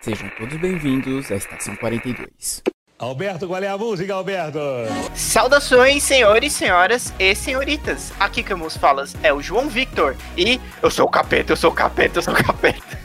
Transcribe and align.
Sejam 0.00 0.30
todos 0.38 0.56
bem-vindos 0.58 1.30
à 1.32 1.34
Estação 1.34 1.74
42. 1.74 2.62
Alberto, 3.00 3.48
qual 3.48 3.60
é 3.60 3.66
a 3.66 3.76
música, 3.76 4.14
Alberto? 4.14 4.60
Saudações, 5.12 6.04
senhores, 6.04 6.52
senhoras 6.52 7.12
e 7.18 7.34
senhoritas. 7.34 8.12
Aqui 8.18 8.44
que 8.44 8.54
vos 8.54 8.76
falas 8.76 9.16
é 9.24 9.32
o 9.32 9.42
João 9.42 9.68
Victor. 9.68 10.16
E 10.36 10.60
eu 10.80 10.88
sou 10.88 11.06
o 11.06 11.10
capeta, 11.10 11.52
eu 11.52 11.56
sou 11.56 11.72
o 11.72 11.74
capeta, 11.74 12.18
eu 12.18 12.22
sou 12.22 12.32
o 12.32 12.36
capeta. 12.36 12.98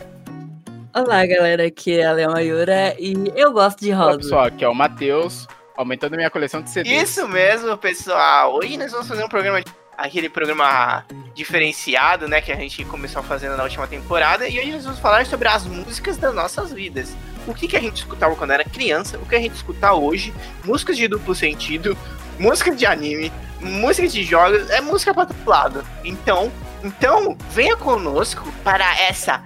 Olá, 0.96 1.26
galera, 1.26 1.66
aqui 1.66 2.00
é 2.00 2.06
a 2.06 2.12
Leão 2.12 2.36
Ayura 2.36 2.96
e 3.00 3.16
eu 3.36 3.52
gosto 3.52 3.80
de 3.80 3.90
rosa. 3.90 4.10
Olá, 4.10 4.18
pessoal, 4.18 4.46
aqui 4.46 4.64
é 4.64 4.70
o 4.70 4.76
Matheus, 4.76 5.48
aumentando 5.76 6.16
minha 6.16 6.30
coleção 6.30 6.62
de 6.62 6.70
CDs. 6.70 7.10
Isso 7.10 7.28
mesmo, 7.28 7.76
pessoal. 7.76 8.54
Hoje 8.54 8.78
nós 8.78 8.92
vamos 8.92 9.08
fazer 9.08 9.24
um 9.24 9.30
programa, 9.30 9.64
aquele 10.04 10.28
programa 10.28 11.06
diferenciado, 11.34 12.28
né, 12.28 12.42
que 12.42 12.52
a 12.52 12.58
gente 12.58 12.84
começou 12.84 13.24
fazendo 13.24 13.56
na 13.56 13.64
última 13.64 13.88
temporada. 13.88 14.46
E 14.50 14.60
hoje 14.60 14.74
nós 14.74 14.84
vamos 14.84 15.00
falar 15.00 15.26
sobre 15.26 15.48
as 15.48 15.66
músicas 15.66 16.18
das 16.18 16.36
nossas 16.36 16.74
vidas. 16.74 17.16
O 17.48 17.54
que, 17.54 17.70
que 17.70 17.78
a 17.78 17.80
gente 17.80 17.98
escutava 17.98 18.36
quando 18.36 18.52
era 18.52 18.66
criança, 18.66 19.18
o 19.18 19.26
que 19.26 19.34
a 19.34 19.40
gente 19.40 19.56
escuta 19.56 19.94
hoje, 19.94 20.34
músicas 20.66 20.98
de 20.98 21.08
duplo 21.08 21.34
sentido, 21.34 21.98
músicas 22.38 22.78
de 22.78 22.86
anime, 22.86 23.32
músicas 23.62 24.12
de 24.12 24.24
jogos, 24.26 24.70
é 24.70 24.82
música 24.82 25.14
para 25.14 25.28
todo 25.28 25.50
lado. 25.50 25.86
Então, 26.04 26.52
então, 26.84 27.38
venha 27.52 27.78
conosco 27.78 28.52
para 28.62 29.00
essa 29.00 29.42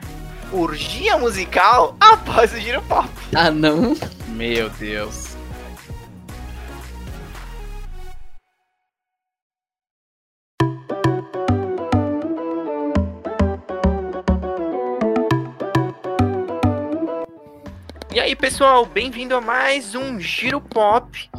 orgia 0.51 1.19
musical 1.19 1.95
após 1.99 2.51
o 2.51 2.59
giro 2.59 2.81
pop. 2.81 3.07
Ah, 3.35 3.51
não? 3.51 3.95
Meu 4.29 4.69
Deus. 4.71 5.26
E 18.17 18.19
aí, 18.19 18.35
pessoal, 18.35 18.83
bem-vindo 18.83 19.35
a 19.35 19.39
mais 19.39 19.93
um 19.93 20.19
Giro 20.19 20.59
Pop. 20.59 21.29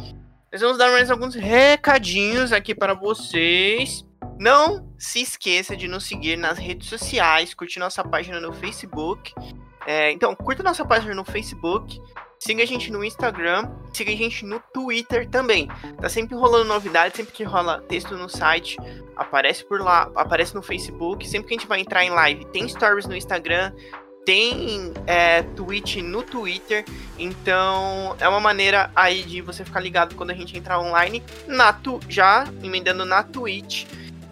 Nós 0.49 0.61
vamos 0.61 0.77
dar 0.77 0.89
mais 0.89 1.11
alguns 1.11 1.35
recadinhos 1.35 2.53
aqui 2.53 2.73
para 2.73 2.93
vocês. 2.93 4.05
Não 4.39 4.89
se 4.97 5.21
esqueça 5.21 5.75
de 5.75 5.89
nos 5.89 6.05
seguir 6.05 6.37
nas 6.37 6.57
redes 6.57 6.87
sociais, 6.87 7.53
curtir 7.53 7.79
nossa 7.79 8.01
página 8.01 8.39
no 8.39 8.53
Facebook. 8.53 9.33
É, 9.85 10.09
então, 10.13 10.33
curta 10.33 10.63
nossa 10.63 10.85
página 10.85 11.13
no 11.13 11.25
Facebook, 11.25 11.99
siga 12.39 12.63
a 12.63 12.65
gente 12.65 12.89
no 12.89 13.03
Instagram, 13.03 13.69
siga 13.91 14.13
a 14.13 14.15
gente 14.15 14.45
no 14.45 14.61
Twitter 14.73 15.27
também. 15.27 15.67
Tá 15.99 16.07
sempre 16.07 16.33
rolando 16.33 16.63
novidades, 16.63 17.17
sempre 17.17 17.33
que 17.33 17.43
rola 17.43 17.81
texto 17.89 18.15
no 18.15 18.29
site, 18.29 18.77
aparece 19.17 19.65
por 19.65 19.81
lá, 19.81 20.09
aparece 20.15 20.55
no 20.55 20.61
Facebook. 20.61 21.27
Sempre 21.27 21.49
que 21.49 21.55
a 21.55 21.57
gente 21.57 21.67
vai 21.67 21.81
entrar 21.81 22.05
em 22.05 22.09
live, 22.09 22.45
tem 22.45 22.65
stories 22.69 23.05
no 23.05 23.17
Instagram, 23.17 23.73
tem 24.25 24.93
é, 25.07 25.41
tweet 25.41 26.01
no 26.01 26.21
Twitter, 26.21 26.85
então 27.17 28.15
é 28.19 28.27
uma 28.27 28.39
maneira 28.39 28.91
aí 28.95 29.23
de 29.23 29.41
você 29.41 29.65
ficar 29.65 29.79
ligado 29.79 30.15
quando 30.15 30.31
a 30.31 30.33
gente 30.33 30.57
entrar 30.57 30.79
online. 30.79 31.23
Na 31.47 31.73
tu, 31.73 31.99
já 32.07 32.45
emendando 32.61 33.05
na 33.05 33.23
Twitch. 33.23 33.85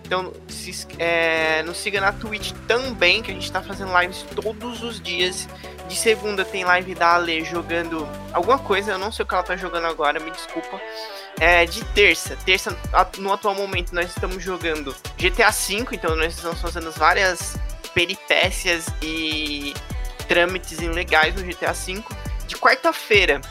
Então 0.05 0.31
se, 0.47 0.87
é, 0.97 1.61
nos 1.63 1.77
siga 1.77 1.99
na 1.99 2.13
Twitch 2.13 2.53
também, 2.65 3.21
que 3.21 3.31
a 3.31 3.33
gente 3.33 3.51
tá 3.51 3.61
fazendo 3.61 3.91
lives 3.99 4.25
todos 4.35 4.81
os 4.81 5.01
dias. 5.01 5.47
De 5.87 5.95
segunda 5.95 6.43
tem 6.43 6.65
live 6.65 6.95
da 6.95 7.15
Ale 7.15 7.43
jogando 7.45 8.07
alguma 8.33 8.59
coisa, 8.59 8.91
eu 8.91 8.97
não 8.97 9.11
sei 9.11 9.23
o 9.23 9.27
que 9.27 9.33
ela 9.33 9.43
tá 9.43 9.55
jogando 9.55 9.85
agora, 9.85 10.19
me 10.19 10.31
desculpa. 10.31 10.79
É, 11.39 11.65
de 11.65 11.83
terça, 11.85 12.35
terça 12.45 12.75
no 13.19 13.31
atual 13.31 13.53
momento 13.53 13.93
nós 13.93 14.07
estamos 14.09 14.43
jogando 14.43 14.95
GTA 15.17 15.51
V, 15.51 15.85
então 15.91 16.15
nós 16.15 16.35
estamos 16.35 16.59
fazendo 16.59 16.91
várias 16.91 17.57
peripécias 17.97 18.85
e 19.01 19.73
trâmites 20.27 20.77
legais 20.77 21.33
no 21.33 21.41
GTA 21.41 21.73
V. 21.73 22.03
De 22.45 22.55
quarta-feira, 22.55 23.41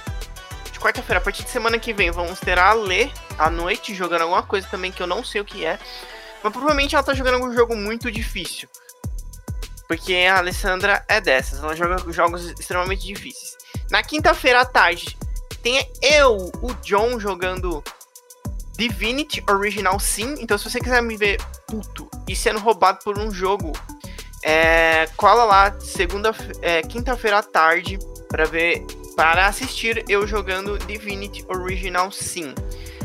de 0.70 0.78
quarta-feira, 0.78 1.18
a 1.18 1.20
partir 1.20 1.42
de 1.42 1.50
semana 1.50 1.80
que 1.80 1.92
vem, 1.92 2.12
vamos 2.12 2.38
ter 2.38 2.56
a 2.56 2.70
Ale 2.70 3.12
à 3.36 3.50
noite 3.50 3.92
jogando 3.92 4.22
alguma 4.22 4.44
coisa 4.44 4.68
também 4.70 4.92
que 4.92 5.02
eu 5.02 5.06
não 5.06 5.24
sei 5.24 5.40
o 5.40 5.44
que 5.44 5.66
é. 5.66 5.80
Mas 6.44 6.52
provavelmente 6.52 6.94
ela 6.94 7.02
tá 7.02 7.12
jogando 7.12 7.44
um 7.44 7.52
jogo 7.52 7.74
muito 7.74 8.08
difícil. 8.08 8.68
Porque 9.88 10.14
a 10.14 10.38
Alessandra 10.38 11.04
é 11.08 11.20
dessas, 11.20 11.58
ela 11.58 11.74
joga 11.74 12.12
jogos 12.12 12.48
extremamente 12.50 13.04
difíceis. 13.04 13.56
Na 13.90 14.00
quinta-feira 14.00 14.60
à 14.60 14.64
tarde, 14.64 15.18
tem 15.60 15.90
eu, 16.00 16.52
o 16.62 16.72
John, 16.84 17.18
jogando 17.18 17.82
Divinity 18.78 19.42
Original 19.50 19.98
Sim. 19.98 20.36
Então, 20.38 20.56
se 20.56 20.70
você 20.70 20.78
quiser 20.78 21.02
me 21.02 21.16
ver 21.16 21.40
puto 21.66 22.08
e 22.28 22.36
sendo 22.36 22.60
roubado 22.60 23.00
por 23.02 23.18
um 23.18 23.32
jogo, 23.32 23.72
é, 24.46 25.08
cola 25.16 25.42
lá 25.44 25.74
segunda, 25.80 26.32
é, 26.62 26.80
quinta-feira 26.80 27.38
à 27.38 27.42
tarde 27.42 27.98
para 28.28 28.44
ver, 28.44 28.86
para 29.16 29.48
assistir 29.48 30.04
eu 30.08 30.24
jogando 30.24 30.78
Divinity 30.78 31.44
Original 31.48 32.12
Sim. 32.12 32.54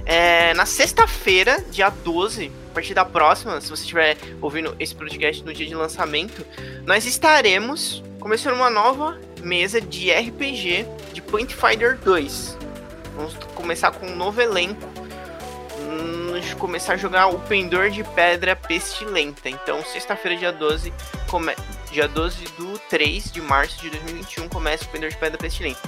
É, 0.05 0.53
na 0.53 0.67
sexta-feira, 0.67 1.63
dia 1.71 1.89
12, 1.89 2.51
a 2.69 2.73
partir 2.75 2.93
da 2.93 3.03
próxima, 3.03 3.59
se 3.59 3.69
você 3.69 3.81
estiver 3.81 4.17
ouvindo 4.39 4.75
esse 4.79 4.93
podcast 4.93 5.43
no 5.43 5.51
dia 5.51 5.65
de 5.65 5.73
lançamento, 5.73 6.45
nós 6.85 7.07
estaremos 7.07 8.03
começando 8.19 8.53
uma 8.53 8.69
nova 8.69 9.19
mesa 9.41 9.81
de 9.81 10.11
RPG 10.11 10.85
de 11.11 11.23
Point 11.23 11.55
Fighter 11.55 11.97
2. 11.97 12.57
Vamos 13.15 13.33
começar 13.55 13.91
com 13.91 14.05
um 14.05 14.15
novo 14.15 14.39
elenco. 14.39 14.87
Começar 16.57 16.93
a 16.93 16.97
jogar 16.97 17.27
o 17.27 17.39
Pendor 17.39 17.89
de 17.89 18.03
Pedra 18.03 18.55
Pestilenta. 18.55 19.49
Então, 19.49 19.83
sexta-feira, 19.83 20.37
dia 20.37 20.51
12, 20.51 20.93
come... 21.27 21.55
dia 21.91 22.07
12 22.07 22.43
do 22.57 22.77
3 22.89 23.31
de 23.31 23.41
março 23.41 23.81
de 23.81 23.89
2021, 23.89 24.47
começa 24.47 24.85
o 24.85 24.89
Pendor 24.89 25.09
de 25.09 25.17
Pedra 25.17 25.37
Pestilenta. 25.37 25.79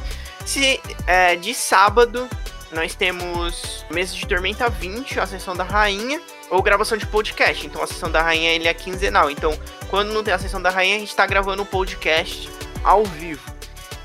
Se 0.46 0.82
é, 1.06 1.36
de 1.36 1.54
sábado 1.54 2.28
nós 2.74 2.96
temos 2.96 3.86
Mesa 3.92 4.16
de 4.16 4.28
Tormenta 4.28 4.68
20, 4.68 5.20
a 5.20 5.28
sessão 5.28 5.56
da 5.56 5.64
rainha, 5.64 6.20
ou 6.50 6.62
gravação 6.62 6.98
de 6.98 7.06
podcast. 7.06 7.66
Então 7.66 7.82
a 7.82 7.88
sessão 7.88 8.12
da 8.12 8.22
rainha 8.22 8.52
ele 8.52 8.68
é 8.68 8.74
quinzenal. 8.74 9.30
Então, 9.30 9.58
quando 9.90 10.12
não 10.12 10.24
tem 10.24 10.34
a 10.34 10.40
sessão 10.40 10.62
da 10.62 10.70
rainha, 10.70 10.96
a 10.96 11.00
gente 11.00 11.16
tá 11.16 11.26
gravando 11.26 11.62
o 11.62 11.66
um 11.66 11.68
podcast 11.68 12.50
ao 12.84 13.04
vivo. 13.06 13.54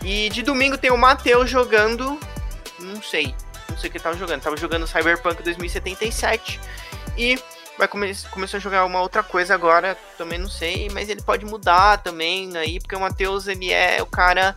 E 0.03 0.29
de 0.29 0.43
domingo 0.43 0.79
tem 0.79 0.91
o 0.91 0.99
Matheus 0.99 1.51
jogando. 1.51 2.19
Não 2.79 3.03
sei. 3.03 3.35
Não 3.71 3.79
sei 3.79 3.91
o 3.91 3.93
que 3.93 3.99
tava 3.99 4.17
jogando. 4.17 4.43
Tava 4.43 4.57
jogando 4.57 4.87
Cyberpunk 4.87 5.43
2077. 5.43 6.61
E 7.17 7.39
vai 7.77 7.89
come 7.89 8.13
começar 8.31 8.57
a 8.59 8.61
jogar 8.61 8.85
uma 8.85 9.01
outra 9.01 9.23
coisa 9.23 9.55
agora. 9.55 9.97
Também 10.17 10.39
não 10.39 10.49
sei. 10.49 10.89
Mas 10.91 11.09
ele 11.09 11.23
pode 11.23 11.45
mudar 11.45 11.99
também 11.99 12.57
aí. 12.57 12.79
Porque 12.79 12.97
o 12.97 13.01
Matheus 13.01 13.47
ele 13.47 13.73
é 13.73 14.03
o 14.03 14.07
cara 14.07 14.55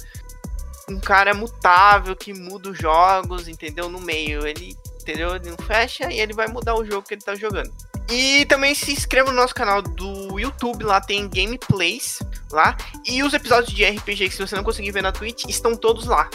um 0.89 0.99
cara 0.99 1.33
mutável 1.33 2.15
que 2.15 2.33
muda 2.33 2.69
os 2.69 2.77
jogos, 2.77 3.47
entendeu? 3.47 3.89
No 3.89 3.99
meio. 3.99 4.45
Ele, 4.45 4.75
entendeu? 5.01 5.35
Ele 5.35 5.49
não 5.49 5.57
fecha 5.57 6.11
e 6.11 6.19
ele 6.19 6.33
vai 6.33 6.47
mudar 6.47 6.75
o 6.75 6.85
jogo 6.85 7.07
que 7.07 7.13
ele 7.13 7.21
tá 7.21 7.35
jogando. 7.35 7.71
E 8.11 8.45
também 8.45 8.75
se 8.75 8.91
inscreva 8.91 9.29
no 9.29 9.37
nosso 9.37 9.55
canal 9.55 9.81
do 9.81 10.37
YouTube, 10.37 10.83
lá 10.83 10.99
tem 10.99 11.29
gameplays 11.29 12.19
lá. 12.51 12.75
E 13.07 13.23
os 13.23 13.33
episódios 13.33 13.73
de 13.73 13.85
RPG 13.85 14.27
que 14.27 14.35
se 14.35 14.45
você 14.45 14.53
não 14.53 14.65
conseguir 14.65 14.91
ver 14.91 15.01
na 15.01 15.13
Twitch, 15.13 15.45
estão 15.47 15.77
todos 15.77 16.07
lá. 16.07 16.29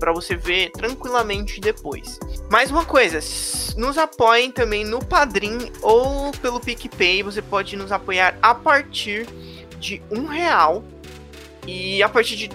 para 0.00 0.12
você 0.12 0.34
ver 0.34 0.70
tranquilamente 0.70 1.60
depois. 1.60 2.18
Mais 2.50 2.72
uma 2.72 2.84
coisa, 2.84 3.20
nos 3.76 3.96
apoiem 3.96 4.50
também 4.50 4.84
no 4.84 5.04
Padrim 5.04 5.70
ou 5.80 6.32
pelo 6.42 6.58
PicPay. 6.58 7.22
Você 7.22 7.40
pode 7.40 7.76
nos 7.76 7.92
apoiar 7.92 8.36
a 8.42 8.52
partir 8.52 9.28
de 9.78 10.02
um 10.10 10.26
real. 10.26 10.82
E 11.68 12.02
a 12.02 12.08
partir 12.08 12.34
de 12.34 12.50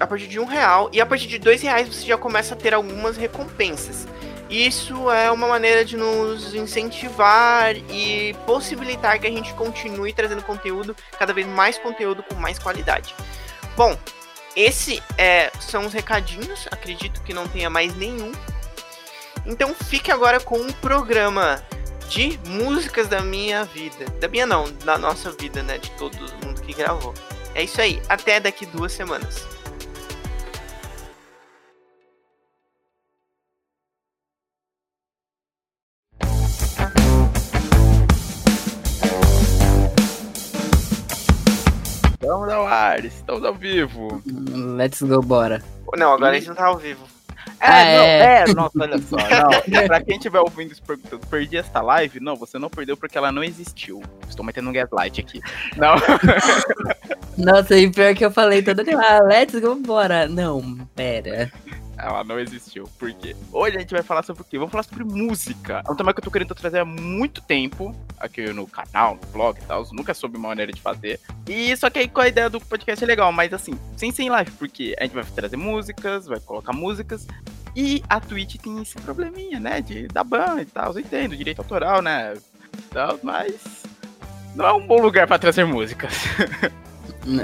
a 0.00 0.06
partir 0.06 0.26
de 0.26 0.40
um 0.40 0.44
real 0.44 0.90
e 0.92 1.00
a 1.00 1.06
partir 1.06 1.28
de 1.28 1.38
dois 1.38 1.62
reais 1.62 1.86
você 1.86 2.04
já 2.04 2.18
começa 2.18 2.54
a 2.54 2.56
ter 2.56 2.74
algumas 2.74 3.16
recompensas. 3.16 4.08
Isso 4.52 5.10
é 5.10 5.30
uma 5.30 5.48
maneira 5.48 5.82
de 5.82 5.96
nos 5.96 6.54
incentivar 6.54 7.74
e 7.74 8.34
possibilitar 8.44 9.18
que 9.18 9.26
a 9.26 9.30
gente 9.30 9.54
continue 9.54 10.12
trazendo 10.12 10.42
conteúdo, 10.42 10.94
cada 11.18 11.32
vez 11.32 11.46
mais 11.46 11.78
conteúdo 11.78 12.22
com 12.22 12.34
mais 12.34 12.58
qualidade. 12.58 13.14
Bom, 13.74 13.98
esse 14.54 15.02
é, 15.16 15.50
são 15.58 15.86
os 15.86 15.94
recadinhos, 15.94 16.68
acredito 16.70 17.22
que 17.22 17.32
não 17.32 17.48
tenha 17.48 17.70
mais 17.70 17.96
nenhum. 17.96 18.30
Então 19.46 19.74
fique 19.74 20.12
agora 20.12 20.38
com 20.38 20.58
um 20.58 20.70
programa 20.70 21.64
de 22.10 22.38
músicas 22.46 23.08
da 23.08 23.22
minha 23.22 23.64
vida. 23.64 24.04
Da 24.20 24.28
minha 24.28 24.44
não, 24.44 24.70
da 24.84 24.98
nossa 24.98 25.32
vida, 25.32 25.62
né? 25.62 25.78
De 25.78 25.90
todo 25.92 26.14
mundo 26.44 26.60
que 26.60 26.74
gravou. 26.74 27.14
É 27.54 27.62
isso 27.62 27.80
aí, 27.80 28.02
até 28.06 28.38
daqui 28.38 28.66
duas 28.66 28.92
semanas. 28.92 29.46
Estamos 42.22 42.48
ao 42.50 42.64
ar, 42.68 43.04
estamos 43.04 43.44
ao 43.44 43.52
vivo. 43.52 44.22
Let's 44.76 45.02
go, 45.02 45.20
bora. 45.20 45.60
Não, 45.96 46.12
agora 46.12 46.30
a 46.30 46.34
gente 46.34 46.46
não 46.46 46.54
tá 46.54 46.66
ao 46.66 46.78
vivo. 46.78 47.04
É, 47.58 47.66
ah, 47.66 47.84
não, 47.84 48.04
é. 48.04 48.44
é, 48.48 48.54
nossa, 48.54 48.78
olha 48.80 48.98
só. 48.98 49.16
Não, 49.16 49.86
pra 49.88 50.00
quem 50.00 50.14
estiver 50.14 50.38
ouvindo 50.38 50.70
isso 50.70 50.82
perguntando, 50.84 51.26
perdi 51.26 51.56
esta 51.56 51.82
live? 51.82 52.20
Não, 52.20 52.36
você 52.36 52.60
não 52.60 52.70
perdeu 52.70 52.96
porque 52.96 53.18
ela 53.18 53.32
não 53.32 53.42
existiu. 53.42 54.00
Estou 54.28 54.44
metendo 54.46 54.70
um 54.70 54.72
gaslight 54.72 55.20
aqui. 55.20 55.40
Não. 55.76 55.96
Nossa, 57.36 57.76
e 57.76 57.90
pior 57.90 58.14
que 58.14 58.24
eu 58.24 58.30
falei 58.30 58.62
todo 58.62 58.84
dia, 58.84 58.96
ah, 58.96 59.20
let's 59.24 59.58
go, 59.58 59.74
bora. 59.74 60.28
Não, 60.28 60.62
pera. 60.94 61.50
Ela 62.02 62.24
não 62.24 62.38
existiu. 62.40 62.88
Por 62.98 63.12
quê? 63.12 63.36
Hoje 63.52 63.76
a 63.76 63.80
gente 63.80 63.94
vai 63.94 64.02
falar 64.02 64.24
sobre 64.24 64.42
o 64.42 64.44
quê? 64.44 64.58
Vamos 64.58 64.72
falar 64.72 64.82
sobre 64.82 65.04
música. 65.04 65.84
É 65.86 65.90
um 65.90 65.94
tema 65.94 66.12
que 66.12 66.18
eu 66.18 66.24
tô 66.24 66.32
querendo 66.32 66.52
trazer 66.52 66.80
há 66.80 66.84
muito 66.84 67.40
tempo 67.40 67.94
aqui 68.18 68.52
no 68.52 68.66
canal, 68.66 69.14
no 69.14 69.26
blog 69.28 69.56
e 69.56 69.64
tal. 69.64 69.86
Nunca 69.92 70.12
soube 70.12 70.36
uma 70.36 70.48
maneira 70.48 70.72
de 70.72 70.80
fazer. 70.80 71.20
E 71.48 71.76
só 71.76 71.88
que 71.88 72.00
aí 72.00 72.08
com 72.08 72.20
a 72.20 72.26
ideia 72.26 72.50
do 72.50 72.60
podcast 72.60 73.04
é 73.04 73.06
legal, 73.06 73.30
mas 73.30 73.54
assim, 73.54 73.78
sem 73.96 74.10
ser 74.10 74.24
em 74.24 74.30
live, 74.30 74.50
porque 74.52 74.96
a 74.98 75.04
gente 75.04 75.14
vai 75.14 75.24
trazer 75.24 75.56
músicas, 75.56 76.26
vai 76.26 76.40
colocar 76.40 76.72
músicas. 76.72 77.24
E 77.76 78.02
a 78.08 78.18
Twitch 78.18 78.56
tem 78.56 78.82
esse 78.82 78.96
probleminha, 78.96 79.60
né? 79.60 79.80
De 79.80 80.08
da 80.08 80.24
ban 80.24 80.60
e 80.60 80.64
tal. 80.64 80.92
Eu 80.92 80.98
entendo, 80.98 81.36
direito 81.36 81.60
autoral, 81.60 82.02
né? 82.02 82.34
Tal, 82.90 83.16
mas. 83.22 83.84
Não 84.56 84.66
é 84.66 84.72
um 84.72 84.84
bom 84.84 85.00
lugar 85.00 85.28
pra 85.28 85.38
trazer 85.38 85.64
músicas. 85.64 86.12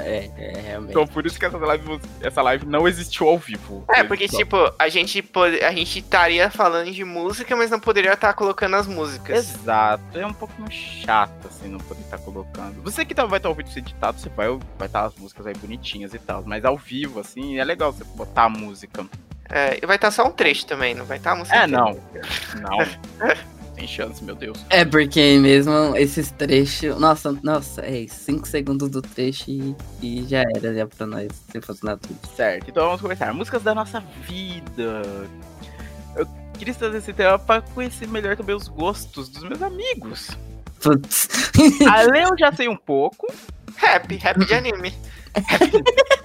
É, 0.03 0.29
é 0.37 0.61
realmente. 0.61 0.91
Então 0.91 1.07
por 1.07 1.25
isso 1.25 1.39
que 1.39 1.45
essa 1.45 1.57
live, 1.57 1.99
essa 2.21 2.41
live 2.41 2.65
não 2.65 2.87
existiu 2.87 3.27
ao 3.27 3.37
vivo. 3.37 3.83
É, 3.89 4.03
porque, 4.03 4.27
tipo, 4.27 4.57
a 4.77 4.89
gente, 4.89 5.21
pode, 5.21 5.61
a 5.63 5.71
gente 5.71 5.99
estaria 5.99 6.49
falando 6.49 6.91
de 6.91 7.03
música, 7.03 7.55
mas 7.55 7.69
não 7.69 7.79
poderia 7.79 8.13
estar 8.13 8.33
colocando 8.33 8.75
as 8.75 8.87
músicas. 8.87 9.55
Exato, 9.55 10.17
é 10.17 10.25
um 10.25 10.33
pouquinho 10.33 10.69
chato, 10.71 11.47
assim, 11.47 11.69
não 11.69 11.79
poder 11.79 12.01
estar 12.01 12.17
colocando. 12.19 12.81
Você 12.81 13.05
que 13.05 13.15
tá, 13.15 13.25
vai 13.25 13.39
estar 13.39 13.49
ouvindo 13.49 13.67
isso 13.67 13.79
editado, 13.79 14.19
você 14.19 14.29
vai 14.29 14.49
vai 14.77 14.87
estar 14.87 15.05
as 15.05 15.15
músicas 15.15 15.47
aí 15.47 15.53
bonitinhas 15.53 16.13
e 16.13 16.19
tal. 16.19 16.43
Mas 16.45 16.65
ao 16.65 16.77
vivo, 16.77 17.19
assim, 17.19 17.57
é 17.57 17.63
legal 17.63 17.91
você 17.91 18.03
botar 18.15 18.43
a 18.43 18.49
música. 18.49 19.05
É, 19.49 19.79
e 19.81 19.85
vai 19.85 19.95
estar 19.95 20.11
só 20.11 20.27
um 20.27 20.31
trecho 20.31 20.65
também, 20.65 20.93
não 20.93 21.05
vai 21.05 21.17
estar 21.17 21.31
a 21.31 21.35
música. 21.35 21.57
É, 21.57 21.63
inteira. 21.65 21.81
não. 21.81 21.97
Não. 22.61 23.49
Tem 23.79 23.87
chance, 23.87 24.21
meu 24.21 24.35
Deus. 24.35 24.65
É 24.69 24.83
porque 24.83 25.37
mesmo 25.37 25.95
esses 25.95 26.31
trechos. 26.31 26.99
Nossa, 26.99 27.31
nossa, 27.41 27.81
é 27.81 28.05
5 28.07 28.45
segundos 28.45 28.89
do 28.89 29.01
trecho 29.01 29.49
e, 29.49 29.73
e 30.01 30.25
já 30.27 30.41
era 30.41 30.73
já 30.75 30.85
pra 30.85 31.07
nós, 31.07 31.29
se 31.49 31.85
na 31.85 31.95
Twitch. 31.95 32.25
Certo, 32.35 32.69
então 32.69 32.85
vamos 32.85 33.01
começar. 33.01 33.33
Músicas 33.33 33.63
da 33.63 33.73
nossa 33.73 34.01
vida. 34.27 35.01
Eu 36.13 36.27
queria 36.57 36.73
trazer 36.73 36.97
esse 36.97 37.13
tema 37.13 37.39
pra 37.39 37.61
conhecer 37.61 38.05
melhor 38.09 38.35
também 38.35 38.53
os 38.53 38.67
gostos 38.67 39.29
dos 39.29 39.43
meus 39.43 39.61
amigos. 39.61 40.37
Putz. 40.81 41.29
A 41.89 42.01
Lê 42.01 42.25
eu 42.25 42.37
já 42.37 42.51
sei 42.51 42.67
um 42.67 42.75
pouco. 42.75 43.33
Rap, 43.77 44.13
rap 44.17 44.45
de 44.45 44.53
anime. 44.53 44.93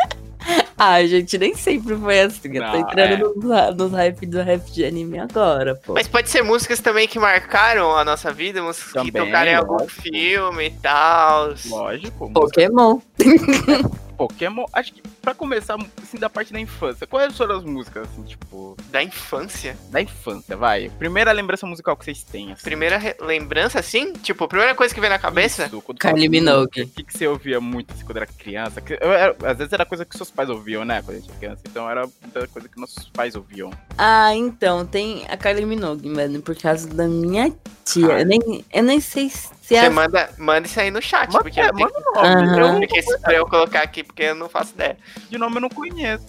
ah, 0.78 1.04
gente, 1.06 1.38
nem 1.38 1.54
sempre 1.54 1.96
foi 1.96 2.20
assim. 2.20 2.56
Eu 2.56 2.70
tô 2.70 2.76
entrando 2.76 3.12
é. 3.12 3.16
nos, 3.16 3.76
nos 3.76 3.92
hype 3.92 4.26
do 4.26 4.42
rap 4.42 4.70
de 4.70 4.84
anime 4.84 5.18
agora, 5.18 5.74
pô. 5.74 5.94
Mas 5.94 6.08
pode 6.08 6.28
ser 6.30 6.42
músicas 6.42 6.80
também 6.80 7.08
que 7.08 7.18
marcaram 7.18 7.96
a 7.96 8.04
nossa 8.04 8.32
vida, 8.32 8.62
músicas 8.62 8.92
que 9.02 9.10
Também, 9.12 9.26
tocaram 9.26 9.50
em 9.50 9.54
algum 9.54 9.72
lógico. 9.74 10.02
filme 10.02 10.66
e 10.66 10.70
tal. 10.70 11.54
Lógico. 11.66 12.28
música- 12.28 12.40
Pokémon. 12.40 12.98
Pokémon. 14.14 14.64
Acho 14.72 14.92
que 14.92 15.02
pra 15.20 15.34
começar, 15.34 15.76
assim, 16.02 16.18
da 16.18 16.28
parte 16.30 16.52
da 16.52 16.60
infância. 16.60 17.06
Quais 17.06 17.36
foram 17.36 17.56
as 17.56 17.64
músicas, 17.64 18.08
assim, 18.08 18.22
tipo, 18.22 18.76
Da 18.90 19.02
infância. 19.02 19.76
da 19.90 20.00
infância, 20.00 20.56
vai? 20.56 20.90
Primeira 20.98 21.32
lembrança 21.32 21.66
musical 21.66 21.96
que 21.96 22.04
vocês 22.04 22.22
têm, 22.22 22.52
assim. 22.52 22.62
Primeira 22.62 22.98
lembrança, 23.20 23.78
assim? 23.80 24.12
Tipo, 24.14 24.44
a 24.44 24.48
primeira 24.48 24.74
coisa 24.74 24.94
que 24.94 25.00
vem 25.00 25.10
na 25.10 25.18
cabeça? 25.18 25.66
Isso, 25.66 25.82
Kylie 25.98 26.28
Minogue. 26.28 26.82
O 26.82 26.88
que, 26.88 27.02
que 27.04 27.16
você 27.16 27.26
ouvia 27.26 27.60
muito 27.60 27.92
assim, 27.92 28.04
quando 28.04 28.16
era 28.18 28.26
criança? 28.26 28.80
Que- 28.80 28.98
eu 29.00 29.12
era- 29.12 29.36
às 29.44 29.58
vezes 29.58 29.72
era 29.72 29.84
coisa 29.86 30.04
que 30.04 30.16
seus 30.16 30.30
pais 30.30 30.48
ouviam, 30.48 30.84
né? 30.84 31.02
Quando 31.02 31.16
a 31.16 31.20
gente 31.20 31.30
era 31.30 31.38
criança. 31.38 31.62
Então 31.68 31.88
era 31.90 32.06
muita 32.22 32.46
coisa 32.48 32.68
que 32.68 32.78
nossos 32.80 33.08
pais 33.10 33.34
ouviam. 33.34 33.70
Ah, 33.98 34.34
então, 34.34 34.84
tem 34.86 35.24
a 35.28 35.36
Kylie 35.36 35.66
Minogue, 35.66 36.08
mano, 36.08 36.40
por 36.42 36.54
causa 36.56 36.88
da 36.88 37.06
minha 37.08 37.52
tia. 37.84 38.14
Ah. 38.14 38.20
Eu, 38.20 38.26
nem, 38.26 38.64
eu 38.72 38.82
nem 38.82 39.00
sei 39.00 39.28
se 39.30 39.48
Você 39.64 39.76
é. 39.76 39.88
manda, 39.88 40.28
manda 40.36 40.66
isso 40.66 40.78
aí 40.78 40.90
no 40.90 41.00
chat, 41.00 41.32
Manda, 41.32 41.42
porque 41.42 41.58
é, 41.58 41.68
eu 41.68 41.72
tenho 41.72 41.88
manda 41.88 41.98
o 41.98 42.14
nome. 42.14 42.28
Aham. 42.28 42.74
Eu, 42.74 42.80
porque 42.80 42.98
isso 42.98 43.18
pra 43.18 43.32
eu 43.32 43.46
colocar 43.46 43.80
aqui, 43.80 44.04
porque 44.04 44.24
eu 44.24 44.34
não 44.34 44.46
faço 44.46 44.74
ideia. 44.74 44.98
de 45.30 45.38
nome 45.38 45.56
eu 45.56 45.62
não 45.62 45.70
conheço. 45.70 46.26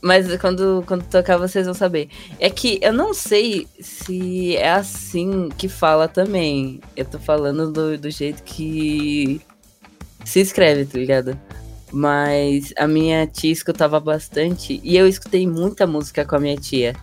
Mas 0.00 0.34
quando, 0.38 0.82
quando 0.86 1.04
tocar, 1.04 1.36
vocês 1.36 1.66
vão 1.66 1.74
saber. 1.74 2.08
É 2.40 2.48
que 2.48 2.78
eu 2.80 2.94
não 2.94 3.12
sei 3.12 3.68
se 3.78 4.56
é 4.56 4.70
assim 4.70 5.50
que 5.50 5.68
fala 5.68 6.08
também. 6.08 6.80
Eu 6.96 7.04
tô 7.04 7.18
falando 7.18 7.70
do, 7.70 7.98
do 7.98 8.10
jeito 8.10 8.42
que 8.42 9.42
se 10.24 10.40
escreve, 10.40 10.86
tá 10.86 10.98
ligado? 10.98 11.38
Mas 11.92 12.72
a 12.78 12.88
minha 12.88 13.26
tia 13.26 13.52
escutava 13.52 14.00
bastante. 14.00 14.80
E 14.82 14.96
eu 14.96 15.06
escutei 15.06 15.46
muita 15.46 15.86
música 15.86 16.24
com 16.24 16.36
a 16.36 16.40
minha 16.40 16.56
tia. 16.56 16.96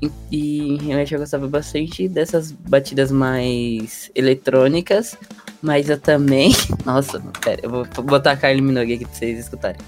E, 0.00 0.10
e 0.30 0.76
realmente 0.76 1.14
eu 1.14 1.20
gostava 1.20 1.48
bastante 1.48 2.08
dessas 2.08 2.52
batidas 2.52 3.10
mais 3.10 4.10
eletrônicas. 4.14 5.16
Mas 5.62 5.88
eu 5.88 5.98
também. 5.98 6.52
Nossa, 6.84 7.20
pera, 7.40 7.60
eu 7.62 7.70
vou 7.70 7.84
botar 8.04 8.32
a 8.32 8.36
Kylie 8.36 8.60
Minogue 8.60 8.94
aqui 8.94 9.04
pra 9.04 9.14
vocês 9.14 9.38
escutarem. 9.38 9.80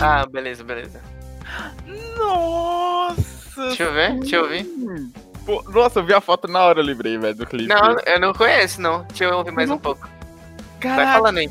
Ah, 0.00 0.26
beleza, 0.26 0.62
beleza. 0.62 1.00
Nossa! 2.18 3.62
Deixa 3.68 3.84
eu 3.84 3.92
ver, 3.92 4.18
deixa 4.20 4.36
eu 4.36 4.48
ver. 4.48 4.66
Pô, 5.46 5.62
nossa, 5.70 6.00
eu 6.00 6.04
vi 6.04 6.12
a 6.12 6.20
foto 6.20 6.46
na 6.46 6.62
hora, 6.62 6.80
eu 6.80 6.84
lembrei, 6.84 7.16
velho, 7.16 7.34
do 7.34 7.46
clipe. 7.46 7.68
Não, 7.68 7.96
eu 8.06 8.20
não 8.20 8.32
conheço, 8.32 8.80
não. 8.80 9.02
Deixa 9.04 9.24
eu 9.24 9.38
ouvir 9.38 9.50
mais 9.50 9.70
um 9.70 9.78
pouco. 9.78 10.06
Vai 10.82 10.96
Caraca, 10.96 11.12
falando 11.12 11.38
aí. 11.38 11.50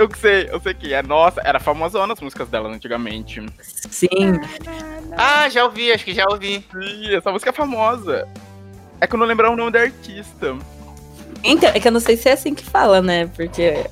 Eu 0.00 0.08
que 0.08 0.18
sei, 0.18 0.48
eu 0.50 0.58
sei 0.60 0.72
que 0.72 0.94
é. 0.94 1.02
Nossa, 1.02 1.42
era 1.44 1.60
famosona 1.60 2.14
as 2.14 2.20
músicas 2.20 2.48
dela 2.48 2.70
antigamente. 2.70 3.44
Sim, 3.60 4.40
Ah, 5.16 5.46
já 5.50 5.64
ouvi, 5.64 5.92
acho 5.92 6.04
que 6.04 6.14
já 6.14 6.24
ouvi. 6.26 6.64
Ih, 6.80 7.14
essa 7.14 7.30
música 7.30 7.50
é 7.50 7.52
famosa. 7.52 8.26
É 8.98 9.06
que 9.06 9.14
eu 9.14 9.18
não 9.18 9.26
lembrar 9.26 9.50
o 9.50 9.56
nome 9.56 9.70
da 9.70 9.80
artista. 9.80 10.56
Então, 11.44 11.68
é 11.68 11.78
que 11.78 11.86
eu 11.86 11.92
não 11.92 12.00
sei 12.00 12.16
se 12.16 12.30
é 12.30 12.32
assim 12.32 12.54
que 12.54 12.64
fala, 12.64 13.02
né? 13.02 13.26
Porque 13.26 13.86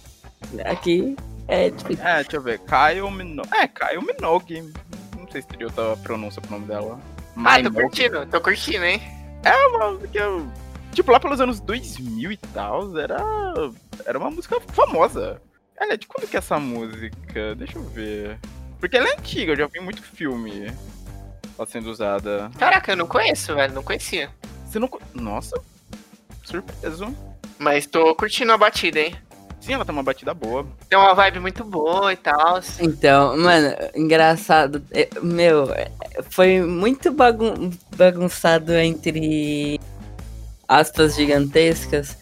aqui 0.65 1.15
é 1.47 1.71
difícil. 1.71 2.05
É, 2.05 2.23
deixa 2.23 2.37
eu 2.37 2.43
ver. 2.43 2.61
Kyle 2.61 3.11
Minogue. 3.11 3.51
É, 3.55 3.69
Kyle 3.69 4.03
Minogue. 4.03 4.73
Não 5.19 5.31
sei 5.31 5.43
se 5.43 5.49
teria 5.49 5.67
outra 5.67 5.95
pronúncia 5.99 6.41
pro 6.41 6.53
nome 6.53 6.67
dela. 6.67 6.99
Ah, 7.45 7.63
tô 7.63 7.71
curtindo, 7.71 8.27
tô 8.27 8.41
curtindo, 8.41 8.85
hein? 8.85 9.01
É 9.45 9.55
uma 9.69 9.91
música 9.93 10.09
que 10.09 10.19
eu... 10.19 10.47
Tipo, 10.93 11.13
lá 11.13 11.21
pelos 11.21 11.41
anos 11.41 11.61
2000 11.61 12.33
e 12.33 12.37
tal, 12.37 12.99
era... 12.99 13.19
Era 14.07 14.19
uma 14.19 14.31
música 14.31 14.59
famosa. 14.73 15.41
Olha, 15.81 15.97
de 15.97 16.07
quando 16.07 16.29
que 16.29 16.37
é 16.37 16.39
essa 16.39 16.59
música? 16.59 17.55
Deixa 17.57 17.79
eu 17.79 17.85
ver. 17.85 18.39
Porque 18.81 18.97
ela 18.97 19.09
é 19.09 19.13
antiga, 19.15 19.53
eu 19.53 19.57
já 19.57 19.67
vi 19.67 19.81
muito 19.81 20.03
filme 20.03 20.73
ela 21.59 21.67
sendo 21.67 21.91
usada. 21.91 22.51
Caraca, 22.59 22.93
eu 22.93 22.97
não 22.97 23.07
conheço, 23.07 23.55
velho, 23.55 23.75
não 23.75 23.83
conhecia. 23.83 24.31
Você 24.67 24.79
não... 24.79 24.89
Nossa, 25.15 25.61
surpreso. 26.45 27.15
Mas 27.59 27.87
tô 27.87 28.15
curtindo 28.15 28.53
a 28.53 28.59
batida, 28.59 29.01
hein? 29.01 29.15
Sim, 29.61 29.73
ela 29.75 29.85
tem 29.85 29.93
uma 29.93 30.05
batida 30.05 30.33
boa. 30.33 30.65
Tem 30.89 30.97
uma 30.97 31.15
vibe 31.15 31.41
muito 31.41 31.65
boa 31.65 32.13
e 32.13 32.17
tal. 32.17 32.61
Então, 32.81 33.37
mano, 33.37 33.75
engraçado. 33.95 34.83
é, 34.93 35.09
Meu, 35.21 35.73
é, 35.73 35.91
foi 36.31 36.61
muito 36.63 37.11
bagun- 37.13 37.71
bagunçado 37.97 38.73
entre 38.77 39.81
aspas 40.69 41.17
gigantescas, 41.17 42.17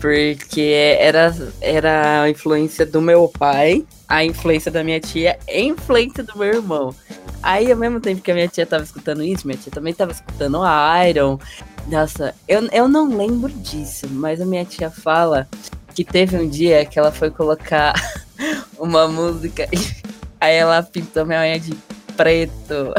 porque 0.00 0.96
era, 0.98 1.34
era 1.60 2.22
a 2.22 2.30
influência 2.30 2.86
do 2.86 3.02
meu 3.02 3.28
pai, 3.28 3.84
a 4.08 4.24
influência 4.24 4.70
da 4.70 4.82
minha 4.82 4.98
tia 4.98 5.38
a 5.46 5.58
influência 5.58 6.24
do 6.24 6.36
meu 6.38 6.48
irmão. 6.48 6.94
Aí, 7.42 7.70
ao 7.70 7.78
mesmo 7.78 8.00
tempo 8.00 8.20
que 8.20 8.30
a 8.30 8.34
minha 8.34 8.48
tia 8.48 8.66
tava 8.66 8.82
escutando 8.82 9.22
isso, 9.22 9.46
minha 9.46 9.58
tia 9.58 9.70
também 9.70 9.94
tava 9.94 10.12
escutando 10.12 10.60
Iron. 11.08 11.38
Nossa, 11.86 12.34
eu, 12.48 12.66
eu 12.72 12.88
não 12.88 13.16
lembro 13.16 13.50
disso, 13.50 14.08
mas 14.10 14.40
a 14.40 14.46
minha 14.46 14.64
tia 14.64 14.90
fala 14.90 15.48
que 15.94 16.04
teve 16.04 16.36
um 16.36 16.48
dia 16.48 16.84
que 16.84 16.98
ela 16.98 17.12
foi 17.12 17.30
colocar 17.30 17.94
uma 18.78 19.06
música 19.06 19.68
e 19.72 19.78
aí 20.40 20.56
ela 20.56 20.82
pintou 20.82 21.26
minha 21.26 21.40
unha 21.40 21.60
de 21.60 21.74
preto. 22.16 22.94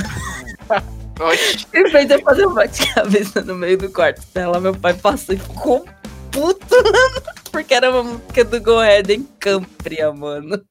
Oxi. 1.20 1.66
E 1.74 1.90
fez 1.90 2.10
eu 2.10 2.22
fazer 2.22 2.48
um 2.48 2.54
bate-cabeça 2.54 3.42
no 3.42 3.56
meio 3.56 3.78
do 3.78 3.90
quarto 3.90 4.22
dela. 4.34 4.60
Meu 4.60 4.76
pai 4.76 4.94
passou 4.94 5.36
e 5.36 5.38
ficou 5.38 5.86
puto, 6.32 6.76
porque 7.52 7.74
era 7.74 7.92
uma 7.92 8.04
música 8.04 8.44
do 8.44 8.62
Go 8.62 8.80
Ahead 8.80 9.14
em 9.14 9.24
Campria, 9.40 10.12
mano. 10.12 10.62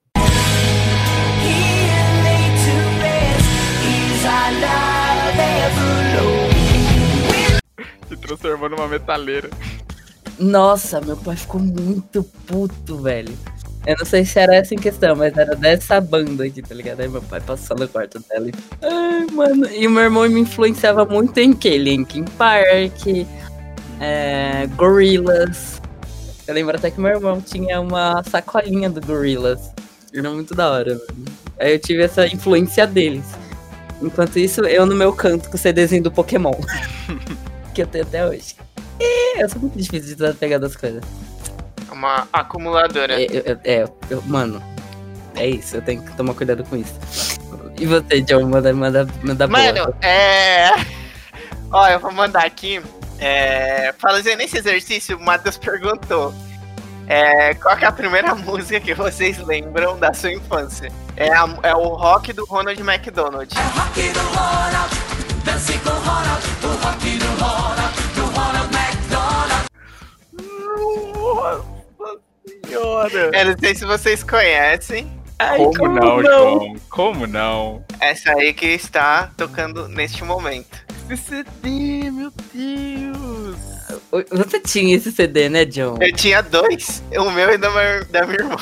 Se 8.08 8.16
transformou 8.16 8.68
numa 8.68 8.88
metaleira. 8.88 9.48
Nossa, 10.38 11.00
meu 11.00 11.16
pai 11.16 11.36
ficou 11.36 11.60
muito 11.60 12.24
puto, 12.46 12.98
velho. 12.98 13.36
Eu 13.86 13.96
não 13.98 14.04
sei 14.04 14.24
se 14.24 14.38
era 14.38 14.56
essa 14.56 14.74
em 14.74 14.78
questão, 14.78 15.16
mas 15.16 15.36
era 15.36 15.56
dessa 15.56 16.00
banda 16.00 16.44
aqui, 16.44 16.60
tá 16.60 16.74
ligado? 16.74 17.00
Aí 17.00 17.08
meu 17.08 17.22
pai 17.22 17.40
passou 17.40 17.76
no 17.76 17.88
quarto 17.88 18.22
dela 18.28 18.48
e. 18.48 18.52
Ai, 18.82 19.26
mano. 19.32 19.66
E 19.70 19.86
o 19.86 19.90
meu 19.90 20.02
irmão 20.02 20.28
me 20.28 20.40
influenciava 20.40 21.04
muito 21.04 21.38
em 21.38 21.52
que? 21.52 21.78
Linkin 21.78 22.24
Park, 22.24 23.06
é, 24.00 24.66
Gorillaz. 24.76 25.80
Eu 26.46 26.54
lembro 26.54 26.76
até 26.76 26.90
que 26.90 27.00
meu 27.00 27.10
irmão 27.10 27.40
tinha 27.40 27.80
uma 27.80 28.22
sacolinha 28.24 28.90
do 28.90 29.00
Gorillaz. 29.00 29.70
Era 30.12 30.30
muito 30.30 30.54
da 30.54 30.70
hora, 30.70 30.94
mano. 30.94 31.24
Aí 31.58 31.74
eu 31.74 31.78
tive 31.78 32.02
essa 32.02 32.26
influência 32.26 32.86
deles. 32.86 33.24
Enquanto 34.02 34.38
isso, 34.38 34.62
eu 34.62 34.86
no 34.86 34.94
meu 34.96 35.12
canto 35.12 35.48
com 35.50 35.56
o 35.56 35.58
CDzinho 35.58 36.02
do 36.02 36.10
Pokémon. 36.10 36.54
que 37.74 37.82
eu 37.82 37.86
tenho 37.86 38.04
até 38.04 38.26
hoje. 38.26 38.56
Eu 39.38 39.48
sou 39.48 39.60
muito 39.60 39.76
difícil 39.78 40.08
de 40.08 40.14
desapegar 40.16 40.58
das 40.58 40.74
coisas. 40.74 41.02
Uma 41.92 42.26
acumuladora. 42.32 43.20
É, 43.20 43.26
eu- 43.30 43.58
é, 43.64 43.88
mano, 44.26 44.62
é 45.36 45.46
isso, 45.48 45.76
eu 45.76 45.82
tenho 45.82 46.02
que 46.02 46.16
tomar 46.16 46.34
cuidado 46.34 46.64
com 46.64 46.76
isso. 46.76 46.94
E 47.78 47.86
você, 47.86 48.20
John, 48.22 48.46
manda, 48.48 48.72
manda, 48.72 49.06
manda 49.22 49.46
Mano, 49.46 49.84
boa. 49.84 49.96
é. 50.02 50.70
Ó, 51.70 51.86
eu 51.88 52.00
vou 52.00 52.12
mandar 52.12 52.44
aqui. 52.44 52.80
É... 53.20 53.92
Fazendo 53.98 54.40
esse 54.42 54.56
exercício, 54.58 55.16
o 55.16 55.20
Matheus 55.22 55.58
perguntou. 55.58 56.34
É... 57.06 57.54
Qual 57.54 57.76
que 57.76 57.84
é 57.84 57.88
a 57.88 57.92
primeira 57.92 58.34
música 58.36 58.80
que 58.80 58.94
vocês 58.94 59.38
lembram 59.38 59.98
da 59.98 60.12
sua 60.14 60.32
infância? 60.32 60.90
É, 61.16 61.28
a- 61.32 61.58
é 61.62 61.74
o 61.74 61.88
rock 61.88 62.32
do 62.32 62.44
Ronald 62.46 62.80
McDonald. 62.80 63.52
Nossa 70.32 71.64
senhora! 72.66 73.30
Eu 73.34 73.44
não 73.46 73.58
sei 73.58 73.74
se 73.74 73.84
vocês 73.84 74.22
conhecem. 74.22 75.10
como, 75.76 75.88
não, 75.94 76.22
João? 76.22 76.76
Como 76.88 77.26
não? 77.26 77.84
Essa 78.00 78.32
aí 78.32 78.52
que 78.52 78.66
está 78.66 79.30
tocando 79.36 79.88
neste 79.88 80.22
momento. 80.24 80.78
Esse 81.10 81.22
CD, 81.44 82.10
meu 82.10 82.32
Deus! 82.54 83.56
Você 84.30 84.60
tinha 84.60 84.94
esse 84.96 85.10
CD, 85.10 85.48
né, 85.48 85.64
John? 85.64 85.96
Eu 86.00 86.12
tinha 86.14 86.40
dois, 86.42 87.02
o 87.16 87.30
meu 87.30 87.50
e 87.52 87.58
da 87.58 87.70
minha, 87.70 88.04
da 88.04 88.26
minha 88.26 88.38
irmã. 88.40 88.56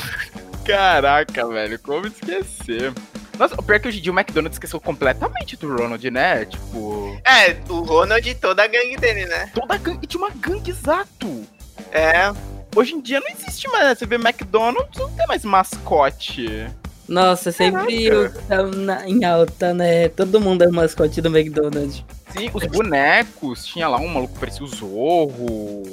Caraca, 0.65 1.47
velho, 1.47 1.79
como 1.79 2.07
esquecer? 2.07 2.93
Nossa, 3.37 3.55
o 3.55 3.63
pior 3.63 3.75
é 3.75 3.79
que 3.79 3.87
hoje 3.87 3.99
em 3.99 4.01
dia 4.01 4.11
o 4.11 4.15
McDonald's 4.19 4.55
esqueceu 4.55 4.79
completamente 4.81 5.55
do 5.57 5.73
Ronald, 5.75 6.09
né? 6.11 6.45
Tipo, 6.45 7.17
É, 7.25 7.55
o 7.71 7.81
Ronald 7.81 8.27
e 8.27 8.35
toda 8.35 8.63
a 8.63 8.67
gangue 8.67 8.97
dele, 8.97 9.25
né? 9.25 9.49
toda 9.53 9.75
a 9.75 9.77
gangue, 9.77 10.05
tinha 10.07 10.21
uma 10.23 10.31
gangue 10.31 10.71
exato. 10.71 11.43
É, 11.91 12.31
Hoje 12.75 12.93
em 12.93 13.01
dia 13.01 13.19
não 13.19 13.27
existe 13.29 13.67
mais, 13.67 13.83
né? 13.85 13.95
Você 13.95 14.05
vê 14.05 14.15
McDonald's, 14.15 14.95
não 14.99 15.09
tem 15.11 15.25
mais 15.25 15.43
mascote. 15.43 16.67
Nossa, 17.07 17.51
sempre 17.51 18.11
o 18.13 18.29
que 18.31 18.39
tá 18.43 18.61
na- 18.61 19.09
em 19.09 19.25
alta, 19.25 19.73
né? 19.73 20.07
Todo 20.09 20.39
mundo 20.39 20.63
é 20.63 20.67
o 20.67 20.71
mascote 20.73 21.19
do 21.19 21.35
McDonald's. 21.35 22.03
Sim, 22.29 22.49
os 22.53 22.65
bonecos, 22.65 23.65
tinha 23.65 23.87
lá 23.87 23.97
um 23.97 24.07
maluco 24.07 24.33
que 24.33 24.39
parecia 24.39 24.63
o 24.63 24.67
Zorro, 24.67 25.83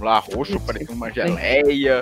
lá 0.00 0.18
roxo, 0.18 0.58
parecia 0.60 0.94
uma 0.94 1.10
geleia. 1.10 2.00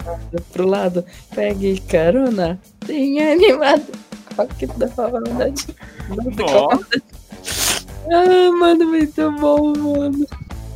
Pro 0.53 0.67
lado, 0.67 1.05
pegue 1.35 1.81
carona, 1.81 2.61
tem 2.87 3.21
animado. 3.21 3.85
Rock 4.37 4.67
da 4.67 4.87
verdade. 4.87 5.67
Nossa, 6.37 7.03
Ah, 8.11 8.51
mano, 8.59 8.87
muito 8.87 9.31
bom, 9.33 9.73
mano. 9.77 10.27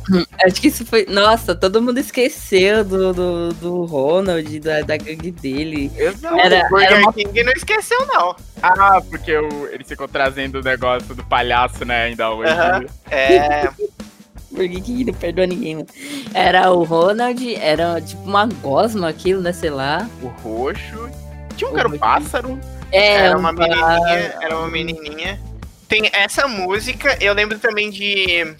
Acho 0.45 0.61
que 0.61 0.67
isso 0.67 0.85
foi. 0.85 1.05
Nossa, 1.05 1.55
todo 1.55 1.81
mundo 1.81 1.99
esqueceu 1.99 2.83
do, 2.83 3.13
do, 3.13 3.53
do 3.53 3.85
Ronald, 3.85 4.59
da, 4.59 4.81
da 4.81 4.97
gangue 4.97 5.31
dele. 5.31 5.91
exato. 5.95 6.39
Era, 6.39 6.65
o 6.65 6.69
Burger 6.69 6.91
era 6.91 6.99
uma 6.99 7.13
King 7.13 7.43
não 7.43 7.53
esqueceu, 7.53 8.05
não. 8.07 8.35
Ah, 8.61 9.01
porque 9.01 9.35
o, 9.35 9.67
ele 9.67 9.83
ficou 9.83 10.07
trazendo 10.07 10.59
o 10.59 10.63
negócio 10.63 11.13
do 11.13 11.23
palhaço, 11.23 11.85
né, 11.85 12.05
ainda 12.05 12.31
hoje. 12.31 12.51
Aham. 12.51 12.85
É, 13.11 13.69
Burger 14.51 14.81
King 14.81 15.05
não 15.05 15.13
perdoa 15.13 15.47
ninguém, 15.47 15.75
mano. 15.75 15.87
Era 16.33 16.71
o 16.71 16.83
Ronald, 16.83 17.55
era 17.55 18.01
tipo 18.01 18.23
uma 18.23 18.45
gosma 18.45 19.09
aquilo, 19.09 19.41
né? 19.41 19.53
Sei 19.53 19.69
lá. 19.69 20.09
O 20.21 20.27
roxo. 20.27 21.09
Tinha 21.55 21.69
um 21.69 21.77
era 21.77 21.87
um 21.87 21.97
pássaro. 21.97 22.59
É, 22.91 23.15
era 23.15 23.37
uma 23.37 23.51
um 23.51 23.53
menininha, 23.53 24.35
era 24.41 24.57
uma 24.57 24.67
menininha. 24.67 25.41
Tem 25.87 26.09
essa 26.13 26.47
música, 26.47 27.17
eu 27.21 27.33
lembro 27.33 27.59
também 27.59 27.89
de 27.89 28.55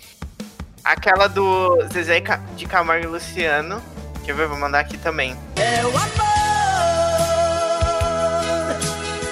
aquela 0.87 1.27
do 1.27 1.77
Zezé 1.91 2.23
de 2.55 2.65
Camargo 2.65 3.05
e 3.05 3.07
Luciano. 3.07 3.81
Quer 4.23 4.33
ver? 4.33 4.47
Vou 4.47 4.57
mandar 4.57 4.79
aqui 4.79 4.97
também. 4.97 5.35
É 5.55 5.83
o 5.85 5.89
amor 5.89 5.99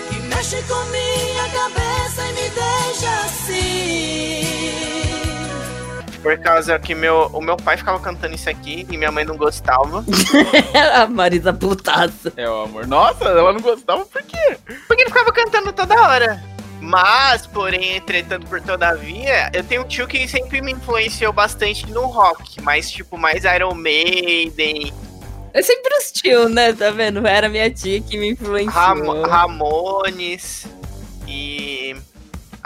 que 0.10 0.20
mexe 0.28 0.62
com 0.64 0.84
minha 0.86 1.50
cabeça 1.50 2.22
e 2.24 2.34
me 2.34 2.50
deixa 2.50 3.10
assim. 3.26 4.46
Por 6.22 6.38
causa 6.40 6.78
que 6.80 6.96
meu, 6.96 7.30
o 7.34 7.42
meu 7.42 7.56
pai 7.56 7.78
ficava 7.78 8.00
cantando 8.00 8.36
isso 8.36 8.50
aqui 8.50 8.86
e 8.90 8.98
minha 8.98 9.12
mãe 9.12 9.24
não 9.24 9.38
gostava. 9.38 10.04
a 10.94 11.08
Marisa 11.08 11.54
putaça. 11.54 12.34
É 12.36 12.50
o 12.50 12.64
amor. 12.64 12.88
Nossa, 12.88 13.26
ela 13.26 13.54
não 13.54 13.62
gostava 13.62 14.06
por 14.06 14.24
quê? 14.24 14.58
Porque 14.88 15.04
ele 15.04 15.10
ficava 15.10 15.32
cantando 15.32 15.72
toda 15.72 16.02
hora. 16.02 16.55
Mas, 16.86 17.48
porém, 17.48 17.96
entretanto, 17.98 18.46
por 18.48 18.62
todavia, 18.62 19.50
eu 19.54 19.64
tenho 19.64 19.82
um 19.82 19.88
tio 19.88 20.08
que 20.08 20.28
sempre 20.28 20.62
me 20.62 20.72
influenciou 20.74 21.34
bastante 21.34 21.90
no 21.92 22.06
rock. 22.06 22.62
Mas, 22.62 22.92
tipo, 22.92 23.18
mais 23.18 23.44
Iron 23.44 23.74
Maiden, 23.74 24.94
É 25.54 25.62
sempre 25.62 25.96
os 25.98 26.12
tio, 26.12 26.48
né? 26.50 26.74
Tá 26.74 26.92
vendo? 26.92 27.26
Era 27.26 27.50
minha 27.50 27.70
tia 27.72 28.00
que 28.02 28.18
me 28.18 28.32
influenciou. 28.32 28.72
Ram- 28.74 29.22
Ramones 29.24 30.68
e. 31.28 31.96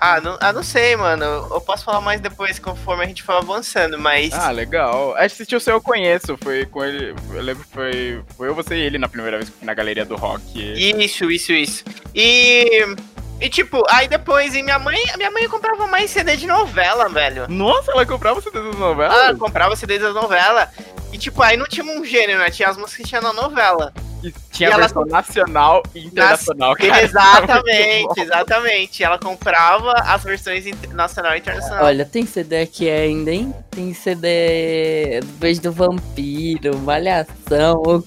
Ah 0.01 0.21
não, 0.21 0.37
ah, 0.39 0.53
não 0.53 0.63
sei, 0.63 0.95
mano. 0.95 1.25
Eu 1.51 1.59
posso 1.59 1.83
falar 1.83 1.99
mais 1.99 2.21
depois 2.21 2.57
conforme 2.57 3.03
a 3.03 3.07
gente 3.07 3.21
for 3.21 3.33
avançando, 3.33 3.99
mas. 3.99 4.31
Ah, 4.33 4.49
legal. 4.49 5.13
Assistir 5.17 5.55
o 5.57 5.59
seu 5.59 5.73
eu 5.75 5.81
conheço. 5.81 6.37
Foi 6.41 6.65
com 6.65 6.83
ele. 6.83 7.13
Eu 7.33 7.41
lembro 7.41 7.63
que 7.65 7.71
foi. 7.73 8.21
Foi 8.37 8.47
eu, 8.47 8.55
você 8.55 8.75
e 8.75 8.79
ele 8.79 8.97
na 8.97 9.09
primeira 9.09 9.35
vez 9.37 9.49
que 9.49 9.55
eu 9.55 9.59
fui 9.59 9.65
na 9.67 9.73
galeria 9.73 10.05
do 10.05 10.15
rock. 10.15 10.41
Isso, 10.55 11.29
isso, 11.29 11.51
isso. 11.51 11.83
E. 12.15 12.95
E 13.41 13.49
tipo, 13.49 13.83
aí 13.89 14.07
depois, 14.07 14.53
e 14.53 14.61
minha 14.61 14.77
mãe, 14.79 14.97
minha 15.17 15.31
mãe 15.31 15.47
comprava 15.47 15.87
mais 15.87 16.11
CD 16.11 16.35
de 16.35 16.45
novela, 16.45 17.07
velho. 17.07 17.45
Nossa, 17.47 17.91
ela 17.91 18.05
comprava 18.05 18.41
CD 18.41 18.59
das 18.61 18.75
novelas? 18.75 19.17
Ela 19.17 19.35
comprava 19.37 19.75
CD 19.75 19.97
da 19.97 20.11
novela. 20.11 20.69
E 21.13 21.17
tipo, 21.17 21.41
aí 21.41 21.55
não 21.57 21.65
tinha 21.65 21.85
um 21.85 22.03
gênero, 22.03 22.39
né? 22.39 22.49
Tinha 22.49 22.67
as 22.69 22.75
músicas 22.77 22.97
que 22.97 23.03
tinha 23.09 23.21
na 23.21 23.31
novela. 23.33 23.93
E 24.21 24.33
tinha 24.51 24.67
E 24.67 24.71
a 24.71 24.75
ela- 24.75 24.81
versão 24.83 25.05
nacional 25.05 25.81
e 25.95 26.05
internacional, 26.05 26.75
cara. 26.75 27.01
exatamente, 27.01 28.19
exatamente. 28.19 29.01
Ela 29.03 29.17
comprava 29.17 29.93
as 29.93 30.21
versões 30.23 30.67
inter- 30.67 30.93
nacional 30.93 31.35
e 31.35 31.39
internacional. 31.39 31.85
Olha, 31.85 32.03
tem 32.05 32.25
CD 32.25 32.59
aqui 32.61 32.89
ainda, 32.89 33.31
hein? 33.31 33.53
Tem 33.71 33.93
CD 33.93 35.21
do 35.21 35.31
Beijo 35.39 35.61
do 35.61 35.71
Vampiro, 35.71 36.77
Malhação, 36.79 38.03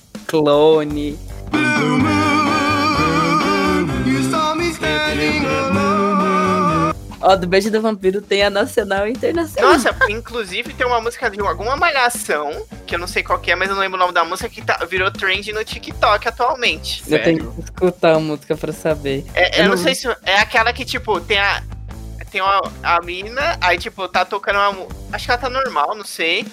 Ó, 7.24 7.36
do 7.36 7.46
Beijo 7.46 7.70
do 7.70 7.80
Vampiro 7.80 8.20
tem 8.20 8.42
a 8.42 8.50
nacional 8.50 9.06
e 9.06 9.12
internacional. 9.12 9.72
Nossa, 9.74 9.94
inclusive 10.08 10.72
tem 10.74 10.84
uma 10.84 11.00
música 11.00 11.30
de 11.30 11.40
alguma 11.40 11.76
malhação, 11.76 12.66
que 12.84 12.96
eu 12.96 12.98
não 12.98 13.06
sei 13.06 13.22
qual 13.22 13.38
que 13.38 13.52
é, 13.52 13.54
mas 13.54 13.68
eu 13.68 13.76
não 13.76 13.80
lembro 13.82 13.96
o 13.96 14.00
nome 14.00 14.12
da 14.12 14.24
música, 14.24 14.48
que 14.48 14.60
tá, 14.60 14.84
virou 14.90 15.08
trend 15.08 15.52
no 15.52 15.64
TikTok 15.64 16.26
atualmente. 16.26 17.00
Eu 17.06 17.22
tenho 17.22 17.52
que 17.52 17.60
escutar 17.60 18.14
a 18.16 18.18
música 18.18 18.56
pra 18.56 18.72
saber. 18.72 19.24
É, 19.34 19.60
Eu 19.60 19.62
eu 19.64 19.68
não 19.68 19.76
não- 19.76 19.82
sei 19.82 19.94
se 19.94 20.08
é 20.24 20.38
aquela 20.40 20.72
que, 20.72 20.84
tipo, 20.84 21.20
tem 21.20 21.38
a. 21.38 21.62
Tem 22.32 22.40
uma, 22.40 22.62
a 22.82 23.00
mina, 23.02 23.58
aí, 23.60 23.78
tipo, 23.78 24.08
tá 24.08 24.24
tocando 24.24 24.56
uma. 24.58 24.86
Acho 25.12 25.26
que 25.26 25.30
ela 25.30 25.40
tá 25.40 25.50
normal, 25.50 25.94
não 25.94 26.04
sei. 26.04 26.44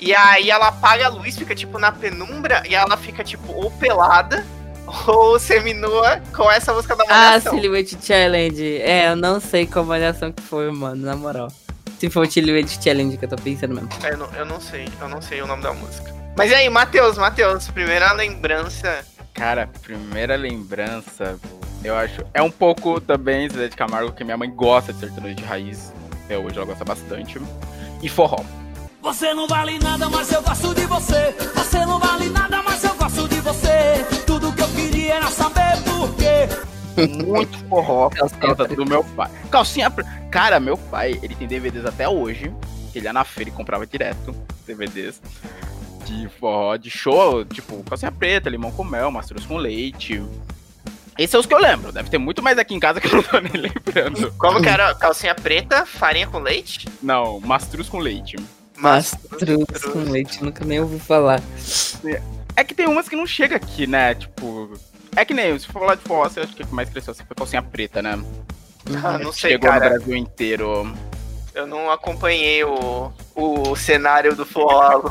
E 0.00 0.12
aí 0.14 0.50
ela 0.50 0.68
apaga 0.68 1.06
a 1.06 1.08
luz, 1.10 1.36
fica, 1.38 1.54
tipo, 1.54 1.78
na 1.78 1.92
penumbra, 1.92 2.62
e 2.68 2.74
ela 2.74 2.96
fica, 2.96 3.22
tipo, 3.22 3.52
ou 3.52 3.70
pelada, 3.70 4.44
ou 5.06 5.38
seminua 5.38 6.20
com 6.34 6.50
essa 6.50 6.72
música 6.72 6.94
da 6.96 7.04
Ah, 7.04 7.08
malhação. 7.08 7.54
Silhouette 7.54 7.96
Challenge. 8.00 8.76
É, 8.82 9.08
eu 9.08 9.16
não 9.16 9.40
sei 9.40 9.66
qual 9.66 9.84
malhação 9.84 10.32
que 10.32 10.42
foi, 10.42 10.70
mano, 10.70 11.04
na 11.04 11.16
moral. 11.16 11.48
Se 11.98 12.10
for 12.10 12.26
o 12.26 12.30
Silhouette 12.30 12.82
Challenge 12.82 13.16
que 13.16 13.24
eu 13.24 13.28
tô 13.28 13.36
pensando 13.36 13.74
mesmo. 13.74 13.88
eu, 14.04 14.16
não, 14.18 14.28
eu 14.34 14.44
não 14.44 14.60
sei, 14.60 14.88
eu 15.00 15.08
não 15.08 15.22
sei 15.22 15.40
o 15.42 15.46
nome 15.46 15.62
da 15.62 15.72
música. 15.72 16.12
Mas 16.36 16.50
e 16.50 16.54
aí, 16.54 16.68
Matheus, 16.68 17.16
Matheus, 17.16 17.68
primeira 17.68 18.12
lembrança. 18.12 19.04
Cara, 19.32 19.68
primeira 19.82 20.36
lembrança, 20.36 21.36
eu 21.82 21.96
acho. 21.96 22.22
É 22.34 22.42
um 22.42 22.50
pouco 22.50 23.00
também 23.00 23.48
Zé 23.48 23.68
de 23.68 23.76
Camargo, 23.76 24.12
que 24.12 24.24
minha 24.24 24.36
mãe 24.36 24.50
gosta 24.50 24.92
de 24.92 25.00
sertanejo 25.00 25.36
de 25.36 25.44
raiz. 25.44 25.92
Até 26.24 26.36
hoje 26.38 26.56
ela 26.56 26.66
gosta 26.66 26.84
bastante. 26.84 27.40
E 28.02 28.08
forró. 28.08 28.42
Você 29.02 29.32
não 29.34 29.46
vale 29.46 29.78
nada, 29.78 30.08
mas 30.08 30.32
eu 30.32 30.42
gosto 30.42 30.74
de 30.74 30.86
você. 30.86 31.34
Você 31.54 31.78
não 31.84 31.98
vale 32.00 32.28
nada, 32.30 32.62
mas 32.62 32.82
eu 32.82 32.94
gosto 32.94 33.28
de 33.28 33.40
você. 33.40 34.04
Tudo 34.26 34.33
que 35.20 35.24
eu 35.24 35.24
queria 35.24 35.24
era 35.24 35.30
saber 35.30 35.82
por 35.82 36.14
quê. 36.16 37.24
Muito 37.24 37.58
forró 37.68 38.10
por 38.10 38.38
causa 38.38 38.68
do 38.68 38.86
meu 38.86 39.04
pai. 39.04 39.30
Calcinha 39.50 39.90
preta. 39.90 40.10
Cara, 40.30 40.58
meu 40.58 40.76
pai, 40.76 41.18
ele 41.22 41.34
tem 41.34 41.46
DVDs 41.46 41.84
até 41.84 42.08
hoje. 42.08 42.52
Ele 42.94 43.06
ia 43.06 43.12
na 43.12 43.24
feira 43.24 43.50
e 43.50 43.52
comprava 43.52 43.86
direto 43.86 44.34
DVDs 44.66 45.20
de 46.04 46.28
forró, 46.38 46.76
de 46.76 46.90
show, 46.90 47.44
tipo, 47.44 47.82
calcinha 47.84 48.12
preta, 48.12 48.50
limão 48.50 48.70
com 48.70 48.84
mel, 48.84 49.10
mastruz 49.10 49.44
com 49.46 49.56
leite. 49.56 50.22
Esses 51.16 51.30
são 51.30 51.40
os 51.40 51.46
que 51.46 51.54
eu 51.54 51.58
lembro. 51.58 51.92
Deve 51.92 52.10
ter 52.10 52.18
muito 52.18 52.42
mais 52.42 52.58
aqui 52.58 52.74
em 52.74 52.80
casa 52.80 53.00
que 53.00 53.06
eu 53.06 53.14
não 53.14 53.22
tô 53.22 53.40
nem 53.40 53.52
lembrando. 53.52 54.32
Como 54.36 54.60
que 54.60 54.68
era? 54.68 54.94
Calcinha 54.94 55.34
preta, 55.34 55.86
farinha 55.86 56.26
com 56.26 56.38
leite? 56.38 56.88
Não, 57.02 57.40
mastruz 57.40 57.88
com 57.88 57.98
leite. 57.98 58.36
Mastruz 58.76 59.84
com 59.92 60.00
leite, 60.10 60.42
nunca 60.42 60.64
nem 60.64 60.80
ouvi 60.80 60.98
falar. 60.98 61.40
É 62.56 62.62
que 62.62 62.74
tem 62.74 62.86
umas 62.86 63.08
que 63.08 63.16
não 63.16 63.26
chega 63.26 63.56
aqui, 63.56 63.86
né? 63.86 64.14
Tipo. 64.14 64.78
É 65.16 65.24
que 65.24 65.34
nem, 65.34 65.58
se 65.58 65.66
for 65.66 65.80
falar 65.80 65.94
de 65.94 66.02
forró, 66.02 66.24
acha 66.24 66.46
que 66.46 66.62
o 66.62 66.66
que 66.66 66.74
mais 66.74 66.88
cresceu 66.90 67.12
assim 67.12 67.24
foi 67.24 67.36
calcinha 67.36 67.62
preta, 67.62 68.02
né? 68.02 68.18
Ah, 69.02 69.18
não 69.18 69.32
sei, 69.32 69.52
Chegou 69.52 69.72
no 69.72 69.78
cara. 69.78 69.90
Brasil 69.90 70.16
inteiro. 70.16 70.92
Eu 71.54 71.66
não 71.66 71.90
acompanhei 71.90 72.64
o, 72.64 73.12
o 73.34 73.76
cenário 73.76 74.34
do 74.34 74.44
forró. 74.44 75.02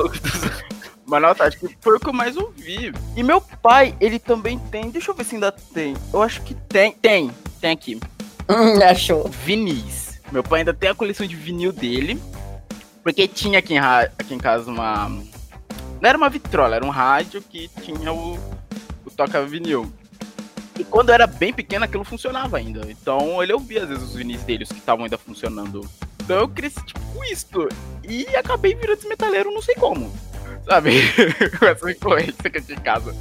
Mas 1.05 1.21
nossa, 1.21 1.43
acho 1.45 1.59
que 1.59 1.77
foi 1.81 1.97
o 1.97 1.99
que 1.99 2.07
eu 2.07 2.13
mais 2.13 2.35
ouvi. 2.37 2.93
E 3.15 3.23
meu 3.23 3.41
pai, 3.41 3.95
ele 3.99 4.19
também 4.19 4.57
tem. 4.57 4.89
Deixa 4.89 5.11
eu 5.11 5.15
ver 5.15 5.25
se 5.25 5.35
ainda 5.35 5.51
tem. 5.51 5.95
Eu 6.13 6.21
acho 6.21 6.41
que 6.41 6.53
tem. 6.53 6.93
Tem, 6.93 7.31
tem 7.59 7.71
aqui. 7.71 7.99
Hum, 8.49 8.81
achou. 8.83 9.27
Vinis. 9.29 10.21
Meu 10.31 10.43
pai 10.43 10.59
ainda 10.59 10.73
tem 10.73 10.89
a 10.89 10.95
coleção 10.95 11.27
de 11.27 11.35
vinil 11.35 11.71
dele. 11.71 12.21
Porque 13.03 13.27
tinha 13.27 13.59
aqui 13.59 13.73
em, 13.73 13.79
aqui 13.79 14.33
em 14.33 14.37
casa 14.37 14.71
uma. 14.71 15.09
Não 15.09 16.09
era 16.09 16.17
uma 16.17 16.29
vitrola, 16.29 16.75
era 16.75 16.85
um 16.85 16.89
rádio 16.89 17.41
que 17.41 17.69
tinha 17.81 18.11
o 18.11 18.39
toca 19.13 19.45
vinil. 19.45 19.91
E 20.77 20.83
quando 20.83 21.09
eu 21.09 21.15
era 21.15 21.27
bem 21.27 21.53
pequeno, 21.53 21.85
aquilo 21.85 22.03
funcionava 22.03 22.57
ainda. 22.57 22.81
Então 22.89 23.41
ele 23.41 23.53
ouvia 23.53 23.83
às 23.83 23.89
vezes 23.89 24.03
os 24.03 24.15
vinis 24.15 24.41
dele, 24.43 24.63
os 24.63 24.69
que 24.69 24.79
estavam 24.79 25.05
ainda 25.05 25.17
funcionando. 25.17 25.87
Então 26.23 26.37
eu 26.37 26.47
cresci 26.47 26.83
tipo 26.85 26.99
com 27.13 27.23
isto. 27.25 27.69
E 28.03 28.25
acabei 28.35 28.73
virando 28.73 28.99
esse 28.99 29.07
metaleiro, 29.07 29.53
não 29.53 29.61
sei 29.61 29.75
como. 29.75 30.11
Sabe? 30.65 31.01
com 31.59 31.65
essa 31.65 31.91
influência 31.91 32.49
que 32.49 32.57
eu 32.57 32.63
tinha 32.63 32.77
em 32.77 32.81
casa. 32.81 33.15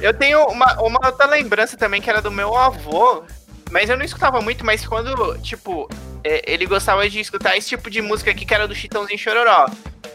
Eu 0.00 0.12
tenho 0.12 0.44
uma, 0.46 0.80
uma 0.82 1.06
outra 1.06 1.26
lembrança 1.26 1.76
também 1.76 2.00
que 2.00 2.10
era 2.10 2.20
do 2.20 2.30
meu 2.30 2.56
avô, 2.56 3.24
mas 3.70 3.88
eu 3.88 3.96
não 3.96 4.04
escutava 4.04 4.40
muito, 4.40 4.64
mas 4.64 4.86
quando, 4.86 5.38
tipo, 5.38 5.88
é, 6.22 6.42
ele 6.52 6.66
gostava 6.66 7.08
de 7.08 7.20
escutar 7.20 7.56
esse 7.56 7.68
tipo 7.68 7.90
de 7.90 8.00
música 8.02 8.30
aqui 8.30 8.44
que 8.44 8.54
era 8.54 8.68
do 8.68 8.74
Chitãozinho 8.74 9.18
Chororó. 9.18 9.66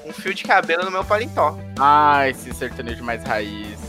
Um 0.06 0.14
fio 0.14 0.34
de 0.34 0.44
cabelo 0.44 0.84
no 0.84 0.92
meu 0.92 1.04
paletó. 1.04 1.58
Ah, 1.78 2.28
esse 2.28 2.54
sertanejo 2.54 3.04
mais 3.04 3.24
raiz. 3.24 3.89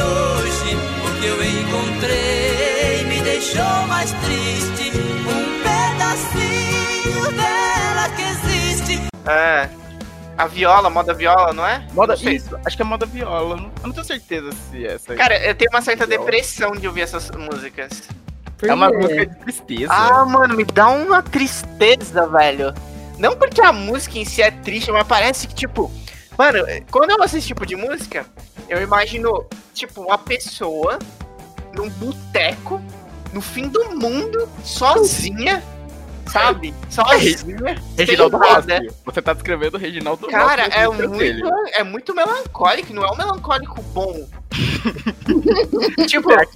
Hoje 0.00 0.76
o 0.76 1.20
que 1.20 1.26
eu 1.26 1.44
encontrei 1.44 3.04
me 3.04 3.20
deixou 3.22 3.86
mais 3.86 4.10
triste. 4.12 4.90
Um 4.96 5.62
pedacinho 5.62 7.32
dela 7.32 8.08
que 8.16 8.22
existe. 8.22 9.02
É. 9.26 9.68
A 10.36 10.46
viola, 10.48 10.90
moda 10.90 11.14
viola, 11.14 11.52
não 11.52 11.64
é? 11.64 11.86
Moda, 11.92 12.16
Não 12.20 12.32
isso, 12.32 12.58
acho 12.66 12.76
que 12.76 12.82
é 12.82 12.84
moda 12.84 13.06
viola. 13.06 13.56
Eu 13.80 13.86
não 13.86 13.92
tenho 13.92 14.04
certeza 14.04 14.50
se 14.70 14.84
é 14.84 14.94
essa. 14.94 15.14
Cara, 15.14 15.38
eu 15.46 15.54
tenho 15.54 15.70
uma 15.70 15.80
certa 15.80 16.06
Viola. 16.06 16.24
depressão 16.24 16.72
de 16.72 16.88
ouvir 16.88 17.02
essas 17.02 17.30
músicas. 17.30 18.02
Por 18.58 18.68
é 18.68 18.74
uma 18.74 18.90
quê? 18.90 18.96
música 18.96 19.26
de 19.26 19.36
tristeza. 19.36 19.92
Ah, 19.92 20.24
mano, 20.24 20.56
me 20.56 20.64
dá 20.64 20.88
uma 20.88 21.22
tristeza, 21.22 22.26
velho. 22.26 22.74
Não 23.16 23.36
porque 23.36 23.60
a 23.60 23.72
música 23.72 24.18
em 24.18 24.24
si 24.24 24.42
é 24.42 24.50
triste, 24.50 24.90
mas 24.90 25.06
parece 25.06 25.46
que, 25.46 25.54
tipo. 25.54 25.88
Mano, 26.36 26.64
quando 26.90 27.10
eu 27.12 27.20
ouço 27.20 27.36
esse 27.36 27.46
tipo 27.46 27.64
de 27.64 27.76
música, 27.76 28.26
eu 28.68 28.82
imagino, 28.82 29.44
tipo, 29.72 30.02
uma 30.02 30.18
pessoa 30.18 30.98
num 31.74 31.88
boteco, 31.90 32.80
no 33.32 33.40
fim 33.40 33.68
do 33.68 33.96
mundo, 33.96 34.48
sozinha, 34.62 35.62
sabe? 36.30 36.72
Sozinha. 36.88 37.82
Reginaldo 37.98 38.38
nada. 38.38 38.78
Rossi. 38.78 38.90
Você 39.04 39.22
tá 39.22 39.32
descrevendo 39.32 39.76
o 39.76 39.80
Reginaldo 39.80 40.26
Cara, 40.28 40.64
Rossi, 40.64 40.76
é 40.78 40.88
dele. 41.08 41.42
muito, 41.42 41.54
é 41.74 41.82
muito 41.84 42.14
melancólico, 42.14 42.92
não 42.94 43.04
é 43.04 43.10
um 43.10 43.16
melancólico 43.16 43.82
bom. 43.92 44.26
tipo, 46.06 46.30
é- 46.32 46.46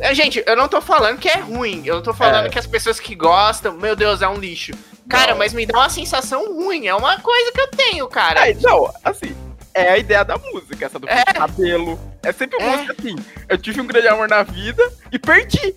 é, 0.00 0.14
gente, 0.14 0.42
eu 0.46 0.56
não 0.56 0.68
tô 0.68 0.80
falando 0.80 1.18
que 1.18 1.28
é 1.28 1.38
ruim, 1.38 1.82
eu 1.84 2.00
tô 2.02 2.14
falando 2.14 2.46
É. 2.46 2.48
que 2.50 2.58
as 2.58 2.66
pessoas 2.66 3.00
que 3.00 3.14
gostam, 3.14 3.72
meu 3.74 3.96
Deus, 3.96 4.22
é 4.22 4.28
um 4.28 4.36
lixo. 4.36 4.72
Cara, 5.08 5.32
Não. 5.32 5.38
mas 5.38 5.52
me 5.52 5.64
dá 5.66 5.78
uma 5.78 5.88
sensação 5.90 6.52
ruim, 6.54 6.86
é 6.86 6.94
uma 6.94 7.18
coisa 7.20 7.52
que 7.52 7.60
eu 7.60 7.68
tenho, 7.68 8.08
cara. 8.08 8.42
Ai, 8.42 8.56
não, 8.60 8.92
assim, 9.04 9.34
é 9.76 9.90
a 9.92 9.98
ideia 9.98 10.24
da 10.24 10.36
música, 10.38 10.86
essa 10.86 10.98
do 10.98 11.08
É. 11.08 11.24
cabelo. 11.24 11.98
É 12.22 12.32
sempre 12.32 12.60
É. 12.62 12.70
música 12.76 12.94
assim. 12.98 13.16
Eu 13.48 13.58
tive 13.58 13.80
um 13.80 13.86
grande 13.86 14.08
amor 14.08 14.28
na 14.28 14.42
vida 14.42 14.82
e 15.12 15.18
perdi. 15.18 15.74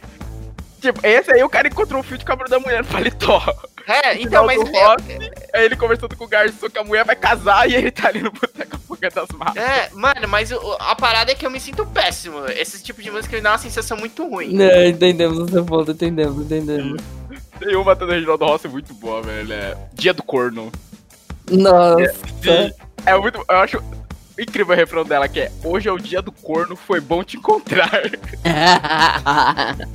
Tipo, 0.82 1.06
esse 1.06 1.32
aí 1.34 1.44
o 1.44 1.50
cara 1.50 1.68
encontrou 1.68 2.00
um 2.00 2.04
fio 2.04 2.18
de 2.18 2.24
cabelo 2.24 2.50
da 2.50 2.58
mulher 2.60 2.80
no 2.84 2.88
paletó. 2.90 3.42
É, 3.86 4.16
então, 4.22 4.46
mas. 4.46 4.58
Reginaldo 4.62 5.02
Rossi, 5.04 5.32
aí 5.54 5.66
ele 5.66 5.76
conversando 5.76 6.16
com 6.16 6.24
o 6.24 6.28
garçom 6.28 6.70
que 6.70 6.78
a 6.78 6.84
mulher 6.84 7.04
vai 7.04 7.16
casar 7.16 7.68
e 7.70 7.76
ele 7.76 7.90
tá 7.92 8.08
ali 8.08 8.22
no 8.22 8.32
boteco 8.32 8.76
afogando 8.76 9.16
das 9.16 9.30
malas. 9.30 9.56
É, 9.58 9.90
mano, 9.94 10.28
mas 10.28 10.52
o- 10.52 10.78
a 10.80 10.96
parada 10.96 11.32
é 11.32 11.36
que 11.36 11.44
eu 11.46 11.50
me 11.50 11.60
sinto 11.60 11.86
péssimo. 11.88 12.46
Esse 12.50 12.82
tipo 12.84 13.02
de 13.02 13.10
música 13.10 13.36
me 13.36 13.42
dá 13.42 13.52
uma 13.52 13.58
sensação 13.58 13.98
muito 13.98 14.28
ruim. 14.30 14.54
Não, 14.54 14.86
entendemos 14.86 15.40
o 15.40 15.50
seu 15.50 15.66
ponto, 15.66 15.92
entendemos, 15.92 16.46
entendemos. 16.46 17.02
Tem 17.60 17.76
uma 17.76 17.96
do 17.96 18.06
Reginaldo 18.06 18.46
Rossi 18.46 18.68
muito 18.68 18.94
boa, 18.94 19.22
velho. 19.24 19.52
É 19.54 19.76
Dia 19.96 20.14
do 20.14 20.22
Corno. 20.24 20.72
Nossa. 21.50 22.76
É 23.06 23.18
muito. 23.18 23.44
Eu 23.48 23.58
acho 23.58 23.84
incrível 24.38 24.74
o 24.74 24.78
refrão 24.78 25.04
dela 25.04 25.28
que 25.28 25.42
é 25.42 25.52
Hoje 25.64 25.90
é 25.90 25.92
o 25.92 25.98
dia 25.98 26.22
do 26.22 26.32
corno, 26.32 26.76
foi 26.76 27.00
bom 27.00 27.24
te 27.24 27.38
encontrar. 27.38 27.90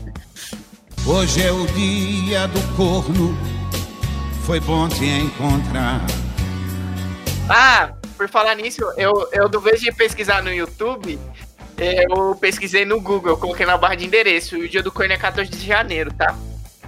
Hoje 1.06 1.42
é 1.42 1.52
o 1.52 1.66
dia 1.66 2.48
do 2.48 2.76
corno, 2.76 3.36
foi 4.46 4.58
bom 4.60 4.88
te 4.88 5.04
encontrar. 5.04 6.00
Ah, 7.48 7.92
por 8.16 8.28
falar 8.28 8.54
nisso, 8.54 8.82
eu, 8.96 9.28
eu 9.32 9.48
do 9.48 9.60
vez 9.60 9.80
de 9.80 9.92
pesquisar 9.92 10.42
no 10.42 10.52
YouTube, 10.52 11.18
eu 11.76 12.34
pesquisei 12.36 12.84
no 12.84 13.00
Google, 13.00 13.32
eu 13.32 13.36
coloquei 13.36 13.66
na 13.66 13.76
barra 13.76 13.96
de 13.96 14.06
endereço. 14.06 14.56
E 14.56 14.64
o 14.64 14.68
dia 14.68 14.82
do 14.82 14.90
corno 14.90 15.12
é 15.12 15.18
14 15.18 15.50
de 15.50 15.66
janeiro, 15.66 16.12
tá? 16.14 16.34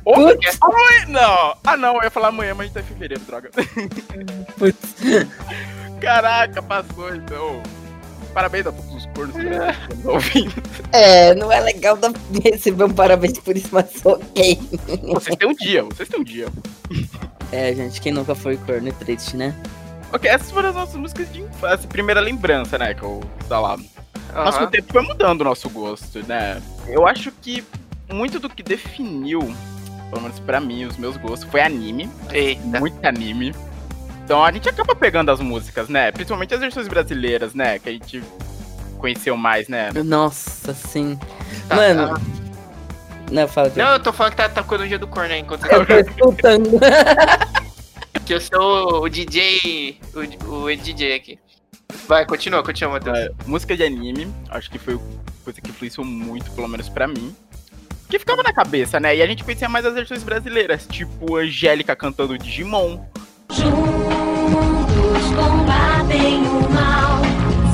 Putz. 0.03 0.59
oi, 0.63 1.07
não. 1.09 1.57
Ah, 1.65 1.77
não, 1.77 1.97
eu 1.97 2.05
ia 2.05 2.11
falar 2.11 2.29
amanhã, 2.29 2.55
mas 2.55 2.61
a 2.61 2.65
gente 2.67 2.75
tá 2.75 2.81
em 2.81 2.85
fevereiro, 2.85 3.23
droga. 3.25 3.51
Putz. 4.57 4.97
Caraca, 6.01 6.63
passou 6.63 7.15
então. 7.15 7.63
Parabéns 8.35 8.67
a 8.67 8.73
todos 8.73 8.95
os 8.95 9.07
cornos 9.15 9.35
que 9.35 9.95
estão 9.95 10.13
ouvindo. 10.13 10.63
É, 10.93 11.35
não 11.35 11.51
é 11.51 11.59
legal 11.61 11.97
dar- 11.97 12.13
receber 12.45 12.85
um 12.85 12.93
parabéns 12.93 13.39
por 13.39 13.57
isso, 13.57 13.69
mas 13.73 14.05
ok. 14.05 14.61
Vocês 15.15 15.37
têm 15.37 15.49
um 15.49 15.55
dia, 15.55 15.83
vocês 15.85 16.09
têm 16.09 16.21
um 16.21 16.25
dia. 16.25 16.49
É, 17.51 17.75
gente, 17.75 18.01
quem 18.01 18.13
nunca 18.13 18.35
foi 18.35 18.57
corno 18.59 18.89
é 18.89 18.93
triste, 18.93 19.37
né? 19.37 19.55
Ok, 20.13 20.29
essas 20.31 20.51
foram 20.51 20.69
as 20.69 20.75
nossas 20.75 20.97
músicas 20.97 21.33
de 21.33 21.41
infância, 21.41 21.89
primeira 21.89 22.21
lembrança, 22.21 22.77
né, 22.77 22.93
que 22.95 23.03
eu 23.03 23.23
tá 23.49 23.59
lá. 23.59 23.79
Mas 24.35 24.59
com 24.59 24.65
o 24.65 24.67
tempo 24.67 24.93
foi 24.93 25.03
mudando 25.03 25.41
o 25.41 25.45
nosso 25.45 25.71
gosto, 25.71 26.23
né? 26.27 26.61
Eu 26.87 27.07
acho 27.07 27.33
que 27.33 27.65
muito 28.13 28.39
do 28.39 28.51
que 28.51 28.63
definiu, 28.63 29.41
pelo 30.11 30.23
menos 30.23 30.39
pra 30.41 30.61
mim, 30.61 30.85
os 30.85 30.97
meus 30.99 31.17
gostos, 31.17 31.49
foi 31.51 31.63
anime. 31.63 32.11
Eita. 32.31 32.79
Muito 32.81 33.03
anime. 33.05 33.55
Então 34.27 34.45
a 34.45 34.51
gente 34.51 34.69
acaba 34.69 34.93
pegando 34.93 35.31
as 35.31 35.39
músicas, 35.39 35.89
né? 35.89 36.11
Principalmente 36.11 36.53
as 36.53 36.59
versões 36.59 36.89
brasileiras, 36.89 37.55
né? 37.55 37.79
Que 37.79 37.89
a 37.89 37.93
gente 37.93 38.25
conheceu 38.99 39.37
mais, 39.37 39.69
né? 39.69 39.91
Nossa, 40.05 40.75
sim. 40.75 41.17
Tá, 41.69 41.77
Mano. 41.77 42.09
tá. 42.09 42.21
Não, 43.31 43.47
fala 43.47 43.71
que 43.71 43.79
Não, 43.79 43.93
eu 43.93 44.01
tô 44.01 44.13
falando 44.13 44.33
que 44.33 44.37
tá 44.39 44.49
tocando 44.49 44.81
o 44.81 44.89
dia 44.89 44.99
do 44.99 45.07
corno 45.07 45.33
aí 45.33 45.39
enquanto 45.39 45.61
você 45.61 45.75
eu 45.77 45.87
tô 45.87 45.95
escutando. 45.95 46.71
Que 48.27 48.35
eu 48.35 48.41
sou 48.41 49.05
o 49.05 49.09
DJ. 49.09 50.01
O, 50.13 50.65
o 50.65 50.77
DJ 50.77 51.15
aqui. 51.15 51.39
Vai, 52.09 52.27
continua, 52.27 52.61
continua, 52.65 52.95
Matheus. 52.95 53.17
É, 53.17 53.31
música 53.47 53.77
de 53.77 53.85
anime, 53.85 54.27
acho 54.51 54.69
que 54.69 54.81
foi 54.81 54.99
coisa 55.45 55.61
que 55.61 55.71
influenciou 55.71 56.05
muito, 56.05 56.51
pelo 56.51 56.67
menos 56.67 56.89
pra 56.89 57.07
mim. 57.07 57.33
Que 58.11 58.19
ficava 58.19 58.43
na 58.43 58.53
cabeça, 58.53 58.99
né? 58.99 59.15
E 59.15 59.23
a 59.23 59.27
gente 59.29 59.45
conhecia 59.45 59.69
mais 59.69 59.87
as 59.87 59.95
versões 59.95 60.25
brasileiras, 60.25 60.89
tipo 60.91 61.37
Angélica 61.37 61.95
cantando 61.95 62.37
Digimon. 62.37 63.05
Juntos 63.53 64.06
combatem 65.37 66.43
o 66.49 66.69
mal, 66.71 67.21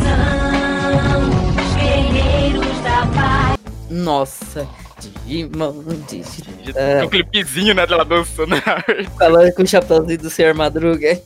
são 0.02 1.64
os 1.64 1.74
guerreiros 1.76 2.80
da 2.82 3.06
paz. 3.14 3.58
Nossa, 3.90 4.66
Digimon, 5.00 5.82
Digimon. 6.08 6.72
Tem 6.74 7.02
um 7.04 7.08
clipezinho, 7.08 7.74
né, 7.74 7.86
dela 7.86 8.04
dançando 8.04 8.54
Falando 9.18 9.52
com 9.54 9.62
o 9.62 9.66
chapéuzinho 9.66 10.18
do 10.18 10.30
Senhor 10.30 10.54
Madruga. 10.54 11.20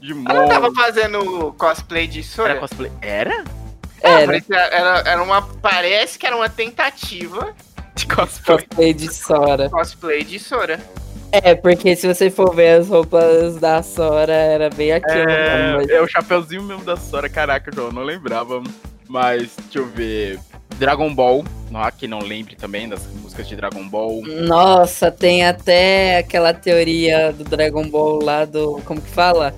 Digimon. 0.00 0.24
Ela 0.30 0.48
tava 0.48 0.72
fazendo 0.72 1.52
cosplay 1.58 2.06
de 2.06 2.22
Sora? 2.22 2.50
Era 2.52 2.60
cosplay? 2.60 2.92
Era? 3.00 3.44
Era, 4.00 4.42
Era, 4.50 4.98
era 5.06 5.22
uma. 5.22 5.42
Parece 5.42 6.18
que 6.18 6.26
era 6.26 6.34
uma 6.36 6.48
tentativa 6.48 7.54
De 7.94 8.04
cosplay. 8.06 8.58
cosplay 8.58 8.94
de 8.94 9.14
Sora. 9.14 9.70
cosplay 9.70 10.24
de 10.24 10.38
Sora. 10.40 10.80
É, 11.32 11.54
porque 11.54 11.96
se 11.96 12.06
você 12.06 12.30
for 12.30 12.54
ver 12.54 12.80
as 12.80 12.88
roupas 12.88 13.56
da 13.56 13.82
Sora, 13.82 14.32
era 14.34 14.68
bem 14.70 14.92
aquilo. 14.92 15.24
mano, 15.24 15.78
mas- 15.78 15.88
É, 15.88 15.94
é 15.94 16.02
o 16.02 16.06
chapeuzinho 16.06 16.62
mesmo 16.62 16.84
da 16.84 16.96
Sora, 16.96 17.28
caraca, 17.28 17.70
João, 17.74 17.90
não 17.90 18.02
lembrava. 18.02 18.62
Mas, 19.08 19.50
deixa 19.64 19.78
eu 19.78 19.86
ver. 19.86 20.38
Dragon 20.78 21.14
Ball, 21.14 21.44
não, 21.70 21.80
quem 21.96 22.08
não 22.08 22.20
lembre 22.20 22.56
também 22.56 22.88
das 22.88 23.06
músicas 23.22 23.46
de 23.46 23.54
Dragon 23.56 23.86
Ball. 23.88 24.22
Nossa, 24.26 25.10
tem 25.10 25.44
até 25.44 26.18
aquela 26.18 26.52
teoria 26.54 27.32
do 27.32 27.44
Dragon 27.44 27.86
Ball 27.88 28.22
lá 28.22 28.44
do. 28.44 28.80
Como 28.84 29.00
que 29.00 29.10
fala? 29.10 29.54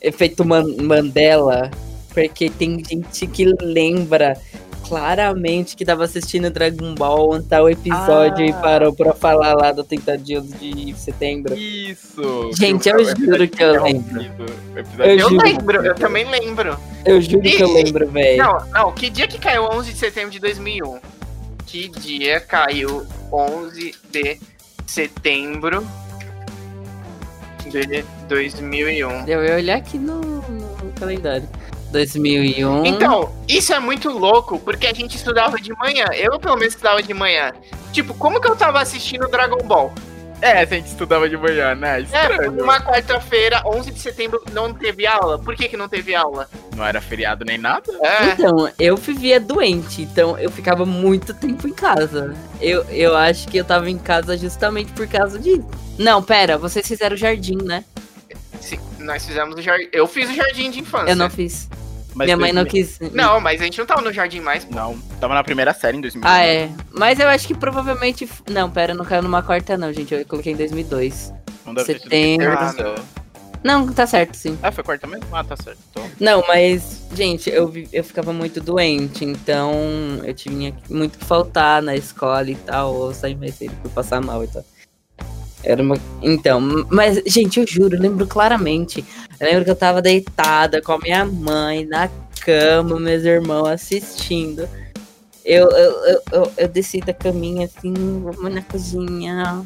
Efeito 0.00 0.44
Man- 0.44 0.76
Mandela. 0.80 1.70
Porque 2.14 2.48
tem 2.50 2.82
gente 2.84 3.26
que 3.26 3.44
lembra 3.60 4.36
claramente 4.88 5.76
que 5.76 5.84
tava 5.84 6.04
assistindo 6.04 6.50
Dragon 6.50 6.94
Ball 6.94 7.42
tal 7.42 7.68
episódio 7.68 8.44
e 8.46 8.50
Ah. 8.50 8.54
parou 8.54 8.92
pra 8.94 9.12
falar 9.12 9.54
lá 9.54 9.70
do 9.72 9.84
30 9.84 10.16
dias 10.16 10.44
de 10.58 10.94
setembro. 10.96 11.54
Isso! 11.56 12.50
Gente, 12.56 12.88
eu 12.88 12.96
o 12.96 13.04
juro 13.04 13.48
que 13.48 13.62
eu 13.62 13.70
interrompido, 13.74 14.46
o 14.74 14.78
episódio 14.78 15.04
Eu 15.04 15.18
Eu 15.18 15.28
juro. 15.30 15.44
lembro, 15.44 15.86
eu 15.86 15.94
também 15.94 16.24
lembro. 16.30 16.78
Eu 17.04 17.20
juro 17.20 17.42
que 17.42 17.60
eu 17.62 17.72
lembro, 17.72 18.08
velho. 18.08 18.38
Não, 18.38 18.66
não, 18.70 18.92
que 18.92 19.10
dia 19.10 19.28
que 19.28 19.38
caiu 19.38 19.64
11 19.70 19.92
de 19.92 19.98
setembro 19.98 20.30
de 20.30 20.38
2001? 20.40 20.98
Que 21.66 21.88
dia 21.88 22.40
caiu 22.40 23.06
11 23.32 23.94
de 24.10 24.38
setembro 24.86 25.86
De 27.70 28.02
2001. 28.28 29.26
Eu 29.28 29.44
ia 29.44 29.56
olhar 29.56 29.76
aqui 29.76 29.98
no, 29.98 30.20
no 30.20 30.92
calendário. 30.98 31.46
2001. 31.90 32.84
Então, 32.86 33.32
isso 33.48 33.72
é 33.72 33.80
muito 33.80 34.10
louco, 34.10 34.58
porque 34.58 34.86
a 34.86 34.92
gente 34.92 35.16
estudava 35.16 35.58
de 35.60 35.72
manhã. 35.74 36.06
Eu, 36.14 36.38
pelo 36.38 36.56
menos, 36.56 36.74
estudava 36.74 37.02
de 37.02 37.14
manhã. 37.14 37.52
Tipo, 37.92 38.14
como 38.14 38.40
que 38.40 38.48
eu 38.48 38.56
tava 38.56 38.80
assistindo 38.80 39.28
Dragon 39.28 39.58
Ball? 39.64 39.92
É, 40.40 40.60
a 40.60 40.64
gente 40.64 40.86
estudava 40.86 41.28
de 41.28 41.36
manhã, 41.36 41.74
né? 41.74 41.98
É, 41.98 42.02
Estranho. 42.02 42.52
numa 42.52 42.80
quarta-feira, 42.80 43.60
11 43.66 43.90
de 43.90 43.98
setembro, 43.98 44.40
não 44.52 44.72
teve 44.72 45.04
aula. 45.04 45.36
Por 45.38 45.56
que 45.56 45.68
que 45.68 45.76
não 45.76 45.88
teve 45.88 46.14
aula? 46.14 46.48
Não 46.76 46.86
era 46.86 47.00
feriado 47.00 47.44
nem 47.44 47.58
nada? 47.58 47.92
É, 48.02 48.24
Então, 48.32 48.70
eu 48.78 48.96
vivia 48.96 49.40
doente, 49.40 50.02
então 50.02 50.38
eu 50.38 50.48
ficava 50.50 50.86
muito 50.86 51.34
tempo 51.34 51.66
em 51.66 51.72
casa. 51.72 52.36
Eu, 52.60 52.84
eu 52.90 53.16
acho 53.16 53.48
que 53.48 53.56
eu 53.56 53.64
tava 53.64 53.90
em 53.90 53.98
casa 53.98 54.36
justamente 54.36 54.92
por 54.92 55.08
causa 55.08 55.38
disso. 55.40 55.66
Não, 55.98 56.22
pera, 56.22 56.56
vocês 56.56 56.86
fizeram 56.86 57.16
jardim, 57.16 57.58
né? 57.64 57.82
Sim, 58.60 58.78
nós 58.98 59.24
fizemos 59.24 59.54
o 59.56 59.62
jardim. 59.62 59.88
Eu 59.92 60.06
fiz 60.06 60.28
o 60.30 60.34
jardim 60.34 60.70
de 60.70 60.80
infância. 60.80 61.10
Eu 61.12 61.16
não 61.16 61.30
fiz. 61.30 61.68
Mas 62.14 62.26
Minha 62.26 62.36
mãe 62.36 62.52
não 62.52 62.64
2000 62.64 62.70
quis. 63.10 63.14
Não, 63.14 63.40
mas 63.40 63.60
a 63.60 63.64
gente 63.64 63.78
não 63.78 63.86
tava 63.86 64.00
no 64.00 64.12
jardim 64.12 64.40
mais. 64.40 64.64
pô. 64.64 64.74
Não, 64.74 64.98
tava 65.20 65.34
na 65.34 65.44
primeira 65.44 65.72
série 65.72 65.98
em 65.98 66.00
2000. 66.00 66.22
Ah, 66.26 66.42
é. 66.44 66.68
Mas 66.92 67.20
eu 67.20 67.28
acho 67.28 67.46
que 67.46 67.54
provavelmente. 67.54 68.28
Não, 68.50 68.68
pera, 68.70 68.92
não 68.94 69.04
caiu 69.04 69.22
numa 69.22 69.42
quarta, 69.42 69.76
não, 69.76 69.92
gente. 69.92 70.12
Eu 70.14 70.24
coloquei 70.26 70.52
em 70.52 70.56
2002. 70.56 71.32
Não 71.64 71.74
deve 71.74 71.86
ter 71.86 71.92
sido 72.00 72.02
setembro. 72.10 72.56
quarta. 72.56 72.94
Não, 73.62 73.92
tá 73.92 74.06
certo, 74.06 74.34
sim. 74.36 74.56
Ah, 74.62 74.70
foi 74.72 74.84
quarta 74.84 75.06
mesmo? 75.06 75.26
Ah, 75.32 75.42
tá 75.44 75.56
certo. 75.56 75.78
Então, 75.90 76.08
Não, 76.20 76.44
mas, 76.46 77.02
gente, 77.12 77.50
eu, 77.50 77.66
vi- 77.68 77.88
eu 77.92 78.04
ficava 78.04 78.32
muito 78.32 78.60
doente, 78.60 79.24
então 79.24 79.72
eu 80.24 80.32
tinha 80.32 80.72
muito 80.88 81.18
que 81.18 81.24
faltar 81.24 81.82
na 81.82 81.96
escola 81.96 82.48
e 82.50 82.54
tal, 82.54 82.94
ou 82.94 83.12
sair 83.12 83.34
mais 83.34 83.56
cedo 83.56 83.74
por 83.82 83.90
passar 83.90 84.20
mal 84.20 84.44
e 84.44 84.46
tal. 84.46 84.64
Era 85.68 85.82
uma... 85.82 85.96
Então, 86.22 86.60
mas, 86.90 87.22
gente, 87.26 87.60
eu 87.60 87.66
juro, 87.66 87.94
eu 87.94 88.00
lembro 88.00 88.26
claramente. 88.26 89.04
Eu 89.38 89.46
lembro 89.46 89.64
que 89.64 89.70
eu 89.70 89.76
tava 89.76 90.00
deitada 90.00 90.80
com 90.80 90.92
a 90.92 90.98
minha 90.98 91.26
mãe 91.26 91.84
na 91.84 92.08
cama, 92.40 92.98
meus 92.98 93.22
irmãos 93.22 93.68
assistindo. 93.68 94.66
Eu, 95.44 95.68
eu, 95.70 95.92
eu, 96.04 96.22
eu, 96.32 96.52
eu 96.56 96.68
desci 96.68 97.00
da 97.00 97.12
caminha 97.12 97.66
assim, 97.66 97.92
vamos 97.92 98.54
na 98.54 98.62
cozinha, 98.62 99.62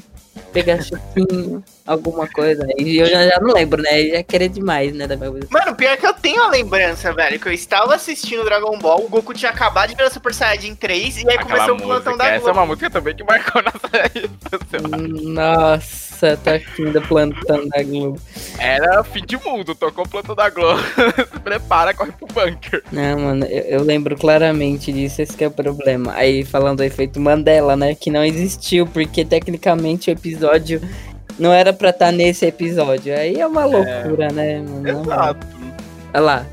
pegar 0.52 0.82
chupinho, 0.82 1.62
alguma 1.86 2.26
coisa. 2.28 2.66
E 2.78 2.98
eu 2.98 3.06
já, 3.06 3.26
já 3.26 3.40
não 3.40 3.52
lembro, 3.54 3.82
né? 3.82 4.02
Já 4.08 4.22
querer 4.22 4.48
demais, 4.48 4.94
né? 4.94 5.06
Da 5.06 5.16
minha 5.16 5.30
vida. 5.30 5.46
Mano, 5.50 5.74
pior 5.74 5.96
que 5.96 6.06
eu 6.06 6.14
tenho 6.14 6.42
a 6.42 6.48
lembrança, 6.48 7.12
velho, 7.12 7.38
que 7.38 7.48
eu 7.48 7.52
estava 7.52 7.94
assistindo 7.94 8.44
Dragon 8.44 8.78
Ball, 8.78 9.04
o 9.04 9.08
Goku 9.08 9.34
tinha 9.34 9.50
acabado 9.50 9.90
de 9.90 9.96
ver 9.96 10.04
o 10.04 10.10
Super 10.10 10.34
Saiyajin 10.34 10.74
3 10.74 11.16
e 11.16 11.28
aí 11.28 11.36
aquela 11.36 11.66
começou 11.66 11.76
o 11.76 11.82
plantão 11.82 12.16
da 12.16 12.26
Essa 12.26 12.34
é 12.34 12.38
Globo. 12.40 12.58
uma 12.58 12.66
música 12.66 12.90
também 12.90 13.14
que 13.14 13.24
marcou 13.24 13.62
nossa 13.62 14.06
infância. 14.14 15.32
Nossa, 15.32 16.11
tá 16.36 16.54
aqui 16.54 16.84
ainda 16.84 17.00
plantando 17.00 17.68
da 17.68 17.82
Globo. 17.82 18.20
Era 18.58 19.02
fim 19.04 19.24
de 19.24 19.36
mundo, 19.36 19.74
tocou 19.74 20.04
o 20.04 20.08
plantão 20.08 20.34
da 20.34 20.48
Globo. 20.48 20.80
Se 21.32 21.40
prepara, 21.40 21.92
corre 21.92 22.12
pro 22.12 22.26
bunker. 22.26 22.82
Não, 22.92 23.18
mano, 23.18 23.44
eu, 23.46 23.78
eu 23.78 23.82
lembro 23.82 24.16
claramente 24.16 24.92
disso, 24.92 25.22
esse 25.22 25.36
que 25.36 25.44
é 25.44 25.48
o 25.48 25.50
problema. 25.50 26.12
Aí, 26.14 26.44
falando 26.44 26.78
do 26.78 26.84
efeito 26.84 27.20
Mandela, 27.20 27.76
né, 27.76 27.94
que 27.94 28.10
não 28.10 28.24
existiu, 28.24 28.86
porque 28.86 29.24
tecnicamente 29.24 30.10
o 30.10 30.12
episódio 30.12 30.80
não 31.38 31.52
era 31.52 31.72
pra 31.72 31.90
estar 31.90 32.12
nesse 32.12 32.46
episódio. 32.46 33.14
Aí 33.14 33.40
é 33.40 33.46
uma 33.46 33.64
loucura, 33.64 34.28
né, 34.32 34.60
mano? 34.60 34.88
Exato. 34.88 35.46
Olha 36.14 36.20
lá. 36.20 36.46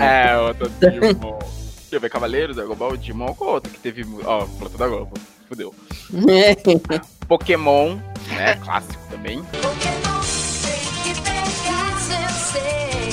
É, 0.00 0.36
outra 0.38 0.68
Digimon. 0.68 1.38
Deixa 1.38 1.96
eu 1.96 2.00
ver, 2.00 2.10
Cavaleiros, 2.10 2.56
Dragon 2.56 2.74
Ball, 2.74 2.96
Digimon, 2.96 3.34
qual 3.34 3.54
outro 3.54 3.72
que 3.72 3.78
teve. 3.78 4.06
Ó, 4.24 4.44
plantão 4.44 4.78
da 4.78 4.88
Globo. 4.88 5.12
Fudeu. 5.48 5.74
Pokémon, 7.26 7.96
né? 8.28 8.56
Clássico 8.56 9.02
também. 9.10 9.42
Pokémon 9.44 10.20
tem 10.62 11.14
que 11.14 11.20
pegar, 11.22 11.90
eu 12.22 12.34
sei. 12.52 13.10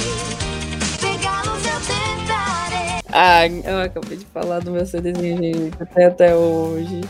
Pegá-los 1.00 1.66
eu 1.66 1.80
tentarei. 1.88 3.02
Ah, 3.12 3.48
eu 3.48 3.80
acabei 3.82 4.18
de 4.18 4.26
falar 4.26 4.60
do 4.60 4.72
meu 4.72 4.86
CDzinho, 4.86 5.72
até, 5.80 6.06
até 6.06 6.36
hoje. 6.36 7.02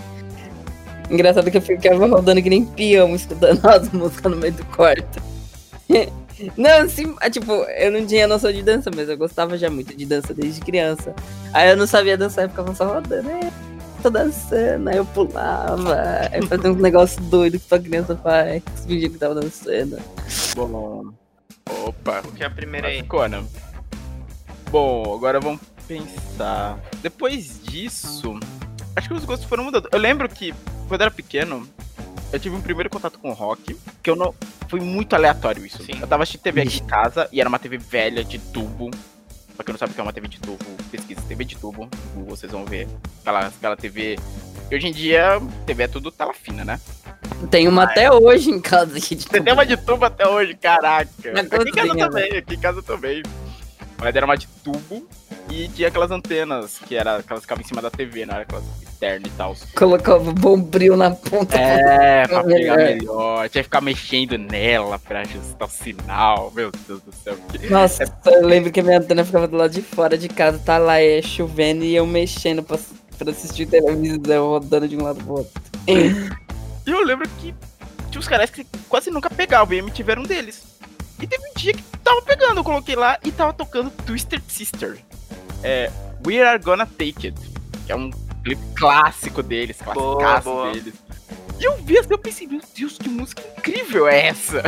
Engraçado 1.09 1.49
que 1.49 1.57
eu 1.57 1.61
ficava 1.61 2.07
rodando 2.07 2.41
que 2.41 2.49
nem 2.49 2.63
peão, 2.65 3.15
escutando 3.15 3.65
as 3.67 3.89
músicas 3.91 4.31
no 4.31 4.37
meio 4.37 4.53
do 4.53 4.65
quarto. 4.65 5.21
Não, 6.57 6.81
assim, 6.81 7.15
tipo, 7.31 7.53
eu 7.53 7.89
não 7.93 8.05
tinha 8.05 8.27
noção 8.27 8.51
de 8.51 8.61
dança, 8.61 8.91
mas 8.93 9.07
eu 9.07 9.17
gostava 9.17 9.57
já 9.57 9.69
muito 9.69 9.95
de 9.95 10.05
dança 10.05 10.33
desde 10.33 10.59
criança. 10.59 11.15
Aí 11.53 11.69
eu 11.69 11.77
não 11.77 11.87
sabia 11.87 12.17
dançar, 12.17 12.43
eu 12.43 12.49
ficava 12.49 12.75
só 12.75 12.95
rodando. 12.95 13.29
É, 13.29 13.49
tô 14.05 14.09
dançando, 14.11 14.87
aí 14.87 14.97
eu 14.97 15.05
pulava, 15.05 15.95
aí 16.31 16.45
fazia 16.45 16.71
uns 16.71 16.77
negócios 16.77 17.25
doidos 17.25 17.63
que 17.63 17.69
só 17.69 17.79
criança 17.79 18.15
faz, 18.15 18.61
fingia 18.85 19.09
que 19.09 19.17
tava 19.17 19.33
dançando. 19.33 19.97
Bom. 20.55 21.05
Opa, 21.83 22.21
Que 22.35 22.43
é 22.43 22.45
a 22.45 22.49
primeira 22.51 22.87
aí. 22.87 23.01
Ficou, 23.01 23.27
né? 23.27 23.43
Bom, 24.69 25.15
agora 25.15 25.39
vamos 25.39 25.59
pensar. 25.87 26.79
Depois 27.01 27.59
disso, 27.63 28.39
acho 28.95 29.07
que 29.07 29.13
os 29.15 29.25
gostos 29.25 29.49
foram 29.49 29.63
mudando. 29.63 29.89
Eu 29.91 29.97
lembro 29.97 30.29
que, 30.29 30.53
quando 30.87 31.01
eu 31.01 31.05
era 31.05 31.11
pequeno, 31.11 31.67
eu 32.31 32.39
tive 32.39 32.55
um 32.55 32.61
primeiro 32.61 32.91
contato 32.91 33.17
com 33.17 33.31
rock, 33.31 33.75
que 34.03 34.09
eu 34.09 34.15
não. 34.15 34.35
Foi 34.67 34.79
muito 34.79 35.15
aleatório 35.15 35.65
isso. 35.65 35.81
Sim. 35.83 35.99
Eu 35.99 36.07
tava 36.07 36.21
assistindo 36.21 36.41
TV 36.43 36.61
aqui 36.61 36.79
em 36.79 36.85
casa 36.85 37.27
e 37.31 37.39
era 37.39 37.49
uma 37.49 37.57
TV 37.57 37.77
velha 37.79 38.23
de 38.23 38.37
tubo. 38.37 38.91
Pra 39.55 39.63
quem 39.63 39.71
não 39.71 39.79
sabe 39.79 39.91
o 39.91 39.95
que 39.95 40.01
é 40.01 40.03
uma 40.03 40.11
TV 40.11 40.27
de 40.27 40.39
tubo, 40.39 40.65
pesquisa 40.91 41.21
TV 41.27 41.45
de 41.45 41.55
tubo, 41.55 41.89
vocês 42.27 42.51
vão 42.51 42.65
ver. 42.65 42.87
Aquela, 43.21 43.47
aquela 43.47 43.75
TV. 43.77 44.19
Hoje 44.71 44.87
em 44.87 44.91
dia, 44.91 45.39
TV 45.65 45.83
é 45.83 45.87
tudo 45.87 46.11
tela 46.11 46.33
fina, 46.33 46.65
né? 46.65 46.79
Tem 47.49 47.67
uma 47.67 47.83
até 47.83 48.11
hoje 48.11 48.49
em 48.49 48.59
casa 48.59 48.97
aqui 48.97 49.15
de 49.15 49.23
Você 49.23 49.41
tem 49.41 49.53
uma 49.53 49.65
de 49.65 49.77
tubo 49.77 50.03
até 50.05 50.27
hoje, 50.27 50.55
caraca. 50.55 51.09
Aqui 51.19 51.29
em 51.29 51.47
casa 51.71 51.87
cozinha, 51.87 52.09
também, 52.09 52.37
aqui 52.37 52.53
em 52.55 52.59
casa 52.59 52.83
também. 52.83 53.23
Mas 53.97 54.15
era 54.15 54.25
uma 54.25 54.35
de 54.35 54.47
tubo 54.63 55.07
e 55.49 55.67
tinha 55.69 55.87
aquelas 55.87 56.11
antenas 56.11 56.79
que 56.79 56.95
era 56.95 57.17
aquelas 57.17 57.41
que 57.41 57.47
ficavam 57.47 57.61
em 57.63 57.67
cima 57.67 57.81
da 57.81 57.89
TV, 57.89 58.25
não 58.25 58.33
era 58.33 58.43
aquelas 58.43 58.63
externas 58.81 59.31
e 59.31 59.35
tal. 59.35 59.55
Colocava 59.75 60.31
bombril 60.33 60.97
na 60.97 61.11
ponta. 61.11 61.57
É, 61.57 62.27
pra 62.27 62.43
pegar 62.43 62.75
melhor. 62.75 62.77
melhor. 62.77 63.49
Tinha 63.49 63.63
que 63.63 63.67
ficar 63.67 63.81
mexendo 63.81 64.37
nela 64.37 64.99
pra 64.99 65.21
ajustar 65.21 65.67
o 65.67 65.71
sinal. 65.71 66.51
Meu 66.55 66.71
Deus 66.87 67.01
do 67.01 67.13
céu. 67.13 67.37
Nossa, 67.69 68.03
eu 68.25 68.45
lembro 68.45 68.71
que 68.71 68.79
a 68.79 68.83
minha 68.83 68.97
antena 68.97 69.23
ficava 69.23 69.47
do 69.47 69.55
lado 69.55 69.71
de 69.71 69.81
fora 69.81 70.17
de 70.17 70.27
casa, 70.27 70.59
tá 70.59 70.77
lá, 70.77 70.99
é 70.99 71.21
chovendo 71.21 71.83
e 71.83 71.95
eu 71.95 72.05
mexendo 72.05 72.63
pra, 72.63 72.77
pra 73.17 73.31
assistir 73.31 73.65
televisão, 73.65 74.49
rodando 74.49 74.87
de 74.87 74.97
um 74.97 75.03
lado 75.03 75.23
pro 75.23 75.37
outro. 75.37 75.61
E 75.87 76.91
eu 76.91 77.03
lembro 77.03 77.27
que 77.39 77.53
tinha 78.09 78.19
uns 78.19 78.27
caras 78.27 78.49
que 78.49 78.65
quase 78.87 79.09
nunca 79.09 79.29
pegavam 79.29 79.73
e 79.75 79.79
MTV 79.79 80.11
era 80.11 80.21
um 80.21 80.23
deles. 80.23 80.74
E 81.21 81.27
teve 81.27 81.43
um 81.47 81.53
dia 81.55 81.73
que 81.73 81.83
tava 82.03 82.21
pegando, 82.21 82.59
eu 82.59 82.63
coloquei 82.63 82.95
lá 82.95 83.17
e 83.23 83.31
tava 83.31 83.53
tocando 83.53 83.89
Twisted 84.05 84.43
Sister. 84.47 84.99
É, 85.63 85.89
We 86.25 86.41
Are 86.41 86.61
Gonna 86.61 86.85
Take 86.85 87.27
It. 87.27 87.35
Que 87.85 87.91
é 87.91 87.95
um 87.95 88.11
clipe 88.43 88.61
clássico 88.75 89.41
deles, 89.41 89.77
boa. 89.93 90.71
deles. 90.71 90.93
E 91.59 91.63
eu 91.63 91.77
vi 91.77 91.97
assim, 91.97 92.09
eu 92.11 92.17
pensei, 92.17 92.47
meu 92.47 92.61
Deus, 92.75 92.97
que 92.97 93.07
música 93.07 93.41
incrível 93.57 94.07
é 94.07 94.27
essa? 94.27 94.61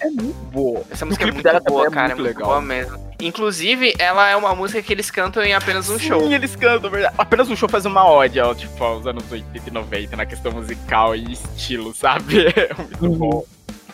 É 0.00 0.10
muito 0.10 0.38
boa. 0.50 0.82
Essa 0.90 1.06
música 1.06 1.24
é 1.24 1.30
muito 1.30 1.62
boa, 1.66 1.86
é 1.86 1.90
cara. 1.90 2.12
É 2.12 2.16
muito 2.16 2.22
muito 2.22 2.22
legal. 2.22 2.48
boa 2.48 2.60
mesmo. 2.60 3.09
Inclusive, 3.20 3.94
ela 3.98 4.28
é 4.28 4.36
uma 4.36 4.54
música 4.54 4.82
que 4.82 4.92
eles 4.92 5.10
cantam 5.10 5.42
em 5.42 5.54
apenas 5.54 5.88
um 5.88 5.98
show. 5.98 6.20
Sim, 6.22 6.34
eles 6.34 6.56
cantam, 6.56 6.90
verdade. 6.90 7.14
Apenas 7.18 7.48
um 7.50 7.56
show 7.56 7.68
faz 7.68 7.84
uma 7.86 8.08
ode 8.10 8.38
ao, 8.40 8.54
tipo, 8.54 8.82
aos 8.82 9.06
anos 9.06 9.24
80 9.30 9.68
e 9.68 9.70
90 9.72 10.16
na 10.16 10.26
questão 10.26 10.52
musical 10.52 11.14
e 11.14 11.32
estilo, 11.32 11.92
sabe? 11.96 12.46
É 12.48 12.74
muito 12.74 13.04
Uhum. 13.06 13.18
bom. 13.18 13.44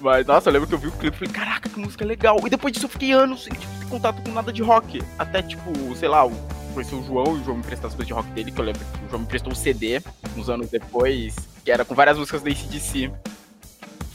Mas, 0.00 0.26
nossa, 0.26 0.48
eu 0.50 0.52
lembro 0.52 0.68
que 0.68 0.74
eu 0.74 0.78
vi 0.78 0.88
o 0.88 0.92
clipe 0.92 1.16
e 1.16 1.18
falei, 1.18 1.32
caraca, 1.32 1.68
que 1.68 1.78
música 1.80 2.04
legal. 2.04 2.38
E 2.46 2.50
depois 2.50 2.72
disso 2.72 2.84
eu 2.86 2.90
fiquei 2.90 3.12
anos 3.12 3.44
sem 3.44 3.52
tipo, 3.54 3.72
ter 3.80 3.86
contato 3.88 4.22
com 4.22 4.30
nada 4.30 4.52
de 4.52 4.62
rock. 4.62 5.02
Até, 5.18 5.42
tipo, 5.42 5.72
sei 5.96 6.08
lá, 6.08 6.28
conheci 6.74 6.94
o 6.94 7.02
João 7.02 7.36
e 7.36 7.40
o 7.40 7.44
João 7.44 7.56
me 7.56 7.62
emprestou 7.62 7.88
as 7.88 7.94
coisas 7.94 8.06
de 8.06 8.12
rock 8.12 8.28
dele, 8.32 8.50
que 8.52 8.60
eu 8.60 8.64
lembro 8.66 8.80
que 8.84 9.06
o 9.06 9.08
João 9.08 9.20
me 9.20 9.24
emprestou 9.24 9.52
um 9.52 9.56
CD, 9.56 10.02
uns 10.36 10.50
anos 10.50 10.68
depois, 10.68 11.34
que 11.64 11.70
era 11.70 11.84
com 11.84 11.94
várias 11.94 12.18
músicas 12.18 12.42
da 12.42 12.50
ACDC. 12.50 13.10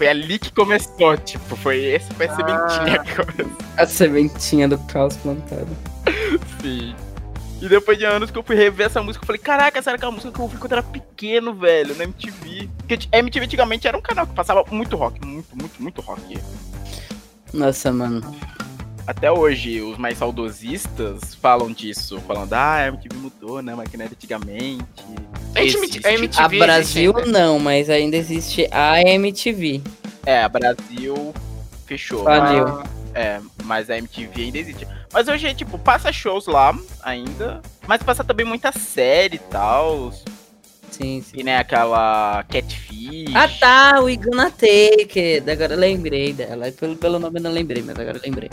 Foi 0.02 0.08
ali 0.08 0.40
que 0.40 0.52
começou, 0.52 1.16
tipo, 1.16 1.56
foi 1.56 1.78
esse 1.78 2.12
foi 2.16 2.26
a 2.26 2.36
sementinha 2.36 3.04
que 3.04 3.16
começou. 3.18 3.58
A 3.78 3.86
sementinha 3.86 4.68
do 4.68 4.80
caos 4.88 5.16
plantado. 5.18 5.68
Sim. 6.60 6.96
E 7.62 7.70
depois 7.70 8.00
de 8.00 8.06
anos 8.06 8.32
que 8.32 8.38
eu 8.40 8.42
fui 8.42 8.56
rever 8.56 8.88
essa 8.88 9.04
música, 9.04 9.22
eu 9.22 9.28
falei, 9.28 9.40
caraca, 9.40 9.78
essa 9.78 9.92
era 9.92 9.98
aquela 9.98 10.12
música 10.12 10.32
que 10.32 10.40
eu 10.40 10.44
ouvi 10.46 10.58
quando 10.58 10.72
era 10.72 10.82
pequeno, 10.82 11.54
velho, 11.54 11.96
na 11.96 12.06
MTV. 12.06 12.68
Porque 12.80 13.08
a 13.12 13.20
MTV 13.20 13.46
antigamente 13.46 13.88
era 13.88 13.96
um 13.96 14.02
canal 14.02 14.26
que 14.26 14.34
passava 14.34 14.66
muito 14.72 14.96
rock, 14.96 15.24
muito, 15.24 15.56
muito, 15.56 15.80
muito 15.80 16.02
rock. 16.02 16.40
Nossa, 17.54 17.94
mano. 17.94 18.22
Até 19.08 19.32
hoje, 19.32 19.82
os 19.82 19.98
mais 19.98 20.18
saudosistas 20.18 21.36
falam 21.36 21.72
disso, 21.72 22.20
falando, 22.22 22.54
ah, 22.54 22.76
a 22.76 22.88
MTV 22.88 23.16
mudou, 23.18 23.62
né, 23.62 23.74
mas 23.76 23.90
que 23.90 23.98
não 23.98 24.06
era 24.06 24.14
antigamente. 24.14 24.84
A 25.56 25.62
MTV, 25.62 25.86
Existe. 25.86 26.08
a 26.08 26.14
MTV 26.14 26.42
A 26.42 26.46
existe 26.46 26.58
Brasil 26.60 27.14
ainda. 27.18 27.32
não, 27.40 27.60
mas 27.60 27.90
ainda 27.90 28.16
existe 28.16 28.68
a 28.72 29.02
MTV. 29.02 29.82
É, 30.26 30.44
a 30.44 30.50
Brasil 30.50 31.34
fechou. 31.86 32.24
Mas- 32.24 32.90
É, 33.14 33.42
mas 33.66 33.90
a 33.90 33.98
MTV 33.98 34.44
ainda 34.44 34.58
existe. 34.60 34.88
Mas 35.12 35.28
hoje, 35.28 35.54
tipo, 35.54 35.78
passa 35.78 36.14
shows 36.14 36.48
lá 36.48 36.74
ainda, 37.04 37.62
mas 37.86 38.02
passa 38.02 38.24
também 38.24 38.46
muita 38.46 38.72
série 38.72 39.36
e 39.36 39.40
tal. 39.40 40.14
Sim, 40.90 41.22
sim. 41.22 41.40
E 41.40 41.44
nem 41.44 41.56
aquela 41.56 42.44
Catfish. 42.50 43.34
Ah 43.36 43.48
tá, 43.60 44.00
o 44.02 44.10
Iguna 44.10 44.50
Take. 44.52 45.42
Agora 45.50 45.74
eu 45.74 45.80
lembrei 45.80 46.32
dela. 46.32 46.72
Pelo, 46.72 46.96
pelo 46.96 47.20
nome 47.20 47.40
eu 47.40 47.44
não 47.44 47.52
lembrei, 47.52 47.82
mas 47.84 47.98
agora 48.00 48.18
eu 48.18 48.22
lembrei. 48.24 48.50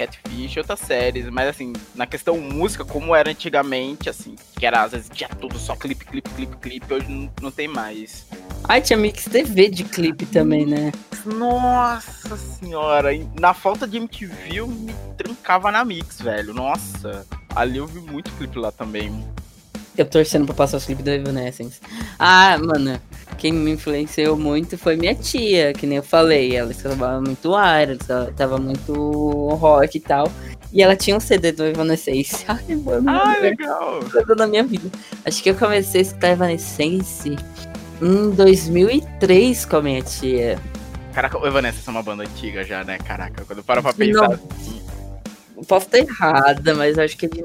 Catfish 0.00 0.56
outras 0.56 0.80
séries, 0.80 1.28
mas 1.28 1.48
assim, 1.48 1.74
na 1.94 2.06
questão 2.06 2.38
música, 2.38 2.84
como 2.84 3.14
era 3.14 3.30
antigamente, 3.30 4.08
assim, 4.08 4.34
que 4.58 4.64
era 4.64 4.82
às 4.82 4.92
vezes 4.92 5.10
dia 5.10 5.28
tudo 5.28 5.58
só 5.58 5.76
clipe, 5.76 6.06
clipe, 6.06 6.30
clipe, 6.30 6.56
clipe, 6.56 6.94
hoje 6.94 7.08
não, 7.08 7.30
não 7.42 7.50
tem 7.50 7.68
mais. 7.68 8.26
Ai, 8.64 8.80
tinha 8.80 8.96
Mix 8.96 9.24
TV 9.24 9.68
de 9.68 9.84
clipe 9.84 10.24
também, 10.24 10.64
né? 10.64 10.90
Nossa 11.26 12.36
senhora, 12.36 13.10
na 13.38 13.52
falta 13.52 13.86
de 13.86 13.98
MTV 13.98 14.54
eu 14.54 14.66
me 14.66 14.94
trancava 15.18 15.70
na 15.70 15.84
Mix, 15.84 16.20
velho. 16.22 16.54
Nossa, 16.54 17.26
ali 17.54 17.76
eu 17.76 17.86
vi 17.86 18.00
muito 18.00 18.30
clipe 18.32 18.58
lá 18.58 18.72
também. 18.72 19.22
Eu 19.98 20.06
torcendo 20.06 20.46
pra 20.46 20.54
passar 20.54 20.76
os 20.78 20.84
clipes 20.84 21.04
do 21.04 21.10
Evanescence. 21.10 21.80
Ah, 22.18 22.56
mano, 22.58 22.98
quem 23.36 23.52
me 23.52 23.72
influenciou 23.72 24.36
muito 24.36 24.78
foi 24.78 24.96
minha 24.96 25.14
tia, 25.14 25.72
que 25.72 25.86
nem 25.86 25.96
eu 25.98 26.02
falei. 26.02 26.56
Ela 26.56 26.70
escutava 26.70 27.20
muito 27.20 27.48
Iron, 27.50 27.98
ela 28.08 28.32
tava 28.36 28.56
muito 28.58 28.92
rock 29.56 29.98
e 29.98 30.00
tal. 30.00 30.30
E 30.72 30.80
ela 30.82 30.94
tinha 30.94 31.16
um 31.16 31.20
CD 31.20 31.50
do 31.52 31.64
Evanescence. 31.66 32.44
Ai, 32.48 32.76
mano, 32.76 33.10
Ah, 33.10 33.36
legal. 33.40 34.00
coisa 34.10 34.34
da 34.36 34.46
minha 34.46 34.62
vida. 34.62 34.88
Acho 35.24 35.42
que 35.42 35.50
eu 35.50 35.54
comecei 35.56 36.00
a 36.00 36.02
escutar 36.02 36.28
Evanescence 36.30 37.36
em 38.00 38.30
2003 38.30 39.64
com 39.66 39.76
a 39.76 39.82
minha 39.82 40.00
tia. 40.02 40.58
Caraca, 41.12 41.36
o 41.36 41.46
Evanescence 41.46 41.88
é 41.88 41.90
uma 41.90 42.02
banda 42.04 42.22
antiga 42.22 42.62
já, 42.62 42.84
né? 42.84 42.96
Caraca, 42.98 43.44
quando 43.44 43.62
para 43.64 43.82
pra 43.82 43.90
De 43.90 43.98
pensar 43.98 44.28
no- 44.28 44.34
assim. 44.34 44.80
Posso 45.66 45.86
estar 45.86 45.98
errada, 45.98 46.74
mas 46.74 46.96
eu 46.96 47.04
acho 47.04 47.16
que 47.16 47.26
é 47.26 47.28
de 47.28 47.42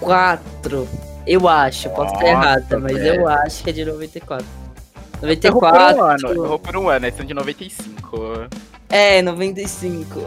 94. 0.00 0.88
Eu 1.26 1.48
acho, 1.48 1.88
posso 1.90 2.12
estar 2.14 2.26
errada, 2.26 2.78
mas 2.78 2.92
velho. 2.92 3.22
eu 3.22 3.28
acho 3.28 3.62
que 3.64 3.70
é 3.70 3.72
de 3.72 3.84
94. 3.84 4.44
Errou 5.22 5.60
por 5.60 5.72
um 5.72 5.76
ano, 5.76 5.96
94. 5.96 6.44
errou 6.44 6.58
por 6.58 6.76
um 6.76 6.88
ano, 6.88 7.06
eles 7.06 7.16
são 7.16 7.24
de 7.24 7.32
95. 7.34 8.48
É, 8.90 9.22
95. 9.22 10.20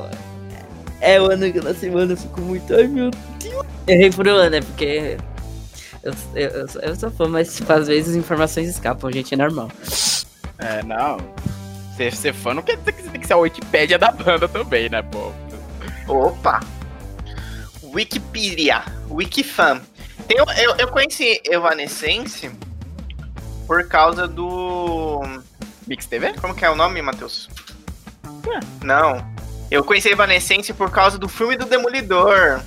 É 1.00 1.22
o 1.22 1.32
ano 1.32 1.52
que 1.52 1.60
eu 1.60 1.64
nasci, 1.64 1.90
mano. 1.90 2.14
Eu 2.14 2.18
fico 2.18 2.42
muito. 2.42 2.74
Ai, 2.74 2.88
meu 2.88 3.12
Deus. 3.40 3.66
Errei 3.86 4.10
por 4.10 4.28
um 4.28 4.32
ano, 4.36 4.56
é 4.56 4.62
porque. 4.62 5.18
Eu, 6.02 6.14
eu, 6.34 6.50
eu, 6.50 6.68
sou- 6.68 6.82
eu 6.82 6.96
sou 6.96 7.12
fã, 7.12 7.28
mas 7.28 7.56
tipo, 7.56 7.72
às 7.72 7.88
vezes 7.88 8.10
as 8.12 8.16
informações 8.16 8.68
escapam, 8.68 9.12
gente, 9.12 9.34
é 9.34 9.38
normal. 9.38 9.70
É, 10.58 10.82
não. 10.84 11.18
Ser, 11.96 12.14
ser 12.16 12.34
fã 12.34 12.54
não 12.54 12.64
quer 12.64 12.78
dizer 12.78 12.94
que 12.94 13.04
você 13.04 13.10
tem 13.10 13.22
que 13.22 13.28
ser 13.28 13.34
a 13.34 13.38
Wikipédia 13.38 14.00
da 14.00 14.12
banda 14.12 14.48
também, 14.48 14.90
né, 14.90 15.02
pô? 15.04 15.32
Opa! 16.08 16.62
Wikipedia, 17.94 18.84
Wikifan. 19.10 19.82
Tem, 20.28 20.38
eu, 20.38 20.46
eu 20.78 20.88
conheci 20.88 21.42
Evanescence 21.46 22.50
por 23.66 23.88
causa 23.88 24.28
do. 24.28 25.22
Mix 25.88 26.06
TV? 26.06 26.34
Como 26.34 26.54
que 26.54 26.66
é 26.66 26.70
o 26.70 26.76
nome, 26.76 27.02
Matheus? 27.02 27.50
Não. 28.84 29.26
Eu 29.70 29.84
conheci 29.84 30.10
Evanescence 30.10 30.74
por 30.74 30.90
causa 30.92 31.18
do 31.18 31.28
filme 31.28 31.58
do 31.58 31.66
Demolidor. 31.66 32.62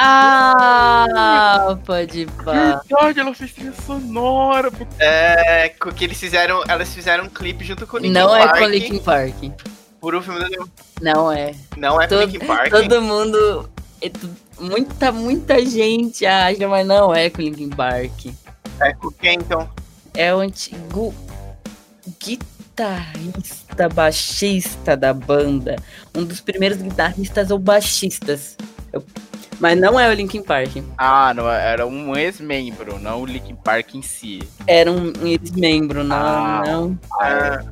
Ah, 0.00 1.76
pode 1.84 2.26
pá. 2.44 2.80
Verdade, 2.88 3.20
ela 3.20 3.34
fez 3.34 3.52
trilha 3.52 3.72
sonora. 3.84 4.70
É, 4.98 5.68
que 5.68 6.04
eles 6.04 6.18
fizeram. 6.18 6.62
Elas 6.68 6.92
fizeram 6.94 7.24
um 7.24 7.28
clipe 7.28 7.64
junto 7.64 7.86
com 7.86 7.96
o 7.96 8.00
Linkin 8.00 8.12
Não 8.14 8.34
é 8.34 8.46
Park. 8.46 8.58
com 8.58 8.64
Linkin 8.66 8.98
Park. 8.98 9.34
Por 10.00 10.14
o 10.14 10.22
filme 10.22 10.40
do. 10.48 10.70
Não 11.02 11.32
é. 11.32 11.52
Não 11.76 12.00
é 12.00 12.06
com 12.06 12.14
o 12.14 12.18
Todo, 12.18 12.30
Linkin 12.32 12.46
Park. 12.46 12.70
todo 12.70 13.02
mundo. 13.02 13.68
é 14.00 14.08
tu- 14.08 14.30
Muita, 14.60 15.12
muita 15.12 15.64
gente 15.64 16.26
acha, 16.26 16.66
mas 16.66 16.84
não 16.86 17.14
é 17.14 17.30
com 17.30 17.42
Linkin 17.42 17.68
Park. 17.70 18.26
É 18.80 18.92
com 18.92 19.10
quem 19.12 19.34
então? 19.34 19.68
É 20.14 20.34
o 20.34 20.38
antigo 20.40 21.14
guitarrista, 22.24 23.88
baixista 23.88 24.96
da 24.96 25.12
banda. 25.12 25.76
Um 26.14 26.24
dos 26.24 26.40
primeiros 26.40 26.78
guitarristas 26.78 27.50
ou 27.50 27.58
baixistas. 27.58 28.56
Eu- 28.92 29.04
Mas 29.60 29.78
não 29.78 29.98
é 29.98 30.08
o 30.08 30.12
Linkin 30.12 30.42
Park. 30.42 30.76
Ah, 30.96 31.32
não, 31.34 31.50
era 31.50 31.86
um 31.86 32.16
ex-membro, 32.16 32.98
não 32.98 33.22
o 33.22 33.26
Linkin 33.26 33.56
Park 33.56 33.94
em 33.94 34.02
si. 34.02 34.40
Era 34.66 34.90
um 34.90 35.12
ex-membro, 35.24 36.04
não, 36.04 36.16
Ah. 36.16 36.62
não. 36.64 36.98
Ah, 37.20 37.64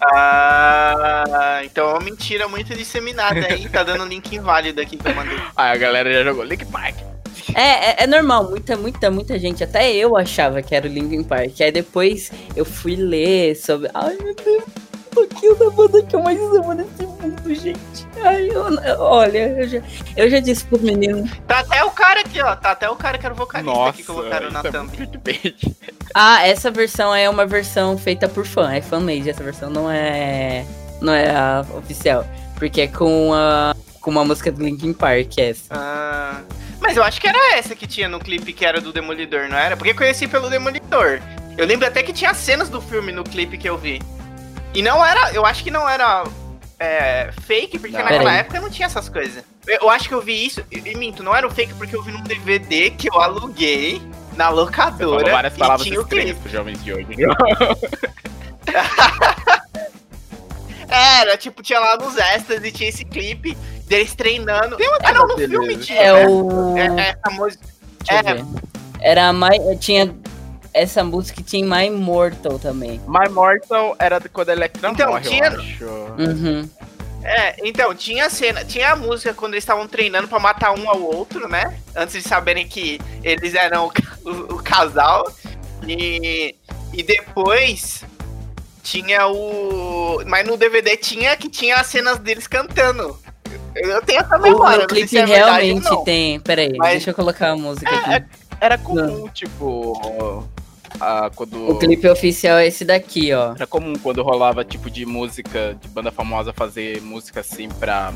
ah, 0.00 1.60
então 1.64 1.88
é 1.88 1.92
uma 1.94 2.00
mentira 2.00 2.46
muito 2.46 2.72
disseminada 2.74 3.40
aí. 3.48 3.68
Tá 3.68 3.82
dando 3.82 4.04
link 4.06 4.32
inválido 4.34 4.80
aqui 4.80 4.96
que 4.96 5.08
eu 5.08 5.14
mandei. 5.14 5.36
Aí 5.56 5.72
a 5.72 5.76
galera 5.76 6.12
já 6.12 6.22
jogou 6.22 6.44
Linkin 6.44 6.66
Park. 6.66 6.96
É, 7.54 7.90
é, 7.90 8.04
é 8.04 8.06
normal, 8.06 8.48
muita, 8.48 8.76
muita, 8.76 9.10
muita 9.10 9.38
gente, 9.38 9.64
até 9.64 9.90
eu 9.92 10.16
achava 10.16 10.62
que 10.62 10.74
era 10.74 10.86
o 10.86 10.90
Linkin 10.90 11.24
Park. 11.24 11.60
Aí 11.60 11.72
depois 11.72 12.30
eu 12.54 12.64
fui 12.64 12.94
ler 12.94 13.56
sobre. 13.56 13.90
Ai 13.92 14.16
meu 14.22 14.34
Deus, 14.34 14.64
pouquinho 15.26 15.54
da 15.56 15.70
banda 15.70 16.02
que 16.02 16.14
eu 16.14 16.22
mais 16.22 16.38
amo 16.38 16.72
nesse 16.72 17.06
mundo, 17.06 17.54
gente. 17.54 18.06
Ai, 18.22 18.48
eu, 18.48 19.00
olha, 19.00 19.48
eu 19.48 19.68
já, 19.68 19.82
eu 20.16 20.30
já 20.30 20.40
disse 20.40 20.64
pros 20.64 20.82
meninos. 20.82 21.30
Tá 21.46 21.60
até 21.60 21.82
o 21.84 21.90
cara 21.90 22.20
aqui, 22.20 22.40
ó. 22.40 22.54
Tá 22.54 22.70
até 22.72 22.88
o 22.88 22.96
cara 22.96 23.18
que 23.18 23.26
era 23.26 23.34
o 23.34 23.36
vocalista 23.36 23.72
Nossa, 23.72 23.90
aqui 23.90 23.98
que 23.98 24.04
colocaram 24.04 24.50
na 24.50 24.60
é 24.60 24.70
thumb. 24.70 24.90
Ah, 26.14 26.46
essa 26.46 26.70
versão 26.70 27.14
é 27.14 27.28
uma 27.28 27.46
versão 27.46 27.98
feita 27.98 28.28
por 28.28 28.46
fã, 28.46 28.72
é 28.72 28.80
fan-made. 28.80 29.28
Essa 29.28 29.44
versão 29.44 29.68
não 29.68 29.90
é. 29.90 30.64
Não 31.00 31.12
é 31.12 31.30
a 31.30 31.64
oficial. 31.76 32.26
Porque 32.56 32.80
é 32.80 32.88
com, 32.88 33.32
a, 33.32 33.76
com 34.00 34.10
uma 34.10 34.24
música 34.24 34.50
do 34.50 34.64
Linkin 34.64 34.94
Park, 34.94 35.38
essa. 35.38 35.66
Ah, 35.70 36.40
mas 36.80 36.96
eu 36.96 37.04
acho 37.04 37.20
que 37.20 37.28
era 37.28 37.56
essa 37.56 37.76
que 37.76 37.86
tinha 37.86 38.08
no 38.08 38.18
clipe 38.18 38.52
que 38.52 38.64
era 38.64 38.80
do 38.80 38.92
Demolidor, 38.92 39.48
não 39.48 39.56
era? 39.56 39.76
Porque 39.76 39.92
eu 39.92 39.96
conheci 39.96 40.26
pelo 40.26 40.48
Demolidor. 40.48 41.20
Eu 41.56 41.66
lembro 41.66 41.86
até 41.86 42.02
que 42.02 42.12
tinha 42.12 42.32
cenas 42.34 42.68
do 42.68 42.80
filme 42.80 43.12
no 43.12 43.22
clipe 43.22 43.58
que 43.58 43.68
eu 43.68 43.76
vi. 43.76 44.00
E 44.78 44.82
não 44.82 45.04
era. 45.04 45.32
Eu 45.32 45.44
acho 45.44 45.64
que 45.64 45.72
não 45.72 45.88
era 45.88 46.22
é, 46.78 47.32
fake, 47.42 47.80
porque 47.80 47.96
Não. 47.96 48.04
naquela 48.04 48.32
época 48.32 48.60
não 48.60 48.70
tinha 48.70 48.86
essas 48.86 49.08
coisas. 49.08 49.42
Eu, 49.66 49.80
eu 49.82 49.90
acho 49.90 50.06
que 50.08 50.14
eu 50.14 50.22
vi 50.22 50.46
isso. 50.46 50.64
E, 50.70 50.78
e 50.78 50.96
minto, 50.96 51.20
não 51.20 51.34
era 51.34 51.44
o 51.44 51.50
fake 51.50 51.74
porque 51.74 51.96
eu 51.96 52.02
vi 52.04 52.12
num 52.12 52.22
DVD 52.22 52.90
que 52.90 53.10
eu 53.10 53.20
aluguei 53.20 54.00
na 54.36 54.50
locadora. 54.50 55.32
várias 55.32 55.56
e 55.56 55.58
palavras 55.58 55.84
tinha 55.84 56.00
o 56.00 56.06
clipe. 56.06 56.30
estranhas 56.30 56.52
jovens 56.52 56.84
de 56.84 56.94
hoje. 56.94 57.08
Era, 60.88 61.36
tipo, 61.36 61.60
tinha 61.60 61.80
lá 61.80 61.96
nos 61.96 62.16
extras 62.16 62.62
e 62.64 62.70
tinha 62.70 62.88
esse 62.88 63.04
clipe 63.04 63.58
deles 63.86 64.14
treinando. 64.14 64.76
ah, 65.02 65.12
não, 65.12 65.26
no 65.26 65.34
beleza. 65.34 65.60
filme 65.60 65.76
tinha. 65.78 66.00
É 66.00 66.12
né? 66.12 66.28
o. 66.28 66.78
É, 66.78 67.10
é 67.10 67.16
eu 67.36 68.16
é. 68.16 68.22
ver. 68.22 68.44
Era 69.00 69.26
a 69.26 69.32
mais. 69.32 69.60
Tinha. 69.80 70.14
Essa 70.74 71.02
música 71.02 71.42
tinha 71.42 71.64
My 71.66 71.86
Immortal 71.86 72.58
também. 72.58 73.00
My 73.06 73.28
Mortal 73.30 73.96
era 73.98 74.20
quando 74.32 74.50
a 74.50 74.52
Electra 74.52 74.90
Então, 74.90 75.10
morre, 75.10 75.22
tinha- 75.28 75.46
eu 75.46 75.60
acho. 75.60 75.84
Uhum. 75.84 76.68
É, 77.24 77.56
então, 77.66 77.92
tinha 77.94 78.26
a 78.26 78.30
cena, 78.30 78.64
tinha 78.64 78.92
a 78.92 78.96
música 78.96 79.34
quando 79.34 79.54
eles 79.54 79.64
estavam 79.64 79.88
treinando 79.88 80.28
pra 80.28 80.38
matar 80.38 80.72
um 80.72 80.88
ao 80.88 81.00
outro, 81.02 81.48
né? 81.48 81.78
Antes 81.96 82.22
de 82.22 82.28
saberem 82.28 82.66
que 82.66 83.00
eles 83.24 83.54
eram 83.54 83.86
o, 84.24 84.30
o- 84.30 84.54
o 84.54 84.62
casal. 84.62 85.24
E, 85.86 86.54
e 86.92 87.02
depois 87.02 88.04
tinha 88.82 89.26
o. 89.26 90.22
Mas 90.26 90.46
no 90.46 90.56
DVD 90.56 90.96
tinha 90.96 91.36
que 91.36 91.48
tinha 91.48 91.76
as 91.76 91.86
cenas 91.88 92.18
deles 92.18 92.46
cantando. 92.46 93.18
Eu, 93.74 93.90
eu 93.90 94.02
tenho 94.02 94.20
essa 94.20 94.36
O, 94.36 94.42
memória, 94.42 94.76
o 94.78 94.80
não 94.80 94.86
clipe 94.86 95.08
se 95.08 95.18
é 95.18 95.26
verdade 95.26 95.64
realmente 95.66 95.84
não. 95.84 96.04
tem. 96.04 96.40
Peraí, 96.40 96.72
Mas- 96.76 96.90
deixa 96.92 97.10
eu 97.10 97.14
colocar 97.14 97.50
a 97.50 97.56
música 97.56 97.90
aqui. 97.94 98.24
Era 98.60 98.76
comum, 98.78 99.28
tipo. 99.28 100.46
Ah, 101.00 101.30
quando. 101.34 101.70
O 101.70 101.78
clipe 101.78 102.08
oficial 102.08 102.58
é 102.58 102.66
esse 102.66 102.84
daqui, 102.84 103.32
ó. 103.32 103.54
Era 103.54 103.66
comum 103.66 103.94
quando 103.94 104.22
rolava 104.22 104.64
tipo 104.64 104.90
de 104.90 105.06
música, 105.06 105.76
de 105.80 105.88
banda 105.88 106.10
famosa 106.10 106.52
fazer 106.52 107.00
música 107.02 107.40
assim 107.40 107.68
pra. 107.68 108.12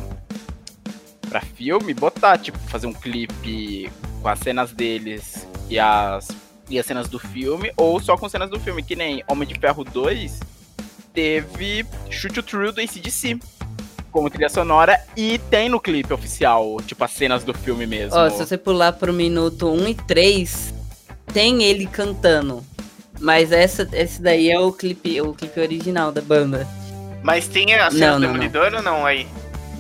pra 1.28 1.40
filme, 1.40 1.94
botar, 1.94 2.38
tipo, 2.38 2.58
fazer 2.58 2.86
um 2.86 2.92
clipe 2.92 3.90
com 4.20 4.28
as 4.28 4.38
cenas 4.38 4.72
deles 4.72 5.46
e 5.68 5.78
as. 5.78 6.28
e 6.68 6.78
as 6.78 6.86
cenas 6.86 7.08
do 7.08 7.18
filme, 7.18 7.72
ou 7.76 8.00
só 8.00 8.16
com 8.16 8.28
cenas 8.28 8.50
do 8.50 8.58
filme, 8.58 8.82
que 8.82 8.96
nem 8.96 9.22
Homem 9.28 9.46
de 9.46 9.54
Ferro 9.58 9.84
2 9.84 10.40
teve 11.12 11.84
Shoot 12.10 12.36
You 12.36 12.42
Through 12.42 12.72
do 12.72 12.80
ACDC 12.80 13.38
como 14.10 14.28
trilha 14.28 14.48
sonora 14.48 15.00
e 15.16 15.38
tem 15.38 15.68
no 15.68 15.80
clipe 15.80 16.12
oficial, 16.12 16.76
tipo, 16.86 17.02
as 17.02 17.12
cenas 17.12 17.42
do 17.42 17.54
filme 17.54 17.86
mesmo. 17.86 18.16
Ó, 18.16 18.28
se 18.28 18.38
você 18.38 18.58
pular 18.58 18.92
pro 18.92 19.12
minuto 19.12 19.70
1 19.70 19.88
e 19.88 19.94
3, 19.94 20.74
tem 21.32 21.62
ele 21.62 21.86
cantando. 21.86 22.64
Mas 23.20 23.52
essa, 23.52 23.88
esse 23.92 24.20
daí 24.20 24.50
é 24.50 24.58
o 24.58 24.72
clipe, 24.72 25.20
o 25.20 25.32
clipe 25.32 25.60
original 25.60 26.10
da 26.10 26.20
banda. 26.20 26.66
Mas 27.22 27.46
tem 27.46 27.72
a 27.74 27.90
cena 27.90 28.12
Não, 28.12 28.14
do 28.14 28.20
não, 28.20 28.28
não. 28.28 28.32
Demolidor 28.40 28.74
ou 28.74 28.82
não 28.82 29.06
aí? 29.06 29.26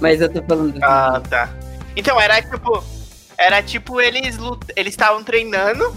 Mas 0.00 0.20
eu 0.20 0.32
tô 0.32 0.40
falando. 0.42 0.78
Ah, 0.82 1.20
tá. 1.28 1.50
Então, 1.96 2.20
era 2.20 2.40
tipo. 2.40 2.84
Era 3.36 3.62
tipo, 3.62 4.00
eles 4.00 4.36
lut- 4.38 4.72
eles 4.76 4.92
estavam 4.92 5.24
treinando. 5.24 5.92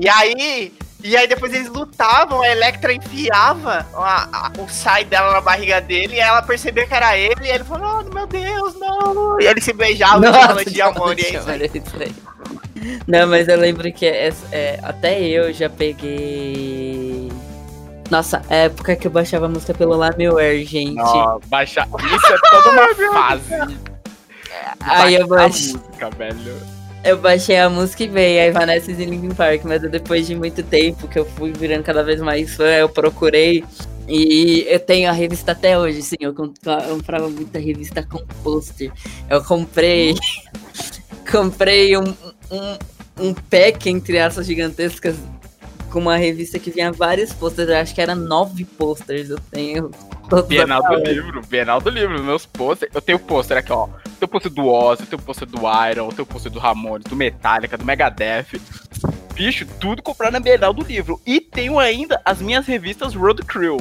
E 0.00 0.08
aí 0.08 0.72
E 1.04 1.16
aí 1.16 1.28
depois 1.28 1.54
eles 1.54 1.68
lutavam, 1.68 2.42
a 2.42 2.48
Electra 2.48 2.92
enfiava 2.92 3.86
a- 3.94 4.28
a- 4.48 4.52
o 4.60 4.68
sai 4.68 5.04
dela 5.04 5.32
na 5.32 5.40
barriga 5.40 5.80
dele 5.80 6.16
e 6.16 6.18
ela 6.18 6.42
percebia 6.42 6.88
que 6.88 6.92
era 6.94 7.16
ele 7.16 7.44
e 7.44 7.48
ele 7.48 7.62
falou, 7.62 8.00
oh, 8.04 8.12
meu 8.14 8.26
Deus, 8.26 8.74
não. 8.80 9.40
E 9.40 9.46
eles 9.46 9.62
se 9.62 9.72
beijavam 9.72 10.24
e 10.28 10.54
noite 10.54 10.72
de 10.72 10.82
amor 10.82 11.16
e 11.16 11.22
é 11.22 11.28
isso 11.38 11.48
aí. 12.02 12.12
Não, 13.06 13.26
mas 13.26 13.48
eu 13.48 13.58
lembro 13.58 13.90
que 13.92 14.06
essa- 14.06 14.46
é, 14.52 14.78
até 14.82 15.20
eu 15.22 15.52
já 15.52 15.68
peguei. 15.70 17.28
Nossa, 18.10 18.42
a 18.48 18.54
época 18.54 18.96
que 18.96 19.06
eu 19.06 19.10
baixava 19.10 19.46
a 19.46 19.48
música 19.48 19.74
pelo 19.74 19.94
Lameware, 19.96 20.64
gente. 20.64 20.94
Não, 20.94 21.40
baixar. 21.46 21.86
Isso 21.88 22.32
é 22.32 22.38
toda 22.50 22.70
uma 22.70 22.94
fase. 23.12 23.78
Aí 24.80 25.14
eu 25.14 25.24
a 25.24 25.26
baixei, 25.26 25.74
música, 25.74 26.10
velho. 26.16 26.54
eu 27.04 27.18
baixei 27.18 27.58
a 27.58 27.68
música 27.68 28.04
e 28.04 28.08
veio, 28.08 28.40
aí 28.42 28.50
Vanessa 28.50 28.90
e 28.90 28.94
Linkin 28.94 29.34
Park, 29.34 29.62
mas 29.64 29.82
depois 29.82 30.26
de 30.26 30.34
muito 30.34 30.62
tempo 30.62 31.06
que 31.06 31.18
eu 31.18 31.24
fui 31.24 31.52
virando 31.52 31.82
cada 31.82 32.02
vez 32.02 32.20
mais 32.20 32.54
fã, 32.54 32.64
eu 32.64 32.88
procurei. 32.88 33.62
E 34.10 34.64
eu 34.70 34.80
tenho 34.80 35.10
a 35.10 35.12
revista 35.12 35.52
até 35.52 35.78
hoje, 35.78 36.00
sim. 36.00 36.16
Eu 36.18 36.32
comprava 36.34 37.28
muita 37.28 37.58
revista 37.58 38.02
com 38.02 38.24
pôster. 38.42 38.90
Eu 39.28 39.44
comprei. 39.44 40.14
comprei 41.30 41.94
um, 41.94 42.14
um, 42.50 43.28
um 43.28 43.34
pack, 43.34 43.88
entre 43.88 44.18
aspas 44.18 44.46
gigantescas, 44.46 45.16
com 45.90 45.98
uma 45.98 46.16
revista 46.16 46.58
que 46.58 46.70
vinha 46.70 46.92
vários 46.92 47.32
posters. 47.32 47.70
Acho 47.70 47.94
que 47.94 48.00
era 48.00 48.14
nove 48.14 48.64
posters. 48.64 49.30
Eu 49.30 49.38
tenho. 49.50 49.90
Bienal 50.46 50.82
do 50.82 50.96
livro, 50.96 51.40
Bienal 51.48 51.80
do 51.80 51.88
livro, 51.88 52.22
meus 52.22 52.44
posters. 52.44 52.92
Eu 52.94 53.00
tenho 53.00 53.18
pôster 53.18 53.56
aqui, 53.56 53.72
ó. 53.72 53.88
Tenho 54.18 54.28
pôster 54.28 54.52
do 54.52 54.66
Oz, 54.66 55.00
eu 55.00 55.06
tenho 55.06 55.22
pôster 55.22 55.48
do 55.48 55.60
Iron, 55.90 56.08
tenho 56.10 56.26
pôster 56.26 56.52
do 56.52 56.58
Ramones, 56.58 57.04
do 57.04 57.16
Metallica, 57.16 57.78
do 57.78 57.84
Megadeth. 57.84 58.60
Bicho, 59.32 59.64
tudo 59.80 60.02
comprado 60.02 60.32
na 60.32 60.40
Bienal 60.40 60.74
do 60.74 60.84
livro. 60.84 61.20
E 61.24 61.40
tenho 61.40 61.78
ainda 61.78 62.20
as 62.24 62.42
minhas 62.42 62.66
revistas 62.66 63.14
Road 63.14 63.42
Crew, 63.44 63.78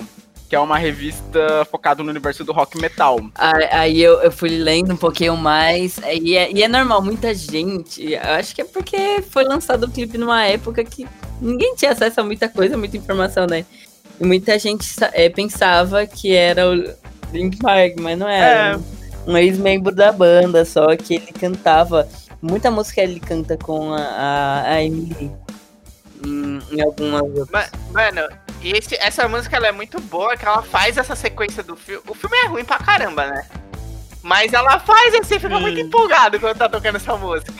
que 0.48 0.56
é 0.56 0.60
uma 0.60 0.78
revista 0.78 1.66
focada 1.70 2.02
no 2.02 2.10
universo 2.10 2.44
do 2.44 2.54
rock 2.54 2.80
metal. 2.80 3.20
Aí, 3.36 4.02
eu, 4.02 4.22
eu 4.22 4.32
fui 4.32 4.50
lendo 4.50 4.94
um 4.94 4.98
pouquinho 4.98 5.36
mais. 5.36 6.00
E 6.22 6.38
é, 6.38 6.52
e 6.52 6.64
é 6.64 6.68
normal, 6.68 7.02
muita 7.02 7.34
gente. 7.34 8.14
Eu 8.14 8.34
acho 8.34 8.56
que 8.56 8.62
é 8.62 8.66
porque 8.66 9.22
foi 9.30 9.44
lançado 9.44 9.86
o 9.86 9.92
clipe 9.92 10.18
numa 10.18 10.46
época 10.46 10.84
que 10.84 11.06
ninguém 11.42 11.76
tinha 11.76 11.92
acesso 11.92 12.22
a 12.22 12.24
muita 12.24 12.48
coisa, 12.48 12.78
muita 12.78 12.98
informação, 12.98 13.46
né? 13.46 13.66
E 14.20 14.26
muita 14.26 14.58
gente 14.58 14.88
é, 15.14 15.30
pensava 15.30 16.06
que 16.08 16.34
era 16.34 16.70
o 16.70 16.74
Link 17.34 17.58
Park, 17.58 18.00
mas 18.00 18.18
não 18.18 18.28
era. 18.28 18.76
É. 18.76 18.98
Um 19.30 19.38
ex-membro 19.38 19.94
da 19.94 20.10
banda, 20.10 20.64
só 20.64 20.96
que 20.96 21.16
ele 21.16 21.34
cantava. 21.38 22.08
Muita 22.42 22.72
música 22.72 23.02
ele 23.02 23.20
canta 23.20 23.58
com 23.58 23.92
a, 23.92 24.00
a, 24.00 24.72
a 24.72 24.84
Emily. 24.84 25.30
Em, 26.26 26.60
em 26.72 26.82
algumas 26.82 27.22
outras. 27.22 27.50
Ma- 27.52 27.66
Mano, 27.92 28.28
e 28.62 28.72
esse- 28.72 28.96
essa 28.96 29.28
música 29.28 29.56
ela 29.58 29.68
é 29.68 29.72
muito 29.72 30.00
boa, 30.02 30.36
que 30.36 30.46
ela 30.46 30.62
faz 30.64 30.98
essa 30.98 31.16
sequência 31.16 31.62
do 31.64 31.76
filme. 31.76 32.02
O 32.08 32.14
filme 32.14 32.36
é 32.38 32.48
ruim 32.48 32.66
pra 32.66 32.78
caramba, 32.80 33.28
né? 33.28 33.46
Mas 34.24 34.52
ela 34.54 34.80
faz 34.80 35.14
você 35.14 35.40
fica 35.40 35.60
muito 35.60 35.80
empolgado 35.80 36.40
quando 36.40 36.58
tá 36.58 36.68
tocando 36.68 36.96
essa 36.98 37.16
música. 37.16 37.54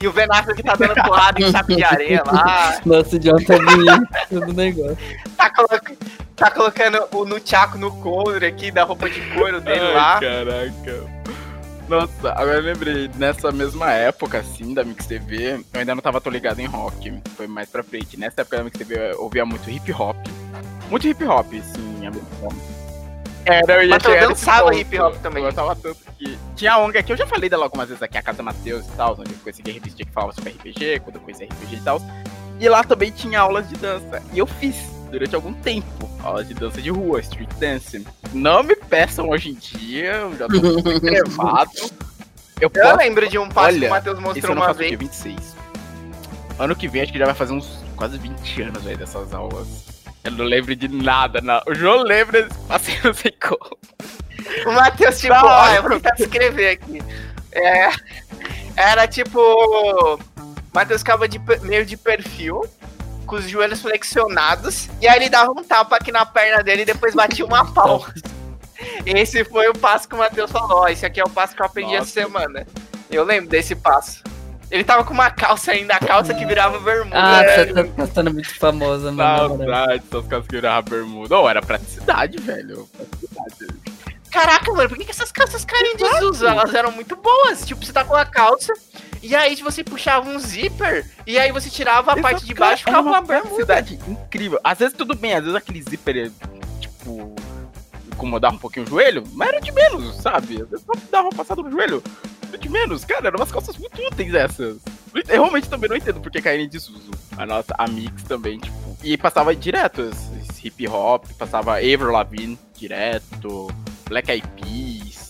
E 0.00 0.06
o 0.08 0.12
Ben 0.12 0.26
Affleck 0.30 0.62
tá 0.62 0.74
dando 0.74 0.94
porrada 1.02 1.40
em 1.40 1.50
saco 1.50 1.74
de 1.74 1.82
areia 1.82 2.22
lá. 2.26 2.78
Nossa, 2.84 3.16
o 3.16 3.18
John 3.18 3.36
tá 3.36 3.56
bonito 3.58 4.46
do 4.46 4.52
negócio. 4.52 4.98
Tá, 5.36 5.48
coloca- 5.50 5.96
tá 6.36 6.50
colocando 6.50 7.08
o 7.12 7.24
Nunchaku 7.24 7.78
no 7.78 7.90
couro 8.02 8.44
aqui 8.44 8.70
da 8.70 8.82
roupa 8.84 9.08
de 9.08 9.20
couro 9.32 9.60
dele 9.62 9.80
lá. 9.94 10.20
caraca. 10.20 11.04
Nossa, 11.88 12.30
agora 12.30 12.58
eu 12.58 12.62
lembrei, 12.62 13.10
nessa 13.16 13.52
mesma 13.52 13.92
época, 13.92 14.38
assim, 14.38 14.72
da 14.72 14.82
Mix 14.82 15.06
TV, 15.06 15.62
eu 15.72 15.80
ainda 15.80 15.94
não 15.94 16.02
tava 16.02 16.20
tão 16.20 16.32
ligado 16.32 16.60
em 16.60 16.66
rock. 16.66 17.20
Foi 17.36 17.46
mais 17.46 17.68
pra 17.68 17.82
frente. 17.82 18.18
Nessa 18.18 18.40
época 18.40 18.56
da 18.56 18.64
Mix 18.64 18.78
TV 18.78 19.12
eu 19.12 19.22
ouvia 19.22 19.44
muito 19.44 19.70
hip 19.70 19.92
hop. 19.92 20.16
Muito 20.90 21.06
hip 21.06 21.24
hop, 21.24 21.52
sim. 21.52 21.94
Era, 23.44 23.74
eu 23.74 23.82
ia 23.82 23.88
Mas 23.90 24.02
nesse 24.04 24.20
dançava 24.20 24.74
hip 24.74 24.98
hop 24.98 25.16
também. 25.16 25.42
Eu 25.42 25.48
gostava 25.50 25.76
tanto 25.76 25.98
que. 26.18 26.38
Tinha 26.56 26.72
a 26.72 26.78
ONG 26.78 26.98
aqui, 26.98 27.12
eu 27.12 27.16
já 27.16 27.26
falei 27.26 27.50
dela 27.50 27.64
algumas 27.64 27.88
vezes 27.88 28.02
aqui, 28.02 28.16
a 28.16 28.22
Casa 28.22 28.42
Mateus 28.42 28.86
e 28.86 28.90
tal, 28.92 29.12
onde 29.18 29.32
eu 29.32 29.38
consegui 29.44 29.72
revista 29.72 30.02
que 30.02 30.10
falava 30.10 30.32
sobre 30.32 30.52
RPG, 30.52 31.00
quando 31.00 31.16
eu 31.16 31.22
conheci 31.22 31.44
RPG 31.44 31.76
e 31.76 31.80
tal. 31.80 32.00
E 32.58 32.68
lá 32.68 32.82
também 32.82 33.10
tinha 33.10 33.40
aulas 33.40 33.68
de 33.68 33.74
dança. 33.76 34.22
E 34.32 34.38
eu 34.38 34.46
fiz 34.46 34.76
durante 35.10 35.34
algum 35.34 35.52
tempo 35.52 36.13
aulas 36.24 36.48
de 36.48 36.54
dança 36.54 36.80
de 36.80 36.90
rua, 36.90 37.20
street 37.20 37.50
dance. 37.58 38.04
Não 38.32 38.62
me 38.62 38.74
peçam 38.74 39.28
hoje 39.28 39.50
em 39.50 39.54
dia, 39.54 40.12
eu 40.14 40.36
já 40.36 40.48
tô 40.48 40.60
muito 40.60 41.00
crevado. 41.00 41.70
Eu 41.76 41.90
Eu 42.60 42.70
posso. 42.70 42.96
lembro 42.96 43.28
de 43.28 43.38
um 43.38 43.48
passo 43.48 43.68
que 43.70 43.74
Olha, 43.76 43.86
o 43.88 43.90
Matheus 43.90 44.18
mostrou 44.18 44.56
uma 44.56 44.72
vez. 44.72 44.90
quê? 44.90 44.96
26. 44.96 45.56
Ano 46.58 46.76
que 46.76 46.86
vem 46.88 47.02
acho 47.02 47.12
que 47.12 47.18
já 47.18 47.26
vai 47.26 47.34
fazer 47.34 47.52
uns 47.52 47.78
quase 47.96 48.16
20 48.18 48.62
anos 48.62 48.82
velho, 48.82 48.96
dessas 48.98 49.34
aulas. 49.34 49.66
Eu 50.22 50.30
não 50.32 50.44
lembro 50.44 50.74
de 50.74 50.88
nada, 50.88 51.40
não. 51.40 51.60
O 51.66 51.74
João 51.74 52.02
lembra, 52.02 52.48
passei 52.68 52.96
não 53.04 53.12
sei 53.12 53.32
como. 53.32 53.76
O 54.66 54.72
Matheus, 54.72 55.18
tipo, 55.20 55.34
ó, 55.34 55.68
eu 55.70 55.82
vou 55.82 55.90
tentar 55.92 56.12
descrever 56.12 56.70
aqui. 56.70 57.02
É, 57.52 57.90
era 58.76 59.06
tipo. 59.06 59.38
O 59.40 60.18
Matheus 60.72 61.00
ficava 61.02 61.28
de, 61.28 61.40
meio 61.62 61.84
de 61.84 61.96
perfil, 61.96 62.62
com 63.24 63.36
os 63.36 63.48
joelhos 63.48 63.80
flexionados, 63.80 64.88
e 65.00 65.08
aí 65.08 65.16
ele 65.16 65.28
dava 65.28 65.50
um 65.50 65.64
tapa 65.64 65.96
aqui 65.96 66.12
na 66.12 66.24
perna 66.24 66.62
dele 66.62 66.82
e 66.82 66.86
depois 66.86 67.14
batia 67.14 67.44
uma 67.44 67.64
palma. 67.72 68.12
Esse 69.06 69.44
foi 69.44 69.68
o 69.68 69.74
passo 69.74 70.08
que 70.08 70.14
o 70.14 70.18
Matheus 70.18 70.50
falou. 70.50 70.82
Ó, 70.82 70.88
esse 70.88 71.06
aqui 71.06 71.20
é 71.20 71.24
o 71.24 71.30
passo 71.30 71.54
que 71.54 71.62
eu 71.62 71.66
aprendi 71.66 71.94
essa 71.94 72.00
Nossa. 72.00 72.12
semana. 72.12 72.66
Eu 73.10 73.24
lembro 73.24 73.48
desse 73.48 73.74
passo. 73.74 74.22
Ele 74.70 74.82
tava 74.82 75.04
com 75.04 75.12
uma 75.12 75.30
calça 75.30 75.72
ainda, 75.72 75.94
a 75.94 76.00
calça 76.00 76.34
que 76.34 76.44
virava 76.44 76.78
bermuda. 76.80 77.16
Ah, 77.16 77.42
né? 77.42 77.64
você 77.66 77.72
tá 77.72 78.06
ficando 78.06 78.32
muito 78.32 78.58
famosa, 78.58 79.12
mano. 79.12 79.48
Saudade, 79.48 80.02
essas 80.10 80.26
calças 80.26 80.48
que 80.48 80.56
viravam 80.56 80.90
bermuda. 80.90 81.38
Ou 81.38 81.48
era 81.48 81.62
praticidade, 81.62 82.38
velho. 82.38 82.88
Praticidade. 82.96 83.94
Caraca, 84.30 84.72
mano, 84.72 84.88
por 84.88 84.98
que, 84.98 85.04
que 85.04 85.12
essas 85.12 85.30
calças 85.30 85.64
caem 85.64 85.92
em 85.92 85.96
desuso? 85.96 86.44
Elas 86.44 86.74
eram 86.74 86.90
muito 86.90 87.14
boas. 87.14 87.64
Tipo, 87.64 87.84
você 87.84 87.92
tá 87.92 88.04
com 88.04 88.16
a 88.16 88.24
calça, 88.24 88.72
e 89.24 89.34
aí 89.34 89.56
você 89.56 89.82
puxava 89.82 90.28
um 90.28 90.38
zíper, 90.38 91.10
e 91.26 91.38
aí 91.38 91.50
você 91.50 91.70
tirava 91.70 92.12
a 92.12 92.20
parte 92.20 92.44
de 92.44 92.52
baixo 92.52 92.82
e 92.82 92.84
ficava 92.84 93.08
uma 93.08 93.22
bermuda. 93.22 93.80
incrível. 94.06 94.60
Às 94.62 94.78
vezes 94.78 94.94
tudo 94.94 95.14
bem, 95.14 95.32
às 95.32 95.40
vezes 95.40 95.56
aquele 95.56 95.82
zíper, 95.82 96.30
tipo, 96.78 97.34
incomodava 98.12 98.54
um 98.54 98.58
pouquinho 98.58 98.84
o 98.84 98.88
joelho, 98.88 99.24
mas 99.32 99.48
era 99.48 99.60
de 99.60 99.72
menos, 99.72 100.16
sabe? 100.16 100.60
Às 100.60 100.68
vezes 100.68 100.84
só 100.84 100.92
dava 101.10 101.28
uma 101.28 101.34
passada 101.34 101.62
no 101.62 101.70
joelho. 101.70 102.02
Era 102.48 102.58
de 102.58 102.68
menos, 102.68 103.04
cara, 103.04 103.28
eram 103.28 103.38
umas 103.38 103.50
calças 103.50 103.78
muito 103.78 103.98
úteis 104.02 104.34
essas. 104.34 104.78
Eu 105.14 105.22
realmente 105.26 105.68
também 105.70 105.88
não 105.88 105.96
entendo 105.96 106.20
por 106.20 106.30
que 106.30 106.42
caírem 106.42 106.66
em 106.66 106.68
desuso. 106.68 107.10
A 107.38 107.46
nossa, 107.46 107.74
a 107.78 107.88
Mix 107.88 108.24
também, 108.24 108.58
tipo. 108.58 108.98
E 109.02 109.16
passava 109.16 109.54
direto, 109.56 110.02
esse 110.02 110.66
hip 110.66 110.86
hop, 110.86 111.24
passava 111.38 111.76
Avril 111.76 112.10
Lavigne 112.10 112.58
direto, 112.76 113.68
Black 114.06 114.30
Eyed 114.30 114.46
Peas. 114.48 115.23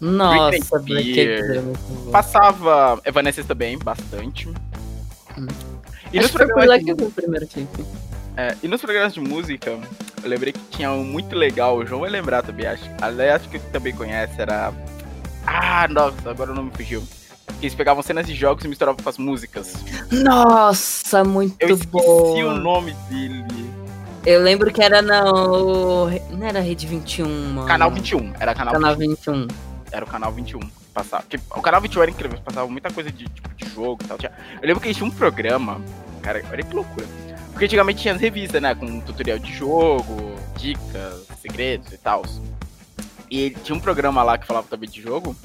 Nossa, 0.00 0.78
Black. 0.80 1.18
Eyed 1.18 1.58
é 1.58 1.60
bom. 1.60 2.10
Passava 2.10 3.00
Evanescence 3.04 3.48
também, 3.48 3.78
bastante. 3.78 4.48
Hum. 5.38 5.46
E 6.12 6.16
nos 6.16 6.26
Acho 6.26 6.32
que 6.32 6.38
foi 6.38 6.46
programas 6.46 6.66
Black 6.66 6.84
de 6.84 7.04
o 7.04 7.10
primeiro 7.10 7.46
clipe. 7.46 7.84
É, 8.36 8.54
e 8.62 8.68
nos 8.68 8.80
programas 8.82 9.14
de 9.14 9.20
música, 9.20 9.78
eu 10.22 10.28
lembrei 10.28 10.52
que 10.52 10.60
tinha 10.70 10.90
um 10.90 11.02
muito 11.02 11.34
legal, 11.34 11.76
o 11.78 11.86
João 11.86 12.02
vai 12.02 12.10
lembrar 12.10 12.42
também, 12.42 12.66
acho. 12.66 12.84
Aliás, 13.00 13.40
acho 13.40 13.48
que 13.48 13.58
você 13.58 13.68
também 13.70 13.94
conhece, 13.94 14.40
era. 14.40 14.72
Ah, 15.46 15.88
nossa, 15.88 16.28
agora 16.28 16.52
o 16.52 16.54
nome 16.54 16.70
fugiu. 16.74 17.02
Que 17.58 17.66
eles 17.66 17.74
pegavam 17.74 18.02
cenas 18.02 18.26
de 18.26 18.34
jogos 18.34 18.62
e 18.64 18.68
misturavam 18.68 19.02
com 19.02 19.08
as 19.08 19.16
músicas. 19.16 19.72
Nossa, 20.10 21.24
muito 21.24 21.56
Eu 21.60 21.70
esqueci 21.70 21.86
bom. 21.86 22.44
o 22.44 22.54
nome 22.58 22.92
dele. 23.08 23.46
Eu 24.26 24.42
lembro 24.42 24.70
que 24.72 24.82
era 24.82 25.00
na. 25.00 25.24
Não 25.24 26.10
era 26.42 26.60
Rede 26.60 26.86
21, 26.86 27.26
mano. 27.52 27.68
Canal 27.68 27.90
21. 27.90 28.32
Era 28.38 28.54
canal, 28.54 28.74
Canal 28.74 28.96
21. 28.96 29.46
21. 29.46 29.65
Era 29.92 30.04
o 30.04 30.08
canal 30.08 30.32
21. 30.32 30.60
que 30.60 30.70
Passava. 30.94 31.22
Porque 31.24 31.38
o 31.50 31.60
canal 31.62 31.80
21 31.80 32.02
era 32.02 32.10
incrível, 32.10 32.38
passava 32.44 32.66
muita 32.68 32.90
coisa 32.90 33.10
de, 33.12 33.24
tipo, 33.28 33.48
de 33.54 33.68
jogo 33.74 34.02
e 34.02 34.06
tal. 34.08 34.16
Tinha- 34.18 34.32
Eu 34.60 34.66
lembro 34.66 34.80
que 34.80 34.86
eles 34.88 34.96
tinham 34.96 35.08
um 35.10 35.14
programa. 35.14 35.80
Cara, 36.22 36.42
olha 36.50 36.62
que 36.62 36.74
loucura. 36.74 37.06
Porque 37.52 37.64
antigamente 37.66 38.02
tinha 38.02 38.14
as 38.14 38.20
revistas, 38.20 38.60
né? 38.60 38.74
Com 38.74 39.00
tutorial 39.00 39.38
de 39.38 39.52
jogo, 39.52 40.34
dicas, 40.56 41.26
segredos 41.40 41.92
e 41.92 41.98
tal. 41.98 42.22
E 43.30 43.50
tinha 43.50 43.76
um 43.76 43.80
programa 43.80 44.22
lá 44.22 44.36
que 44.38 44.46
falava 44.46 44.66
também 44.68 44.88
de 44.88 45.00
jogo. 45.02 45.36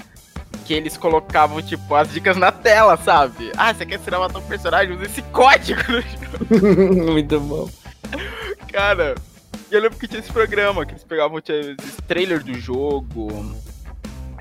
Que 0.65 0.73
eles 0.73 0.95
colocavam, 0.97 1.61
tipo, 1.61 1.95
as 1.95 2.11
dicas 2.11 2.37
na 2.37 2.51
tela, 2.51 2.95
sabe? 2.97 3.51
Ah, 3.57 3.73
você 3.73 3.85
quer 3.85 3.99
tirar 3.99 4.19
uma 4.19 4.29
tal 4.29 4.41
personagem? 4.43 4.95
Usa 4.95 5.05
esse 5.05 5.21
código 5.23 5.81
no 5.91 6.01
jogo. 6.01 7.03
muito 7.11 7.39
bom. 7.39 7.69
Cara, 8.71 9.15
eu 9.69 9.81
lembro 9.81 9.97
que 9.97 10.07
tinha 10.07 10.19
esse 10.19 10.31
programa, 10.31 10.85
que 10.85 10.93
eles 10.93 11.03
pegavam 11.03 11.41
tinha, 11.41 11.57
esses 11.59 11.95
trailers 12.07 12.43
do 12.43 12.53
jogo, 12.53 13.55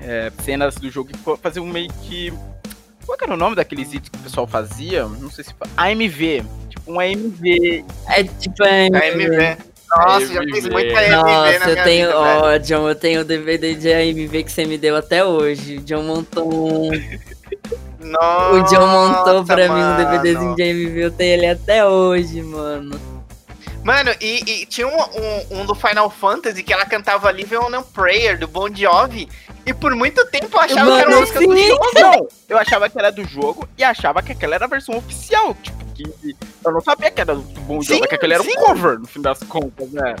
é, 0.01 0.31
cenas 0.43 0.75
do 0.75 0.89
jogo 0.89 1.09
e 1.13 1.17
co- 1.19 1.37
faziam 1.37 1.65
meio 1.65 1.91
que. 2.03 2.33
Qual 3.05 3.17
era 3.21 3.33
o 3.33 3.37
nome 3.37 3.55
daqueles 3.55 3.89
vídeos 3.91 4.09
que 4.09 4.17
o 4.17 4.21
pessoal 4.21 4.45
fazia? 4.47 5.05
Não 5.05 5.29
sei 5.29 5.43
se. 5.43 5.53
AMV. 5.77 6.43
Tipo 6.69 6.91
um 6.93 6.99
AMV. 6.99 7.83
É 8.07 8.23
tipo. 8.23 8.63
É, 8.63 8.87
AMV. 8.87 9.57
Nossa, 9.93 10.25
já 10.33 10.41
fiz 10.43 10.65
AMV. 10.65 10.69
muita 10.71 10.99
AMV 10.99 11.09
Nossa, 11.11 11.59
na 11.59 11.65
eu 11.65 11.71
minha 11.73 11.83
tenho. 11.83 12.07
vida, 12.07 12.21
velho. 12.23 12.41
Ó, 12.43 12.57
John, 12.59 12.89
eu 12.89 12.95
tenho 12.95 13.21
o 13.21 13.25
DVD 13.25 13.75
de 13.75 13.91
AMV 13.91 14.43
que 14.43 14.51
você 14.51 14.65
me 14.65 14.77
deu 14.77 14.95
até 14.95 15.25
hoje. 15.25 15.77
O 15.77 15.81
John 15.81 16.03
montou 16.03 16.47
um. 16.53 16.89
Nossa, 17.99 18.53
o 18.55 18.63
John 18.63 18.87
montou 18.87 19.45
pra 19.45 19.67
mim 19.67 19.73
um 19.73 19.77
mano. 19.77 20.21
DVDzinho 20.21 20.55
de 20.55 20.63
AMV, 20.63 20.99
eu 21.03 21.11
tenho 21.11 21.33
ele 21.33 21.45
até 21.47 21.85
hoje, 21.85 22.41
mano. 22.41 22.99
Mano, 23.83 24.11
e, 24.21 24.43
e 24.61 24.65
tinha 24.67 24.87
um, 24.87 24.91
um, 24.91 25.61
um 25.61 25.65
do 25.65 25.73
Final 25.73 26.09
Fantasy 26.09 26.61
que 26.63 26.71
ela 26.71 26.85
cantava 26.85 27.31
Live 27.31 27.57
on 27.57 27.73
a 27.75 27.81
Prayer, 27.81 28.37
do 28.37 28.47
Bon 28.47 28.67
Jovi. 28.73 29.27
E 29.65 29.73
por 29.73 29.95
muito 29.95 30.23
tempo 30.27 30.49
eu 30.53 30.59
achava 30.59 30.91
que 30.91 30.99
era 30.99 31.09
Mano, 31.09 31.11
uma 31.11 31.19
música 31.21 31.39
do 31.39 31.55
sim. 31.57 31.67
jogo. 31.67 31.85
Não, 31.95 32.27
eu 32.49 32.57
achava 32.57 32.89
que 32.89 32.99
era 32.99 33.11
do 33.11 33.23
jogo 33.27 33.67
e 33.77 33.83
achava 33.83 34.21
que 34.21 34.31
aquela 34.31 34.55
era 34.55 34.65
a 34.65 34.67
versão 34.67 34.95
oficial. 34.97 35.55
Tipo, 35.61 35.85
que 35.95 36.35
eu 36.63 36.71
não 36.71 36.81
sabia 36.81 37.09
que 37.11 37.21
era 37.21 37.35
do 37.35 37.41
Bon 37.41 37.81
Jovi, 37.81 38.01
Sim, 38.01 38.07
que 38.07 38.15
aquele 38.15 38.33
era 38.35 38.43
sim. 38.43 38.51
um 38.51 38.55
cover, 38.65 38.99
no 38.99 39.07
fim 39.07 39.21
das 39.21 39.39
contas, 39.39 39.89
né? 39.91 40.15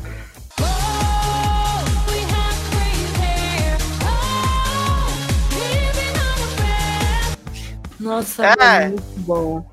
Nossa, 7.99 8.45
É. 8.45 8.55
mano, 8.57 8.89
muito 8.89 9.19
bom. 9.19 9.65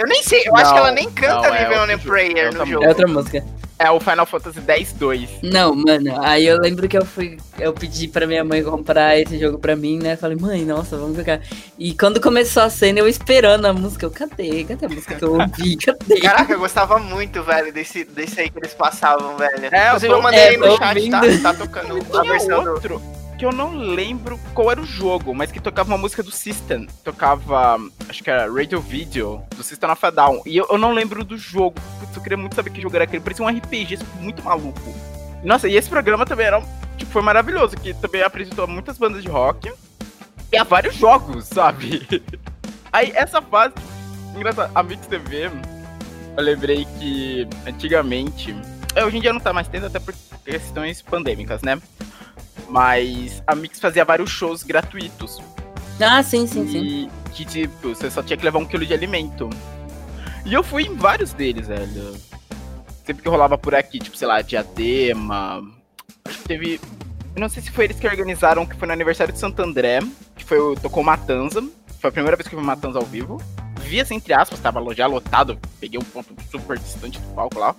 Eu 0.00 0.06
nem 0.06 0.22
sei, 0.22 0.44
eu 0.46 0.56
acho 0.56 0.70
que 0.72 0.78
Não, 0.78 0.86
ela 0.86 0.92
nem 0.92 1.10
canta 1.10 1.48
não, 1.48 1.54
é 1.54 1.68
Live 1.68 1.74
on 1.74 1.80
outro 1.80 1.94
a 1.94 1.98
Prayer 1.98 2.38
é 2.38 2.50
no 2.50 2.66
jogo. 2.66 2.84
É 2.84 2.88
outra 2.88 3.06
música. 3.06 3.44
É 3.78 3.90
o 3.90 4.00
Final 4.00 4.24
Fantasy 4.26 4.60
X-2. 4.66 5.28
Não, 5.42 5.74
mano, 5.74 6.22
aí 6.22 6.46
eu 6.46 6.58
lembro 6.58 6.88
que 6.88 6.96
eu 6.96 7.04
fui, 7.04 7.36
eu 7.58 7.72
pedi 7.74 8.08
pra 8.08 8.26
minha 8.26 8.42
mãe 8.42 8.62
comprar 8.62 9.18
esse 9.18 9.38
jogo 9.38 9.58
pra 9.58 9.76
mim, 9.76 9.98
né? 9.98 10.16
Falei, 10.16 10.38
mãe, 10.38 10.64
nossa, 10.64 10.96
vamos 10.96 11.16
jogar. 11.16 11.40
E 11.78 11.92
quando 11.94 12.18
começou 12.20 12.62
a 12.62 12.70
cena, 12.70 12.98
eu 12.98 13.08
esperando 13.08 13.66
a 13.66 13.72
música, 13.74 14.06
eu, 14.06 14.10
cadê? 14.10 14.64
Cadê 14.64 14.86
a 14.86 14.88
música 14.88 15.14
que 15.14 15.22
eu 15.22 15.34
ouvi? 15.34 15.76
Cadê? 15.84 16.20
Caraca, 16.20 16.52
eu 16.52 16.58
gostava 16.58 16.98
muito, 16.98 17.42
velho, 17.42 17.70
desse, 17.72 18.04
desse 18.04 18.40
aí 18.40 18.50
que 18.50 18.58
eles 18.58 18.72
passavam, 18.72 19.36
velho. 19.36 19.68
É, 19.70 19.94
eu 19.94 20.00
tô- 20.00 20.06
eu 20.06 20.22
mandei 20.22 20.40
é, 20.40 20.48
aí 20.48 20.56
no 20.56 20.76
chat, 20.76 21.10
tá, 21.10 21.18
ouvindo. 21.20 21.42
tá 21.42 21.52
tocando 21.54 22.18
a 22.18 22.22
versão 22.22 22.64
do... 22.64 23.19
que 23.40 23.46
eu 23.46 23.52
não 23.52 23.74
lembro 23.74 24.38
qual 24.52 24.70
era 24.70 24.78
o 24.78 24.84
jogo, 24.84 25.34
mas 25.34 25.50
que 25.50 25.58
tocava 25.58 25.88
uma 25.90 25.96
música 25.96 26.22
do 26.22 26.30
System. 26.30 26.86
Tocava, 27.02 27.78
acho 28.06 28.22
que 28.22 28.30
era 28.30 28.52
Radio 28.52 28.82
Video, 28.82 29.42
do 29.56 29.62
System 29.62 29.90
of 29.90 30.04
a 30.04 30.10
Down. 30.10 30.42
E 30.44 30.58
eu, 30.58 30.66
eu 30.68 30.76
não 30.76 30.92
lembro 30.92 31.24
do 31.24 31.38
jogo. 31.38 31.80
Putz, 31.98 32.14
eu 32.14 32.22
queria 32.22 32.36
muito 32.36 32.54
saber 32.54 32.68
que 32.68 32.82
jogo 32.82 32.94
era 32.96 33.04
aquele. 33.04 33.22
Parecia 33.22 33.42
um 33.42 33.48
RPG 33.48 33.98
muito 34.20 34.44
maluco. 34.44 34.94
Nossa, 35.42 35.66
e 35.70 35.74
esse 35.74 35.88
programa 35.88 36.26
também 36.26 36.48
era, 36.48 36.62
tipo, 36.98 37.10
foi 37.10 37.22
maravilhoso, 37.22 37.78
que 37.78 37.94
também 37.94 38.20
apresentou 38.20 38.66
muitas 38.66 38.98
bandas 38.98 39.22
de 39.22 39.30
rock 39.30 39.72
e 40.52 40.58
a 40.58 40.62
vários 40.62 40.94
jogos, 40.94 41.46
sabe? 41.46 42.06
Aí, 42.92 43.10
essa 43.14 43.40
fase, 43.40 43.72
engraçado, 44.36 44.70
a 44.74 44.82
Mix 44.82 45.06
TV, 45.06 45.50
eu 46.36 46.42
lembrei 46.44 46.86
que 46.98 47.48
antigamente, 47.66 48.54
é, 48.94 49.02
hoje 49.02 49.16
em 49.16 49.20
dia 49.22 49.32
não 49.32 49.40
tá 49.40 49.50
mais 49.50 49.66
tendo, 49.66 49.86
até 49.86 49.98
por 49.98 50.12
questões 50.44 51.00
pandêmicas, 51.00 51.62
né? 51.62 51.80
Mas 52.68 53.42
a 53.46 53.54
Mix 53.54 53.80
fazia 53.80 54.04
vários 54.04 54.30
shows 54.30 54.62
gratuitos. 54.62 55.40
Ah, 56.00 56.22
sim, 56.22 56.46
sim, 56.46 56.66
sim. 56.66 56.78
E 56.78 57.10
que, 57.32 57.44
tipo, 57.44 57.88
você 57.88 58.10
só 58.10 58.22
tinha 58.22 58.36
que 58.36 58.44
levar 58.44 58.58
um 58.58 58.64
quilo 58.64 58.86
de 58.86 58.94
alimento. 58.94 59.50
E 60.44 60.54
eu 60.54 60.62
fui 60.62 60.84
em 60.84 60.96
vários 60.96 61.32
deles, 61.32 61.68
velho. 61.68 62.16
Sempre 63.04 63.22
que 63.22 63.28
rolava 63.28 63.58
por 63.58 63.74
aqui, 63.74 63.98
tipo, 63.98 64.16
sei 64.16 64.28
lá, 64.28 64.40
Diadema. 64.40 65.62
Acho 66.24 66.38
que 66.38 66.48
teve. 66.48 66.80
Eu 67.34 67.40
não 67.40 67.48
sei 67.48 67.62
se 67.62 67.70
foi 67.70 67.84
eles 67.84 67.98
que 67.98 68.06
organizaram, 68.06 68.66
que 68.66 68.76
foi 68.76 68.86
no 68.86 68.94
aniversário 68.94 69.32
de 69.32 69.38
Santo 69.38 69.60
André, 69.62 70.00
que 70.36 70.44
foi 70.44 70.58
o 70.58 70.74
Tocou 70.74 71.02
Matanza. 71.02 71.62
Foi 72.00 72.08
a 72.08 72.12
primeira 72.12 72.36
vez 72.36 72.48
que 72.48 72.54
eu 72.54 72.60
vi 72.60 72.64
Matanza 72.64 72.98
ao 72.98 73.04
vivo. 73.04 73.40
Vi 73.82 74.00
assim, 74.00 74.14
entre 74.14 74.32
aspas, 74.32 74.58
tava 74.60 74.82
já 74.94 75.06
lotado. 75.06 75.58
Peguei 75.78 75.98
um 75.98 76.04
ponto 76.04 76.34
super 76.50 76.78
distante 76.78 77.18
do 77.18 77.34
palco 77.34 77.58
lá. 77.58 77.74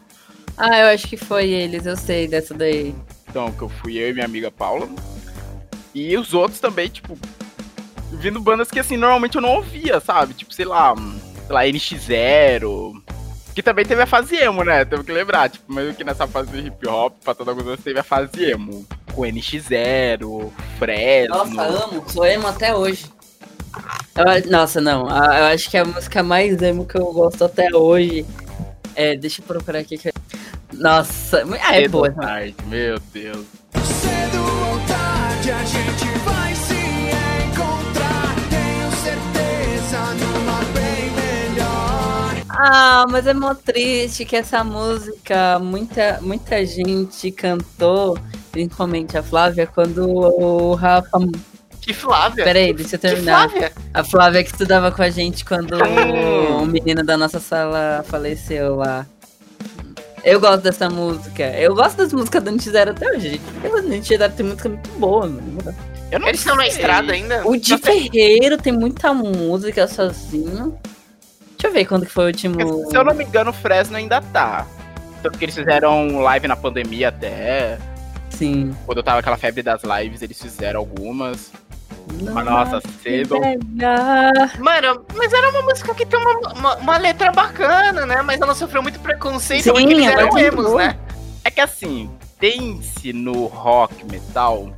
Ah, 0.58 0.78
eu 0.80 0.88
acho 0.88 1.08
que 1.08 1.18
foi 1.18 1.50
eles, 1.50 1.86
eu 1.86 1.98
sei 1.98 2.28
dessa 2.28 2.54
daí. 2.54 2.94
Então, 3.30 3.52
que 3.52 3.62
eu 3.62 3.70
fui 3.70 3.98
eu 3.98 4.10
e 4.10 4.14
minha 4.14 4.26
amiga 4.26 4.52
Paula. 4.52 4.88
E 5.94 6.16
os 6.18 6.34
outros 6.34 6.60
também, 6.60 6.90
tipo, 6.90 7.18
vindo 8.12 8.40
bandas 8.40 8.70
que 8.70 8.80
assim, 8.80 8.98
normalmente 8.98 9.36
eu 9.36 9.42
não 9.42 9.56
ouvia, 9.56 10.00
sabe? 10.00 10.34
Tipo, 10.34 10.54
sei 10.54 10.66
lá, 10.66 10.94
hum, 10.94 11.20
sei 11.48 11.54
lá, 11.54 11.66
NX0. 11.66 13.02
Que 13.54 13.62
também 13.62 13.86
teve 13.86 14.02
a 14.02 14.06
fase 14.06 14.36
emo, 14.38 14.64
né? 14.64 14.86
Temos 14.86 15.06
que 15.06 15.12
lembrar, 15.12 15.50
tipo, 15.50 15.72
mesmo 15.74 15.94
que 15.94 16.04
nessa 16.04 16.26
fase 16.26 16.50
do 16.52 16.58
hip 16.58 16.88
hop, 16.88 17.14
passando 17.24 17.50
alguns 17.50 17.68
anos, 17.68 17.84
teve 17.84 18.00
a 18.00 18.04
fase 18.04 18.30
emo. 18.44 18.86
Com 19.14 19.24
NX0, 19.24 20.50
Fresno. 20.80 21.36
Nossa, 21.36 21.62
amo, 21.84 22.04
sou 22.10 22.26
emo 22.26 22.48
até 22.48 22.74
hoje. 22.74 23.06
Eu- 24.16 24.50
nossa, 24.52 24.80
não, 24.80 25.02
eu 25.08 25.46
acho 25.46 25.70
que 25.70 25.78
a 25.78 25.84
música 25.84 26.22
mais 26.24 26.62
emo 26.62 26.86
que 26.86 26.96
eu 26.96 27.12
gosto 27.12 27.44
até 27.44 27.76
hoje 27.76 28.26
é. 28.96 29.16
Deixa 29.18 29.42
eu 29.42 29.46
procurar 29.46 29.80
aqui. 29.80 29.98
Que... 29.98 30.12
Nossa, 30.74 31.44
ah, 31.62 31.76
é 31.76 31.82
Cedo 31.82 31.92
boa. 31.92 32.12
tarde, 32.12 32.56
meu 32.68 33.00
Deus. 33.14 33.46
Cedo 33.84 34.40
ou 34.40 34.80
tarde 34.88 35.52
a 35.52 35.64
gente 35.64 36.06
vai 36.24 36.56
se 36.56 36.74
encontrar. 37.46 38.36
Tenho 38.50 38.92
certeza 39.04 40.00
numa 40.16 40.64
bem 40.74 41.12
melhor. 41.12 42.46
Ah, 42.50 43.06
mas 43.10 43.28
é 43.28 43.34
mó 43.34 43.54
triste 43.54 44.26
que 44.26 44.36
essa 44.36 44.64
música 44.64 45.60
muita, 45.60 46.20
muita 46.22 46.66
gente 46.66 47.32
cantou, 47.32 48.18
principalmente 48.52 49.18
a 49.18 49.24
Flávia, 49.24 49.68
quando 49.68 50.08
o 50.08 50.74
Rafa. 50.76 51.20
Que 51.82 51.94
Flávia? 51.94 52.44
Peraí, 52.44 52.74
deixa 52.74 52.96
eu 52.96 53.00
Que 53.00 53.08
terminar. 53.08 53.50
Flávia? 53.50 53.72
A 53.94 54.04
Flávia 54.04 54.44
que 54.44 54.52
estudava 54.52 54.92
com 54.92 55.02
a 55.02 55.10
gente 55.10 55.44
quando 55.44 55.74
o 56.62 56.66
menino 56.66 57.04
da 57.04 57.18
nossa 57.18 57.40
sala 57.40 58.06
faleceu 58.08 58.76
lá. 58.76 59.06
Eu 60.24 60.40
gosto 60.40 60.62
dessa 60.62 60.90
música. 60.90 61.44
Eu 61.58 61.74
gosto 61.74 61.98
das 61.98 62.14
músicas 62.14 62.44
do 62.44 62.52
NX0 62.52 62.90
até 62.90 63.10
hoje. 63.10 63.30
gente. 63.32 63.42
O 63.64 63.82
NX0 63.82 64.32
tem 64.34 64.46
música 64.46 64.70
muito 64.70 64.90
boa, 64.92 65.28
mano. 65.28 65.76
Eu 66.12 66.20
não 66.20 66.28
Eles 66.28 66.42
estão 66.42 66.56
na 66.56 66.68
estrada 66.68 67.14
ainda? 67.14 67.48
O 67.48 67.56
Di 67.58 67.78
Ferreiro 67.78 68.58
tem 68.58 68.74
muita 68.74 69.14
música 69.14 69.88
sozinho. 69.88 70.78
Deixa 71.52 71.68
eu 71.68 71.72
ver 71.72 71.86
quando 71.86 72.06
que 72.06 72.12
foi 72.12 72.26
o 72.26 72.28
último. 72.28 72.90
Se 72.90 72.98
eu 72.98 73.04
não 73.04 73.14
me 73.14 73.24
engano, 73.24 73.52
o 73.52 73.54
Fresno 73.54 73.96
ainda 73.96 74.20
tá. 74.22 74.68
Tanto 75.24 75.38
que 75.38 75.46
eles 75.46 75.56
fizeram 75.56 76.20
live 76.20 76.48
na 76.48 76.56
pandemia 76.56 77.10
até. 77.10 77.78
Sim. 78.30 78.76
Quando 78.86 78.98
eu 78.98 79.04
tava 79.04 79.20
aquela 79.20 79.38
febre 79.38 79.62
das 79.62 79.82
lives, 79.84 80.22
eles 80.22 80.42
fizeram 80.42 80.80
algumas. 80.80 81.52
Mas 82.34 82.46
nossa, 82.46 82.82
cedo. 83.02 83.40
Pegar. 83.40 84.60
Mano, 84.60 85.06
mas 85.16 85.32
era 85.34 85.50
uma 85.50 85.62
música 85.64 85.94
que 85.96 86.06
tem 86.06 86.20
uma, 86.20 86.54
uma, 86.54 86.76
uma 86.78 86.98
letra 86.98 87.32
bacana, 87.32 88.06
né? 88.06 88.22
Mas 88.22 88.40
ela 88.42 88.54
sofreu 88.54 88.82
muito 88.82 89.00
preconceito 89.00 89.64
Sim, 89.64 89.72
porque 89.72 89.94
eles 89.94 90.06
eram 90.08 90.38
é 90.38 90.42
emos, 90.46 90.74
né? 90.76 90.98
É 91.44 91.50
que 91.50 91.62
assim, 91.62 92.10
tem-se 92.40 93.14
no 93.14 93.46
rock 93.46 94.06
metal 94.06 94.70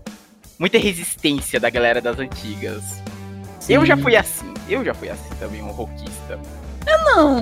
muita 0.57 0.77
resistência 0.77 1.59
da 1.59 1.69
galera 1.69 1.99
das 1.99 2.19
antigas. 2.19 3.01
Eu 3.67 3.85
já 3.85 3.95
fui 3.97 4.15
assim, 4.15 4.53
eu 4.69 4.83
já 4.83 4.93
fui 4.93 5.09
assim 5.09 5.29
também, 5.39 5.61
um 5.61 5.71
rockista. 5.71 6.39
Não. 6.85 7.37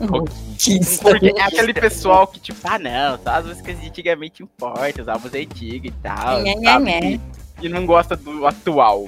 Um 0.00 0.04
Um 0.04 0.06
rockista. 0.06 1.12
rock- 1.12 1.28
é 1.36 1.42
aquele 1.42 1.74
pessoal 1.74 2.26
que, 2.26 2.38
tipo, 2.38 2.60
ah 2.64 2.78
não, 2.78 3.18
só 3.22 3.30
as 3.30 3.46
músicas 3.46 3.80
de 3.80 3.88
antigamente 3.88 4.42
importam, 4.42 5.02
os 5.02 5.08
álbuns 5.08 5.34
antigos 5.34 5.88
e 5.88 5.94
tal. 6.02 6.42
Nhé, 6.42 6.54
nhé, 6.54 6.72
sabe? 6.72 7.20
E 7.60 7.68
não 7.68 7.84
gosta 7.86 8.16
do 8.16 8.46
atual. 8.46 9.06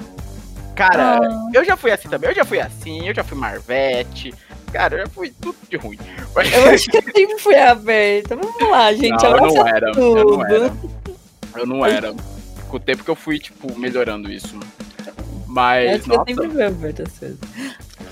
Cara, 0.75 1.19
Ah. 1.19 1.49
eu 1.53 1.65
já 1.65 1.77
fui 1.77 1.91
assim 1.91 2.09
também, 2.09 2.31
eu 2.31 2.35
já 2.37 2.45
fui 2.45 2.59
assim, 2.61 3.07
eu 3.09 3.15
já 3.15 3.23
fui 3.23 3.37
Marvete. 3.37 4.35
Cara, 4.73 4.95
eu 4.97 4.99
já 5.01 5.07
fui 5.09 5.31
tudo 5.41 5.57
de 5.69 5.77
ruim. 5.77 5.99
Mas- 6.35 6.53
Eu 6.53 6.71
acho 6.71 6.87
que 6.91 6.97
eu 6.97 7.03
sempre 7.03 7.39
fui 7.39 7.57
aberta. 7.57 8.37
Vamos 8.37 8.71
lá, 8.71 8.93
gente. 8.93 9.23
não, 9.23 9.37
eu 9.37 9.55
não 9.55 9.67
era, 9.69 9.89
eu 9.89 9.93
tudo. 9.95 10.25
não 10.37 10.47
era. 10.47 10.73
Eu 11.57 11.67
não 11.67 11.87
era. 11.87 12.15
Com 12.69 12.77
o 12.77 12.81
tempo 12.81 13.03
que 13.05 13.11
eu 13.11 13.17
fui, 13.17 13.39
tipo, 13.41 13.77
melhorando 13.79 14.31
isso. 14.33 14.55
Eu 15.05 15.13
Mas, 15.49 15.91
acho 15.97 16.05
que 16.05 16.11
eu 16.13 16.17
nossa, 16.19 16.29
sempre 16.33 16.49
fui 16.51 16.63
aberta 16.63 17.03
às 17.03 17.19
vezes. 17.19 17.39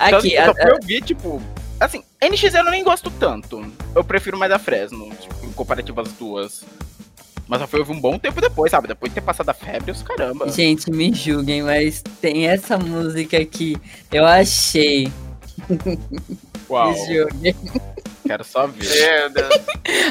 Aqui, 0.00 0.34
eu 0.34 0.44
só 0.46 0.50
a- 0.50 0.54
fui 0.54 0.72
ouvir, 0.72 1.02
tipo... 1.02 1.40
Assim, 1.78 2.02
NX 2.20 2.54
eu 2.54 2.64
nem 2.64 2.82
gosto 2.82 3.08
tanto. 3.08 3.64
Eu 3.94 4.02
prefiro 4.02 4.36
mais 4.36 4.50
a 4.50 4.58
Fresno, 4.58 5.08
tipo, 5.10 5.46
em 5.46 5.52
comparativo 5.52 6.00
às 6.00 6.10
duas. 6.12 6.64
Mas 7.48 7.60
só 7.60 7.66
fui 7.66 7.80
ouvir 7.80 7.92
um 7.92 8.00
bom 8.00 8.18
tempo 8.18 8.40
depois, 8.40 8.70
sabe? 8.70 8.86
Depois 8.88 9.10
de 9.10 9.14
ter 9.14 9.20
passado 9.22 9.48
a 9.48 9.54
febre, 9.54 9.90
os 9.90 10.02
caramba. 10.02 10.50
Gente, 10.50 10.90
me 10.90 11.12
julguem, 11.14 11.62
mas 11.62 12.02
tem 12.20 12.46
essa 12.46 12.76
música 12.78 13.38
aqui. 13.38 13.76
Eu 14.12 14.26
achei. 14.26 15.10
Uau, 16.68 16.92
Me 17.08 17.14
julguem. 17.16 17.54
quero 18.26 18.44
só 18.44 18.66
ver. 18.66 19.20
Meu 19.20 19.30
Deus. 19.30 19.54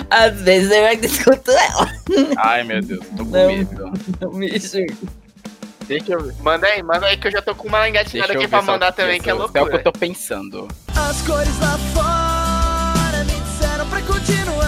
Às 0.10 0.42
vezes 0.42 0.72
eu 0.72 0.86
ainda 0.86 1.06
escuto 1.06 1.52
ela. 1.52 1.92
Ai, 2.40 2.64
meu 2.64 2.82
Deus, 2.82 3.06
tô 3.16 3.24
com 3.24 3.32
Não. 3.32 3.48
medo. 3.48 3.92
Não 4.20 4.32
me 4.34 4.58
julguem. 4.60 4.98
Deixa 5.88 6.14
eu 6.14 6.24
ver. 6.24 6.34
Manda 6.42 6.66
aí, 6.68 6.82
manda 6.84 7.06
aí 7.06 7.18
que 7.18 7.28
eu 7.28 7.32
já 7.32 7.42
tô 7.42 7.54
com 7.56 7.68
uma 7.68 7.88
engatinhada 7.88 8.34
aqui 8.34 8.48
pra 8.48 8.62
mandar 8.64 8.92
também, 8.92 9.18
é 9.18 9.20
que 9.20 9.30
é 9.30 9.34
isso. 9.34 9.42
É 9.44 9.46
o 9.46 9.50
que 9.50 9.58
eu 9.58 9.62
loucura. 9.62 9.84
tô 9.84 9.92
pensando. 9.94 10.68
As 10.96 11.22
cores 11.22 11.60
lá 11.60 11.78
fora 11.94 13.24
me 13.24 13.40
disseram 13.40 13.88
pra 13.88 14.02
continuar. 14.02 14.67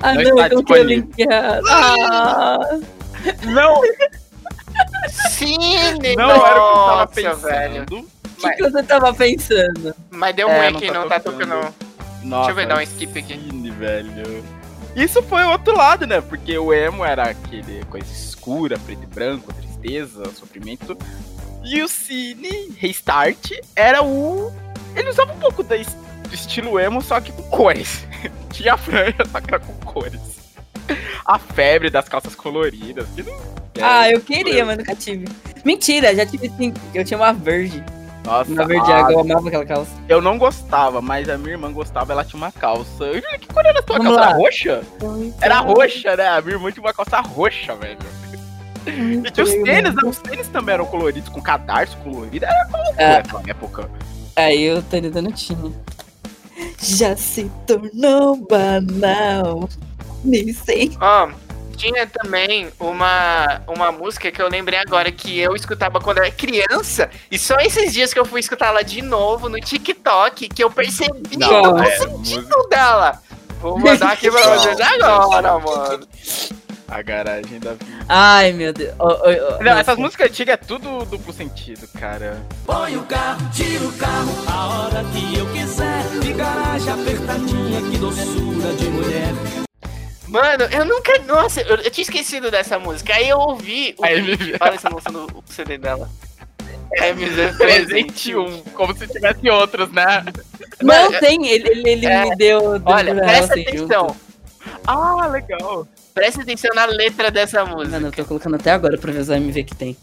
Ah, 0.00 0.14
Não 0.14 0.22
não, 0.22 0.28
eu 0.30 0.36
não 0.36 0.46
disponível. 0.62 0.84
linkar. 0.86 1.60
Ah, 1.68 2.58
Não, 3.44 3.80
Sim, 5.30 5.56
não 6.16 6.30
era 6.46 6.62
o 6.62 6.72
que 6.72 6.78
eu 6.78 6.84
tava 6.86 7.06
pensando. 7.06 7.40
velho. 7.42 7.86
o 7.90 8.36
que, 8.40 8.50
que 8.52 8.62
você 8.62 8.82
tava 8.82 9.14
pensando? 9.14 9.94
Mas 10.10 10.36
deu 10.36 10.48
É, 10.48 10.58
ruim 10.60 10.70
não 10.70 10.78
aqui, 10.78 10.86
tá 10.88 10.94
não 10.94 11.08
tá 11.08 11.20
tocando. 11.20 11.38
tocando. 11.50 11.74
Nossa, 12.22 12.46
Deixa 12.46 12.50
eu 12.50 12.54
ver, 12.54 12.66
dar 12.66 12.78
um 12.78 12.80
skip 12.82 13.18
aqui. 13.18 13.34
Cine, 13.34 13.70
velho. 13.70 14.44
Isso 14.94 15.22
foi 15.22 15.42
o 15.44 15.50
outro 15.50 15.76
lado, 15.76 16.06
né? 16.06 16.20
Porque 16.20 16.56
o 16.58 16.72
emo 16.72 17.04
era 17.04 17.24
aquele 17.30 17.84
coisa 17.86 18.06
escura, 18.12 18.78
preto 18.78 19.02
e 19.02 19.06
branco, 19.06 19.52
tristeza, 19.52 20.24
sofrimento. 20.34 20.96
E 21.64 21.82
o 21.82 21.88
Cine 21.88 22.72
Restart 22.78 23.52
era 23.76 24.02
o. 24.02 24.52
Ele 24.96 25.08
usava 25.10 25.32
um 25.32 25.38
pouco 25.38 25.62
da, 25.62 25.76
estilo 26.34 26.78
emo, 26.78 27.00
só 27.02 27.20
que 27.20 27.32
com 27.32 27.42
cores. 27.44 28.06
Tinha 28.52 28.76
franja, 28.76 29.24
só 29.30 29.40
que 29.40 29.54
era 29.54 29.60
com 29.60 29.72
cores. 29.84 30.20
A 31.24 31.38
febre 31.38 31.90
das 31.90 32.08
calças 32.08 32.34
coloridas. 32.34 33.06
Que 33.14 33.22
não... 33.22 33.34
Ah, 33.80 34.10
eu 34.10 34.20
queria, 34.20 34.64
mas 34.64 34.78
nunca 34.78 34.94
tive. 34.94 35.26
Mentira, 35.64 36.14
já 36.14 36.24
tive 36.26 36.48
sim. 36.56 36.72
Eu 36.94 37.04
tinha 37.04 37.18
uma 37.18 37.32
verde. 37.32 37.84
Nossa, 38.24 38.50
Uma 38.50 38.66
verde 38.66 38.90
ah, 38.92 38.96
água, 38.98 39.12
eu 39.12 39.20
amava 39.20 39.48
aquela 39.48 39.64
calça. 39.64 39.90
eu 40.08 40.20
não 40.20 40.36
gostava, 40.36 41.00
mas 41.00 41.28
a 41.28 41.38
minha 41.38 41.52
irmã 41.52 41.72
gostava, 41.72 42.12
ela 42.12 42.24
tinha 42.24 42.36
uma 42.42 42.50
calça. 42.52 43.04
Eu 43.04 43.22
Que 43.38 43.46
cor 43.46 43.64
era 43.64 43.78
a 43.78 43.82
tua 43.82 43.96
Vamos 43.98 44.14
calça? 44.16 44.20
lá. 44.20 44.30
Era 44.30 44.38
roxa? 44.38 44.82
Era 45.40 45.58
roxa, 45.60 46.16
né? 46.16 46.28
A 46.28 46.40
minha 46.42 46.54
irmã 46.56 46.70
tinha 46.72 46.82
uma 46.84 46.92
calça 46.92 47.20
roxa, 47.20 47.74
velho. 47.76 47.98
E 48.86 49.30
tinha 49.30 49.44
os 49.44 49.50
tênis, 49.64 49.94
né? 49.94 50.02
Os 50.04 50.18
tênis 50.18 50.48
também 50.48 50.74
eram 50.74 50.86
coloridos, 50.86 51.28
com 51.28 51.40
cadarço 51.40 51.96
colorido. 51.98 52.44
Era 52.44 52.66
uma 52.68 52.78
loucura 52.78 53.02
É. 53.02 53.16
naquela 53.18 53.42
época. 53.48 53.90
Aí 54.36 54.72
o 54.72 54.82
tênis 54.82 55.12
não 55.14 55.32
tinha. 55.32 55.72
Já 56.80 57.16
se 57.16 57.50
tornou 57.66 58.36
banal. 58.36 59.68
Nem 60.24 60.52
sei. 60.52 60.90
Ó, 61.00 61.30
tinha 61.76 62.06
também 62.06 62.68
uma, 62.80 63.62
uma 63.68 63.92
música 63.92 64.32
que 64.32 64.42
eu 64.42 64.48
lembrei 64.48 64.78
agora 64.78 65.12
que 65.12 65.38
eu 65.38 65.54
escutava 65.54 66.00
quando 66.00 66.18
era 66.18 66.30
criança. 66.30 67.08
E 67.30 67.38
só 67.38 67.56
esses 67.60 67.92
dias 67.92 68.12
que 68.12 68.18
eu 68.18 68.24
fui 68.24 68.40
escutar 68.40 68.68
ela 68.68 68.82
de 68.82 69.00
novo 69.00 69.48
no 69.48 69.60
TikTok 69.60 70.48
que 70.48 70.62
eu 70.62 70.70
percebi 70.70 71.36
Não, 71.36 71.74
o 71.74 71.78
é, 71.78 71.98
sentido 71.98 72.68
dela. 72.68 73.22
Vou 73.60 73.78
mandar 73.78 74.12
aqui 74.12 74.30
pra 74.30 74.56
vocês 74.56 74.80
agora, 74.80 75.58
mano. 75.58 76.06
A 76.88 77.02
garagem 77.02 77.58
da 77.60 77.72
vida. 77.72 77.84
Ai, 78.08 78.52
meu 78.52 78.72
Deus. 78.72 78.94
Ô, 78.98 79.04
ô, 79.08 79.56
ô, 79.58 79.62
Não, 79.62 79.78
essas 79.78 79.96
músicas 79.98 80.30
antigas 80.30 80.54
é 80.54 80.56
tudo 80.56 81.04
duplo 81.04 81.32
sentido, 81.34 81.86
cara. 81.98 82.40
Põe 82.64 82.96
o 82.96 83.02
carro, 83.02 83.50
tira 83.52 83.84
o 83.84 83.92
carro, 83.92 84.32
a 84.46 84.66
hora 84.86 85.04
que 85.12 85.36
eu 85.38 85.46
quiser. 85.52 86.02
De 86.22 86.32
garagem 86.32 86.90
apertadinha, 86.92 87.82
que 87.90 87.98
doçura 87.98 88.72
de 88.74 88.86
mulher. 88.86 89.32
Mano, 90.26 90.64
eu 90.64 90.84
nunca. 90.86 91.18
Nossa, 91.26 91.60
eu, 91.60 91.76
eu 91.76 91.90
tinha 91.90 92.02
esquecido 92.02 92.50
dessa 92.50 92.78
música. 92.78 93.14
Aí 93.14 93.28
eu 93.28 93.38
ouvi. 93.38 93.94
O, 93.98 94.04
Aí 94.04 94.22
me- 94.22 94.36
olha 94.58 94.78
você 94.78 94.88
mostrando 94.88 95.26
o 95.26 95.44
CD 95.52 95.76
dela. 95.76 96.08
É, 96.94 97.12
me 97.12 97.26
presente 97.58 98.14
301, 98.14 98.62
como 98.74 98.96
se 98.96 99.06
tivesse 99.06 99.48
outros, 99.50 99.92
né? 99.92 100.24
Não, 100.82 101.12
tem. 101.20 101.46
Ele, 101.48 101.68
ele, 101.68 101.90
ele 101.90 102.06
é, 102.06 102.24
me 102.24 102.36
deu. 102.36 102.80
Olha, 102.84 103.14
presta 103.14 103.54
você 103.54 103.60
atenção. 103.60 104.08
junto. 104.08 104.16
Ah, 104.86 105.26
legal. 105.26 105.86
Presta 106.14 106.42
atenção 106.42 106.70
na 106.74 106.84
letra 106.86 107.30
dessa 107.30 107.64
música. 107.64 107.90
Mano, 107.90 108.08
eu 108.08 108.12
tô 108.12 108.24
colocando 108.24 108.56
até 108.56 108.72
agora 108.72 108.98
pra 108.98 109.12
ver 109.12 109.20
os 109.20 109.28
MV 109.28 109.64
que 109.64 109.74
tem. 109.74 109.96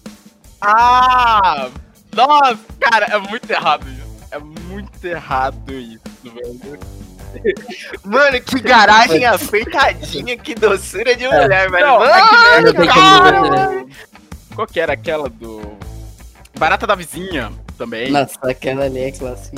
Ah! 0.62 1.70
Nossa, 2.14 2.58
cara, 2.80 3.06
é 3.08 3.18
muito 3.20 3.49
errado 3.51 3.86
isso. 3.89 4.06
É 4.32 4.39
muito 4.39 5.06
errado 5.06 5.72
isso, 5.74 5.99
velho. 6.24 6.80
Mano, 8.06 8.41
que 8.41 8.60
garagem 8.62 9.26
apertadinha, 9.26 10.38
que 10.38 10.56
doçura 10.56 11.16
de 11.16 11.26
É. 11.26 11.30
mulher, 11.43 11.70
velho. 11.70 11.86
Não, 11.86 11.99
Mano, 11.99 12.70
é 12.70 12.72
que 12.74 12.88
cara, 12.88 13.41
mano. 13.41 13.89
Qual 14.56 14.68
que 14.68 14.80
era 14.80 14.93
aquela 14.93 15.28
do. 15.30 15.62
Barata 16.58 16.88
da 16.88 16.95
Vizinha 16.95 17.51
também. 17.78 18.10
Nossa, 18.10 18.36
aquela 18.43 18.86
ali 18.86 18.99
é 18.99 19.12
clássica. 19.12 19.58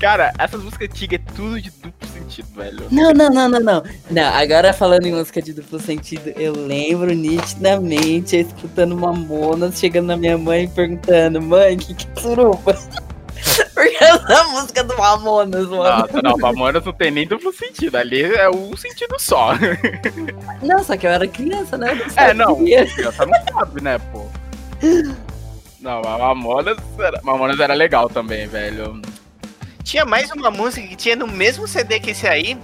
Cara, 0.00 0.32
essas 0.38 0.60
músicas 0.62 0.88
antigas 0.90 1.20
é 1.20 1.32
tudo 1.36 1.60
de 1.60 1.70
duplo 1.70 2.01
sentido, 2.32 2.48
velho. 2.54 2.86
Não, 2.90 3.12
não, 3.12 3.28
não, 3.28 3.48
não, 3.48 3.60
não. 3.60 3.82
Não, 4.10 4.34
agora 4.34 4.72
falando 4.72 5.06
em 5.06 5.12
música 5.12 5.42
de 5.42 5.52
duplo 5.52 5.78
sentido, 5.78 6.32
eu 6.36 6.52
lembro 6.54 7.12
nitidamente 7.12 8.36
escutando 8.36 8.96
Mamonas, 8.96 9.78
chegando 9.78 10.06
na 10.06 10.16
minha 10.16 10.38
mãe 10.38 10.64
e 10.64 10.68
perguntando, 10.68 11.40
mãe, 11.42 11.76
que 11.76 11.94
que 11.94 12.06
é 12.16 12.20
suruba? 12.20 12.78
Porque 13.74 14.04
essa 14.04 14.44
música 14.48 14.84
do 14.84 14.96
Mamonas, 14.96 15.68
mano. 15.68 15.82
Nossa, 15.82 16.22
não, 16.22 16.36
Mamonas 16.38 16.84
não 16.84 16.92
tem 16.92 17.10
nem 17.10 17.26
duplo 17.26 17.52
sentido. 17.52 17.96
Ali 17.96 18.22
é 18.22 18.48
um 18.48 18.74
sentido 18.76 19.16
só. 19.18 19.52
Não, 20.62 20.82
só 20.84 20.96
que 20.96 21.06
eu 21.06 21.10
era 21.10 21.26
criança, 21.26 21.76
né? 21.76 21.92
Eu 21.92 22.24
É, 22.24 22.32
não. 22.32 22.56
Criança 22.56 23.26
não 23.26 23.52
sabe, 23.52 23.82
né, 23.82 23.98
pô? 24.12 24.26
Não, 25.80 26.00
a 26.02 26.18
Mamonas 26.18 26.78
era, 26.98 27.20
Mamonas 27.22 27.58
era 27.58 27.74
legal 27.74 28.08
também, 28.08 28.46
velho. 28.46 29.02
Tinha 29.84 30.04
mais 30.04 30.30
uma 30.30 30.50
música 30.50 30.86
que 30.86 30.96
tinha 30.96 31.16
no 31.16 31.26
mesmo 31.26 31.66
CD 31.66 31.98
que 32.00 32.10
esse 32.10 32.26
aí. 32.26 32.56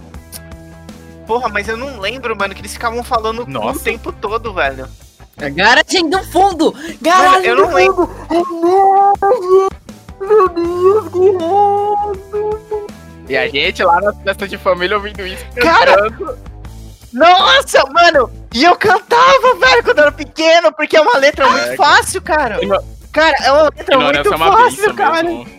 Porra, 1.27 1.49
mas 1.49 1.69
eu 1.69 1.77
não 1.77 1.99
lembro, 2.01 2.35
mano, 2.37 2.55
que 2.55 2.61
eles 2.61 2.73
ficavam 2.73 3.03
falando 3.05 3.47
Nossa. 3.47 3.79
o 3.81 3.83
tempo 3.83 4.13
todo, 4.13 4.53
velho. 4.55 4.89
É 5.37 5.51
Garagem 5.51 6.09
do 6.09 6.23
fundo! 6.33 6.73
Mano, 6.75 6.99
Garagem 7.01 7.47
eu 7.47 7.57
do 7.57 7.63
não 7.63 7.75
lembro. 7.75 8.07
fundo! 8.29 9.69
Meu 10.21 10.49
Deus, 10.49 11.09
que 11.13 11.19
errado! 11.19 12.87
E 13.29 13.37
a 13.37 13.47
gente 13.49 13.85
lá 13.85 14.01
na 14.01 14.13
festa 14.15 14.49
de 14.49 14.57
família 14.57 14.97
ouvindo 14.97 15.25
isso. 15.27 15.45
Cara! 15.57 15.97
cantando. 16.11 16.39
Nossa, 17.13 17.85
mano! 17.93 18.31
E 18.55 18.65
eu 18.65 18.75
cantava, 18.77 19.55
velho, 19.61 19.85
quando 19.85 19.99
eu 19.99 20.03
era 20.05 20.13
pequeno, 20.13 20.73
porque 20.73 20.97
é 20.97 21.01
uma 21.01 21.19
letra 21.19 21.47
muito 21.49 21.69
É. 21.73 21.77
fável, 21.77 22.23
cara. 22.23 22.63
Igno- 22.63 22.83
Cara, 23.13 23.37
é 23.43 23.51
uma 23.53 23.63
letra 23.65 23.99
muito 23.99 24.33
é 24.33 24.37
uma 24.37 24.53
fácil, 24.57 24.95
cara. 24.95 25.23
mesmo. 25.23 25.58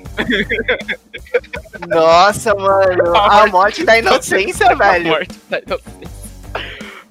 Nossa, 1.87 2.53
mano. 2.55 3.15
A 3.15 3.43
A 3.43 3.47
morte 3.47 3.83
da 3.83 3.97
inocência, 3.97 4.67
A 4.71 4.75
velho. 4.75 5.07
morte 5.09 5.39
da 5.49 5.59
inocência. 5.59 6.19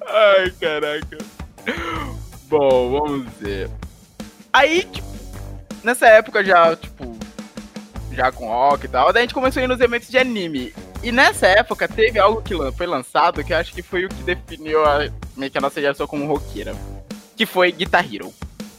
Ai, 0.07 0.51
caraca. 0.59 1.17
Bom, 2.47 2.91
vamos 2.91 3.27
ver. 3.39 3.69
Aí, 4.51 4.83
tipo, 4.83 5.07
nessa 5.83 6.07
época 6.07 6.43
já, 6.43 6.75
tipo, 6.75 7.15
já 8.11 8.31
com 8.31 8.47
rock 8.47 8.85
e 8.85 8.89
tal, 8.89 9.13
daí 9.13 9.21
a 9.21 9.25
gente 9.25 9.33
começou 9.33 9.61
a 9.61 9.63
ir 9.63 9.67
nos 9.67 9.79
eventos 9.79 10.09
de 10.09 10.17
anime. 10.17 10.73
E 11.03 11.11
nessa 11.11 11.47
época 11.47 11.87
teve 11.87 12.19
algo 12.19 12.41
que 12.41 12.53
foi 12.73 12.85
lançado 12.87 13.43
que 13.43 13.53
eu 13.53 13.57
acho 13.57 13.71
que 13.73 13.81
foi 13.81 14.05
o 14.05 14.09
que 14.09 14.23
definiu 14.23 14.83
a, 14.83 15.07
meio 15.37 15.51
que 15.51 15.57
a 15.57 15.61
nossa 15.61 15.79
geração 15.79 16.05
como 16.07 16.25
roqueira. 16.25 16.75
Que 17.37 17.45
foi 17.45 17.71
Guitar 17.71 18.05
Hero. 18.11 18.33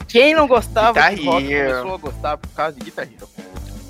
Quem 0.06 0.34
não 0.34 0.46
gostava 0.46 0.92
Guitar 0.92 1.14
de 1.14 1.24
rock 1.24 1.50
Hero. 1.52 1.68
começou 1.78 1.94
a 1.94 1.98
gostar 1.98 2.36
por 2.36 2.48
causa 2.50 2.76
de 2.76 2.84
Guitar 2.84 3.06
Hero. 3.06 3.28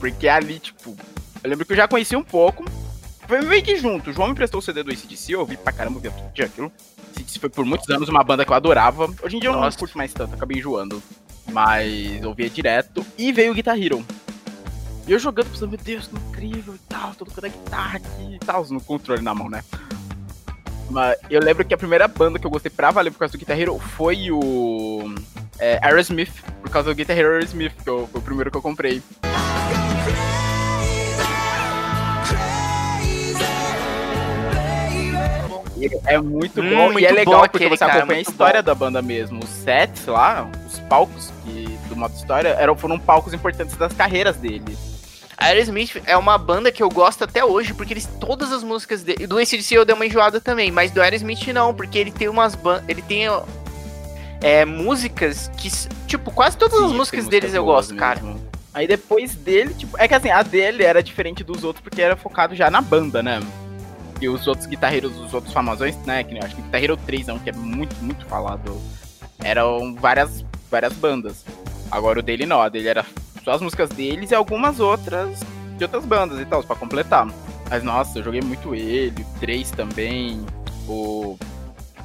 Porque 0.01 0.27
ali, 0.27 0.59
tipo, 0.59 0.97
eu 1.45 1.51
lembro 1.51 1.65
que 1.65 1.73
eu 1.73 1.77
já 1.77 1.87
conheci 1.87 2.17
um 2.17 2.25
pouco. 2.25 2.65
Foi 3.29 3.41
meio 3.43 3.63
que 3.63 3.77
junto. 3.77 4.11
O 4.11 4.13
João 4.13 4.29
me 4.31 4.35
prestou 4.35 4.59
o 4.59 4.63
CD 4.63 4.83
do 4.83 4.91
ACDC, 4.91 5.33
eu 5.35 5.41
ouvi 5.41 5.57
pra 5.57 5.73
caramba, 5.73 6.01
todo 6.01 6.33
dia 6.35 6.47
aquilo. 6.47 6.73
ACDC 7.15 7.39
foi 7.39 7.49
por 7.51 7.65
muitos 7.65 7.89
anos 7.91 8.09
uma 8.09 8.25
banda 8.25 8.45
que 8.45 8.51
eu 8.51 8.57
adorava. 8.57 9.09
Hoje 9.23 9.37
em 9.37 9.41
dia 9.41 9.51
eu 9.51 9.53
não 9.53 9.61
Nossa. 9.61 9.79
curto 9.79 9.97
mais 9.97 10.13
tanto, 10.13 10.35
acabei 10.35 10.59
enjoando. 10.59 11.01
Mas 11.53 12.21
eu 12.23 12.29
ouvia 12.31 12.49
direto. 12.51 13.07
E 13.19 13.31
veio 13.33 13.53
o 13.53 13.55
Guitar 13.55 13.81
Hero. 13.81 14.05
E 15.07 15.13
eu 15.13 15.19
jogando, 15.19 15.49
pensando, 15.51 15.71
meu 15.71 15.79
Deus, 15.79 16.07
que 16.09 16.17
incrível 16.17 16.75
e 16.75 16.79
tal, 16.89 17.15
tô 17.15 17.25
tocando 17.25 17.45
a 17.47 17.49
guitarra 17.49 17.97
aqui 17.99 18.35
e 18.35 18.39
tal, 18.39 18.65
no 18.69 18.81
controle 18.81 19.23
na 19.23 19.35
mão, 19.35 19.49
né? 19.49 19.63
Mas 20.89 21.17
eu 21.31 21.41
lembro 21.41 21.65
que 21.65 21.73
a 21.75 21.79
primeira 21.79 22.07
banda 22.09 22.39
que 22.39 22.47
eu 22.47 22.51
gostei 22.51 22.71
pra 22.71 22.91
valer 22.91 23.11
por 23.13 23.19
causa 23.21 23.33
do 23.33 23.39
Guitar 23.39 23.59
Hero 23.59 23.79
foi 23.79 24.31
o 24.31 25.15
é, 25.59 25.79
Aerosmith, 25.83 26.33
por 26.61 26.71
causa 26.71 26.91
do 26.91 26.95
Guitar 26.97 27.17
Hero 27.17 27.35
Aerosmith, 27.35 27.73
que 27.83 27.89
eu- 27.89 28.09
foi 28.11 28.21
o 28.21 28.25
primeiro 28.25 28.51
que 28.51 28.57
eu 28.57 28.63
comprei. 28.63 29.01
É 36.07 36.20
muito 36.20 36.61
Hum, 36.61 36.70
bom 36.70 36.89
e 36.89 36.93
muito 36.93 37.05
é 37.07 37.09
bom 37.09 37.14
legal 37.14 37.41
porque 37.43 37.57
aquele, 37.59 37.70
você 37.76 37.85
cara, 37.87 37.99
acompanha 37.99 38.18
a 38.18 38.22
história 38.22 38.62
bom. 38.62 38.66
da 38.66 38.74
banda 38.74 39.03
mesmo. 39.03 39.41
Os 39.43 39.49
sets 39.49 40.07
lá, 40.07 40.49
os 40.66 40.78
palcos 40.81 41.33
que, 41.45 41.78
do 41.89 41.97
modo 41.97 42.14
história 42.14 42.49
eram, 42.51 42.76
foram 42.76 42.99
palcos 42.99 43.33
importantes 43.33 43.76
das 43.76 43.93
carreiras 43.93 44.37
deles. 44.37 44.91
Aerosmith 45.37 46.03
é 46.07 46.16
uma 46.18 46.37
banda 46.37 46.70
que 46.70 46.83
eu 46.83 46.91
gosto 46.91 47.24
até 47.24 47.43
hoje, 47.43 47.72
porque 47.72 47.95
eles 47.95 48.07
todas 48.20 48.53
as 48.53 48.62
músicas 48.62 49.03
dele, 49.03 49.26
do 49.26 49.39
ACDC 49.39 49.74
eu 49.74 49.87
dei 49.87 49.95
uma 49.95 50.05
enjoada 50.05 50.39
também, 50.39 50.70
mas 50.70 50.91
do 50.91 51.01
Aerosmith 51.01 51.47
não, 51.49 51.72
porque 51.72 51.99
ele 51.99 52.11
tem 52.11 52.28
umas 52.28 52.59
ele 52.87 53.01
tem 53.01 53.22
é, 54.43 54.66
músicas 54.66 55.51
que, 55.57 55.70
tipo, 56.07 56.31
quase 56.31 56.59
todas 56.59 56.78
as 56.78 56.91
Sim, 56.91 56.97
músicas 56.97 57.22
tem 57.26 57.41
deles 57.41 57.55
eu 57.55 57.64
gosto, 57.64 57.95
cara. 57.97 58.20
mesmo. 58.20 58.51
Aí 58.72 58.87
depois 58.87 59.35
dele, 59.35 59.74
tipo, 59.74 59.97
é 59.99 60.07
que 60.07 60.14
assim, 60.14 60.31
a 60.31 60.43
dele 60.43 60.85
era 60.85 61.03
diferente 61.03 61.43
dos 61.43 61.64
outros 61.64 61.83
porque 61.83 62.01
era 62.01 62.16
focado 62.16 62.55
já 62.55 62.70
na 62.70 62.81
banda, 62.81 63.22
né? 63.22 63.41
E 64.21 64.29
os 64.29 64.47
outros 64.47 64.66
guitarreiros, 64.66 65.16
os 65.18 65.33
outros 65.33 65.53
famosões, 65.53 65.97
né? 66.05 66.23
Que 66.23 66.37
eu 66.37 66.43
acho 66.45 66.55
que 66.55 66.62
Guitar 66.62 66.83
Hero 66.83 66.97
3 66.97 67.29
é 67.29 67.33
um 67.33 67.39
que 67.39 67.49
é 67.51 67.53
muito, 67.53 67.97
muito 68.03 68.25
falado. 68.27 68.79
Eram 69.43 69.95
várias, 69.95 70.45
várias 70.71 70.93
bandas. 70.93 71.45
Agora 71.91 72.18
o 72.21 72.23
dele 72.23 72.45
não, 72.47 72.61
a 72.61 72.68
dele 72.68 72.89
era 72.89 73.05
só 73.43 73.53
as 73.53 73.62
músicas 73.62 73.89
deles 73.91 74.31
e 74.31 74.35
algumas 74.35 74.79
outras 74.79 75.41
de 75.79 75.85
outras 75.85 76.05
bandas 76.05 76.39
e 76.39 76.45
tal, 76.45 76.62
pra 76.62 76.77
completar. 76.77 77.27
Mas 77.71 77.83
nossa, 77.83 78.18
eu 78.18 78.23
joguei 78.25 78.43
muito 78.43 78.75
ele, 78.75 79.23
o 79.23 79.39
3 79.41 79.71
também, 79.71 80.45
o. 80.87 81.39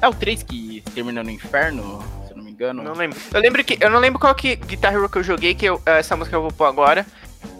É 0.00 0.08
o 0.08 0.14
3 0.14 0.42
que 0.42 0.82
termina 0.94 1.22
no 1.22 1.30
inferno, 1.30 2.02
se 2.26 2.30
eu 2.32 2.36
não 2.38 2.44
me 2.44 2.50
engano. 2.50 2.82
Não 2.82 2.94
lembro. 2.94 3.18
Eu 3.34 3.40
lembro 3.40 3.62
que 3.64 3.76
eu 3.80 3.90
não 3.90 3.98
lembro 3.98 4.18
qual 4.18 4.34
que 4.34 4.56
Guitar 4.56 4.94
Hero 4.94 5.08
que 5.08 5.18
eu 5.18 5.22
joguei, 5.22 5.54
que 5.54 5.66
eu- 5.66 5.82
essa 5.84 6.16
música 6.16 6.36
eu 6.36 6.42
vou 6.42 6.52
pôr 6.52 6.64
agora, 6.66 7.04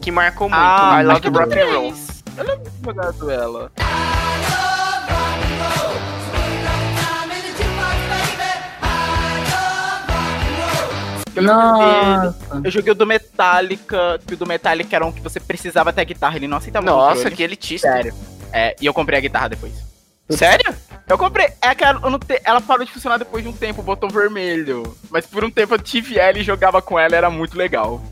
que 0.00 0.11
marcou 0.11 0.48
muito. 0.48 0.61
Ah, 0.62 1.02
I 1.02 1.04
Love 1.04 1.20
que 1.20 1.28
Rock 1.28 1.59
and 1.59 1.66
Roll. 1.72 1.94
Eu 2.38 2.44
lembro 2.44 2.70
de 2.70 2.84
jogado 2.84 3.30
ela. 3.30 3.72
Eu 11.39 11.43
lembro 11.45 11.78
dele. 11.78 12.16
Nossa. 12.16 12.61
Eu 12.64 12.70
joguei 12.70 12.93
o 12.93 12.95
do 12.95 13.07
Metallica, 13.07 14.20
que 14.26 14.34
o 14.34 14.37
do 14.37 14.47
Metallica 14.47 14.97
era 14.97 15.05
um 15.07 15.12
que 15.12 15.20
você 15.20 15.39
precisava 15.41 15.93
ter 15.93 16.01
a 16.03 16.05
guitarra, 16.05 16.37
ele 16.37 16.49
não 16.49 16.57
aceitava 16.59 16.84
o 16.87 16.89
Nossa, 16.89 17.30
que 17.30 17.43
elitista. 17.43 17.89
Sério. 17.91 18.14
É, 18.53 18.74
e 18.80 18.87
eu 18.87 18.95
comprei 18.95 19.18
a 19.18 19.22
guitarra 19.22 19.49
depois. 19.49 19.72
Sério? 20.30 20.74
Eu 21.09 21.16
comprei. 21.16 21.49
É 21.62 21.74
que 21.74 21.84
ela, 21.84 22.01
te- 22.18 22.41
ela 22.45 22.61
parou 22.61 22.84
de 22.84 22.91
funcionar 22.93 23.16
depois 23.16 23.45
de 23.45 23.49
um 23.49 23.53
tempo, 23.53 23.80
o 23.80 23.84
botão 23.84 24.09
vermelho. 24.09 24.97
Mas 25.11 25.24
por 25.24 25.45
um 25.45 25.51
tempo 25.51 25.74
eu 25.74 25.78
tive 25.78 26.18
ela 26.18 26.39
e 26.39 26.43
jogava 26.43 26.82
com 26.82 26.99
ela, 26.99 27.14
era 27.14 27.30
muito 27.30 27.57
legal. 27.57 28.03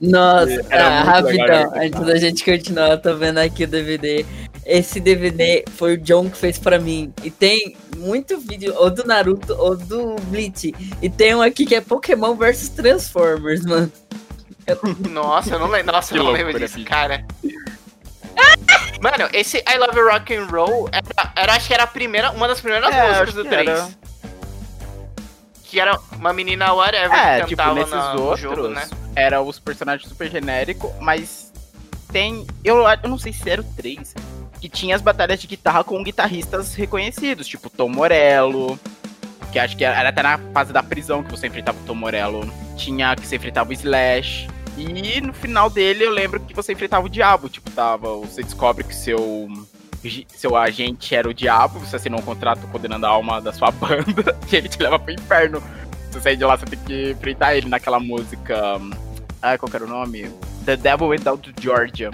Nossa, 0.00 0.60
ah, 0.70 1.02
rapidão, 1.02 1.72
antes 1.74 2.00
da 2.00 2.16
gente 2.18 2.44
continuar, 2.44 2.90
eu 2.90 2.98
tô 3.00 3.14
vendo 3.16 3.38
aqui 3.38 3.64
o 3.64 3.68
DVD. 3.68 4.24
Esse 4.66 4.98
DVD 5.00 5.64
foi 5.76 5.94
o 5.94 5.98
John 5.98 6.28
que 6.30 6.36
fez 6.36 6.58
pra 6.58 6.78
mim. 6.78 7.12
E 7.22 7.30
tem 7.30 7.76
muito 7.96 8.38
vídeo, 8.38 8.74
ou 8.76 8.90
do 8.90 9.04
Naruto, 9.06 9.54
ou 9.58 9.76
do 9.76 10.16
Bleach. 10.26 10.74
E 11.02 11.08
tem 11.10 11.34
um 11.34 11.42
aqui 11.42 11.66
que 11.66 11.74
é 11.74 11.80
Pokémon 11.80 12.34
versus 12.34 12.68
Transformers, 12.70 13.64
mano. 13.64 13.90
Nossa, 15.10 15.54
eu 15.54 15.58
não 15.58 15.68
lembro. 15.68 15.92
Nossa, 15.92 16.16
eu 16.16 16.24
não 16.24 16.32
lembro 16.32 16.58
disso, 16.58 16.82
cara. 16.84 17.24
Mano, 19.02 19.28
esse 19.34 19.58
I 19.58 19.76
Love 19.78 20.00
Rock 20.00 20.34
and 20.34 20.46
Roll 20.46 20.88
era, 20.90 21.32
era- 21.36 21.52
acho 21.56 21.68
que 21.68 21.74
era 21.74 21.82
a 21.82 21.86
primeira, 21.86 22.30
uma 22.30 22.48
das 22.48 22.60
primeiras 22.60 22.90
É, 22.92 23.08
músicas 23.08 23.34
do 23.34 23.42
que 23.42 23.48
3. 23.50 23.68
era. 23.68 23.88
Que 25.64 25.78
era 25.80 25.98
uma 26.12 26.32
menina 26.32 26.72
whatever 26.72 27.12
É, 27.12 27.40
que 27.40 27.48
tipo, 27.48 27.62
cantava 27.62 27.74
nesses 27.80 27.94
na- 27.94 28.14
no 28.14 28.22
outros, 28.22 28.40
jogo, 28.40 28.68
né? 28.68 28.88
Era 29.14 29.40
os 29.42 29.58
personagens 29.58 30.08
super 30.08 30.30
genéricos, 30.30 30.90
mas 31.00 31.52
tem. 32.12 32.46
Eu, 32.62 32.84
eu 33.02 33.08
não 33.08 33.18
sei 33.18 33.32
se 33.32 33.48
era 33.48 33.60
o 33.60 33.64
3, 33.64 34.14
que 34.60 34.68
tinha 34.68 34.94
as 34.94 35.02
batalhas 35.02 35.40
de 35.40 35.46
guitarra 35.46 35.82
com 35.84 36.02
guitarristas 36.02 36.74
reconhecidos, 36.74 37.46
tipo 37.46 37.68
Tom 37.68 37.88
Morello, 37.88 38.78
que 39.52 39.58
acho 39.58 39.76
que 39.76 39.84
era 39.84 40.08
até 40.08 40.22
na 40.22 40.38
fase 40.52 40.72
da 40.72 40.82
prisão 40.82 41.22
que 41.22 41.30
você 41.30 41.46
enfrentava 41.46 41.78
o 41.78 41.86
Tom 41.86 41.94
Morello. 41.94 42.52
Tinha 42.76 43.14
que 43.14 43.26
você 43.26 43.36
enfrentava 43.36 43.70
o 43.70 43.72
Slash. 43.72 44.48
E 44.76 45.20
no 45.20 45.32
final 45.32 45.70
dele 45.70 46.04
eu 46.04 46.10
lembro 46.10 46.40
que 46.40 46.54
você 46.54 46.72
enfrentava 46.72 47.06
o 47.06 47.08
diabo, 47.08 47.48
tipo, 47.48 47.70
tava. 47.70 48.16
Você 48.18 48.42
descobre 48.42 48.84
que 48.84 48.94
seu. 48.94 49.48
Seu 50.28 50.54
agente 50.54 51.14
era 51.14 51.26
o 51.26 51.32
diabo, 51.32 51.78
você 51.78 51.96
assinou 51.96 52.20
um 52.20 52.22
contrato 52.22 52.66
condenando 52.68 53.06
a 53.06 53.08
alma 53.08 53.40
da 53.40 53.54
sua 53.54 53.70
banda, 53.72 54.36
e 54.52 54.56
ele 54.56 54.68
te 54.68 54.82
leva 54.82 54.98
pro 54.98 55.14
inferno. 55.14 55.62
Você 56.10 56.20
sair 56.20 56.36
de 56.36 56.44
lá, 56.44 56.58
você 56.58 56.66
tem 56.66 56.78
que 56.78 57.10
enfrentar 57.12 57.56
ele 57.56 57.68
naquela 57.68 57.98
música. 57.98 58.78
Ah, 59.46 59.58
qual 59.58 59.68
que 59.68 59.76
era 59.76 59.84
o 59.84 59.88
nome? 59.88 60.30
The 60.64 60.74
Devil 60.74 61.08
Without 61.08 61.54
Georgia. 61.60 62.10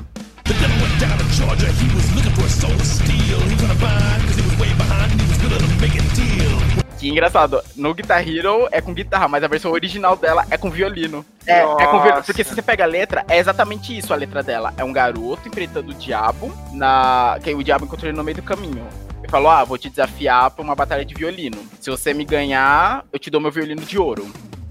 Que 6.99 7.09
engraçado, 7.09 7.63
no 7.77 7.95
Guitar 7.95 8.29
Hero 8.29 8.69
é 8.73 8.81
com 8.81 8.93
guitarra, 8.93 9.29
mas 9.29 9.45
a 9.45 9.47
versão 9.47 9.71
original 9.71 10.17
dela 10.17 10.45
é 10.51 10.59
com 10.59 10.73
violino. 10.73 11.25
É, 11.47 11.61
é 11.61 11.87
com 11.87 12.03
violino. 12.03 12.25
Porque 12.25 12.43
se 12.43 12.53
você 12.53 12.63
pega 12.63 12.83
a 12.83 12.89
letra, 12.89 13.25
é 13.29 13.39
exatamente 13.39 13.97
isso 13.97 14.13
a 14.13 14.17
letra 14.17 14.43
dela. 14.43 14.75
É 14.77 14.83
um 14.83 14.93
garoto 14.93 15.47
enfrentando 15.47 15.93
o 15.93 15.95
diabo, 15.95 16.53
na 16.73 17.39
que 17.45 17.55
o 17.55 17.63
diabo 17.63 17.85
encontrou 17.85 18.09
ele 18.09 18.19
no 18.19 18.25
meio 18.25 18.39
do 18.39 18.43
caminho. 18.43 18.85
Ele 19.21 19.31
falou: 19.31 19.51
Ah, 19.51 19.63
vou 19.63 19.79
te 19.79 19.89
desafiar 19.89 20.51
pra 20.51 20.65
uma 20.65 20.75
batalha 20.75 21.05
de 21.05 21.15
violino. 21.15 21.59
Se 21.81 21.91
você 21.91 22.13
me 22.13 22.25
ganhar, 22.25 23.05
eu 23.13 23.21
te 23.21 23.31
dou 23.31 23.41
meu 23.41 23.53
violino 23.53 23.83
de 23.83 23.97
ouro. 23.97 24.29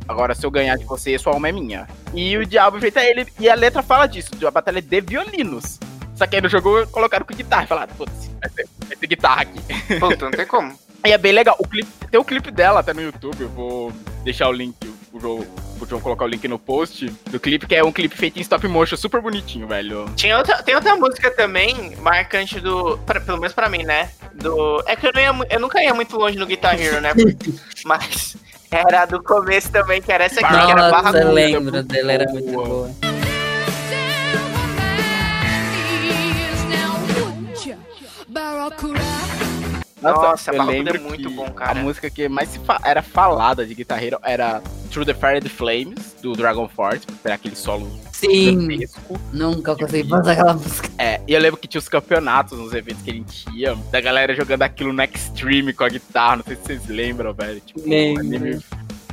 Agora, 0.09 0.33
se 0.33 0.43
eu 0.43 0.49
ganhar 0.49 0.75
de 0.75 0.85
você, 0.85 1.15
sua 1.19 1.33
alma 1.33 1.49
é 1.49 1.51
minha. 1.51 1.87
E 2.15 2.35
o 2.35 2.43
diabo 2.43 2.77
enfrenta 2.77 3.03
ele, 3.03 3.27
e 3.39 3.47
a 3.47 3.53
letra 3.53 3.83
fala 3.83 4.07
disso, 4.07 4.31
de 4.35 4.43
uma 4.43 4.49
batalha 4.49 4.81
de 4.81 5.01
violinos. 5.01 5.77
Só 6.15 6.25
que 6.25 6.35
aí 6.35 6.41
no 6.41 6.49
jogo 6.49 6.87
colocaram 6.87 7.23
com 7.25 7.33
guitarra. 7.35 7.67
Falaram, 7.67 7.93
putz, 7.95 8.29
vai 8.41 8.49
ter, 8.49 8.67
vai 8.87 8.97
ter 8.97 9.05
guitarra 9.07 9.43
aqui. 9.43 9.59
Puta, 9.99 10.25
não 10.25 10.31
tem 10.31 10.47
como. 10.47 10.73
E 11.05 11.13
é 11.13 11.17
bem 11.17 11.31
legal. 11.31 11.55
O 11.57 11.65
clipe, 11.65 11.87
tem 12.11 12.19
o 12.19 12.25
clipe 12.25 12.51
dela 12.51 12.81
até 12.81 12.93
no 12.93 13.01
YouTube. 13.01 13.39
Eu 13.39 13.47
vou 13.47 13.93
deixar 14.25 14.49
o 14.49 14.51
link, 14.51 14.75
o 15.13 15.17
João, 15.17 15.47
o 15.79 15.85
João 15.85 16.01
colocar 16.01 16.25
o 16.25 16.27
link 16.27 16.45
no 16.45 16.59
post 16.59 17.05
do 17.31 17.39
clipe, 17.39 17.65
que 17.65 17.73
é 17.73 17.81
um 17.81 17.91
clipe 17.91 18.17
feito 18.17 18.37
em 18.37 18.41
stop 18.41 18.67
motion, 18.67 18.97
super 18.97 19.21
bonitinho, 19.21 19.65
velho. 19.65 20.11
Tinha 20.17 20.37
outra, 20.37 20.61
tem 20.61 20.75
outra 20.75 20.97
música 20.97 21.31
também, 21.31 21.95
marcante 22.01 22.59
do. 22.59 22.97
pra- 23.05 23.21
pelo 23.21 23.37
menos 23.37 23.53
pra 23.53 23.69
mim, 23.69 23.83
né? 23.83 24.11
Do. 24.33 24.83
É 24.85 24.93
que 24.97 25.07
eu, 25.07 25.13
não 25.13 25.21
ia, 25.21 25.47
eu 25.51 25.59
nunca 25.61 25.81
ia 25.81 25.93
muito 25.93 26.17
longe 26.17 26.37
no 26.37 26.45
Guitar 26.45 26.77
Hero, 26.77 26.99
né? 26.99 27.11
Mas 27.85 28.35
era 28.71 29.05
do 29.05 29.21
começo 29.21 29.71
também, 29.71 30.01
que 30.01 30.11
era 30.11 30.25
essa 30.25 30.39
aqui, 30.39 30.49
que 30.49 30.71
era 30.71 30.89
barra 30.91 31.11
Nossa, 31.11 31.19
eu 31.19 31.31
lembro 31.31 31.83
dela, 31.83 32.11
era 32.11 32.31
muito 32.31 32.51
boa. 32.51 32.67
boa. 32.67 33.09
Nossa, 40.01 40.51
eu 40.51 40.57
Barracuda 40.57 40.77
lembro 40.91 40.95
é 40.97 40.99
muito 40.99 41.29
que 41.29 41.35
bom, 41.35 41.49
cara. 41.51 41.71
A 41.79 41.83
música 41.83 42.09
que 42.09 42.29
mais 42.29 42.49
se 42.49 42.59
fa- 42.59 42.79
era 42.83 43.01
falada 43.01 43.65
de 43.65 43.75
guitarreiro 43.75 44.17
era 44.23 44.61
Through 44.91 45.05
the 45.05 45.13
Fire 45.13 45.37
and 45.37 45.41
the 45.41 45.49
Flames, 45.49 46.15
do 46.21 46.33
Dragon 46.33 46.67
Force, 46.69 47.05
pra 47.05 47.15
ter 47.23 47.31
aquele 47.33 47.55
solo 47.55 47.89
Sim, 48.11 48.61
gigantesco. 48.61 49.19
nunca 49.33 49.75
consegui 49.75 50.09
fazer 50.09 50.31
aquela 50.31 50.53
música. 50.53 50.89
É, 50.97 51.21
e 51.27 51.33
eu 51.33 51.39
lembro 51.39 51.59
que 51.59 51.67
tinha 51.67 51.79
os 51.79 51.87
campeonatos 51.89 52.57
nos 52.57 52.73
eventos 52.73 53.01
que 53.03 53.11
a 53.11 53.13
gente 53.13 53.45
ia, 53.55 53.75
da 53.91 54.01
galera 54.01 54.33
jogando 54.35 54.61
aquilo 54.63 54.91
no 54.93 55.03
Extreme 55.03 55.73
com 55.73 55.83
a 55.83 55.89
guitarra, 55.89 56.37
não 56.37 56.43
sei 56.43 56.55
se 56.55 56.61
vocês 56.63 56.87
lembram, 56.87 57.33
velho. 57.33 57.59
Tipo, 57.61 57.81
Lembro. 57.87 58.21
anime, 58.21 58.59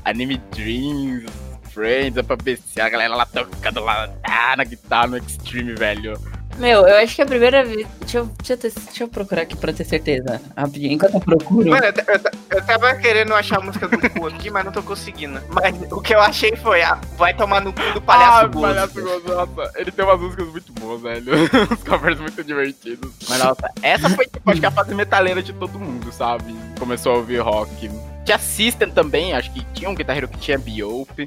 anime 0.05 0.41
Dreams, 0.55 1.25
Friends, 1.73 2.17
é 2.17 2.23
pra 2.23 2.37
PC, 2.37 2.81
a 2.81 2.89
galera 2.89 3.15
lá 3.15 3.27
tocando 3.27 3.81
lá 3.81 4.09
ah, 4.25 4.57
na 4.57 4.65
guitarra 4.65 5.09
no 5.09 5.17
Extreme, 5.19 5.75
velho. 5.75 6.19
Meu, 6.59 6.87
eu 6.87 6.97
acho 6.97 7.15
que 7.15 7.23
a 7.23 7.27
primeira 7.27 7.65
vez. 7.65 7.87
Deixa 8.01 8.19
eu, 8.19 8.27
deixa 8.39 8.53
eu, 8.55 8.57
ter- 8.57 8.73
deixa 8.73 9.05
eu 9.05 9.09
procurar 9.09 9.43
aqui 9.43 9.57
pra 9.57 9.73
ter 9.73 9.85
certeza. 9.85 10.41
Rapidinho. 10.57 10.93
Enquanto 10.93 11.15
eu 11.15 11.21
procuro. 11.21 11.69
Mano, 11.69 11.85
eu, 11.85 11.93
eu 12.15 12.21
eu 12.57 12.65
tava 12.65 12.95
querendo 12.95 13.35
achar 13.35 13.59
a 13.59 13.61
música 13.63 13.87
do 13.89 13.99
cu 13.99 14.27
aqui, 14.29 14.51
mas 14.51 14.65
não 14.65 14.73
tô 14.73 14.83
conseguindo. 14.83 15.41
Mas 15.51 15.75
o 15.93 16.01
que 16.01 16.15
eu 16.15 16.21
achei 16.21 16.57
foi, 16.57 16.83
ah, 16.83 16.99
vai 17.19 17.35
tomar 17.35 17.61
no 17.61 17.73
cu 17.73 17.81
do 17.93 18.01
palhaço 18.01 18.45
ah, 18.45 18.47
Gozo. 18.47 18.61
palhaço 18.67 19.03
Gozo, 19.03 19.29
nossa, 19.29 19.73
ele 19.77 19.91
tem 19.91 20.05
umas 20.05 20.21
músicas 20.21 20.47
muito 20.49 20.73
boas, 20.73 21.03
velho. 21.03 21.33
Os 21.71 21.83
covers 21.83 22.19
muito 22.19 22.43
divertidos. 22.43 23.13
Mas 23.29 23.39
nossa, 23.41 23.71
essa 23.83 24.09
foi 24.09 24.27
tipo, 24.27 24.51
acho 24.51 24.61
que 24.61 24.67
a 24.67 24.71
fase 24.71 24.95
metaleira 24.95 25.43
de 25.43 25.53
todo 25.53 25.79
mundo, 25.79 26.11
sabe? 26.13 26.55
Começou 26.79 27.13
a 27.13 27.17
ouvir 27.17 27.39
rock. 27.41 27.91
Tinha 28.25 28.39
System 28.39 28.91
também, 28.91 29.35
acho 29.35 29.53
que 29.53 29.65
tinha 29.75 29.91
um 29.91 29.95
guitarreiro 29.95 30.29
que 30.29 30.39
tinha 30.39 30.59
Biope. 30.59 31.27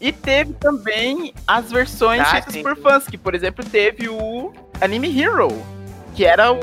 E 0.00 0.12
teve 0.12 0.52
também 0.52 1.34
as 1.44 1.72
versões 1.72 2.20
Ah, 2.20 2.26
feitas 2.26 2.52
sim. 2.52 2.62
por 2.62 2.76
fãs, 2.76 3.04
que 3.06 3.18
por 3.18 3.34
exemplo 3.34 3.64
teve 3.64 4.08
o 4.08 4.52
Anime 4.80 5.20
Hero, 5.20 5.48
que 6.14 6.24
era 6.24 6.52
o 6.52 6.58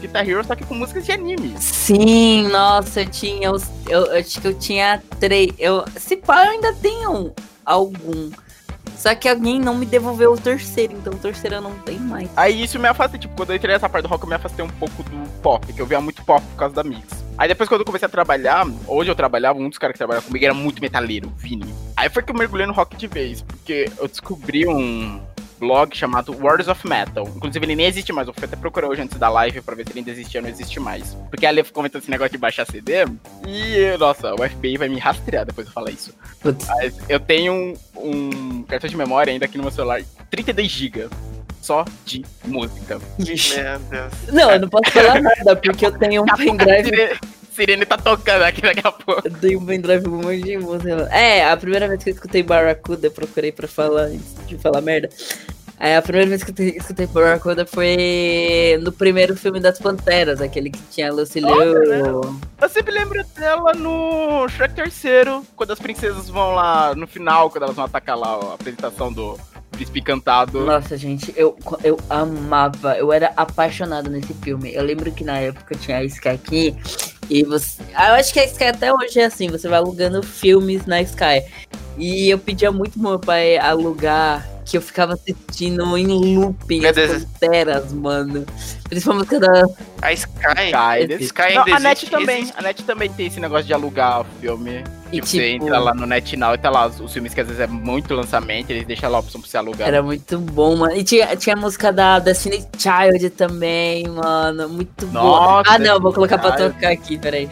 Guitar 0.00 0.28
Hero, 0.28 0.44
só 0.44 0.54
que 0.54 0.64
com 0.64 0.74
músicas 0.74 1.04
de 1.04 1.12
anime. 1.12 1.54
Sim, 1.60 2.48
nossa, 2.48 3.02
eu 3.02 3.06
tinha 3.06 3.52
os. 3.52 3.64
Eu, 3.88 4.06
eu 4.06 4.18
acho 4.18 4.40
que 4.40 4.48
eu 4.48 4.58
tinha 4.58 5.02
três. 5.20 5.52
Eu, 5.58 5.84
se 5.96 6.16
pá, 6.16 6.44
eu 6.44 6.50
ainda 6.52 6.72
tenho 6.74 7.32
algum. 7.64 8.30
Só 8.96 9.14
que 9.14 9.28
alguém 9.28 9.60
não 9.60 9.74
me 9.74 9.84
devolveu 9.84 10.32
o 10.32 10.38
terceiro, 10.38 10.94
então 10.94 11.12
o 11.12 11.18
terceiro 11.18 11.56
eu 11.56 11.60
não 11.60 11.72
tenho 11.80 12.00
mais. 12.00 12.30
Aí 12.34 12.62
isso 12.62 12.78
me 12.78 12.88
afastei, 12.88 13.20
tipo, 13.20 13.36
quando 13.36 13.50
eu 13.50 13.56
entrei 13.56 13.74
nessa 13.74 13.88
parte 13.88 14.04
do 14.04 14.08
rock, 14.08 14.24
eu 14.24 14.28
me 14.28 14.34
afastei 14.34 14.64
um 14.64 14.68
pouco 14.68 15.02
do 15.02 15.28
pop, 15.42 15.70
que 15.70 15.80
eu 15.80 15.86
via 15.86 16.00
muito 16.00 16.24
pop 16.24 16.44
por 16.44 16.56
causa 16.56 16.74
da 16.74 16.82
mix. 16.82 17.24
Aí 17.36 17.46
depois 17.46 17.68
quando 17.68 17.82
eu 17.82 17.84
comecei 17.84 18.06
a 18.06 18.08
trabalhar, 18.08 18.66
hoje 18.86 19.10
eu 19.10 19.14
trabalhava, 19.14 19.58
um 19.58 19.68
dos 19.68 19.78
caras 19.78 19.92
que 19.92 19.98
trabalhava 19.98 20.26
comigo 20.26 20.44
era 20.44 20.54
muito 20.54 20.80
metaleiro, 20.80 21.30
Vini. 21.36 21.72
Aí 21.94 22.08
foi 22.08 22.22
que 22.22 22.32
eu 22.32 22.36
mergulhei 22.36 22.66
no 22.66 22.72
rock 22.72 22.96
de 22.96 23.06
vez, 23.06 23.42
porque 23.42 23.90
eu 23.98 24.08
descobri 24.08 24.66
um 24.66 25.20
blog 25.58 25.96
chamado 25.96 26.32
Words 26.32 26.68
of 26.68 26.86
Metal. 26.86 27.28
Inclusive 27.36 27.64
ele 27.64 27.76
nem 27.76 27.86
existe 27.86 28.12
mais, 28.12 28.28
eu 28.28 28.34
fui 28.34 28.44
até 28.44 28.56
procurar 28.56 28.88
hoje 28.88 29.02
antes 29.02 29.18
da 29.18 29.28
live 29.28 29.60
pra 29.60 29.74
ver 29.74 29.84
se 29.86 29.92
ele 29.92 30.00
ainda 30.00 30.10
existia, 30.10 30.40
não 30.40 30.48
existe 30.48 30.78
mais. 30.80 31.14
Porque 31.30 31.46
ali 31.46 31.60
eu 31.60 31.66
comentando 31.72 32.02
esse 32.02 32.10
negócio 32.10 32.32
de 32.32 32.38
baixar 32.38 32.66
CD, 32.66 33.04
e 33.46 33.96
nossa, 33.98 34.34
o 34.34 34.48
FBI 34.48 34.76
vai 34.76 34.88
me 34.88 34.98
rastrear 34.98 35.44
depois 35.44 35.66
eu 35.66 35.72
falar 35.72 35.90
isso. 35.90 36.14
Putz. 36.40 36.66
Mas 36.66 36.94
eu 37.08 37.20
tenho 37.20 37.52
um, 37.52 37.74
um 37.96 38.62
cartão 38.62 38.88
de 38.88 38.96
memória 38.96 39.32
ainda 39.32 39.44
aqui 39.44 39.56
no 39.56 39.64
meu 39.64 39.72
celular, 39.72 40.02
32 40.30 40.70
GB. 40.70 41.08
Só 41.60 41.84
de 42.04 42.24
música. 42.44 43.00
Meu 43.18 43.78
Deus. 43.90 44.12
Não, 44.32 44.52
eu 44.52 44.60
não 44.60 44.68
posso 44.68 44.88
falar 44.92 45.20
nada, 45.20 45.56
porque 45.56 45.86
eu 45.86 45.98
tenho 45.98 46.22
um 46.22 46.26
pendrive. 46.26 47.18
Sirene, 47.56 47.86
tá 47.86 47.96
tocando 47.96 48.42
aqui 48.42 48.60
daqui 48.62 48.86
a 48.86 48.92
pouco. 48.92 49.22
Eu 49.26 49.32
tenho 49.32 49.58
um 49.60 49.66
pendrive 49.66 50.04
com 50.04 50.10
um 50.10 50.22
monte 50.22 50.42
de 50.42 50.58
música. 50.58 51.08
É, 51.10 51.48
a 51.50 51.56
primeira 51.56 51.88
vez 51.88 52.04
que 52.04 52.10
eu 52.10 52.14
escutei 52.14 52.42
Barracuda, 52.42 53.06
eu 53.06 53.10
procurei 53.10 53.50
pra 53.50 53.66
falar 53.66 54.02
antes 54.02 54.34
de 54.46 54.58
falar 54.58 54.80
merda. 54.82 55.08
É, 55.78 55.94
a 55.96 56.00
primeira 56.02 56.26
vez 56.28 56.42
que 56.42 56.50
eu 56.50 56.54
te- 56.54 56.76
escutei 56.78 57.06
Barracuda 57.06 57.66
foi 57.66 58.78
no 58.82 58.90
primeiro 58.92 59.36
filme 59.36 59.60
das 59.60 59.78
Panteras, 59.78 60.40
aquele 60.40 60.70
que 60.70 60.80
tinha 60.90 61.10
a 61.10 61.12
Lucy 61.12 61.40
Liu. 61.40 62.22
Eu 62.62 62.68
sempre 62.68 62.92
lembro 62.94 63.22
dela 63.38 63.74
no 63.74 64.48
Shrek 64.48 64.74
terceiro, 64.74 65.44
quando 65.54 65.72
as 65.72 65.78
princesas 65.78 66.30
vão 66.30 66.54
lá 66.54 66.94
no 66.94 67.06
final, 67.06 67.50
quando 67.50 67.64
elas 67.64 67.76
vão 67.76 67.84
atacar 67.84 68.16
lá 68.18 68.28
a 68.36 68.54
apresentação 68.54 69.12
do 69.12 69.38
príncipe 69.70 70.00
encantado. 70.00 70.64
Nossa, 70.64 70.96
gente, 70.96 71.30
eu, 71.36 71.54
eu 71.84 71.98
amava, 72.08 72.96
eu 72.96 73.12
era 73.12 73.32
apaixonado 73.36 74.08
nesse 74.08 74.32
filme. 74.32 74.72
Eu 74.74 74.82
lembro 74.82 75.12
que 75.12 75.22
na 75.24 75.38
época 75.40 75.74
tinha 75.74 75.98
a 75.98 76.04
Sky 76.04 76.28
aqui 76.30 76.74
e 77.30 77.42
você. 77.42 77.82
Eu 77.92 78.14
acho 78.14 78.32
que 78.32 78.40
a 78.40 78.44
Sky 78.44 78.64
até 78.64 78.92
hoje 78.92 79.20
é 79.20 79.24
assim, 79.24 79.48
você 79.48 79.68
vai 79.68 79.78
alugando 79.78 80.22
filmes 80.22 80.86
na 80.86 81.00
Sky. 81.02 81.44
E 81.98 82.28
eu 82.30 82.38
pedia 82.38 82.70
muito 82.70 82.92
pro 82.98 83.08
meu 83.10 83.18
pai 83.18 83.56
alugar 83.58 84.46
que 84.64 84.76
eu 84.76 84.82
ficava 84.82 85.12
assistindo 85.14 85.96
em 85.96 86.06
looping 86.08 86.80
Meu 86.80 86.90
as 86.90 86.96
Deus. 86.96 87.24
Panteras, 87.24 87.92
mano. 87.92 88.44
Principalmente 88.88 89.34
a 89.36 89.38
música 89.38 89.40
da. 89.40 89.66
A 90.02 90.12
Sky. 90.12 90.32
Sky, 90.42 91.12
Sky, 91.14 91.24
Sky 91.24 91.42
ainda 91.42 91.64
Não, 91.66 91.74
a 91.76 91.80
net 91.80 91.98
existe- 91.98 92.10
também. 92.10 92.38
existe. 92.40 92.54
A 92.58 92.62
net 92.62 92.82
também 92.84 93.08
tem 93.10 93.26
esse 93.28 93.38
negócio 93.40 93.64
de 93.64 93.72
alugar 93.72 94.22
o 94.22 94.26
filme. 94.40 94.82
E, 95.12 95.16
Tipo, 95.20 95.26
você 95.28 95.50
entra 95.50 95.78
lá 95.78 95.94
no 95.94 96.04
NetNow 96.04 96.54
e 96.54 96.58
tá 96.58 96.68
lá 96.68 96.88
os, 96.88 96.98
os 97.00 97.12
filmes 97.12 97.32
que 97.32 97.40
às 97.40 97.46
vezes 97.46 97.60
é 97.62 97.66
muito 97.68 98.12
lançamento, 98.12 98.70
eles 98.70 98.84
deixam 98.84 99.08
lá 99.08 99.18
a 99.18 99.20
opção 99.20 99.40
pra 99.40 99.48
você 99.48 99.56
alugar. 99.56 99.86
Era 99.86 100.02
muito 100.02 100.36
bom, 100.38 100.74
mano. 100.76 100.96
E 100.96 101.04
tinha, 101.04 101.34
tinha 101.36 101.54
a 101.54 101.58
música 101.58 101.92
da 101.92 102.18
Destiny 102.18 102.64
Child 102.76 103.30
também, 103.30 104.04
mano. 104.08 104.68
Muito 104.68 105.06
boa. 105.06 105.22
Nossa, 105.24 105.70
Ah, 105.70 105.78
não, 105.78 106.00
vou 106.00 106.12
colocar 106.12 106.38
pra 106.38 106.56
Child. 106.56 106.74
tocar 106.74 106.90
aqui, 106.90 107.16
peraí. 107.18 107.48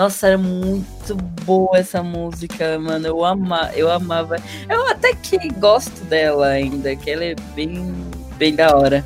Nossa, 0.00 0.28
era 0.28 0.38
muito 0.38 1.14
boa 1.44 1.76
essa 1.76 2.02
música, 2.02 2.78
mano. 2.78 3.06
Eu, 3.06 3.22
ama, 3.22 3.70
eu 3.74 3.92
amava. 3.92 4.36
Eu 4.66 4.88
até 4.88 5.14
que 5.14 5.36
gosto 5.50 6.02
dela 6.04 6.46
ainda, 6.46 6.96
que 6.96 7.10
ela 7.10 7.22
é 7.22 7.34
bem, 7.54 7.94
bem 8.38 8.54
da 8.54 8.74
hora. 8.74 9.04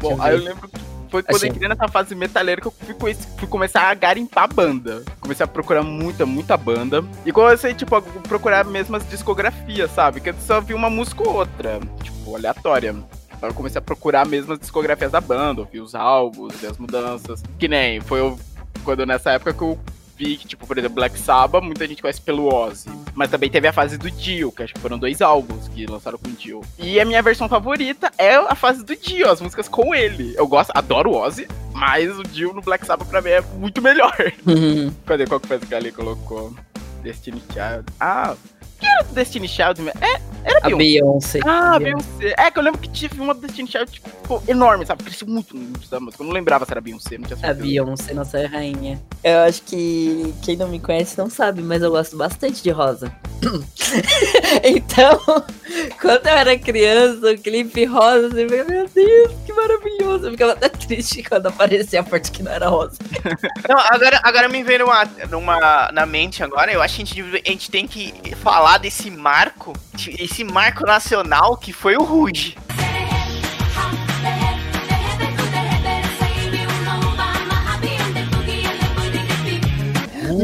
Bom, 0.00 0.16
aí 0.22 0.36
eu 0.36 0.44
lembro 0.44 0.68
que 0.68 0.78
foi 1.10 1.24
quando 1.24 1.34
Achei. 1.34 1.48
eu 1.48 1.54
entrei 1.54 1.68
nessa 1.68 1.88
fase 1.88 2.14
metaleira 2.14 2.60
que 2.60 2.68
eu 2.68 2.70
fui, 2.70 3.14
fui 3.36 3.48
começar 3.48 3.90
a 3.90 3.94
garimpar 3.94 4.54
banda. 4.54 5.02
Comecei 5.18 5.42
a 5.42 5.48
procurar 5.48 5.82
muita, 5.82 6.24
muita 6.24 6.56
banda. 6.56 7.04
E 7.26 7.32
comecei, 7.32 7.74
tipo, 7.74 7.96
a 7.96 8.00
procurar 8.00 8.64
mesmo 8.64 8.94
as 8.94 9.08
discografias, 9.08 9.90
sabe? 9.90 10.20
Que 10.20 10.30
eu 10.30 10.34
só 10.46 10.60
vi 10.60 10.72
uma 10.72 10.88
música 10.88 11.28
ou 11.28 11.34
outra, 11.34 11.80
tipo, 12.00 12.36
aleatória. 12.36 12.94
Então 13.36 13.48
eu 13.48 13.54
comecei 13.56 13.80
a 13.80 13.82
procurar 13.82 14.24
mesmo 14.24 14.52
as 14.52 14.60
discografias 14.60 15.10
da 15.10 15.20
banda, 15.20 15.62
ouvir 15.62 15.80
os 15.80 15.96
álbuns, 15.96 16.54
ver 16.60 16.68
as 16.70 16.78
mudanças. 16.78 17.42
Que 17.58 17.66
nem, 17.66 18.00
foi 18.00 18.20
eu- 18.20 18.38
quando 18.84 19.04
nessa 19.04 19.32
época 19.32 19.52
que 19.52 19.62
eu 19.62 19.76
que, 20.18 20.48
tipo, 20.48 20.66
por 20.66 20.76
exemplo, 20.76 20.96
Black 20.96 21.18
Sabbath, 21.18 21.62
muita 21.62 21.86
gente 21.86 22.02
conhece 22.02 22.20
pelo 22.20 22.52
Ozzy. 22.52 22.90
Mas 23.14 23.30
também 23.30 23.50
teve 23.50 23.68
a 23.68 23.72
fase 23.72 23.96
do 23.96 24.10
Dio, 24.10 24.50
que 24.50 24.62
acho 24.62 24.74
que 24.74 24.80
foram 24.80 24.98
dois 24.98 25.22
álbuns 25.22 25.68
que 25.68 25.86
lançaram 25.86 26.18
com 26.18 26.28
o 26.28 26.32
Dio. 26.32 26.60
E 26.78 27.00
a 27.00 27.04
minha 27.04 27.22
versão 27.22 27.48
favorita 27.48 28.10
é 28.18 28.34
a 28.34 28.54
fase 28.54 28.84
do 28.84 28.96
Dio, 28.96 29.30
as 29.30 29.40
músicas 29.40 29.68
com 29.68 29.94
ele. 29.94 30.34
Eu 30.36 30.46
gosto, 30.46 30.72
adoro 30.74 31.10
o 31.10 31.16
Ozzy, 31.16 31.46
mas 31.72 32.18
o 32.18 32.22
Dio 32.22 32.52
no 32.52 32.60
Black 32.60 32.84
Sabbath 32.84 33.08
pra 33.08 33.22
mim 33.22 33.30
é 33.30 33.40
muito 33.40 33.80
melhor. 33.80 34.16
Cadê 35.06 35.26
qual 35.26 35.40
que 35.40 35.46
foi 35.46 35.58
que 35.58 35.74
ali 35.74 35.92
colocou? 35.92 36.54
Destiny 37.02 37.42
Child. 37.52 37.84
Ah, 38.00 38.34
que 38.78 38.86
era 38.86 39.02
do 39.02 39.14
Destiny 39.14 39.48
Child? 39.48 39.88
É, 40.00 40.20
era 40.44 40.58
a 40.62 40.70
Beyoncé. 40.76 41.40
Beyoncé. 41.40 41.40
Ah, 41.44 41.78
Beyoncé. 41.78 42.34
É 42.36 42.50
que 42.50 42.58
eu 42.58 42.62
lembro 42.62 42.80
que 42.80 42.88
tive 42.88 43.20
uma 43.20 43.34
do 43.34 43.40
Destiny 43.40 43.68
Child, 43.68 43.90
tipo, 43.90 44.42
enorme, 44.46 44.86
sabe? 44.86 45.04
Cresceu 45.04 45.26
muito 45.26 45.56
no 45.56 45.62
início 45.62 45.90
da 45.90 46.00
música. 46.00 46.22
Eu 46.22 46.26
não 46.26 46.32
lembrava 46.32 46.64
se 46.64 46.70
era 46.70 46.80
Beyoncé, 46.80 47.18
não 47.18 47.26
tinha 47.28 47.50
A. 47.50 47.54
Beyoncé, 47.54 48.14
nossa 48.14 48.46
rainha. 48.46 49.00
Eu 49.22 49.40
acho 49.40 49.62
que 49.62 50.34
quem 50.42 50.56
não 50.56 50.68
me 50.68 50.78
conhece 50.78 51.18
não 51.18 51.28
sabe, 51.28 51.62
mas 51.62 51.82
eu 51.82 51.90
gosto 51.90 52.16
bastante 52.16 52.62
de 52.62 52.70
rosa. 52.70 53.12
então, 54.64 55.20
quando 56.00 56.26
eu 56.26 56.32
era 56.32 56.58
criança, 56.58 57.32
o 57.32 57.38
clipe 57.38 57.84
rosa, 57.84 58.30
você 58.30 58.48
fica, 58.48 58.64
meu 58.64 58.88
Deus, 58.88 59.32
maravilhoso. 59.58 60.26
Eu 60.26 60.30
ficava 60.32 60.52
até 60.52 60.68
triste 60.68 61.22
quando 61.22 61.46
aparecia 61.46 62.00
a 62.00 62.04
parte 62.04 62.30
que 62.30 62.42
não 62.42 62.52
era 62.52 62.68
rosa. 62.68 62.98
Não, 63.68 63.78
agora, 63.78 64.20
agora 64.22 64.48
me 64.48 64.62
veio 64.62 64.86
uma, 64.86 65.04
numa, 65.30 65.90
na 65.92 66.06
mente 66.06 66.42
agora, 66.42 66.72
eu 66.72 66.80
acho 66.80 66.96
que 66.96 67.02
a 67.02 67.04
gente, 67.04 67.42
a 67.46 67.50
gente 67.50 67.70
tem 67.70 67.86
que 67.86 68.34
falar 68.36 68.78
desse 68.78 69.10
marco, 69.10 69.72
esse 70.18 70.44
marco 70.44 70.86
nacional 70.86 71.56
que 71.56 71.72
foi 71.72 71.96
o 71.96 72.02
Rude. 72.02 72.56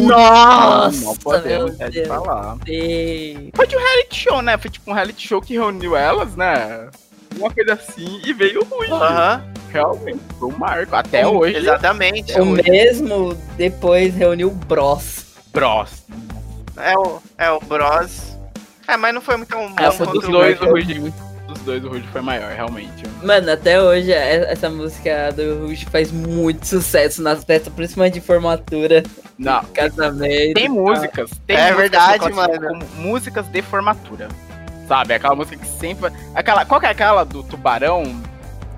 Nossa, 0.02 1.04
não 1.04 1.16
podemos 1.16 1.46
meu 1.46 1.68
deixar 1.68 1.88
de 1.90 2.02
Deus. 2.02 2.08
falar. 2.08 2.56
Foi 3.54 3.66
de 3.66 3.76
um 3.76 3.78
reality 3.78 4.16
show, 4.16 4.42
né? 4.42 4.58
Foi 4.58 4.70
tipo 4.70 4.90
um 4.90 4.94
reality 4.94 5.28
show 5.28 5.40
que 5.40 5.54
reuniu 5.54 5.96
elas, 5.96 6.36
né? 6.36 6.90
Uma 7.36 7.50
coisa 7.50 7.74
assim, 7.74 8.20
e 8.24 8.32
veio 8.32 8.60
o 8.62 8.64
Rude. 8.64 8.92
Aham, 8.92 9.44
Realmente, 9.72 10.20
foi 10.38 10.48
um 10.48 10.56
marco. 10.56 10.94
Até 10.94 11.26
hoje. 11.26 11.56
exatamente. 11.56 12.32
O 12.40 12.44
mesmo 12.46 13.34
depois 13.56 14.14
reuniu 14.14 14.48
o 14.48 14.52
Bros. 14.52 15.24
Bros. 15.52 16.04
É 16.76 16.96
o, 16.96 17.20
é 17.38 17.50
o 17.50 17.58
Bros. 17.60 18.36
É, 18.86 18.96
mas 18.96 19.12
não 19.14 19.20
foi 19.20 19.36
muito 19.36 19.56
bom 19.56 19.68
Ah, 19.76 19.90
foi 19.90 20.06
quanto 20.06 20.20
Dos 20.20 20.28
dois, 20.30 20.60
o. 20.60 20.64
Rude. 20.66 21.12
Dos 21.48 21.58
dois, 21.60 21.84
o 21.84 22.00
foi 22.12 22.20
maior, 22.20 22.52
realmente. 22.52 23.02
Mano, 23.22 23.50
até 23.50 23.80
hoje 23.82 24.12
é- 24.12 24.50
essa 24.52 24.70
música 24.70 25.30
do 25.32 25.66
Ruge 25.66 25.84
faz 25.86 26.10
muito 26.12 26.66
sucesso 26.66 27.20
nas 27.22 27.44
festas, 27.44 27.72
principalmente 27.72 28.14
de 28.14 28.20
formatura, 28.20 29.02
Não, 29.38 29.62
casamento. 29.66 30.54
tem 30.54 30.68
músicas. 30.68 31.30
Tem 31.46 31.56
É 31.56 31.72
músicas 31.72 31.76
verdade, 31.90 32.32
mano. 32.32 32.78
Músicas 32.96 33.46
de 33.46 33.60
formatura. 33.62 34.28
Sabe? 34.86 35.14
Aquela 35.14 35.34
música 35.34 35.56
que 35.56 35.66
sempre. 35.78 36.12
Aquela, 36.34 36.64
qual 36.64 36.80
que 36.80 36.86
é 36.86 36.90
aquela 36.90 37.24
do 37.24 37.42
tubarão? 37.42 38.20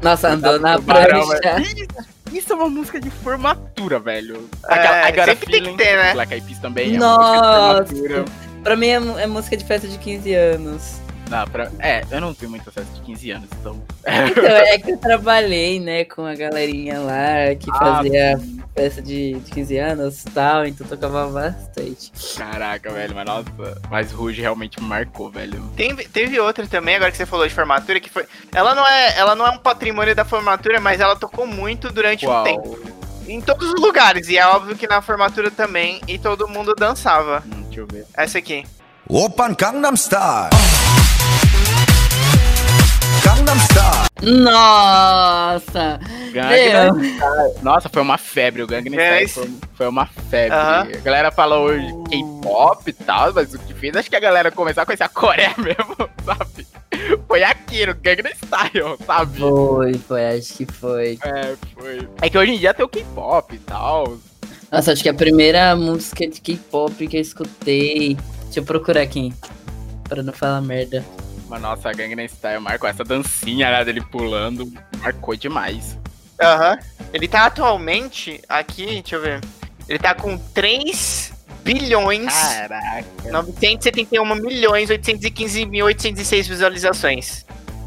Nossa, 0.02 0.28
andou 0.28 0.58
na 0.60 0.76
Tubarão, 0.76 1.26
prancha. 1.26 1.48
é- 1.48 1.60
Isso, 1.62 1.86
isso 2.32 2.52
é 2.52 2.56
uma 2.56 2.68
música 2.68 3.00
de 3.00 3.10
formatura, 3.10 3.98
velho. 3.98 4.48
É, 4.68 5.08
I 5.08 5.12
Got 5.12 5.20
a 5.20 5.24
sempre 5.26 5.46
tem 5.52 5.62
que 5.62 5.76
ter, 5.76 5.96
né? 5.96 6.12
Black 6.12 6.32
Eyed 6.34 6.46
Peas 6.46 6.58
também 6.60 6.94
é 6.94 6.98
Nossa. 6.98 7.18
uma 7.20 7.80
música 7.80 7.94
de 7.94 8.02
formatura. 8.08 8.24
Pra 8.62 8.76
mim 8.76 8.86
é, 8.88 8.94
é 9.22 9.26
música 9.26 9.56
de 9.56 9.64
festa 9.64 9.88
de 9.88 9.96
15 9.98 10.34
anos. 10.34 11.00
Não, 11.28 11.46
pra... 11.46 11.70
É, 11.80 12.04
eu 12.10 12.20
não 12.20 12.34
fui 12.34 12.46
muito 12.46 12.70
festa 12.70 12.92
de 12.94 13.00
15 13.00 13.30
anos, 13.32 13.48
então. 13.60 13.82
então, 14.30 14.44
é 14.44 14.78
que 14.78 14.92
eu 14.92 14.98
trabalhei, 14.98 15.80
né, 15.80 16.04
com 16.04 16.24
a 16.24 16.34
galerinha 16.34 17.00
lá 17.00 17.54
que 17.58 17.68
ah, 17.72 17.78
fazia 17.78 18.36
mas... 18.36 18.64
festa 18.74 19.02
de, 19.02 19.34
de 19.34 19.50
15 19.50 19.78
anos 19.78 20.22
e 20.22 20.30
tal, 20.30 20.66
então 20.66 20.86
tocava 20.86 21.26
bastante. 21.26 22.12
Caraca, 22.36 22.92
velho, 22.92 23.14
mas 23.14 23.24
nossa, 23.24 23.80
mas 23.90 24.12
Ruge 24.12 24.40
realmente 24.40 24.80
marcou, 24.80 25.30
velho. 25.30 25.60
Tem, 25.76 25.94
teve 25.96 26.38
outra 26.38 26.66
também, 26.66 26.94
agora 26.94 27.10
que 27.10 27.16
você 27.16 27.26
falou 27.26 27.46
de 27.46 27.54
formatura, 27.54 27.98
que 27.98 28.10
foi. 28.10 28.24
Ela 28.54 28.74
não 28.74 28.86
é, 28.86 29.18
ela 29.18 29.34
não 29.34 29.46
é 29.46 29.50
um 29.50 29.58
patrimônio 29.58 30.14
da 30.14 30.24
formatura, 30.24 30.80
mas 30.80 31.00
ela 31.00 31.16
tocou 31.16 31.46
muito 31.46 31.90
durante 31.90 32.24
o 32.24 32.40
um 32.40 32.44
tempo. 32.44 32.78
Em 33.26 33.40
todos 33.40 33.72
os 33.72 33.80
lugares, 33.80 34.28
e 34.28 34.38
é 34.38 34.46
óbvio 34.46 34.76
que 34.76 34.86
na 34.86 35.02
formatura 35.02 35.50
também, 35.50 36.00
e 36.06 36.16
todo 36.16 36.46
mundo 36.46 36.72
dançava. 36.76 37.42
Hum, 37.44 37.62
deixa 37.62 37.80
eu 37.80 37.86
ver. 37.88 38.06
Essa 38.14 38.38
aqui. 38.38 38.64
Open 39.08 39.54
Gangnam 39.54 39.96
Style. 39.96 40.50
Gangnam 43.24 43.58
Style. 43.60 44.42
Nossa! 44.42 46.00
Gangnam 46.32 47.02
Style. 47.02 47.54
Nossa, 47.62 47.88
foi 47.88 48.02
uma 48.02 48.18
febre 48.18 48.62
o 48.62 48.66
Gangnam 48.66 49.00
é, 49.00 49.24
Style. 49.24 49.48
Foi, 49.48 49.68
foi, 49.74 49.88
uma 49.88 50.06
febre. 50.06 50.56
Uh 50.56 50.60
-huh. 50.60 50.96
A 50.96 51.00
galera 51.00 51.30
falou 51.30 51.70
K-pop 52.04 52.90
e 52.90 52.92
tal, 52.92 53.32
mas 53.32 53.54
o 53.54 53.58
que 53.58 53.74
fez 53.74 53.96
acho 53.96 54.10
que 54.10 54.16
a 54.16 54.20
galera 54.20 54.50
começou 54.50 54.82
a 54.82 54.86
conhecer 54.86 55.04
a 55.04 55.08
Coreia 55.08 55.54
mesmo, 55.58 55.96
sabe? 56.24 56.66
Foi 57.28 57.42
aquilo, 57.42 57.94
Gangnam 57.94 58.32
Style, 58.34 58.96
sabe? 59.06 59.38
Foi, 59.38 59.94
foi, 59.94 60.26
acho 60.36 60.54
que 60.54 60.66
foi. 60.66 61.18
É, 61.22 61.54
foi. 61.74 62.08
É 62.22 62.30
que 62.30 62.38
hoje 62.38 62.52
em 62.52 62.58
dia 62.58 62.74
tem 62.74 62.84
o 62.84 62.88
K-pop 62.88 63.54
e 63.54 63.58
tal. 63.58 64.18
Nossa, 64.70 64.92
acho 64.92 65.02
que 65.02 65.08
a 65.08 65.14
primeira 65.14 65.76
música 65.76 66.26
de 66.26 66.40
K-pop 66.40 67.06
que 67.06 67.16
eu 67.16 67.20
escutei. 67.20 68.16
Deixa 68.44 68.60
eu 68.60 68.64
procurar 68.64 69.02
aqui. 69.02 69.32
Pra 70.08 70.22
não 70.22 70.32
falar 70.32 70.60
merda. 70.60 71.04
Mas 71.48 71.62
nossa, 71.62 71.88
a 71.90 71.92
Gangnam 71.92 72.26
Style 72.28 72.60
marcou 72.60 72.88
essa 72.88 73.04
dancinha 73.04 73.70
né, 73.70 73.84
dele 73.84 74.00
pulando. 74.00 74.72
Marcou 74.98 75.36
demais. 75.36 75.96
Aham. 76.42 76.78
Ele 77.12 77.28
tá 77.28 77.46
atualmente 77.46 78.40
aqui, 78.48 78.84
deixa 78.86 79.16
eu 79.16 79.22
ver. 79.22 79.40
Ele 79.88 79.98
tá 79.98 80.14
com 80.14 80.36
3 80.36 81.32
bilhões. 81.62 82.32
Caraca. 82.34 83.04
971 83.30 84.34
milhões 84.34 84.90
815 84.90 85.66
mil 85.66 85.86
806 85.86 86.48
visualizações. 86.48 87.44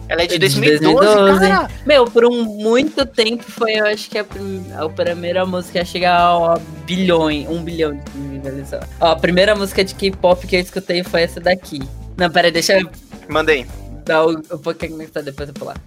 Ela 0.08 0.24
é 0.24 0.26
de 0.26 0.36
É 0.36 0.38
de 0.40 0.40
2012, 0.40 0.80
2012. 0.96 1.40
cara. 1.48 1.70
Meu, 1.86 2.06
por 2.06 2.26
um 2.26 2.44
muito 2.44 3.06
tempo 3.06 3.44
foi, 3.44 3.74
eu 3.74 3.86
acho 3.86 4.10
que 4.10 4.18
a, 4.18 4.24
prim- 4.24 4.66
a 4.76 4.90
primeira 4.90 5.46
música 5.46 5.82
a 5.82 5.86
chegar 5.86 6.18
a 6.20 6.58
bilhões, 6.86 7.48
um 7.48 7.62
bilhão 7.62 7.94
de 7.94 8.20
visualizações. 8.40 8.90
Ó, 9.00 9.12
a 9.12 9.16
primeira 9.16 9.54
música 9.56 9.84
de 9.84 9.94
K-pop 9.94 10.48
que 10.48 10.56
eu 10.56 10.60
escutei 10.62 11.04
foi 11.04 11.22
essa 11.24 11.40
daqui. 11.40 11.80
Não, 12.18 12.28
pera 12.32 12.48
aí, 12.48 12.52
deixa 12.52 12.80
eu 12.80 12.90
Manda 13.30 13.52
aí. 13.52 13.66
dar 14.06 14.26
o, 14.26 14.32
o 14.32 14.58
pouquinho 14.60 14.98
que 14.98 15.08
tá 15.08 15.22
depois 15.22 15.48
eu 15.50 15.54
pular. 15.56 15.78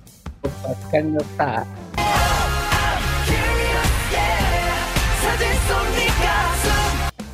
Opa, 0.43 0.75
canhotar. 0.91 1.67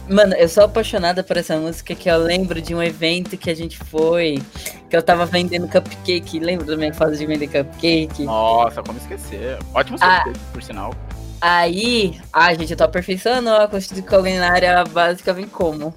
Mano, 0.08 0.34
eu 0.36 0.48
sou 0.48 0.64
apaixonada 0.64 1.22
por 1.22 1.36
essa 1.36 1.56
música 1.58 1.94
que 1.94 2.08
eu 2.10 2.16
lembro 2.16 2.62
de 2.62 2.74
um 2.74 2.82
evento 2.82 3.36
que 3.36 3.50
a 3.50 3.54
gente 3.54 3.76
foi, 3.78 4.42
que 4.88 4.96
eu 4.96 5.02
tava 5.02 5.26
vendendo 5.26 5.68
cupcake. 5.68 6.40
Lembra 6.40 6.64
da 6.66 6.76
minha 6.76 6.94
fase 6.94 7.18
de 7.18 7.26
vender 7.26 7.46
cupcake? 7.48 8.24
Nossa, 8.24 8.82
como 8.82 8.98
esquecer. 8.98 9.58
Ótimo 9.74 9.98
Ah. 10.00 10.22
sorteio, 10.24 10.36
por 10.52 10.62
sinal. 10.62 10.94
Aí, 11.40 12.18
ai, 12.32 12.56
gente, 12.58 12.70
eu 12.70 12.76
tô 12.76 12.84
aperfeiçoando 12.84 13.50
a 13.50 13.68
culinária 14.08 14.82
básica 14.84 15.32
vem 15.34 15.46
como? 15.46 15.94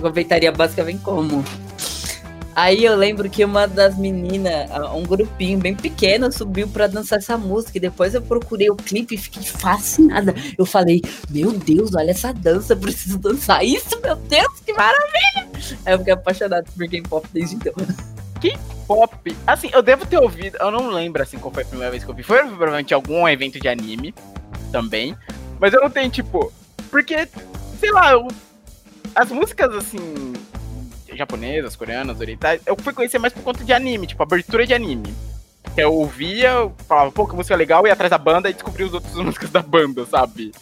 Confeitaria 0.00 0.50
básica 0.50 0.82
vem 0.82 0.96
como? 0.96 1.44
Aí 2.54 2.84
eu 2.84 2.96
lembro 2.96 3.28
que 3.30 3.44
uma 3.44 3.66
das 3.66 3.96
meninas, 3.96 4.70
um 4.94 5.02
grupinho 5.02 5.58
bem 5.58 5.74
pequeno, 5.74 6.30
subiu 6.30 6.68
pra 6.68 6.86
dançar 6.86 7.18
essa 7.18 7.38
música. 7.38 7.78
E 7.78 7.80
depois 7.80 8.14
eu 8.14 8.22
procurei 8.22 8.70
o 8.70 8.76
clipe 8.76 9.14
e 9.14 9.18
fiquei 9.18 9.42
fascinada. 9.42 10.34
Eu 10.58 10.66
falei, 10.66 11.00
meu 11.30 11.52
Deus, 11.52 11.94
olha 11.94 12.10
essa 12.10 12.32
dança, 12.32 12.76
preciso 12.76 13.18
dançar 13.18 13.64
isso, 13.64 14.00
meu 14.02 14.16
Deus, 14.16 14.60
que 14.64 14.72
maravilha! 14.72 15.48
Aí 15.86 15.94
eu 15.94 15.98
fiquei 15.98 16.12
apaixonado 16.12 16.66
por 16.76 16.88
K-pop 16.88 17.26
desde 17.32 17.56
então. 17.56 17.72
Pop. 18.86 19.36
Assim, 19.46 19.70
eu 19.72 19.82
devo 19.82 20.04
ter 20.04 20.18
ouvido. 20.18 20.58
Eu 20.60 20.70
não 20.70 20.90
lembro 20.90 21.22
assim 21.22 21.38
qual 21.38 21.52
foi 21.52 21.62
a 21.62 21.66
primeira 21.66 21.90
vez 21.90 22.02
que 22.02 22.10
eu 22.10 22.14
vi. 22.14 22.22
Foi 22.22 22.38
provavelmente 22.38 22.92
algum 22.92 23.28
evento 23.28 23.60
de 23.60 23.68
anime 23.68 24.14
também. 24.72 25.16
Mas 25.60 25.72
eu 25.72 25.80
não 25.80 25.90
tenho, 25.90 26.10
tipo. 26.10 26.52
Porque, 26.90 27.28
sei 27.78 27.92
lá, 27.92 28.12
eu, 28.12 28.28
as 29.14 29.30
músicas 29.30 29.74
assim. 29.74 30.32
Japonesas, 31.16 31.76
coreanas, 31.76 32.20
orientais, 32.20 32.60
eu 32.66 32.76
fui 32.80 32.92
conhecer 32.92 33.18
mais 33.18 33.32
por 33.32 33.42
conta 33.42 33.64
de 33.64 33.72
anime, 33.72 34.06
tipo, 34.06 34.22
abertura 34.22 34.66
de 34.66 34.74
anime. 34.74 35.14
Que 35.74 35.82
eu 35.82 35.94
ouvia, 35.94 36.50
eu 36.50 36.74
falava, 36.88 37.10
pô, 37.12 37.26
que 37.26 37.34
música 37.34 37.56
legal, 37.56 37.86
ia 37.86 37.92
atrás 37.92 38.10
da 38.10 38.18
banda 38.18 38.50
e 38.50 38.52
descobri 38.52 38.84
os 38.84 38.92
outros 38.94 39.14
músicas 39.22 39.50
da 39.50 39.62
banda, 39.62 40.04
sabe? 40.06 40.52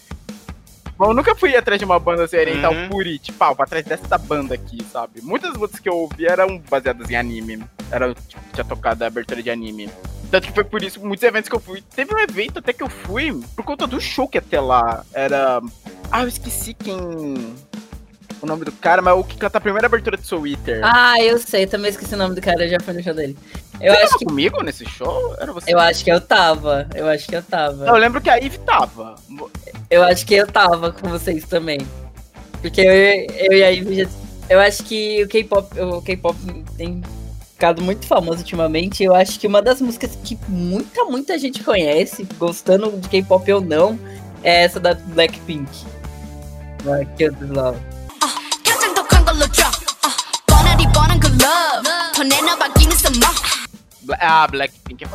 Mas 0.98 1.08
eu 1.08 1.14
nunca 1.14 1.34
fui 1.34 1.56
atrás 1.56 1.78
de 1.78 1.84
uma 1.86 1.98
banda 1.98 2.24
assim, 2.24 2.36
oriental 2.36 2.72
Uhum. 2.74 2.88
puri, 2.90 3.18
tipo, 3.18 3.42
ah, 3.42 3.52
vou 3.54 3.64
atrás 3.64 3.84
dessa 3.86 4.06
da 4.06 4.18
banda 4.18 4.54
aqui, 4.54 4.78
sabe? 4.92 5.22
Muitas 5.22 5.54
músicas 5.56 5.80
que 5.80 5.88
eu 5.88 5.96
ouvi 5.96 6.26
eram 6.26 6.58
baseadas 6.70 7.08
em 7.10 7.16
anime. 7.16 7.64
Era, 7.90 8.14
tipo, 8.14 8.42
tinha 8.52 8.64
tocado 8.64 9.02
a 9.02 9.06
abertura 9.06 9.42
de 9.42 9.50
anime. 9.50 9.88
Tanto 10.30 10.46
que 10.48 10.52
foi 10.52 10.62
por 10.62 10.82
isso, 10.82 11.00
muitos 11.00 11.22
eventos 11.24 11.48
que 11.48 11.56
eu 11.56 11.60
fui. 11.60 11.82
Teve 11.96 12.14
um 12.14 12.18
evento 12.18 12.58
até 12.58 12.72
que 12.74 12.82
eu 12.82 12.90
fui, 12.90 13.32
por 13.56 13.64
conta 13.64 13.86
do 13.86 13.98
show 13.98 14.28
que 14.28 14.36
ia 14.36 14.42
ter 14.42 14.60
lá. 14.60 15.02
Era. 15.14 15.60
Ah, 16.12 16.22
eu 16.22 16.28
esqueci 16.28 16.74
quem. 16.74 17.56
O 18.42 18.46
nome 18.46 18.64
do 18.64 18.72
cara, 18.72 19.02
mas 19.02 19.14
o 19.18 19.22
que 19.22 19.36
canta 19.36 19.58
a 19.58 19.60
primeira 19.60 19.86
abertura 19.86 20.16
de 20.16 20.26
Soul 20.26 20.46
Eater. 20.46 20.80
Ah, 20.82 21.22
eu 21.22 21.38
sei, 21.38 21.66
também 21.66 21.90
esqueci 21.90 22.14
o 22.14 22.18
nome 22.18 22.34
do 22.34 22.40
cara, 22.40 22.64
eu 22.64 22.70
já 22.70 22.80
fui 22.80 22.94
no 22.94 23.02
show 23.02 23.12
dele. 23.12 23.36
Eu 23.80 23.92
Você 23.92 24.00
acho 24.00 24.06
tava 24.06 24.18
que. 24.18 24.24
comigo 24.24 24.62
nesse 24.62 24.84
show? 24.86 25.36
Era 25.38 25.52
você? 25.52 25.72
Eu 25.72 25.78
acho 25.78 26.02
que 26.02 26.10
eu 26.10 26.20
tava. 26.20 26.88
Eu 26.94 27.06
acho 27.08 27.26
que 27.26 27.36
eu 27.36 27.42
tava. 27.42 27.86
Eu 27.86 27.96
lembro 27.96 28.20
que 28.20 28.30
a 28.30 28.38
Eve 28.38 28.58
tava. 28.58 29.16
Eu 29.90 30.02
acho 30.04 30.24
que 30.24 30.34
eu 30.34 30.46
tava 30.46 30.92
com 30.92 31.08
vocês 31.08 31.44
também. 31.44 31.80
Porque 32.62 32.80
eu, 32.80 32.92
eu 32.92 33.52
e 33.52 33.62
a 33.62 33.68
Ivy 33.70 33.96
já. 33.96 34.08
Eu 34.48 34.60
acho 34.60 34.82
que 34.82 35.22
o 35.22 35.28
K-pop 35.28 35.80
o 35.80 36.02
K-pop 36.02 36.36
tem 36.76 37.00
ficado 37.52 37.80
muito 37.82 38.06
famoso 38.06 38.38
ultimamente. 38.38 39.04
Eu 39.04 39.14
acho 39.14 39.38
que 39.38 39.46
uma 39.46 39.62
das 39.62 39.80
músicas 39.80 40.18
que 40.24 40.38
muita, 40.48 41.04
muita 41.04 41.38
gente 41.38 41.62
conhece, 41.62 42.26
gostando 42.38 42.90
de 42.98 43.08
K-pop 43.08 43.52
ou 43.52 43.60
não, 43.60 43.98
é 44.42 44.64
essa 44.64 44.80
da 44.80 44.94
Blackpink. 44.94 45.70
This 47.16 47.50
Love. 47.50 47.89
love. 51.40 51.86
Some 52.94 53.18
more. 53.18 54.18
Ah, 54.20 54.46
Blackpink 54.46 55.04
é 55.04 55.08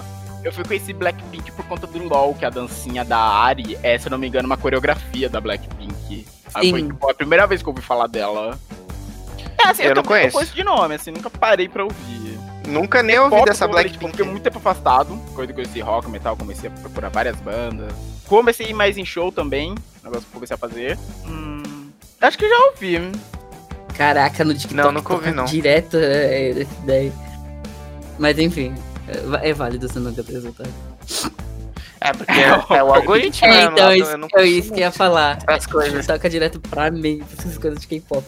eu 0.46 0.54
fui 0.54 0.64
conhecer 0.64 0.94
Blackpink 0.94 1.52
por 1.54 1.66
conta 1.66 1.88
do 1.88 2.08
LOL, 2.08 2.36
que 2.36 2.46
é 2.46 2.48
a 2.48 2.52
dancinha 2.52 3.04
da 3.04 3.18
Ari 3.18 3.80
é, 3.82 3.98
se 3.98 4.06
eu 4.06 4.12
não 4.12 4.18
me 4.20 4.28
engano, 4.28 4.46
uma 4.46 4.56
coreografia 4.56 5.28
da 5.28 5.42
Blackpink. 5.42 6.26
É 6.54 6.62
Sim. 6.62 6.92
Foi 7.00 7.10
é 7.10 7.12
a 7.12 7.16
primeira 7.16 7.48
vez 7.48 7.64
que 7.64 7.68
eu 7.68 7.72
ouvi 7.72 7.82
falar 7.82 8.06
dela. 8.06 8.58
É, 9.58 9.68
assim, 9.68 9.82
eu, 9.82 9.90
eu 9.90 9.96
não 9.96 10.04
conheço. 10.04 10.28
Eu 10.28 10.34
conheço 10.34 10.54
de 10.54 10.64
nome, 10.64 10.94
assim, 10.94 11.10
nunca 11.10 11.32
parei 11.32 11.68
pra 11.68 11.84
ouvir. 11.84 12.40
Nunca 12.68 13.02
nem 13.02 13.18
ouvi 13.18 13.44
dessa 13.44 13.68
Blackpink. 13.68 14.12
Fiquei 14.12 14.26
muito 14.26 14.44
tempo 14.44 14.60
afastado. 14.60 15.20
Quando 15.34 15.50
eu 15.50 15.56
conheci 15.56 15.80
rock, 15.82 16.08
metal, 16.10 16.38
comecei 16.38 16.70
a 16.70 16.74
procurar 16.74 17.10
várias 17.10 17.38
bandas. 17.38 17.92
Comecei 18.28 18.72
mais 18.72 19.00
em 19.00 19.06
show 19.06 19.32
também, 19.32 19.74
negócio 20.04 20.22
que 20.22 20.30
eu 20.30 20.34
comecei 20.34 20.54
a 20.54 20.58
fazer. 20.58 20.98
Hum, 21.26 21.90
acho 22.22 22.38
que 22.38 22.48
já 22.48 22.66
ouvi. 22.68 23.00
Caraca, 23.98 24.44
no 24.44 24.54
TikTok 24.54 24.76
Não, 24.76 24.92
nunca 24.92 25.14
ouvi, 25.14 25.32
não. 25.32 25.46
direto 25.46 25.98
é, 25.98 26.66
daí. 26.86 27.12
Mas 28.20 28.38
enfim, 28.38 28.74
é, 29.08 29.50
é 29.50 29.54
válido 29.54 29.88
você 29.88 30.00
nunca 30.00 30.24
ter 30.24 30.34
resultado. 30.34 30.70
É, 32.02 32.14
porque 32.14 32.32
é, 32.32 32.84
o 32.84 32.94
algoritmo, 32.94 33.48
né? 33.48 33.62
É, 33.62 33.64
então, 33.66 33.92
eu, 33.92 34.02
isso, 34.02 34.12
eu 34.12 34.18
não 34.18 34.28
é 34.36 34.44
isso 34.44 34.70
que 34.72 34.80
eu 34.80 34.86
ia 34.86 34.92
falar. 34.92 35.40
As 35.48 35.66
coisas. 35.66 36.06
Toca 36.06 36.30
direto 36.30 36.60
pra 36.60 36.92
mim, 36.92 37.24
essas 37.38 37.58
coisas 37.58 37.80
de 37.80 37.88
K-pop. 37.88 38.26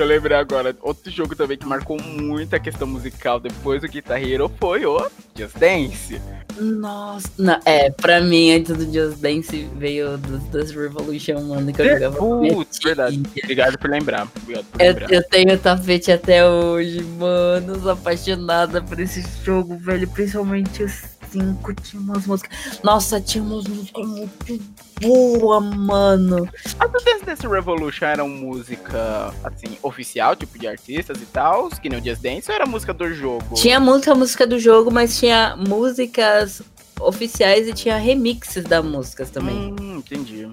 Eu 0.00 0.06
lembrei 0.06 0.34
agora. 0.34 0.74
Outro 0.80 1.10
jogo 1.10 1.36
também 1.36 1.58
que 1.58 1.66
marcou 1.66 2.00
muito 2.00 2.56
a 2.56 2.58
questão 2.58 2.86
musical 2.86 3.38
depois 3.38 3.82
do 3.82 3.88
Guitar 3.88 4.22
Hero 4.22 4.50
foi 4.58 4.86
o 4.86 5.10
Just 5.36 5.58
Dance. 5.58 6.20
Nossa, 6.58 7.28
não, 7.38 7.60
é, 7.66 7.90
pra 7.90 8.20
mim, 8.20 8.50
antes 8.52 8.74
do 8.74 8.84
Just 8.90 9.18
Dance 9.18 9.68
veio 9.76 10.16
do 10.16 10.38
Dance 10.38 10.74
Revolution, 10.74 11.40
mano, 11.42 11.70
que 11.72 11.82
eu 11.82 11.88
jogava. 11.90 12.16
Putz, 12.16 12.78
verdade. 12.82 13.22
Obrigado 13.44 13.78
por 13.78 13.90
lembrar. 13.90 14.26
Obrigado 14.42 14.64
por 14.64 14.80
Eu, 14.80 14.86
lembrar. 14.94 15.12
eu 15.12 15.22
tenho 15.28 15.58
tapete 15.58 16.10
até 16.10 16.48
hoje, 16.48 17.02
mano. 17.02 17.78
Sou 17.80 17.90
apaixonada 17.90 18.80
por 18.80 18.98
esse 19.00 19.22
jogo, 19.44 19.76
velho. 19.76 20.08
Principalmente 20.08 20.82
os 20.82 21.02
5 21.30 21.74
tinha 21.74 22.02
umas 22.02 22.26
músicas. 22.26 22.80
Nossa, 22.82 23.20
tinha 23.20 23.42
umas 23.42 23.66
músicas 23.66 24.06
muito 24.06 24.62
boas, 25.00 25.64
mano. 25.76 26.48
As 26.78 26.90
Dance 26.90 27.24
Dance 27.24 27.46
Revolution 27.46 28.04
eram 28.04 28.28
música, 28.28 29.32
assim, 29.44 29.78
oficial, 29.82 30.36
tipo 30.36 30.58
de 30.58 30.66
artistas 30.66 31.20
e 31.20 31.26
tal, 31.26 31.70
que 31.70 31.88
nem 31.88 32.00
o 32.00 32.04
Just 32.04 32.22
Dance, 32.22 32.50
ou 32.50 32.54
era 32.54 32.66
música 32.66 32.92
do 32.92 33.12
jogo? 33.14 33.54
Tinha 33.54 33.80
muita 33.80 34.14
música 34.14 34.46
do 34.46 34.58
jogo, 34.58 34.90
mas 34.90 35.18
tinha 35.18 35.56
músicas 35.56 36.62
oficiais 37.00 37.66
e 37.66 37.72
tinha 37.72 37.96
remixes 37.96 38.64
das 38.64 38.84
músicas 38.84 39.30
também. 39.30 39.74
Hum, 39.80 39.96
entendi. 39.96 40.48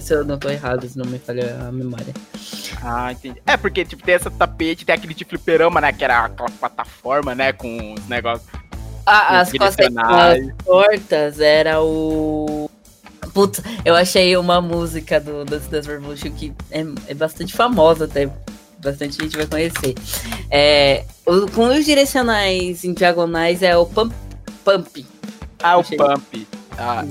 Se 0.00 0.14
eu 0.14 0.24
não 0.24 0.38
tô 0.38 0.48
errado, 0.48 0.88
se 0.88 0.96
não 0.96 1.04
me 1.04 1.18
falha 1.18 1.66
a 1.68 1.72
memória. 1.72 2.14
Ah, 2.82 3.12
entendi. 3.12 3.42
É, 3.46 3.56
porque, 3.56 3.84
tipo, 3.84 4.02
tem 4.02 4.14
essa 4.14 4.30
tapete, 4.30 4.86
tem 4.86 4.94
aquele 4.94 5.12
de 5.12 5.24
fliperama, 5.24 5.80
né, 5.80 5.92
que 5.92 6.02
era 6.02 6.24
aquela 6.24 6.50
plataforma, 6.50 7.34
né, 7.34 7.52
com 7.52 7.94
os 7.94 8.08
negócios 8.08 8.48
Ah, 9.04 9.40
as 9.40 9.50
costas 9.52 9.86
tortas 10.64 11.40
era 11.40 11.82
o. 11.82 12.70
Putz, 13.34 13.60
eu 13.84 13.94
achei 13.94 14.36
uma 14.36 14.60
música 14.60 15.18
do 15.18 15.44
Dance 15.44 15.68
Dance 15.68 15.88
Revolution 15.88 16.30
que 16.32 16.52
é, 16.70 16.84
é 17.08 17.14
bastante 17.14 17.52
famosa 17.54 18.04
até. 18.04 18.28
Bastante 18.78 19.16
gente 19.22 19.36
vai 19.36 19.46
conhecer. 19.46 19.94
É, 20.50 21.04
o- 21.24 21.48
com 21.52 21.66
os 21.68 21.84
direcionais 21.84 22.84
em 22.84 22.92
diagonais 22.92 23.62
é 23.62 23.76
o 23.76 23.86
Pump. 23.86 24.12
Pump. 24.64 25.06
Ah, 25.62 25.78
o. 25.78 25.84
Pump. 25.84 26.48
Ah, 26.76 27.04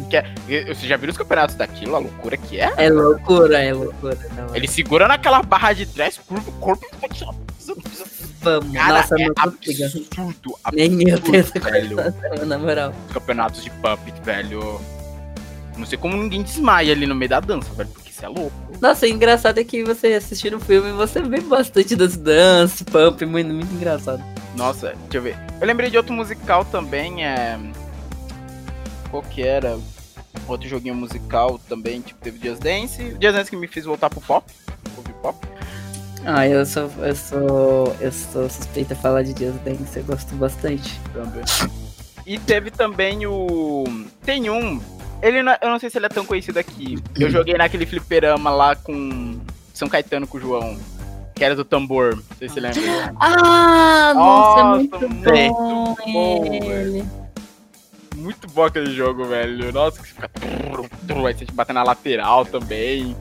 é, 0.50 0.74
você 0.74 0.88
já 0.88 0.98
viu 0.98 1.10
os 1.12 1.18
campeonatos 1.18 1.56
daquilo, 1.56 1.96
a 1.96 2.00
loucura 2.00 2.36
que 2.36 2.60
é? 2.60 2.72
É 2.78 2.90
loucura, 2.90 3.60
é 3.64 3.72
loucura. 3.74 4.18
Não, 4.36 4.56
Ele 4.56 4.68
segura 4.68 5.08
naquela 5.08 5.42
barra 5.44 5.72
de 5.74 5.86
trás, 5.86 6.18
curva 6.18 6.50
o 6.50 6.54
corpo 6.54 6.86
e. 6.86 6.92
Vamos, 8.42 8.74
Cara, 8.74 8.94
nossa, 9.02 9.16
é 9.22 9.28
não 9.28 9.34
consigo. 9.36 9.84
absurdo, 9.84 10.56
Nem 10.74 11.08
eu 11.10 11.16
absurdo, 11.18 11.60
velho. 11.62 12.46
na 12.46 12.58
moral. 12.58 12.94
Os 13.08 13.14
campeonatos 13.14 13.64
de 13.64 13.70
Pump, 13.70 14.12
velho. 14.24 14.82
Não 15.78 15.86
sei 15.86 15.98
como 15.98 16.18
ninguém 16.18 16.42
desmaia 16.44 16.92
ali 16.92 17.06
no 17.06 17.16
meio 17.16 17.30
da 17.30 17.40
dança, 17.40 17.72
velho, 17.74 17.90
porque 17.90 18.10
isso 18.12 18.26
é 18.26 18.28
louco. 18.28 18.52
Nossa, 18.82 19.06
o 19.06 19.10
engraçado 19.10 19.60
é 19.60 19.64
que 19.64 19.84
você 19.84 20.14
assistindo 20.14 20.58
o 20.58 20.60
filme 20.60 20.92
você 20.92 21.22
vê 21.22 21.40
bastante 21.40 21.96
das 21.96 22.18
danças, 22.18 22.82
pump, 22.84 23.26
muito, 23.26 23.54
muito 23.54 23.74
engraçado. 23.74 24.24
Nossa, 24.56 24.90
deixa 25.04 25.18
eu 25.18 25.22
ver. 25.22 25.38
Eu 25.60 25.68
lembrei 25.68 25.90
de 25.90 25.98
outro 25.98 26.14
musical 26.14 26.66
também, 26.66 27.26
é. 27.26 27.58
Qual 29.10 29.24
que 29.24 29.42
era? 29.44 29.78
Outro 30.48 30.68
joguinho 30.68 30.96
musical 30.96 31.60
também, 31.70 32.02
tipo, 32.02 32.20
teve 32.22 32.40
Just 32.48 32.62
Dance. 32.62 33.02
Just 33.12 33.22
Dance 33.22 33.50
que 33.50 33.56
me 33.56 33.68
fez 33.68 33.86
voltar 33.86 34.10
pro 34.10 34.20
pop. 34.22 34.46
Ouvir 34.98 35.14
pop. 35.22 35.38
Ah, 36.26 36.48
eu 36.48 36.66
sou, 36.66 36.90
eu 37.00 37.16
sou, 37.16 37.96
eu 38.00 38.12
sou 38.12 38.50
suspeita 38.50 38.94
a 38.94 38.98
falar 38.98 39.24
de 39.24 39.30
Just 39.30 39.60
Dance, 39.64 39.98
eu 39.98 40.04
gosto 40.04 40.36
bastante. 40.36 41.00
também. 41.14 41.44
E 42.26 42.38
teve 42.38 42.70
também 42.70 43.26
o. 43.26 43.84
Tem 44.24 44.50
um. 44.50 44.80
Ele 45.22 45.42
não- 45.42 45.58
eu 45.62 45.70
não 45.70 45.80
sei 45.80 45.90
se 45.90 45.98
ele 45.98 46.06
é 46.06 46.10
tão 46.10 46.26
conhecido 46.26 46.60
aqui. 46.60 46.98
Eu 47.20 47.30
joguei 47.30 47.56
naquele 47.56 47.86
fliperama 47.86 48.50
lá 48.52 48.76
com 48.76 49.40
São 49.74 49.88
Caetano 49.90 50.28
com 50.28 50.38
o 50.38 50.42
João. 50.42 50.78
Que 51.34 51.44
era 51.44 51.56
do 51.56 51.66
tambor. 51.66 52.16
Não 52.16 52.24
sei 52.38 52.48
se 52.48 52.54
você 52.56 52.60
lembra. 52.60 53.14
Ah, 53.20 54.14
nossa, 54.14 54.60
é 54.60 54.64
Nossa, 54.64 54.76
muito, 54.78 55.10
muito 55.10 55.32
bom, 55.32 55.96
bom, 56.14 56.72
ele. 56.72 57.04
Muito 58.16 58.48
bom 58.50 58.64
aquele 58.66 58.94
jogo, 58.94 59.26
velho. 59.26 59.72
Nossa, 59.74 60.00
que 60.02 60.08
você 60.10 60.14
fica. 60.14 60.30
Aí 61.28 61.34
você 61.34 61.46
te 61.46 61.54
bater 61.54 61.74
na 61.74 61.82
lateral 61.82 62.46
também. 62.46 63.16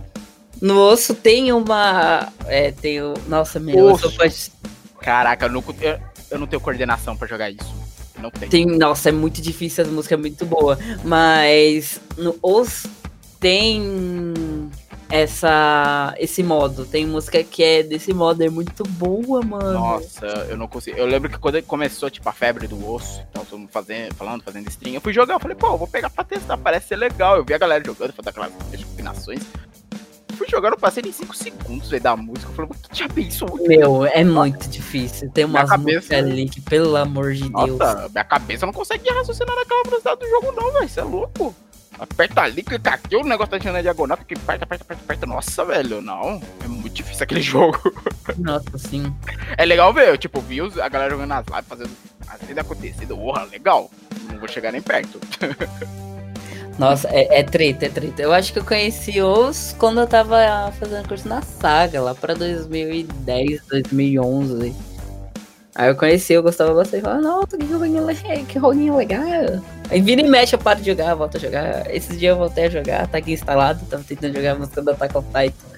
No 0.61 0.79
osso 0.79 1.15
tem 1.15 1.53
uma, 1.53 2.31
é, 2.47 2.71
tem 2.71 3.01
o, 3.01 3.15
nossa, 3.27 3.59
meu, 3.59 3.87
Osso. 3.87 4.13
Caraca, 5.01 5.47
eu 5.47 5.51
não, 5.51 5.65
eu, 5.81 5.99
eu 6.31 6.39
não 6.39 6.47
tenho 6.47 6.61
coordenação 6.61 7.17
pra 7.17 7.27
jogar 7.27 7.51
isso. 7.51 7.75
Não 8.19 8.31
tenho. 8.31 8.51
tem, 8.51 8.67
nossa, 8.67 9.09
é 9.09 9.13
muito 9.13 9.41
difícil, 9.41 9.83
essa 9.83 9.93
música 9.93 10.15
é 10.15 10.19
muito 10.19 10.45
boa, 10.45 10.79
mas 11.03 11.99
no 12.19 12.39
os 12.43 12.87
tem 13.41 13.83
essa 15.11 16.15
esse 16.19 16.43
modo, 16.43 16.85
tem 16.85 17.07
música 17.07 17.43
que 17.43 17.63
é 17.63 17.83
desse 17.83 18.13
modo, 18.13 18.43
é 18.43 18.51
muito 18.51 18.85
boa, 18.85 19.43
mano. 19.43 19.73
Nossa, 19.73 20.27
eu 20.49 20.57
não 20.57 20.69
consigo. 20.69 20.99
Eu 20.99 21.07
lembro 21.07 21.31
que 21.31 21.39
quando 21.39 21.61
começou, 21.63 22.11
tipo, 22.11 22.29
a 22.29 22.33
febre 22.33 22.69
do 22.69 22.93
osso, 22.93 23.21
então 23.31 23.45
todo 23.45 23.59
mundo 23.59 23.71
fazendo, 23.71 24.15
falando, 24.15 24.43
fazendo 24.43 24.69
stream, 24.69 24.95
eu 24.95 25.01
fui 25.01 25.13
jogar, 25.15 25.35
eu 25.35 25.41
falei, 25.41 25.57
pô, 25.57 25.69
eu 25.69 25.79
vou 25.79 25.89
pegar 25.89 26.11
pra 26.11 26.23
testar, 26.23 26.59
parece 26.59 26.89
ser 26.89 26.97
legal. 26.97 27.37
Eu 27.37 27.45
vi 27.45 27.55
a 27.55 27.59
galera 27.59 27.83
jogando, 27.85 28.13
fazendo 28.13 28.29
aquelas 28.29 28.85
combinações. 28.85 29.41
Fui 30.41 30.49
jogar, 30.49 30.71
eu 30.73 30.79
passei 30.79 31.03
em 31.07 31.13
5 31.13 31.37
segundos, 31.37 31.91
velho, 31.91 32.03
da 32.03 32.17
música. 32.17 32.51
Eu 32.51 32.55
falei, 32.55 32.71
que 32.91 32.99
já 32.99 33.09
pensou? 33.09 33.59
Meu, 33.69 34.07
é 34.07 34.25
muito 34.25 34.67
difícil. 34.71 35.31
Tem 35.31 35.45
umas 35.45 35.69
cabeça- 35.69 35.97
músicas 35.99 36.19
ali 36.19 36.49
que, 36.49 36.61
pelo 36.63 36.97
amor 36.97 37.35
de 37.35 37.43
Deus. 37.51 37.79
Nossa, 37.79 38.09
minha 38.09 38.25
cabeça 38.25 38.65
não 38.65 38.73
consegue 38.73 39.07
raciocinar 39.11 39.55
naquela 39.55 39.83
velocidade 39.85 40.21
do 40.21 40.29
jogo, 40.29 40.53
não, 40.53 40.73
velho. 40.73 40.89
Você 40.89 41.01
é 41.01 41.05
louco. 41.05 41.55
Aperta 41.99 42.41
ali, 42.41 42.63
clica 42.63 42.95
aqui, 42.95 43.15
o 43.15 43.23
negócio 43.23 43.51
tá 43.51 43.59
girando 43.59 43.75
na 43.75 43.83
diagonal, 43.83 44.17
que 44.27 44.33
aperta, 44.33 44.65
aperta, 44.65 44.85
aperta, 44.85 45.03
aperta. 45.05 45.27
Nossa, 45.27 45.63
velho, 45.67 46.01
não. 46.01 46.41
É 46.65 46.67
muito 46.67 46.95
difícil 46.95 47.25
aquele 47.25 47.43
jogo. 47.43 47.79
Nossa, 48.39 48.79
sim. 48.79 49.15
É 49.59 49.67
legal 49.67 49.93
ver, 49.93 50.09
eu, 50.09 50.17
tipo, 50.17 50.41
vi 50.41 50.61
a 50.61 50.89
galera 50.89 51.11
jogando 51.11 51.29
nas 51.29 51.45
lives, 51.47 51.67
fazendo 51.69 51.91
as 52.27 52.39
coisas 52.39 52.57
acontecendo. 52.59 53.15
Porra, 53.15 53.45
legal. 53.45 53.91
Não 54.33 54.39
vou 54.39 54.49
chegar 54.49 54.73
nem 54.73 54.81
perto. 54.81 55.21
Nossa, 56.79 57.09
é, 57.09 57.41
é 57.41 57.43
treta, 57.43 57.87
é 57.87 57.89
treta. 57.91 58.23
Eu 58.23 58.33
acho 58.33 58.53
que 58.53 58.59
eu 58.59 58.65
conheci 58.65 59.21
os 59.21 59.75
quando 59.79 60.01
eu 60.01 60.07
tava 60.07 60.73
fazendo 60.79 61.07
curso 61.07 61.29
na 61.29 61.43
saga, 61.43 62.01
lá 62.01 62.15
pra 62.15 62.33
2010, 62.35 63.61
2011. 63.69 64.75
Aí 65.75 65.89
eu 65.89 65.95
conheci, 65.97 66.33
eu 66.33 66.43
gostava 66.43 66.73
bastante. 66.75 67.03
Falava, 67.03 67.21
nossa, 67.23 67.57
que 67.59 67.67
joguinho, 67.67 68.05
le- 68.07 68.15
que 68.49 68.59
joguinho 68.59 68.97
legal. 68.97 69.23
Aí 69.91 70.01
vira 70.01 70.21
e 70.23 70.29
mexe, 70.29 70.55
eu 70.55 70.59
paro 70.59 70.81
de 70.81 70.87
jogar, 70.91 71.15
volto 71.15 71.37
a 71.37 71.41
jogar. 71.41 71.95
Esses 71.95 72.19
dias 72.19 72.33
eu 72.33 72.39
voltei 72.39 72.65
a 72.65 72.71
jogar, 72.71 73.07
tá 73.09 73.19
aqui 73.19 73.33
instalado, 73.33 73.85
tava 73.87 74.03
tentando 74.03 74.35
jogar 74.35 74.53
a 74.53 74.55
música 74.57 74.81
do 74.83 74.91
Attack 74.91 75.17
on 75.17 75.23
Titan. 75.23 75.71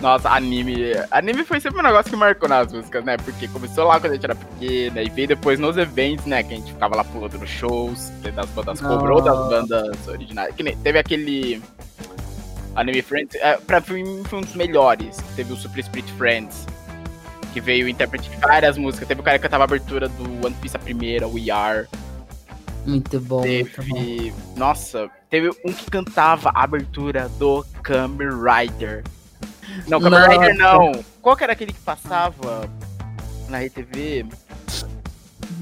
Nossa, 0.00 0.30
anime. 0.30 0.92
Anime 1.10 1.44
foi 1.44 1.60
sempre 1.60 1.80
um 1.80 1.82
negócio 1.82 2.10
que 2.10 2.16
marcou 2.16 2.48
nas 2.48 2.72
músicas, 2.72 3.04
né? 3.04 3.16
Porque 3.16 3.48
começou 3.48 3.84
lá 3.84 3.98
quando 3.98 4.12
a 4.12 4.14
gente 4.14 4.24
era 4.24 4.34
pequena 4.34 5.02
e 5.02 5.10
veio 5.10 5.28
depois 5.28 5.58
nos 5.58 5.76
eventos, 5.76 6.24
né? 6.24 6.42
Que 6.42 6.54
a 6.54 6.56
gente 6.56 6.72
ficava 6.72 6.94
lá 6.94 7.02
pulando 7.02 7.36
nos 7.36 7.50
shows, 7.50 8.12
que 8.22 8.30
das 8.30 8.48
bandas 8.50 8.80
cover 8.80 9.10
ou 9.10 9.20
das 9.20 9.48
bandas 9.48 10.06
originais. 10.06 10.54
Que 10.54 10.62
nem, 10.62 10.76
teve 10.78 10.98
aquele. 10.98 11.60
Anime 12.76 13.02
Friends. 13.02 13.34
É, 13.36 13.56
pra 13.56 13.80
mim 13.80 14.22
foi 14.24 14.38
um 14.38 14.42
dos 14.42 14.54
melhores. 14.54 15.16
Teve 15.34 15.52
o 15.52 15.56
Super 15.56 15.82
Spirit 15.82 16.12
Friends. 16.12 16.64
Que 17.52 17.60
veio 17.60 17.88
intérprete 17.88 18.30
de 18.30 18.36
várias 18.36 18.78
músicas. 18.78 19.08
Teve 19.08 19.20
o 19.20 19.24
cara 19.24 19.36
que 19.36 19.42
cantava 19.42 19.64
a 19.64 19.66
abertura 19.66 20.08
do 20.08 20.46
One 20.46 20.54
Piece 20.60 20.76
a 20.76 20.78
primeira, 20.78 21.26
We 21.26 21.50
Are. 21.50 21.88
Muito 22.86 23.20
bom, 23.20 23.40
muito 23.44 23.82
bom. 23.82 23.96
Teve. 23.96 24.32
Nossa, 24.56 25.10
teve 25.28 25.50
um 25.64 25.72
que 25.72 25.90
cantava 25.90 26.50
a 26.54 26.62
abertura 26.62 27.28
do 27.30 27.64
Kamen 27.82 28.28
Rider. 28.28 29.02
Não, 29.86 30.00
Kamen. 30.00 30.28
Rider 30.28 30.56
não. 30.56 30.92
Qual 31.22 31.36
que 31.36 31.44
era 31.44 31.52
aquele 31.52 31.72
que 31.72 31.80
passava 31.80 32.68
na 33.48 33.60
RTV? 33.60 34.26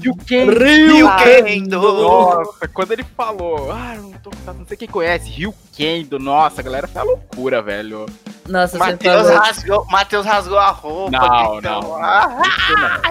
Ryuken. 0.01 0.49
Ryukendo. 0.49 1.81
Nossa, 1.81 2.67
quando 2.67 2.91
ele 2.91 3.03
falou, 3.03 3.71
ah, 3.71 3.95
não 3.95 4.11
tô 4.13 4.29
não 4.53 4.65
sei 4.65 4.77
quem 4.77 4.87
conhece, 4.87 5.29
Ryukendo, 5.29 6.19
nossa, 6.19 6.61
a 6.61 6.63
galera 6.63 6.87
foi 6.87 7.01
a 7.01 7.05
loucura, 7.05 7.61
velho. 7.61 8.05
Nossa, 8.47 8.77
você 8.77 8.91
Matheus 8.91 9.29
rasgou, 9.29 9.85
Matheus 9.85 10.25
rasgou 10.25 10.57
a 10.57 10.69
roupa. 10.71 11.11
Não, 11.11 11.51
gritando, 11.53 11.81
não, 11.87 11.95
Ah, 11.97 12.39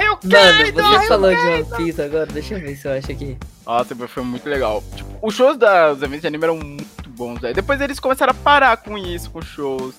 eu 0.02 0.12
Mano, 0.12 0.18
quero, 0.30 0.72
você 0.72 0.96
eu 0.96 1.02
falou 1.02 1.30
de. 1.30 1.36
One 1.36 1.64
Piece 1.76 2.02
agora, 2.02 2.26
deixa 2.26 2.54
eu 2.54 2.61
ver 2.61 2.76
se 2.76 2.88
eu 2.88 2.92
acho 2.92 3.12
aqui. 3.12 3.36
Nossa, 3.66 3.94
foi 4.09 4.22
muito 4.22 4.48
legal. 4.48 4.82
Tipo, 4.94 5.11
os 5.20 5.34
shows 5.34 5.59
dos 5.59 6.02
eventos 6.02 6.22
de 6.22 6.26
anime 6.28 6.44
eram 6.44 6.57
muito 6.57 7.11
bons, 7.11 7.38
velho. 7.40 7.54
Depois 7.54 7.80
eles 7.80 8.00
começaram 8.00 8.30
a 8.30 8.34
parar 8.34 8.76
com 8.78 8.96
isso, 8.96 9.30
com 9.30 9.42
shows. 9.42 9.94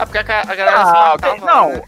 Ah, 0.00 0.06
porque 0.06 0.18
a, 0.18 0.40
a 0.40 0.54
galera 0.54 0.80
Ah, 0.82 0.86
se 0.86 0.92
matava, 0.92 1.32
ok. 1.34 1.40
Não, 1.46 1.68
né? 1.70 1.82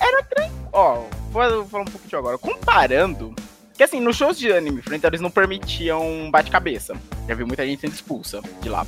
era 0.00 0.22
tranquilo. 0.24 0.68
Ó, 0.72 1.02
vou 1.30 1.66
falar 1.66 1.82
um 1.82 1.86
pouco 1.86 2.06
de 2.08 2.16
agora. 2.16 2.38
Comparando, 2.38 3.34
que 3.74 3.82
assim, 3.82 4.00
nos 4.00 4.16
shows 4.16 4.38
de 4.38 4.52
anime 4.52 4.80
frente 4.82 5.04
eles 5.06 5.20
não 5.20 5.30
permitiam 5.30 6.30
bate-cabeça. 6.30 6.94
Já 7.28 7.34
vi 7.34 7.44
muita 7.44 7.64
gente 7.66 7.80
sendo 7.80 7.92
expulsa 7.94 8.40
de 8.60 8.68
lá. 8.68 8.86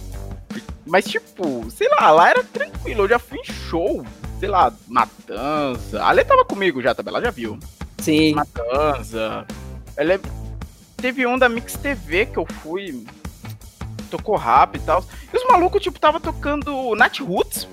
Mas, 0.86 1.04
tipo, 1.04 1.68
sei 1.70 1.88
lá, 1.88 2.10
lá 2.12 2.30
era 2.30 2.44
tranquilo. 2.44 3.02
Eu 3.04 3.08
já 3.08 3.18
fui 3.18 3.38
em 3.40 3.44
show, 3.44 4.04
sei 4.38 4.48
lá, 4.48 4.72
Matanza. 4.86 6.02
A 6.02 6.12
Lê 6.12 6.24
tava 6.24 6.44
comigo 6.44 6.80
já 6.80 6.94
também, 6.94 7.12
ela 7.12 7.24
já 7.24 7.30
viu. 7.30 7.58
Sim. 7.98 8.34
Matanza. 8.34 9.44
Ela 9.96 10.14
é- 10.14 10.20
Teve 10.96 11.26
um 11.26 11.36
da 11.38 11.48
Mix 11.48 11.74
TV 11.74 12.26
que 12.26 12.38
eu 12.38 12.46
fui. 12.62 13.04
Tocou 14.10 14.36
rap 14.36 14.76
e 14.76 14.80
tal. 14.80 15.04
E 15.32 15.36
os 15.36 15.44
malucos, 15.46 15.82
tipo, 15.82 15.98
tava 16.00 16.18
tocando 16.20 16.94
Nat 16.94 17.18
Roots. 17.20 17.68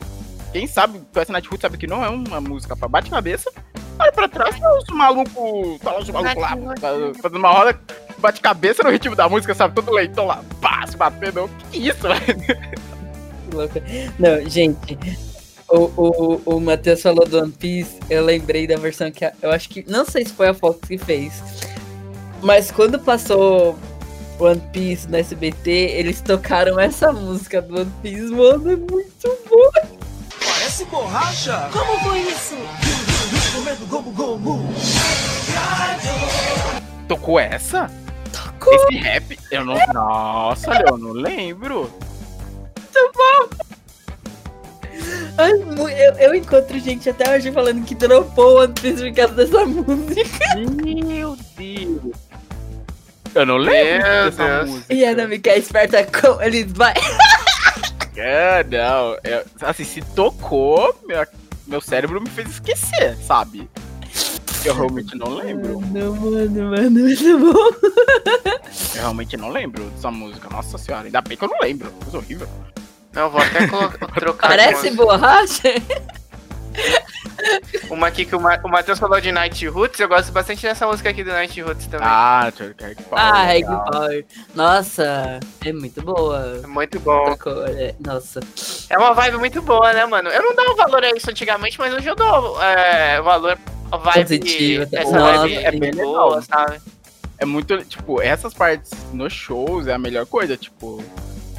Quem 0.54 0.68
sabe, 0.68 1.02
conhece 1.12 1.32
Roots, 1.34 1.62
sabe 1.62 1.78
que 1.78 1.88
não 1.88 2.04
é 2.06 2.10
uma 2.10 2.40
música 2.40 2.76
pra 2.78 2.88
bate-cabeça. 2.88 3.52
Olha 4.00 4.12
pra 4.12 4.28
trás, 4.28 4.58
tá 4.60 4.78
os 4.78 4.86
malucos. 4.96 5.80
Tá 5.82 5.92
lá 5.92 6.00
os 6.00 6.10
malucos 6.10 6.42
lá, 6.42 6.50
tá 6.80 6.90
fazendo 7.22 7.38
uma 7.40 7.52
roda 7.52 7.80
bate-cabeça 8.20 8.84
no 8.84 8.90
ritmo 8.92 9.16
da 9.16 9.28
música, 9.28 9.54
sabe? 9.54 9.76
Todo 9.76 9.92
leitão 9.92 10.26
lá, 10.26 10.44
pá, 10.62 10.86
se 10.88 10.96
batendo. 10.96 11.50
Que 11.72 11.90
isso, 11.90 12.02
velho? 12.02 12.24
Não, 14.20 14.50
gente. 14.50 14.98
O, 15.70 15.90
o, 15.98 16.42
o 16.46 16.60
Matheus 16.60 17.02
falou 17.02 17.26
do 17.28 17.40
One 17.40 17.52
Piece, 17.52 18.00
eu 18.10 18.24
lembrei 18.24 18.68
da 18.68 18.76
versão 18.78 19.12
que 19.12 19.26
a- 19.26 19.34
eu 19.42 19.52
acho 19.52 19.70
que. 19.70 19.84
Não 19.90 20.06
sei 20.06 20.24
se 20.26 20.34
foi 20.34 20.50
a 20.50 20.54
Fox 20.54 20.80
que 20.88 20.98
fez. 20.98 21.34
Mas 22.42 22.70
quando 22.72 23.00
passou 23.00 23.78
One 24.40 24.62
Piece 24.72 25.08
no 25.10 25.18
SBT, 25.18 25.70
eles 25.72 26.22
tocaram 26.22 26.80
essa 26.80 27.12
música 27.12 27.62
do 27.62 27.80
One 27.82 27.92
Piece, 28.02 28.32
mano. 28.32 28.72
É 28.72 28.76
muito 28.76 29.40
bom. 29.50 29.72
Parece 30.64 30.86
borracha. 30.86 31.70
Como 31.74 32.00
foi 32.00 32.20
isso? 32.22 32.56
Comendo 33.54 33.86
gomu 33.88 34.12
gomu. 34.14 34.74
Tocou 37.06 37.38
essa? 37.38 37.92
Tocou. 38.32 38.74
Esse 38.74 38.96
rap? 38.96 39.38
Eu 39.52 39.66
não. 39.66 39.76
Nossa, 39.94 40.72
eu 40.88 40.98
não 40.98 41.12
lembro. 41.12 41.92
Ai, 45.38 45.54
mu- 45.54 45.90
eu, 45.90 46.14
eu 46.14 46.34
encontro 46.34 46.80
gente 46.80 47.10
até 47.10 47.36
hoje 47.36 47.52
falando 47.52 47.84
que 47.84 47.94
dropou 47.94 48.62
One 48.62 48.72
Piece 48.74 49.04
por 49.04 49.14
causa 49.18 49.34
dessa 49.34 49.66
música. 49.66 50.56
Meu 50.86 51.38
Deus. 51.58 52.16
Eu 53.36 53.46
não 53.46 53.58
lembro 53.58 54.08
Meu 54.10 54.32
dessa 54.32 54.48
Deus. 54.60 54.70
música. 54.70 54.94
E 54.94 55.04
a 55.06 55.14
Nami 55.14 55.40
que 55.40 55.50
é 55.50 55.58
esperta 55.58 56.06
como 56.06 56.42
eles 56.42 56.72
vai. 56.72 56.94
É, 58.16 58.64
não. 58.64 59.18
eu- 59.24 59.46
assim, 59.62 59.84
se 59.84 60.02
tocou, 60.02 60.96
meu, 61.06 61.26
meu 61.68 61.82
cérebro 61.82 62.22
me 62.22 62.30
fez 62.30 62.50
esquecer, 62.50 63.16
sabe? 63.18 63.70
Eu 64.66 64.76
realmente 64.76 65.16
não 65.18 65.30
lembro. 65.36 65.82
Não, 65.82 66.16
mano, 66.16 66.70
mano, 66.72 66.90
muito 66.92 67.40
bom. 67.54 67.90
Eu 68.96 69.02
realmente 69.02 69.36
não 69.36 69.50
lembro 69.50 69.84
dessa 69.90 70.10
música. 70.10 70.48
Nossa 70.50 70.78
senhora, 70.78 71.06
ainda 71.06 71.22
bem 71.22 71.36
que 71.36 71.44
eu 71.44 71.50
não 71.50 71.60
lembro. 71.62 71.92
Coisa 72.04 72.18
horrível. 72.20 72.48
Não, 73.12 73.30
vou 73.30 73.42
até 73.42 73.68
trocar 74.20 74.48
Parece 74.48 74.92
borracha? 74.92 75.70
uma 77.90 78.08
aqui 78.08 78.26
que 78.26 78.36
o, 78.36 78.40
Ma- 78.40 78.60
o 78.64 78.68
Matheus 78.68 79.00
falou 79.00 79.20
de 79.20 79.32
Night 79.32 79.68
Roots. 79.68 80.00
Eu 80.00 80.08
gosto 80.08 80.32
bastante 80.32 80.62
dessa 80.64 80.86
música 80.88 81.10
aqui 81.10 81.24
do 81.24 81.32
Night 81.32 81.62
Roots 81.62 81.88
também. 81.88 82.08
Ah, 82.10 82.52
que 82.56 82.74
Ah, 83.12 83.46
Power. 83.92 84.26
Nossa, 84.56 85.40
é 85.66 85.74
muito 85.74 86.02
boa. 86.02 86.62
É 86.64 86.68
muito 86.68 87.00
bom. 87.00 87.36
É- 87.78 87.96
Nossa. 88.00 88.40
É 88.90 88.98
uma 88.98 89.14
vibe 89.14 89.38
muito 89.38 89.62
boa, 89.62 89.94
né, 89.94 90.06
mano? 90.06 90.30
Eu 90.30 90.42
não 90.42 90.56
dava 90.56 90.76
valor 90.76 91.04
a 91.04 91.10
isso 91.16 91.30
antigamente, 91.30 91.80
mas 91.80 91.94
hoje 91.94 92.08
eu 92.08 92.16
dou 92.16 92.62
é, 92.62 93.22
valor 93.22 93.58
a 93.92 93.98
vibe. 93.98 94.22
Positivo, 94.24 94.86
tá? 94.90 95.00
Essa 95.02 95.20
Nossa, 95.20 95.38
vibe 95.40 95.56
é 95.58 95.72
bem 95.72 95.92
legal. 95.92 96.06
boa, 96.30 96.42
sabe? 96.42 96.82
É 97.38 97.46
muito, 97.46 97.84
tipo, 97.86 98.22
essas 98.22 98.54
partes 98.54 98.92
nos 99.12 99.34
shows 99.34 99.88
é 99.88 99.94
a 99.94 99.98
melhor 100.00 100.26
coisa, 100.26 100.56
tipo, 100.56 101.04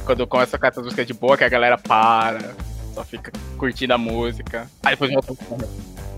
quando 0.05 0.25
começa 0.25 0.55
a 0.55 0.59
cantar 0.59 0.79
as 0.79 0.85
músicas 0.85 1.05
de 1.05 1.13
boa, 1.13 1.37
que 1.37 1.43
a 1.43 1.49
galera 1.49 1.77
para, 1.77 2.39
só 2.95 3.03
fica 3.03 3.31
curtindo 3.57 3.93
a 3.93 3.97
música. 3.97 4.69
Aí 4.83 4.93
depois 4.93 5.11
volta 5.11 5.35
pro 5.35 5.57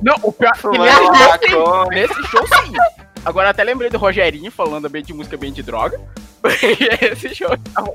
Não, 0.02 0.16
o 0.22 0.32
pior 0.32 0.54
que 0.54 0.60
Fumando 0.60 1.12
nesse, 1.12 1.56
maconha. 1.56 1.90
nesse 1.90 2.24
show 2.28 2.48
sim. 2.48 2.74
Agora 3.26 3.50
até 3.50 3.64
lembrei 3.64 3.90
do 3.90 3.98
Rogerinho 3.98 4.52
falando 4.52 4.88
bem 4.88 5.04
de 5.04 5.14
música 5.14 5.36
bem 5.36 5.52
de 5.52 5.64
droga. 5.64 6.00
Esse 7.02 7.34
show 7.34 7.50
tava 7.74 7.92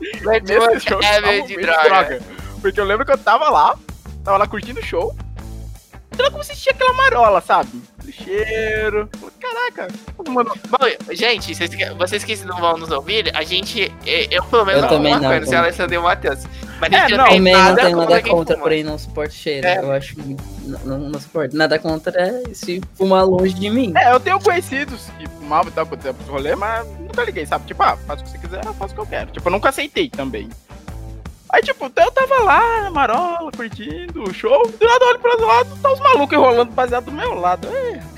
Nesse 0.00 0.88
show 0.88 1.00
É 1.02 1.14
tava 1.14 1.26
meio 1.26 1.46
de 1.46 1.56
bem 1.56 1.66
droga. 1.66 2.22
Porque 2.62 2.80
eu 2.80 2.84
lembro 2.84 3.04
que 3.04 3.12
eu 3.12 3.18
tava 3.18 3.50
lá, 3.50 3.76
tava 4.22 4.38
lá 4.38 4.46
curtindo 4.46 4.80
o 4.80 4.84
show. 4.84 5.14
E 6.16 6.22
eu 6.22 6.30
comecei 6.30 6.54
a 6.54 6.56
sentir 6.56 6.70
aquela 6.70 6.92
marola, 6.92 7.40
sabe? 7.40 7.82
Do 8.04 8.12
cheiro. 8.12 9.08
Caraca, 9.40 9.88
mano, 10.28 10.52
Bom, 10.68 11.14
gente, 11.14 11.54
vocês, 11.54 11.74
que- 11.74 11.90
vocês 11.94 12.22
que 12.24 12.36
não 12.44 12.58
vão 12.60 12.76
nos 12.76 12.90
ouvir, 12.90 13.30
a 13.34 13.42
gente. 13.42 13.90
Eu, 14.30 14.42
pelo 14.44 14.64
menos, 14.66 14.82
Eu 14.82 14.82
não 14.82 14.96
também 14.96 15.14
fumo 15.14 15.28
não, 15.30 15.46
sei 15.46 15.56
a. 15.56 15.60
Alessandra 15.62 15.94
e 15.94 15.98
o 15.98 16.02
Matheus. 16.02 16.38
Mas 16.80 16.92
É, 16.92 16.96
a 16.96 17.08
gente 17.08 17.16
não, 17.16 17.24
Também 17.24 17.40
não 17.54 17.60
nada 17.60 17.76
tenho 17.82 17.96
contra 17.96 18.10
nada 18.10 18.22
quem 18.22 18.32
contra, 18.32 18.54
fuma. 18.56 18.62
porém 18.62 18.84
não 18.84 18.98
suporto 18.98 19.32
cheiro. 19.32 19.66
É. 19.66 19.78
Eu 19.78 19.92
acho. 19.92 20.16
Não, 20.18 20.78
não, 20.84 20.98
não 20.98 21.20
suporto. 21.20 21.56
Nada 21.56 21.78
contra 21.78 22.20
é 22.20 22.42
se 22.54 22.80
fumar 22.94 23.24
longe 23.24 23.54
de 23.54 23.70
mim. 23.70 23.92
É, 23.96 24.12
eu 24.12 24.20
tenho 24.20 24.38
conhecidos 24.40 25.06
que 25.18 25.26
fumavam 25.28 25.68
e 25.68 25.72
tal, 25.72 25.86
quando 25.86 26.02
rolê, 26.28 26.54
mas 26.56 26.86
nunca 26.98 27.24
liguei, 27.24 27.46
sabe? 27.46 27.66
Tipo, 27.66 27.82
ah, 27.84 27.96
faz 28.06 28.20
o 28.20 28.24
que 28.24 28.30
você 28.30 28.38
quiser, 28.38 28.64
eu 28.66 28.74
faço 28.74 28.92
o 28.92 28.96
que 28.96 29.00
eu 29.02 29.06
quero. 29.06 29.30
Tipo, 29.30 29.48
eu 29.48 29.52
nunca 29.52 29.68
aceitei 29.70 30.10
também. 30.10 30.48
Aí, 31.54 31.62
tipo, 31.62 31.84
eu 31.84 32.10
tava 32.10 32.42
lá, 32.42 32.82
na 32.82 32.90
marola, 32.90 33.52
curtindo 33.52 34.24
o 34.24 34.34
show, 34.34 34.66
do 34.66 34.84
eu 34.84 35.08
olho 35.08 35.18
pro 35.20 35.30
outro 35.30 35.46
lado, 35.46 35.78
tá 35.80 35.92
os 35.92 36.00
malucos 36.00 36.36
enrolando 36.36 36.72
baseado 36.72 37.04
do 37.04 37.12
meu 37.12 37.34
lado. 37.34 37.68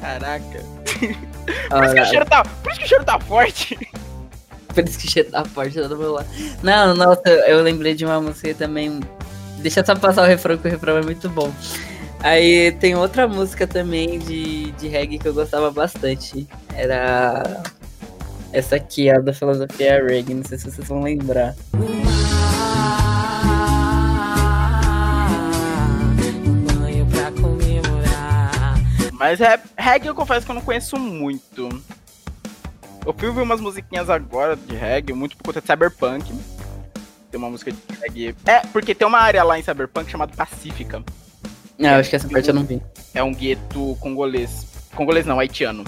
Caraca. 0.00 0.64
Por 1.68 1.84
isso, 1.84 1.94
que 1.94 2.00
o 2.00 2.06
cheiro 2.06 2.24
tá, 2.24 2.42
por 2.42 2.72
isso 2.72 2.80
que 2.80 2.86
o 2.86 2.88
cheiro 2.88 3.04
tá 3.04 3.20
forte. 3.20 3.78
Por 4.74 4.84
isso 4.84 4.98
que 4.98 5.08
cheiro 5.08 5.30
da 5.30 5.42
porta 5.42 5.88
do 5.88 5.96
meu 5.96 6.12
lado. 6.12 6.28
Não, 6.62 6.94
nossa, 6.94 7.28
eu 7.46 7.62
lembrei 7.62 7.94
de 7.94 8.04
uma 8.04 8.20
música 8.20 8.52
também 8.54 9.00
Deixa 9.58 9.80
eu 9.80 9.86
só 9.86 9.96
passar 9.96 10.22
o 10.22 10.26
refrão, 10.26 10.56
que 10.56 10.68
o 10.68 10.70
refrão 10.70 10.96
é 10.96 11.02
muito 11.02 11.28
bom. 11.28 11.52
Aí 12.20 12.72
tem 12.72 12.94
outra 12.94 13.28
música 13.28 13.66
também 13.66 14.18
de, 14.18 14.70
de 14.72 14.88
reggae 14.88 15.18
que 15.18 15.28
eu 15.28 15.34
gostava 15.34 15.70
bastante. 15.70 16.46
Era 16.74 17.62
essa 18.52 18.76
aqui, 18.76 19.10
a 19.10 19.18
da 19.18 19.32
filosofia 19.32 20.04
reggae. 20.04 20.34
Não 20.34 20.44
sei 20.44 20.58
se 20.58 20.70
vocês 20.70 20.88
vão 20.88 21.02
lembrar. 21.02 21.54
Mas 29.18 29.40
é, 29.40 29.60
reggae 29.76 30.08
eu 30.08 30.14
confesso 30.14 30.44
que 30.44 30.50
eu 30.50 30.54
não 30.54 30.62
conheço 30.62 30.98
muito. 30.98 31.68
Eu 33.04 33.14
fui 33.14 33.28
ouvir 33.28 33.40
umas 33.40 33.60
musiquinhas 33.60 34.10
agora 34.10 34.56
de 34.56 34.74
reggae, 34.74 35.12
muito 35.12 35.36
por 35.36 35.44
conta 35.44 35.60
de 35.60 35.66
Cyberpunk. 35.66 36.32
Tem 37.30 37.38
uma 37.38 37.48
música 37.48 37.72
de 37.72 37.78
reggae. 38.00 38.34
É, 38.44 38.60
porque 38.72 38.94
tem 38.94 39.06
uma 39.06 39.18
área 39.18 39.42
lá 39.42 39.58
em 39.58 39.62
Cyberpunk 39.62 40.10
chamada 40.10 40.32
Pacífica. 40.36 41.02
Ah, 41.78 41.94
eu 41.94 42.00
acho 42.00 42.10
que 42.10 42.16
essa 42.16 42.28
parte 42.28 42.48
eu 42.48 42.54
não 42.54 42.64
vi. 42.64 42.82
É 43.14 43.22
um 43.22 43.34
gueto 43.34 43.96
congolês. 44.00 44.66
Congolês 44.94 45.24
não, 45.24 45.38
haitiano. 45.38 45.84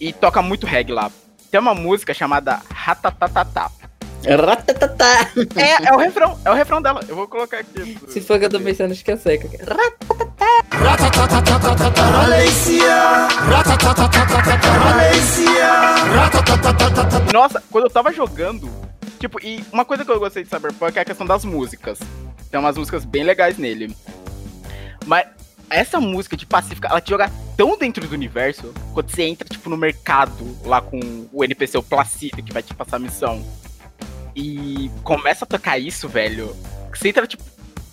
E 0.00 0.12
toca 0.12 0.42
muito 0.42 0.66
reggae 0.66 0.92
lá. 0.92 1.10
Tem 1.50 1.58
uma 1.58 1.74
música 1.74 2.14
chamada 2.14 2.60
Ratatatata. 2.70 3.85
Ratatatá. 4.24 5.30
É, 5.56 5.88
é 5.88 5.92
o 5.92 5.98
refrão, 5.98 6.38
é 6.44 6.50
o 6.50 6.54
refrão 6.54 6.82
dela. 6.82 7.00
Eu 7.08 7.14
vou 7.14 7.28
colocar 7.28 7.58
aqui. 7.58 7.98
Se 8.08 8.20
for 8.20 8.38
que 8.38 8.46
eu 8.46 8.50
tô 8.50 8.60
pensando, 8.60 8.92
acho 8.92 9.04
que 9.04 9.10
é 9.12 9.16
seca. 9.16 9.48
Nossa, 17.32 17.62
quando 17.70 17.84
eu 17.84 17.90
tava 17.90 18.12
jogando, 18.12 18.70
tipo, 19.18 19.38
e 19.44 19.64
uma 19.72 19.84
coisa 19.84 20.04
que 20.04 20.10
eu 20.10 20.18
gostei 20.18 20.42
de 20.42 20.48
Cyberpunk 20.48 20.96
é 20.96 21.02
a 21.02 21.04
questão 21.04 21.26
das 21.26 21.44
músicas. 21.44 21.98
Tem 22.50 22.58
umas 22.58 22.76
músicas 22.76 23.04
bem 23.04 23.24
legais 23.24 23.58
nele. 23.58 23.94
Mas 25.04 25.26
essa 25.70 26.00
música 26.00 26.36
de 26.36 26.46
Pacífica, 26.46 26.88
ela 26.88 27.00
te 27.00 27.10
joga 27.10 27.30
tão 27.56 27.76
dentro 27.76 28.06
do 28.06 28.14
universo, 28.14 28.72
quando 28.92 29.10
você 29.10 29.22
entra, 29.24 29.48
tipo, 29.48 29.68
no 29.68 29.76
mercado, 29.76 30.56
lá 30.64 30.80
com 30.80 31.26
o 31.32 31.44
NPC, 31.44 31.78
o 31.78 31.82
Placide, 31.82 32.42
que 32.42 32.52
vai 32.52 32.62
te 32.62 32.74
passar 32.74 32.96
a 32.96 33.00
missão. 33.00 33.44
E 34.36 34.90
começa 35.02 35.46
a 35.46 35.48
tocar 35.48 35.78
isso, 35.78 36.08
velho. 36.10 36.54
Você 36.94 37.08
entra, 37.08 37.26
tipo, 37.26 37.42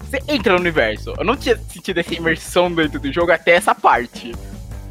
você 0.01 0.21
entra 0.27 0.53
no 0.53 0.59
universo. 0.59 1.13
Eu 1.17 1.23
não 1.23 1.37
tinha 1.37 1.57
sentido 1.57 2.01
essa 2.01 2.13
imersão 2.13 2.69
dentro 2.69 2.99
do 2.99 3.11
jogo 3.13 3.31
até 3.31 3.51
essa 3.51 3.73
parte. 3.73 4.35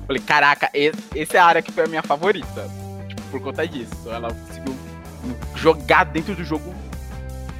Falei, 0.07 0.22
caraca, 0.22 0.70
essa 0.74 1.36
é 1.36 1.40
a 1.40 1.44
área 1.44 1.62
que 1.62 1.70
foi 1.70 1.84
a 1.84 1.86
minha 1.86 2.03
favorita. 2.03 2.70
Tipo, 3.07 3.22
por 3.30 3.40
conta 3.42 3.68
disso. 3.68 3.92
Ela 4.07 4.32
conseguiu 4.32 4.74
jogar 5.55 6.05
dentro 6.05 6.34
do 6.34 6.42
jogo 6.42 6.74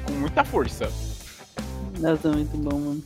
com 0.05 0.13
muita 0.13 0.43
força. 0.43 0.91
Nossa, 1.99 2.29
muito 2.29 2.57
bom, 2.57 2.79
mano. 2.79 3.03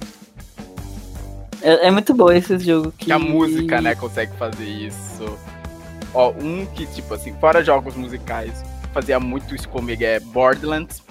É, 1.62 1.88
é 1.88 1.92
muito 1.92 2.14
bom 2.14 2.32
esse 2.32 2.58
jogo 2.60 2.94
que... 2.98 3.06
Que 3.06 3.12
a 3.12 3.20
música, 3.20 3.82
né, 3.82 3.94
consegue 3.94 4.32
fazer 4.38 4.66
isso. 4.66 5.38
Ó, 6.14 6.32
um 6.32 6.66
que, 6.68 6.86
tipo 6.88 7.14
assim, 7.14 7.34
fora 7.42 7.64
jogos 7.64 7.96
musicais, 7.96 8.64
fazia 8.98 9.20
muito 9.20 9.54
isso 9.54 9.70
comigo 9.70 10.04
é 10.04 10.20
Borderlands. 10.20 11.04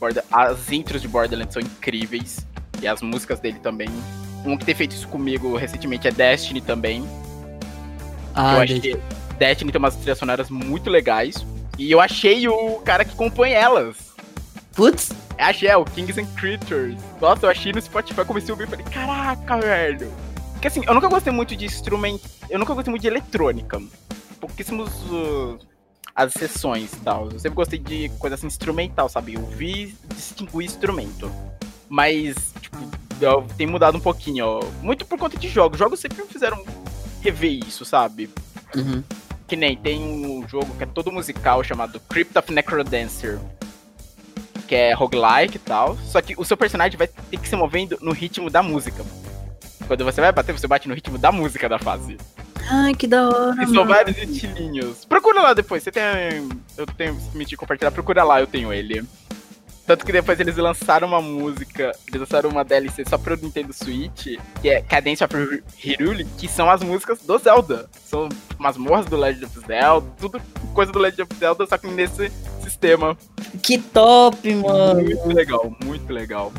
Border- 0.00 0.24
As 0.32 0.72
intros 0.72 1.00
de 1.00 1.06
Borderlands 1.06 1.54
são 1.54 1.62
incríveis. 1.62 2.44
E 2.82 2.88
as 2.88 3.00
músicas 3.00 3.38
dele 3.38 3.60
também. 3.60 3.88
Um 4.44 4.56
que 4.56 4.64
tem 4.64 4.74
feito 4.74 4.92
isso 4.92 5.06
comigo 5.06 5.56
recentemente 5.56 6.08
é 6.08 6.10
Destiny 6.10 6.60
também. 6.60 7.08
Ah, 8.34 8.56
eu 8.56 8.62
achei 8.62 8.80
que 8.80 8.98
Destiny 9.38 9.70
tem 9.70 9.78
umas 9.78 9.94
trilhas 9.94 10.18
sonoras 10.18 10.50
muito 10.50 10.90
legais. 10.90 11.46
E 11.78 11.92
eu 11.92 12.00
achei 12.00 12.48
o 12.48 12.80
cara 12.80 13.04
que 13.04 13.14
compõe 13.14 13.52
elas. 13.52 13.96
Putz, 14.74 15.12
Achei, 15.38 15.68
é 15.68 15.76
o 15.76 15.84
Kings 15.84 16.18
and 16.20 16.26
Creatures. 16.34 16.98
Nossa, 17.20 17.46
eu 17.46 17.50
achei 17.50 17.70
no 17.72 17.80
Spotify, 17.80 18.24
comecei 18.24 18.50
a 18.50 18.54
ouvir 18.54 18.64
e 18.64 18.70
falei, 18.70 18.84
caraca, 18.86 19.58
velho. 19.58 20.10
Porque 20.52 20.66
assim, 20.68 20.82
eu 20.86 20.94
nunca 20.94 21.08
gostei 21.08 21.32
muito 21.32 21.54
de 21.54 21.66
instrumento. 21.66 22.28
Eu 22.50 22.58
nunca 22.58 22.74
gostei 22.74 22.90
muito 22.90 23.02
de 23.02 23.08
eletrônica. 23.08 23.80
Pouquíssimos 24.40 24.88
uh, 25.10 25.58
as 26.16 26.32
sessões 26.32 26.94
e 26.94 26.96
tal. 26.96 27.28
Eu 27.30 27.38
sempre 27.38 27.56
gostei 27.56 27.78
de 27.78 28.08
coisa 28.18 28.34
assim 28.34 28.46
instrumental, 28.46 29.06
sabe? 29.08 29.36
Ouvir 29.36 29.94
distinguir 30.14 30.64
instrumento. 30.64 31.30
Mas, 31.88 32.34
tipo, 32.60 32.78
tem 33.56 33.66
mudado 33.66 33.98
um 33.98 34.00
pouquinho, 34.00 34.46
ó. 34.46 34.64
Muito 34.82 35.04
por 35.04 35.18
conta 35.18 35.38
de 35.38 35.48
jogos. 35.48 35.78
Jogos 35.78 36.00
sempre 36.00 36.22
me 36.22 36.28
fizeram 36.28 36.64
rever 37.20 37.52
isso, 37.66 37.84
sabe? 37.84 38.30
Uhum. 38.74 39.04
Que 39.46 39.54
nem 39.54 39.76
tem 39.76 40.00
um 40.00 40.48
jogo 40.48 40.74
que 40.76 40.84
é 40.84 40.86
todo 40.86 41.12
musical 41.12 41.62
chamado 41.62 42.00
Crypt 42.00 42.36
of 42.38 42.52
Necrodancer. 42.52 43.38
Que 44.66 44.74
é 44.74 44.94
roguelike 44.94 45.56
e 45.56 45.60
tal. 45.60 45.96
Só 45.98 46.20
que 46.22 46.34
o 46.36 46.44
seu 46.44 46.56
personagem 46.56 46.96
vai 46.96 47.06
ter 47.06 47.38
que 47.38 47.48
se 47.48 47.54
movendo 47.54 47.98
no 48.00 48.12
ritmo 48.12 48.50
da 48.50 48.62
música. 48.62 49.04
Quando 49.86 50.04
você 50.04 50.20
vai 50.20 50.32
bater, 50.32 50.52
você 50.52 50.66
bate 50.66 50.88
no 50.88 50.94
ritmo 50.94 51.18
da 51.18 51.30
música 51.30 51.68
da 51.68 51.78
fase. 51.78 52.16
Ai, 52.70 52.94
que 52.94 53.06
da 53.06 53.28
hora, 53.28 53.62
E 53.62 53.66
são 53.66 53.74
mano. 53.76 53.88
vários 53.88 54.16
estilinhos. 54.18 55.04
Procura 55.04 55.40
lá 55.42 55.54
depois. 55.54 55.82
Você 55.82 55.90
tem. 55.92 56.02
Eu 56.76 56.86
tenho 56.86 57.14
se 57.20 57.28
permitir 57.28 57.56
compartilhar, 57.56 57.90
procura 57.90 58.24
lá, 58.24 58.40
eu 58.40 58.46
tenho 58.46 58.72
ele. 58.72 59.04
Tanto 59.86 60.04
que 60.04 60.10
depois 60.10 60.40
eles 60.40 60.56
lançaram 60.56 61.06
uma 61.06 61.22
música, 61.22 61.92
eles 62.08 62.20
lançaram 62.20 62.50
uma 62.50 62.64
DLC 62.64 63.04
só 63.08 63.16
pro 63.16 63.36
Nintendo 63.36 63.72
Switch, 63.72 64.36
que 64.60 64.68
é 64.68 64.82
Cadence 64.82 65.22
of 65.22 65.32
Hyrule, 65.78 66.24
que 66.36 66.48
são 66.48 66.68
as 66.68 66.82
músicas 66.82 67.20
do 67.20 67.38
Zelda. 67.38 67.88
São 68.04 68.28
masmorras 68.58 69.06
do 69.06 69.16
Legend 69.16 69.44
of 69.44 69.60
Zelda, 69.64 70.06
tudo 70.18 70.42
coisa 70.74 70.90
do 70.90 70.98
Legend 70.98 71.22
of 71.22 71.34
Zelda, 71.38 71.66
só 71.68 71.78
que 71.78 71.86
nesse 71.86 72.32
sistema. 72.64 73.16
Que 73.62 73.78
top, 73.78 74.52
mano. 74.56 75.02
Muito 75.04 75.28
legal, 75.28 75.76
muito 75.84 76.12
legal. 76.12 76.52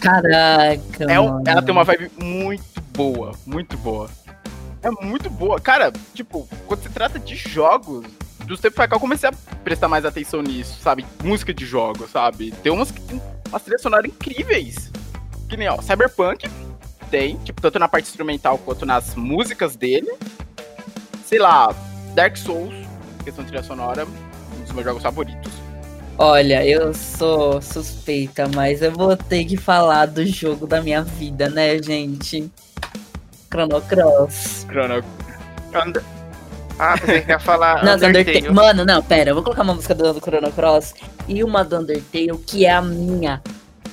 Caraca, 0.00 1.04
É 1.08 1.14
ela 1.14 1.62
tem 1.62 1.72
uma 1.72 1.84
vibe 1.84 2.10
muito 2.20 2.80
boa, 2.96 3.32
muito 3.46 3.76
boa. 3.78 4.08
É 4.82 4.90
muito 5.04 5.28
boa. 5.28 5.60
Cara, 5.60 5.92
tipo, 6.14 6.48
quando 6.66 6.82
se 6.82 6.88
trata 6.88 7.18
de 7.18 7.36
jogos, 7.36 8.06
dos 8.46 8.60
tempos 8.60 8.76
pra 8.76 8.88
cá 8.88 8.96
eu 8.96 9.00
comecei 9.00 9.28
a 9.28 9.32
prestar 9.62 9.88
mais 9.88 10.04
atenção 10.04 10.42
nisso, 10.42 10.80
sabe? 10.80 11.04
Música 11.22 11.52
de 11.52 11.66
jogos, 11.66 12.10
sabe? 12.10 12.50
Tem 12.62 12.72
umas 12.72 12.90
que 12.90 13.00
tem 13.00 13.20
umas 13.48 13.62
trilhas 13.62 13.82
sonoras 13.82 14.06
incríveis. 14.10 14.90
Que 15.48 15.56
nem, 15.56 15.68
ó, 15.68 15.80
Cyberpunk 15.82 16.48
tem, 17.10 17.36
tipo, 17.38 17.60
tanto 17.60 17.78
na 17.78 17.88
parte 17.88 18.08
instrumental 18.08 18.56
quanto 18.58 18.86
nas 18.86 19.14
músicas 19.14 19.76
dele. 19.76 20.10
Sei 21.26 21.38
lá, 21.38 21.74
Dark 22.14 22.36
Souls, 22.36 22.74
questão 23.24 23.44
de 23.44 23.50
trilha 23.50 23.62
sonora, 23.62 24.06
um 24.06 24.62
dos 24.62 24.72
meus 24.72 24.84
jogos 24.84 25.02
favoritos. 25.02 25.52
Olha, 26.16 26.66
eu 26.66 26.92
sou 26.92 27.62
suspeita, 27.62 28.48
mas 28.54 28.82
eu 28.82 28.92
vou 28.92 29.16
ter 29.16 29.44
que 29.44 29.56
falar 29.56 30.06
do 30.06 30.24
jogo 30.26 30.66
da 30.66 30.82
minha 30.82 31.02
vida, 31.02 31.48
né, 31.48 31.82
gente? 31.82 32.50
Chrono 33.50 33.80
Cross. 33.82 34.66
Chrono 34.68 35.02
Under- 35.74 36.02
Ah, 36.78 36.96
pensei 36.98 37.20
que 37.22 37.30
ia 37.30 37.38
falar 37.38 37.84
Não, 37.84 37.94
Undertale. 37.94 38.20
Undertale. 38.30 38.54
Mano, 38.54 38.84
não, 38.86 39.02
pera, 39.02 39.30
eu 39.30 39.34
vou 39.34 39.42
colocar 39.44 39.62
uma 39.62 39.74
música 39.74 39.94
do, 39.94 40.12
do 40.14 40.20
Chrono 40.20 40.50
Cross 40.52 40.94
e 41.28 41.44
uma 41.44 41.62
do 41.64 41.76
Undertale, 41.78 42.38
que 42.46 42.64
é 42.64 42.72
a 42.72 42.80
minha 42.80 43.42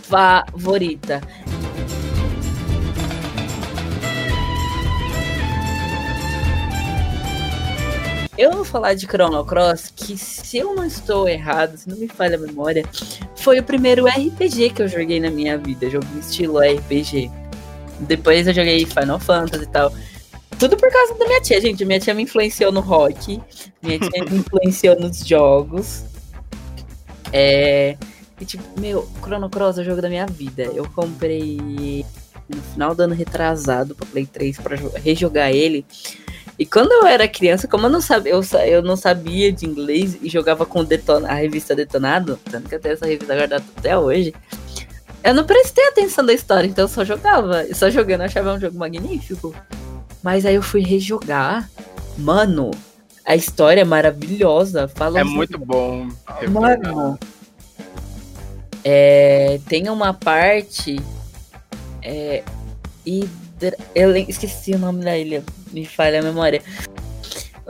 favorita. 0.03 1.21
Eu 8.37 8.51
vou 8.51 8.63
falar 8.63 8.93
de 8.93 9.07
Chrono 9.07 9.43
Cross, 9.43 9.91
que 9.95 10.15
se 10.15 10.57
eu 10.59 10.75
não 10.75 10.85
estou 10.85 11.27
errado, 11.27 11.75
se 11.75 11.89
não 11.89 11.97
me 11.97 12.07
falha 12.07 12.35
a 12.35 12.39
memória, 12.39 12.85
foi 13.35 13.59
o 13.59 13.63
primeiro 13.63 14.05
RPG 14.05 14.69
que 14.69 14.83
eu 14.83 14.87
joguei 14.87 15.19
na 15.19 15.31
minha 15.31 15.57
vida, 15.57 15.89
jogo 15.89 16.05
estilo 16.19 16.59
RPG. 16.59 17.31
Depois 18.01 18.47
eu 18.47 18.53
joguei 18.53 18.85
Final 18.85 19.19
Fantasy 19.19 19.63
e 19.63 19.67
tal. 19.67 19.91
Tudo 20.59 20.75
por 20.77 20.91
causa 20.91 21.13
da 21.15 21.25
minha 21.25 21.41
tia, 21.41 21.59
gente. 21.61 21.85
Minha 21.85 21.99
tia 21.99 22.13
me 22.13 22.23
influenciou 22.23 22.71
no 22.71 22.79
rock, 22.79 23.39
minha 23.81 23.99
tia 23.99 24.23
me 24.25 24.37
influenciou 24.39 24.99
nos 24.99 25.19
jogos. 25.25 26.03
É. 27.31 27.97
E 28.39 28.45
tipo, 28.45 28.63
meu, 28.79 29.07
Chrono 29.23 29.49
Cross 29.49 29.79
é 29.79 29.81
o 29.81 29.85
jogo 29.85 30.01
da 30.01 30.09
minha 30.09 30.25
vida. 30.25 30.63
Eu 30.63 30.87
comprei 30.89 32.05
no 32.47 32.61
final 32.73 32.93
do 32.95 33.01
ano 33.03 33.13
retrasado 33.15 33.95
pra 33.95 34.05
Play 34.05 34.25
3 34.25 34.57
pra 34.59 34.75
jo- 34.75 34.91
rejogar 35.03 35.51
ele. 35.51 35.85
E 36.59 36.65
quando 36.65 36.91
eu 36.91 37.05
era 37.05 37.27
criança, 37.27 37.67
como 37.67 37.85
eu 37.85 37.89
não 37.89 38.01
sabia, 38.01 38.31
eu, 38.31 38.41
eu 38.65 38.81
não 38.81 38.95
sabia 38.95 39.51
de 39.51 39.65
inglês 39.65 40.17
e 40.21 40.29
jogava 40.29 40.65
com 40.65 40.79
o 40.79 40.83
Deton- 40.83 41.25
a 41.25 41.33
revista 41.33 41.75
Detonado, 41.75 42.39
tanto 42.49 42.67
que 42.69 42.75
eu 42.75 42.79
tenho 42.79 42.93
essa 42.93 43.05
revista 43.05 43.35
guardada 43.35 43.63
até 43.77 43.97
hoje, 43.97 44.33
eu 45.27 45.33
não 45.33 45.43
prestei 45.45 45.85
atenção 45.87 46.25
da 46.25 46.33
história, 46.33 46.67
então 46.67 46.85
eu 46.85 46.89
só 46.89 47.03
jogava. 47.05 47.63
E 47.65 47.73
só 47.75 47.89
jogando 47.89 48.21
eu 48.21 48.25
achava 48.25 48.53
um 48.53 48.59
jogo 48.59 48.77
magnífico. 48.77 49.53
Mas 50.23 50.45
aí 50.45 50.55
eu 50.55 50.61
fui 50.63 50.81
rejogar. 50.81 51.69
Mano, 52.17 52.71
a 53.25 53.35
história 53.35 53.81
é 53.81 53.85
maravilhosa. 53.85 54.87
Fala 54.87 55.19
É 55.19 55.23
uns- 55.23 55.31
muito 55.33 55.57
bom. 55.59 56.07
Mano, 56.49 57.17
é, 58.83 59.59
tem 59.67 59.89
uma 59.89 60.13
parte. 60.13 60.99
É, 62.01 62.43
Hidra- 63.05 63.77
eu 63.95 64.15
esqueci 64.15 64.71
o 64.73 64.79
nome 64.79 65.03
da 65.03 65.17
ilha, 65.17 65.43
me 65.71 65.85
falha 65.85 66.19
a 66.19 66.23
memória. 66.23 66.61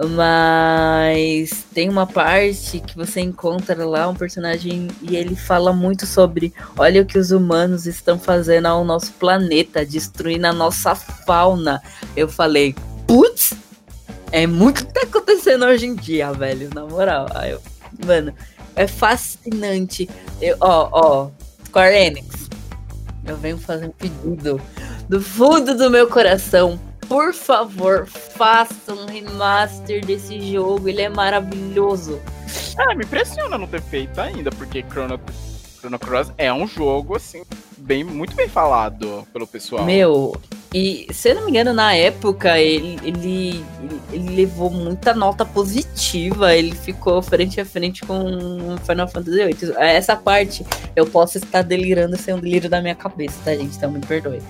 Mas 0.05 1.65
tem 1.73 1.89
uma 1.89 2.05
parte 2.05 2.79
que 2.81 2.95
você 2.95 3.19
encontra 3.19 3.83
lá 3.83 4.07
um 4.07 4.13
personagem 4.13 4.87
e 5.01 5.15
ele 5.15 5.35
fala 5.35 5.73
muito 5.73 6.05
sobre 6.05 6.53
olha 6.77 7.01
o 7.01 7.05
que 7.05 7.17
os 7.17 7.31
humanos 7.31 7.87
estão 7.87 8.19
fazendo 8.19 8.67
ao 8.67 8.85
nosso 8.85 9.11
planeta, 9.13 9.83
destruindo 9.83 10.45
a 10.45 10.53
nossa 10.53 10.93
fauna. 10.93 11.81
Eu 12.15 12.29
falei, 12.29 12.75
putz, 13.07 13.55
é 14.31 14.45
muito 14.45 14.85
que 14.85 14.93
tá 14.93 15.01
acontecendo 15.01 15.65
hoje 15.65 15.87
em 15.87 15.95
dia, 15.95 16.31
velho, 16.31 16.69
na 16.75 16.85
moral. 16.85 17.25
Aí 17.33 17.51
eu, 17.51 17.61
mano, 18.05 18.31
é 18.75 18.85
fascinante. 18.85 20.07
Eu, 20.39 20.57
ó, 20.59 20.89
ó, 20.91 21.29
Square 21.65 21.95
Enix, 21.95 22.47
eu 23.25 23.35
venho 23.35 23.57
fazer 23.57 23.87
um 23.87 23.91
pedido 23.91 24.61
do 25.09 25.19
fundo 25.19 25.75
do 25.75 25.89
meu 25.89 26.07
coração 26.07 26.79
por 27.07 27.33
favor, 27.33 28.05
faça 28.05 28.93
um 28.93 29.05
remaster 29.05 30.05
desse 30.05 30.39
jogo. 30.53 30.89
Ele 30.89 31.01
é 31.01 31.09
maravilhoso. 31.09 32.21
É, 32.77 32.95
me 32.95 33.03
impressiona 33.03 33.57
não 33.57 33.67
ter 33.67 33.81
feito 33.81 34.19
ainda, 34.19 34.51
porque 34.51 34.83
Chrono, 34.89 35.19
Chrono 35.79 35.99
Cross 35.99 36.31
é 36.37 36.51
um 36.53 36.67
jogo, 36.67 37.15
assim, 37.15 37.43
bem, 37.77 38.03
muito 38.03 38.35
bem 38.35 38.47
falado 38.47 39.27
pelo 39.33 39.47
pessoal. 39.47 39.83
Meu, 39.83 40.39
e 40.73 41.07
se 41.11 41.29
eu 41.29 41.35
não 41.35 41.45
me 41.45 41.51
engano, 41.51 41.73
na 41.73 41.95
época 41.95 42.59
ele, 42.59 42.99
ele, 43.03 43.65
ele 44.11 44.35
levou 44.35 44.69
muita 44.69 45.13
nota 45.13 45.45
positiva. 45.45 46.55
Ele 46.55 46.75
ficou 46.75 47.21
frente 47.21 47.59
a 47.59 47.65
frente 47.65 48.05
com 48.05 48.77
Final 48.85 49.07
Fantasy 49.07 49.43
VIII. 49.43 49.73
Essa 49.77 50.15
parte 50.15 50.65
eu 50.95 51.05
posso 51.05 51.37
estar 51.37 51.61
delirando 51.61 52.17
sem 52.17 52.33
um 52.33 52.39
delírio 52.39 52.69
da 52.69 52.81
minha 52.81 52.95
cabeça, 52.95 53.37
tá, 53.43 53.55
gente? 53.55 53.75
Então 53.77 53.91
me 53.91 53.99
perdoe. 53.99 54.41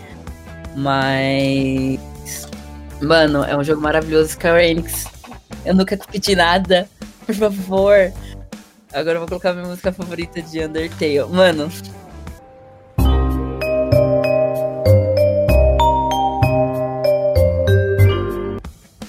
Mas 0.75 1.99
Mano, 3.01 3.43
é 3.43 3.55
um 3.55 3.63
jogo 3.63 3.81
maravilhoso, 3.81 4.29
Square 4.29 4.65
Enix. 4.65 5.05
Eu 5.65 5.75
nunca 5.75 5.95
te 5.95 6.07
pedi 6.07 6.35
nada. 6.35 6.89
Por 7.25 7.35
favor. 7.35 8.11
Agora 8.93 9.15
eu 9.15 9.19
vou 9.19 9.27
colocar 9.27 9.53
minha 9.53 9.67
música 9.67 9.91
favorita 9.91 10.41
de 10.41 10.63
Undertale. 10.63 11.25
Mano. 11.29 11.69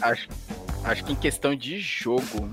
Acho, 0.03 0.29
acho 0.85 1.05
que 1.05 1.13
em 1.13 1.17
questão 1.17 1.55
de 1.55 1.79
jogo, 1.79 2.51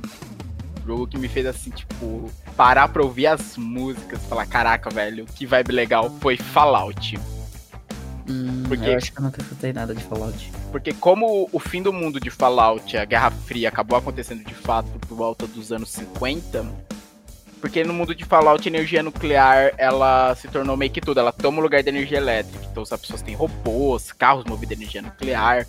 jogo 0.85 1.07
que 1.07 1.17
me 1.17 1.27
fez 1.27 1.45
assim, 1.45 1.71
tipo, 1.71 2.29
parar 2.55 2.87
pra 2.89 3.01
ouvir 3.01 3.27
as 3.27 3.57
músicas, 3.57 4.19
falar, 4.25 4.45
caraca, 4.45 4.89
velho, 4.89 5.25
que 5.25 5.45
vibe 5.45 5.71
legal, 5.71 6.09
foi 6.19 6.37
Fallout. 6.37 7.17
Hum, 8.27 8.63
porque, 8.67 8.89
eu 8.89 8.97
acho 8.97 9.11
que 9.11 9.19
eu 9.19 9.23
nunca 9.23 9.41
escutei 9.41 9.71
nada 9.71 9.95
de 9.95 10.03
Fallout. 10.03 10.51
Porque 10.75 10.91
como 10.91 11.47
o 11.53 11.57
fim 11.57 11.81
do 11.81 11.93
mundo 11.93 12.19
de 12.19 12.29
Fallout, 12.29 12.97
a 12.97 13.05
Guerra 13.05 13.31
Fria, 13.31 13.69
acabou 13.69 13.97
acontecendo 13.97 14.43
de 14.43 14.53
fato 14.53 14.89
por 15.07 15.15
volta 15.15 15.47
dos 15.47 15.71
anos 15.71 15.89
50, 15.91 16.65
porque 17.61 17.81
no 17.85 17.93
mundo 17.93 18.13
de 18.13 18.25
Fallout, 18.25 18.67
a 18.67 18.69
energia 18.69 19.01
nuclear, 19.01 19.71
ela 19.77 20.35
se 20.35 20.49
tornou 20.49 20.75
meio 20.75 20.91
que 20.91 20.99
tudo. 20.99 21.21
Ela 21.21 21.31
toma 21.31 21.59
o 21.59 21.61
lugar 21.61 21.81
da 21.81 21.89
energia 21.89 22.17
elétrica. 22.17 22.59
Então, 22.69 22.83
as 22.83 22.89
pessoas 22.89 23.21
têm 23.21 23.35
robôs, 23.35 24.11
carros 24.11 24.43
movidos 24.43 24.71
a 24.71 24.81
energia 24.81 25.01
nuclear. 25.01 25.65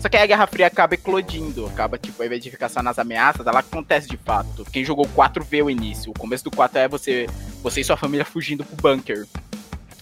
Só 0.00 0.08
que 0.08 0.16
aí 0.16 0.22
a 0.22 0.26
Guerra 0.26 0.46
Fria 0.46 0.68
acaba 0.68 0.94
eclodindo. 0.94 1.66
Acaba, 1.66 1.98
tipo, 1.98 2.22
ao 2.22 2.26
invés 2.26 2.42
de 2.42 2.50
ficar 2.50 2.70
só 2.70 2.82
nas 2.82 2.98
ameaças, 2.98 3.46
ela 3.46 3.60
acontece 3.60 4.08
de 4.08 4.16
fato. 4.16 4.64
Quem 4.72 4.86
jogou 4.86 5.06
4 5.08 5.44
vê 5.44 5.62
o 5.62 5.68
início. 5.68 6.12
O 6.12 6.18
começo 6.18 6.44
do 6.44 6.50
4 6.50 6.78
é 6.78 6.88
você, 6.88 7.26
você 7.62 7.82
e 7.82 7.84
sua 7.84 7.98
família 7.98 8.24
fugindo 8.24 8.64
pro 8.64 8.94
bunker 8.94 9.26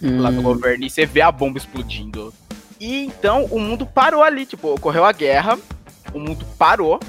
hum. 0.01 0.20
lá 0.20 0.31
do 0.31 0.43
governo 0.43 0.85
e 0.85 0.90
você 0.90 1.05
vê 1.05 1.22
a 1.22 1.32
bomba 1.32 1.59
explodindo. 1.59 2.32
E 2.85 3.06
então 3.06 3.47
o 3.47 3.59
mundo 3.59 3.86
parou 3.86 4.23
ali, 4.23 4.44
tipo, 4.44 4.74
ocorreu 4.74 5.06
a 5.06 5.12
guerra, 5.12 5.59
o 6.12 6.19
mundo 6.19 6.44
parou 6.59 7.01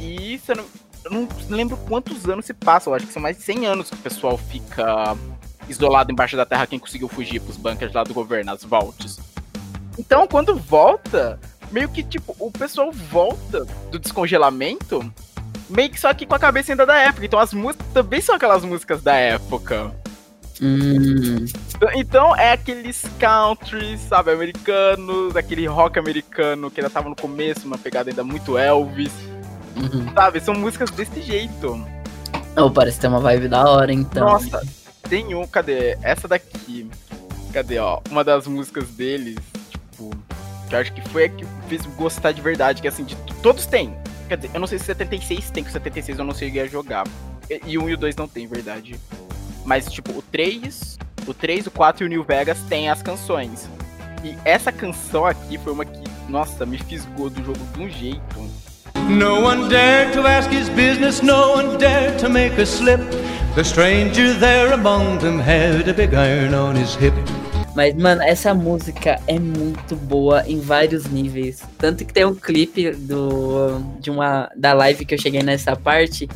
e 0.00 0.38
você 0.38 0.54
não, 0.54 0.64
eu 1.04 1.10
não 1.10 1.28
lembro 1.50 1.76
quantos 1.86 2.26
anos 2.26 2.46
se 2.46 2.54
passam, 2.54 2.94
acho 2.94 3.06
que 3.06 3.12
são 3.12 3.20
mais 3.20 3.36
de 3.36 3.42
100 3.42 3.66
anos 3.66 3.90
que 3.90 3.96
o 3.96 3.98
pessoal 3.98 4.38
fica 4.38 5.14
isolado 5.68 6.10
embaixo 6.10 6.38
da 6.38 6.46
terra 6.46 6.66
quem 6.66 6.78
conseguiu 6.78 7.06
fugir 7.06 7.38
pros 7.38 7.58
bunkers 7.58 7.92
lá 7.92 8.02
do 8.02 8.14
governo, 8.14 8.50
as 8.50 8.64
vaults. 8.64 9.20
Então, 9.98 10.26
quando 10.26 10.56
volta, 10.56 11.38
meio 11.70 11.90
que 11.90 12.02
tipo, 12.02 12.34
o 12.38 12.50
pessoal 12.50 12.90
volta 12.90 13.66
do 13.90 13.98
descongelamento, 13.98 15.04
meio 15.68 15.90
que 15.90 16.00
só 16.00 16.14
que 16.14 16.24
com 16.24 16.34
a 16.34 16.38
cabeça 16.38 16.72
ainda 16.72 16.86
da 16.86 16.96
época. 16.96 17.26
Então 17.26 17.38
as 17.38 17.52
músicas 17.52 17.86
também 17.92 18.22
são 18.22 18.36
aquelas 18.36 18.64
músicas 18.64 19.02
da 19.02 19.14
época. 19.14 19.94
Hum. 20.60 21.44
Então 21.94 22.34
é 22.34 22.52
aqueles 22.52 23.04
country, 23.18 23.96
sabe, 23.98 24.32
americanos, 24.32 25.36
aquele 25.36 25.66
rock 25.66 25.98
americano 25.98 26.70
que 26.70 26.80
ainda 26.80 26.90
tava 26.90 27.08
no 27.08 27.16
começo, 27.16 27.66
uma 27.66 27.78
pegada 27.78 28.10
ainda 28.10 28.24
muito 28.24 28.58
Elvis. 28.58 29.12
Uhum. 29.76 30.12
Sabe, 30.12 30.40
são 30.40 30.54
músicas 30.54 30.90
desse 30.90 31.22
jeito. 31.22 31.86
Oh, 32.56 32.70
parece 32.70 32.98
ter 32.98 33.06
uma 33.06 33.20
vibe 33.20 33.48
da 33.48 33.68
hora, 33.68 33.92
então. 33.92 34.26
Nossa, 34.26 34.60
tem 35.08 35.34
um, 35.34 35.46
cadê? 35.46 35.96
Essa 36.02 36.26
daqui. 36.26 36.90
Cadê, 37.52 37.78
ó? 37.78 38.00
Uma 38.10 38.24
das 38.24 38.46
músicas 38.46 38.88
deles, 38.88 39.36
tipo, 39.70 40.10
que 40.68 40.74
eu 40.74 40.78
acho 40.80 40.92
que 40.92 41.08
foi 41.08 41.24
a 41.24 41.28
que 41.28 41.46
fez 41.68 41.86
gostar 41.96 42.32
de 42.32 42.42
verdade, 42.42 42.82
que 42.82 42.88
assim, 42.88 43.04
de, 43.04 43.16
todos 43.42 43.66
têm. 43.66 43.96
Quer 44.28 44.36
dizer, 44.36 44.50
eu 44.52 44.60
não 44.60 44.66
sei 44.66 44.78
se 44.78 44.86
76 44.86 45.50
tem, 45.50 45.62
que 45.62 45.70
76 45.70 46.18
eu 46.18 46.24
não 46.24 46.34
sei 46.34 46.60
a 46.60 46.66
jogar. 46.66 47.06
E, 47.48 47.60
e 47.64 47.78
1 47.78 47.88
e 47.88 47.94
o 47.94 47.96
2 47.96 48.16
não 48.16 48.26
tem, 48.26 48.46
verdade. 48.46 48.98
Mas, 49.68 49.84
tipo, 49.84 50.12
o 50.18 50.22
3, 50.22 50.98
o 51.26 51.34
3, 51.34 51.66
o 51.66 51.70
4 51.70 52.02
e 52.02 52.06
o 52.06 52.08
New 52.08 52.24
Vegas 52.24 52.56
tem 52.70 52.88
as 52.88 53.02
canções. 53.02 53.68
E 54.24 54.34
essa 54.42 54.72
canção 54.72 55.26
aqui 55.26 55.58
foi 55.58 55.74
uma 55.74 55.84
que, 55.84 56.10
nossa, 56.26 56.64
me 56.64 56.78
fisgou 56.78 57.28
do 57.28 57.44
jogo 57.44 57.60
de 57.74 57.82
um 57.82 57.90
jeito. 57.90 58.50
No 59.10 59.44
one 59.44 59.68
dared 59.68 60.14
to 60.14 60.26
ask 60.26 60.50
his 60.50 60.70
business, 60.70 61.20
no 61.20 61.52
one 61.52 61.76
dared 61.76 62.18
to 62.18 62.30
make 62.30 62.58
a 62.58 62.64
slip. 62.64 63.02
The 63.56 63.62
stranger 63.62 64.32
there 64.40 64.72
among 64.72 65.18
them 65.18 65.38
had 65.38 65.86
a 65.86 65.92
big 65.92 66.14
iron 66.14 66.54
on 66.54 66.74
his 66.74 66.94
hip. 66.94 67.12
Mas, 67.76 67.94
mano, 67.94 68.22
essa 68.22 68.54
música 68.54 69.20
é 69.26 69.38
muito 69.38 69.94
boa 69.94 70.42
em 70.48 70.60
vários 70.60 71.04
níveis. 71.04 71.62
Tanto 71.76 72.06
que 72.06 72.12
tem 72.12 72.24
um 72.24 72.34
clipe 72.34 72.90
do, 72.92 73.80
de 74.00 74.10
uma, 74.10 74.50
da 74.56 74.72
live 74.72 75.04
que 75.04 75.14
eu 75.14 75.18
cheguei 75.18 75.42
nessa 75.42 75.76
parte 75.76 76.26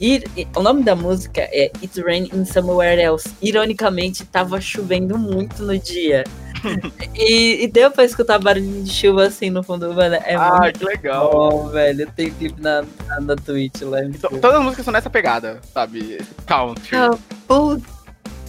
e, 0.00 0.22
o 0.54 0.62
nome 0.62 0.82
da 0.82 0.94
música 0.94 1.40
é 1.40 1.70
It's 1.82 1.98
Rain 1.98 2.30
in 2.32 2.44
Somewhere 2.44 3.00
Else. 3.00 3.28
Ironicamente, 3.42 4.24
tava 4.24 4.60
chovendo 4.60 5.18
muito 5.18 5.62
no 5.62 5.76
dia. 5.78 6.24
e, 7.14 7.64
e, 7.64 7.68
deu 7.68 7.90
pra 7.90 8.04
escutar 8.04 8.38
barulhinho 8.38 8.84
de 8.84 8.92
chuva 8.92 9.26
assim 9.26 9.50
no 9.50 9.62
fundo, 9.62 9.92
mano. 9.92 10.16
É 10.16 10.34
ah, 10.34 10.58
muito 10.62 10.78
que 10.78 10.84
legal. 10.84 11.30
bom, 11.30 11.68
velho. 11.68 12.10
Tem 12.14 12.30
clipe 12.30 12.60
na, 12.60 12.84
na, 13.06 13.20
na 13.20 13.36
Twitch 13.36 13.82
lá. 13.82 14.04
Então, 14.04 14.30
todas 14.30 14.56
as 14.56 14.62
músicas 14.62 14.84
são 14.84 14.92
nessa 14.92 15.10
pegada, 15.10 15.60
sabe? 15.72 16.18
Country. 16.46 16.96
Ah, 16.96 17.18
putz, 17.46 17.84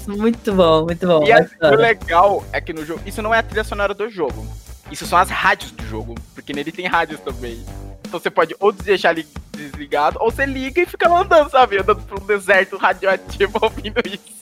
muito 0.07 0.53
bom, 0.53 0.85
muito 0.85 1.05
bom. 1.05 1.23
E 1.25 1.31
a, 1.31 1.47
o 1.71 1.75
legal 1.75 2.43
é 2.51 2.61
que 2.61 2.73
no 2.73 2.85
jogo. 2.85 3.01
Isso 3.05 3.21
não 3.21 3.33
é 3.33 3.39
a 3.39 3.43
trilha 3.43 3.63
sonora 3.63 3.93
do 3.93 4.09
jogo. 4.09 4.45
Isso 4.91 5.05
são 5.05 5.17
as 5.17 5.29
rádios 5.29 5.71
do 5.71 5.85
jogo. 5.85 6.15
Porque 6.33 6.53
nele 6.53 6.71
tem 6.71 6.87
rádios 6.87 7.19
também. 7.21 7.63
Então 8.07 8.19
você 8.19 8.29
pode 8.29 8.55
ou 8.59 8.71
deixar 8.71 9.11
ele 9.11 9.27
desligado, 9.51 10.17
ou 10.19 10.31
você 10.31 10.45
liga 10.45 10.81
e 10.81 10.85
fica 10.85 11.07
andando, 11.07 11.49
sabe? 11.49 11.77
Andando 11.77 12.01
por 12.01 12.21
um 12.21 12.25
deserto 12.25 12.77
radioativo 12.77 13.57
ouvindo 13.61 14.01
isso. 14.05 14.39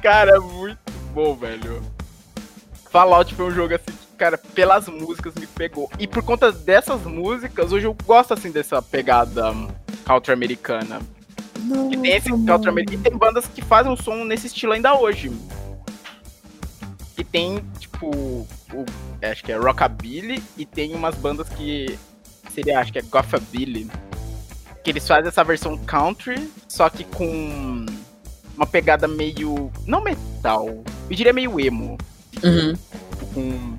Cara, 0.00 0.36
é 0.36 0.38
muito 0.38 0.78
bom, 1.12 1.34
velho. 1.34 1.82
Fallout 2.90 3.34
foi 3.34 3.46
um 3.46 3.50
jogo 3.50 3.74
assim 3.74 3.86
que, 3.86 4.16
cara, 4.16 4.36
pelas 4.38 4.88
músicas 4.88 5.34
me 5.34 5.46
pegou. 5.46 5.90
E 5.98 6.06
por 6.06 6.22
conta 6.22 6.50
dessas 6.50 7.02
músicas, 7.02 7.72
hoje 7.72 7.86
eu 7.86 7.96
gosto 8.04 8.34
assim 8.34 8.50
dessa 8.50 8.80
pegada 8.82 9.52
country 10.04 10.32
americana. 10.32 11.00
Não, 11.60 11.88
que 11.88 11.96
tem 11.96 12.12
esse. 12.12 12.30
E 12.30 12.98
tem 12.98 13.16
bandas 13.16 13.46
que 13.46 13.62
fazem 13.62 13.92
um 13.92 13.96
som 13.96 14.24
nesse 14.24 14.46
estilo 14.46 14.72
ainda 14.72 14.98
hoje. 14.98 15.30
E 17.22 17.24
tem, 17.24 17.62
tipo, 17.78 18.08
o 18.08 18.84
acho 19.22 19.44
que 19.44 19.52
é 19.52 19.56
Rockabilly, 19.56 20.42
e 20.58 20.66
tem 20.66 20.92
umas 20.92 21.14
bandas 21.14 21.48
que 21.50 21.96
seria, 22.52 22.80
acho 22.80 22.92
que 22.92 22.98
é 22.98 23.02
Gothabilly, 23.02 23.88
que 24.82 24.90
eles 24.90 25.06
fazem 25.06 25.28
essa 25.28 25.44
versão 25.44 25.78
country, 25.78 26.50
só 26.66 26.90
que 26.90 27.04
com 27.04 27.86
uma 28.56 28.66
pegada 28.66 29.06
meio, 29.06 29.70
não 29.86 30.02
metal, 30.02 30.66
eu 30.68 31.16
diria 31.16 31.32
meio 31.32 31.60
emo. 31.60 31.96
Uhum. 32.42 32.74
Com... 33.32 33.78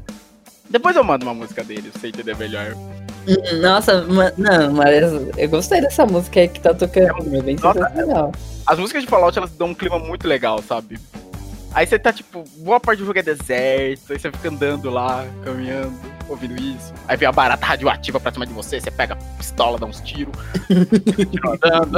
Depois 0.70 0.95
eu 0.95 1.03
mando 1.03 1.26
uma 1.26 1.34
música 1.34 1.65
deles, 1.65 1.91
pra 1.91 1.99
você 1.99 2.07
entender 2.07 2.38
melhor. 2.38 2.78
Uhum, 3.28 3.61
nossa, 3.61 4.06
não, 4.38 4.72
mas 4.72 5.38
eu 5.38 5.49
gostei 5.49 5.82
dessa 5.82 6.06
música 6.06 6.40
aí 6.40 6.48
que 6.48 6.61
tá 6.61 6.74
tocando, 6.74 7.36
é, 7.36 7.41
bem 7.41 7.57
nossa, 7.57 7.90
legal. 7.90 8.32
As 8.65 8.80
músicas 8.80 9.03
de 9.03 9.10
Fallout, 9.10 9.38
elas 9.38 9.52
dão 9.52 9.68
um 9.68 9.76
clima 9.76 9.99
muito 9.99 10.30
legal, 10.30 10.61
sabe? 10.61 10.98
Aí 11.73 11.87
você 11.87 11.97
tá, 11.97 12.13
tipo, 12.13 12.43
boa 12.57 12.79
parte 12.79 12.99
do 12.99 13.05
jogo 13.05 13.17
é 13.17 13.23
deserto, 13.23 14.13
aí 14.13 14.19
você 14.19 14.31
fica 14.31 14.49
andando 14.49 14.89
lá, 14.91 15.25
caminhando, 15.43 15.93
ouvindo 16.29 16.55
isso. 16.55 16.93
Aí 17.07 17.17
vem 17.17 17.27
a 17.27 17.31
barata 17.31 17.65
radioativa 17.65 18.19
pra 18.19 18.31
cima 18.31 18.45
de 18.45 18.53
você, 18.53 18.79
você 18.79 18.91
pega 18.91 19.15
a 19.15 19.17
pistola, 19.37 19.79
dá 19.79 19.85
uns 19.87 19.99
tiros, 20.01 20.33
andando. 21.43 21.97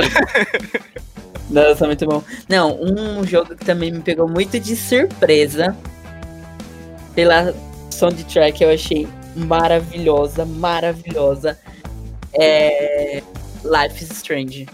Nossa, 1.49 1.85
muito 1.85 2.05
bom. 2.05 2.23
Não, 2.47 2.81
um 2.81 3.25
jogo 3.27 3.55
que 3.55 3.65
também 3.65 3.91
me 3.91 3.99
pegou 3.99 4.27
muito 4.27 4.59
de 4.59 4.75
surpresa 4.75 5.75
pela 7.13 7.53
soundtrack, 7.91 8.63
eu 8.63 8.71
achei 8.71 9.07
maravilhosa, 9.35 10.45
maravilhosa. 10.45 11.59
é 12.33 13.21
Life 13.63 14.03
is 14.03 14.11
Strange. 14.11 14.67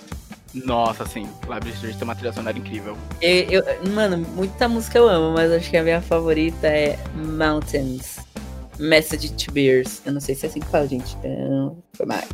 Nossa, 0.53 1.05
sim. 1.05 1.29
Live 1.47 1.69
Street 1.71 1.95
tem 1.95 2.03
uma 2.03 2.15
trilha 2.15 2.33
sonora 2.33 2.57
incrível. 2.57 2.97
Eu, 3.21 3.63
eu- 3.63 3.91
mano, 3.91 4.17
muita 4.35 4.67
música 4.67 4.97
eu 4.97 5.07
amo, 5.07 5.33
mas 5.33 5.51
acho 5.51 5.69
que 5.69 5.77
a 5.77 5.83
minha 5.83 6.01
favorita 6.01 6.67
é 6.67 6.97
Mountains. 7.15 8.19
Message 8.77 9.31
to 9.33 9.51
Bears. 9.51 10.01
Eu 10.05 10.13
não 10.13 10.19
sei 10.19 10.35
se 10.35 10.45
é 10.45 10.49
assim 10.49 10.59
que 10.59 10.67
fala, 10.67 10.87
gente. 10.87 11.15
Então, 11.19 11.77
foi 11.93 12.05
mais. 12.05 12.27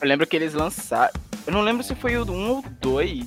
Eu 0.00 0.08
lembro 0.08 0.26
que 0.26 0.36
eles 0.36 0.54
lançaram. 0.54 1.12
Eu 1.46 1.52
não 1.52 1.62
lembro 1.62 1.82
se 1.82 1.94
foi 1.94 2.16
o 2.16 2.22
1 2.30 2.48
ou 2.50 2.64
2. 2.80 3.26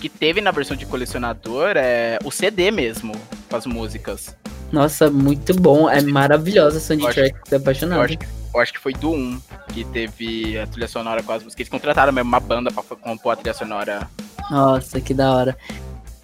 Que 0.00 0.08
teve 0.08 0.40
na 0.40 0.50
versão 0.50 0.76
de 0.76 0.86
colecionador 0.86 1.72
é 1.76 2.18
o 2.24 2.30
CD 2.30 2.70
mesmo, 2.70 3.12
com 3.48 3.56
as 3.56 3.66
músicas. 3.66 4.34
Nossa, 4.72 5.10
muito 5.10 5.54
bom. 5.54 5.90
É 5.90 6.00
maravilhosa 6.00 6.76
a 6.78 6.96
Eu 6.96 7.06
acho- 7.06 7.14
soundtrack. 7.14 7.50
Tô 7.50 7.56
Eu 7.56 7.60
apaixonado. 7.60 8.00
acho, 8.02 8.16
que, 8.18 8.26
eu 8.54 8.60
acho 8.60 8.72
que 8.72 8.78
foi 8.78 8.92
do 8.94 9.10
1 9.12 9.40
que 9.74 9.84
teve 9.84 10.58
a 10.58 10.66
trilha 10.66 10.88
sonora 10.88 11.22
com 11.22 11.32
as 11.32 11.42
músicas. 11.42 11.60
Eles 11.60 11.68
contrataram 11.68 12.12
mesmo 12.12 12.28
uma 12.28 12.40
banda 12.40 12.70
pra 12.70 12.82
compor 12.96 13.32
a 13.32 13.36
trilha 13.36 13.52
sonora. 13.54 14.08
Nossa, 14.50 15.00
que 15.00 15.12
da 15.12 15.32
hora. 15.34 15.56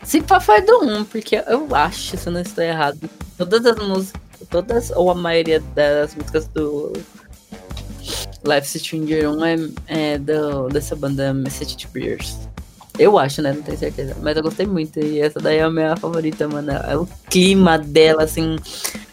Se 0.02 0.22
pá, 0.22 0.40
foi 0.40 0.62
do 0.62 0.84
1, 0.84 1.04
porque 1.04 1.36
eu 1.46 1.74
acho, 1.74 2.16
se 2.16 2.26
eu 2.28 2.32
não 2.32 2.40
estou 2.40 2.62
errado, 2.62 3.10
todas 3.36 3.66
as 3.66 3.76
músicas, 3.76 4.20
todas 4.48 4.90
ou 4.92 5.10
a 5.10 5.14
maioria 5.14 5.60
das 5.74 6.14
músicas 6.14 6.46
do 6.48 6.92
Life 8.44 8.78
Stranger 8.78 9.28
1 9.30 9.44
é, 9.44 9.56
é 9.88 10.18
do, 10.18 10.68
dessa 10.68 10.94
banda 10.94 11.34
Message 11.34 11.76
to 11.76 11.88
Bears. 11.88 12.36
Eu 12.98 13.18
acho, 13.18 13.42
né? 13.42 13.52
Não 13.52 13.62
tenho 13.62 13.76
certeza. 13.76 14.16
Mas 14.22 14.36
eu 14.36 14.42
gostei 14.42 14.66
muito. 14.66 14.98
E 14.98 15.20
essa 15.20 15.38
daí 15.38 15.58
é 15.58 15.62
a 15.62 15.70
minha 15.70 15.96
favorita, 15.96 16.48
mano. 16.48 16.72
É 16.72 16.96
o 16.96 17.06
clima 17.28 17.78
dela, 17.78 18.24
assim. 18.24 18.56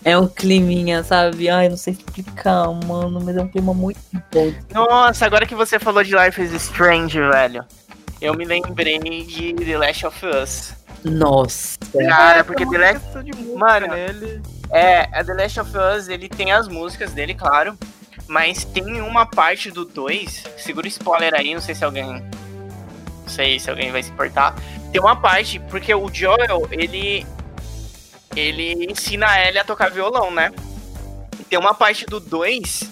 É 0.05 0.17
um 0.17 0.27
climinha, 0.27 1.03
sabe? 1.03 1.49
Ai, 1.49 1.69
não 1.69 1.77
sei 1.77 1.93
explicar, 1.93 2.67
mano. 2.85 3.19
Mas 3.21 3.35
é 3.35 3.41
um 3.41 3.47
clima 3.47 3.73
muito 3.73 3.99
bom. 4.31 4.53
Nossa, 4.73 5.25
agora 5.25 5.45
que 5.45 5.55
você 5.55 5.79
falou 5.79 6.03
de 6.03 6.15
Life 6.15 6.41
is 6.41 6.53
Strange, 6.53 7.19
velho. 7.19 7.65
Eu 8.21 8.33
me 8.35 8.45
lembrei 8.45 8.99
de 8.99 9.53
The 9.53 9.77
Last 9.77 10.05
of 10.05 10.25
Us. 10.25 10.73
Nossa. 11.03 11.77
Cara, 12.07 12.43
porque 12.45 12.65
The 12.65 12.77
Last... 12.77 13.01
Mano, 13.57 13.87
nele. 13.87 14.41
É, 14.69 15.09
a 15.11 15.23
The 15.23 15.33
Last 15.33 15.59
of 15.59 15.71
Us, 15.77 16.07
ele 16.07 16.29
tem 16.29 16.51
as 16.51 16.69
músicas 16.69 17.11
dele, 17.11 17.35
claro. 17.35 17.77
Mas 18.27 18.63
tem 18.63 19.01
uma 19.01 19.25
parte 19.25 19.69
do 19.69 19.83
2. 19.83 20.43
Segura 20.57 20.85
o 20.85 20.89
spoiler 20.89 21.33
aí, 21.33 21.53
não 21.53 21.61
sei 21.61 21.75
se 21.75 21.83
alguém. 21.83 22.23
Não 23.33 23.37
sei 23.37 23.59
se 23.59 23.67
alguém 23.67 23.91
vai 23.91 24.03
se 24.03 24.11
importar. 24.11 24.53
Tem 24.91 25.01
uma 25.01 25.15
parte, 25.15 25.57
porque 25.57 25.93
o 25.93 26.07
Joel, 26.13 26.67
ele. 26.69 27.25
Ele 28.35 28.85
ensina 28.91 29.27
a 29.27 29.47
Ellie 29.47 29.57
a 29.59 29.63
tocar 29.63 29.89
violão, 29.89 30.29
né? 30.31 30.51
E 31.39 31.43
tem 31.43 31.57
uma 31.57 31.73
parte 31.73 32.05
do 32.05 32.19
2. 32.19 32.89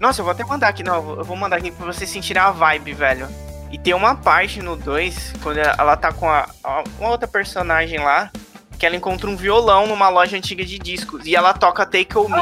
Nossa, 0.00 0.20
eu 0.20 0.24
vou 0.24 0.32
até 0.32 0.44
mandar 0.44 0.68
aqui, 0.68 0.82
não, 0.82 1.18
eu 1.18 1.24
vou 1.24 1.36
mandar 1.36 1.56
aqui 1.56 1.70
pra 1.70 1.86
vocês 1.86 2.10
sentirem 2.10 2.42
a 2.42 2.50
vibe, 2.50 2.92
velho. 2.94 3.28
E 3.70 3.78
tem 3.78 3.94
uma 3.94 4.14
parte 4.16 4.60
no 4.60 4.74
2, 4.76 5.34
quando 5.42 5.58
ela 5.58 5.96
tá 5.96 6.12
com 6.12 6.28
a, 6.28 6.48
a- 6.62 6.84
uma 7.00 7.10
outra 7.10 7.26
personagem 7.28 7.98
lá, 7.98 8.30
que 8.78 8.84
ela 8.86 8.94
encontra 8.94 9.28
um 9.30 9.36
violão 9.36 9.86
numa 9.88 10.08
loja 10.08 10.36
antiga 10.36 10.64
de 10.64 10.78
discos. 10.78 11.26
E 11.26 11.34
ela 11.34 11.52
toca 11.54 11.84
Take 11.86 12.16
On 12.18 12.28
Me. 12.28 12.36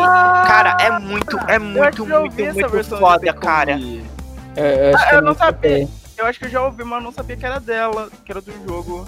cara, 0.46 0.76
é 0.80 0.98
muito, 0.98 1.38
é 1.48 1.58
muito, 1.58 2.06
muito, 2.06 2.34
muito 2.54 2.82
de 2.82 2.84
foda, 2.98 3.32
cara. 3.34 3.76
Me. 3.76 4.04
Eu, 4.56 4.96
Ah, 4.98 5.08
eu 5.14 5.22
não 5.22 5.28
não 5.32 5.34
sabia. 5.38 5.70
sabia. 5.86 6.03
Eu 6.24 6.28
acho 6.28 6.38
que 6.38 6.46
eu 6.46 6.50
já 6.50 6.64
ouvi, 6.64 6.82
mas 6.84 7.04
não 7.04 7.12
sabia 7.12 7.36
que 7.36 7.44
era 7.44 7.60
dela, 7.60 8.10
que 8.24 8.32
era 8.32 8.40
do 8.40 8.50
jogo. 8.66 9.06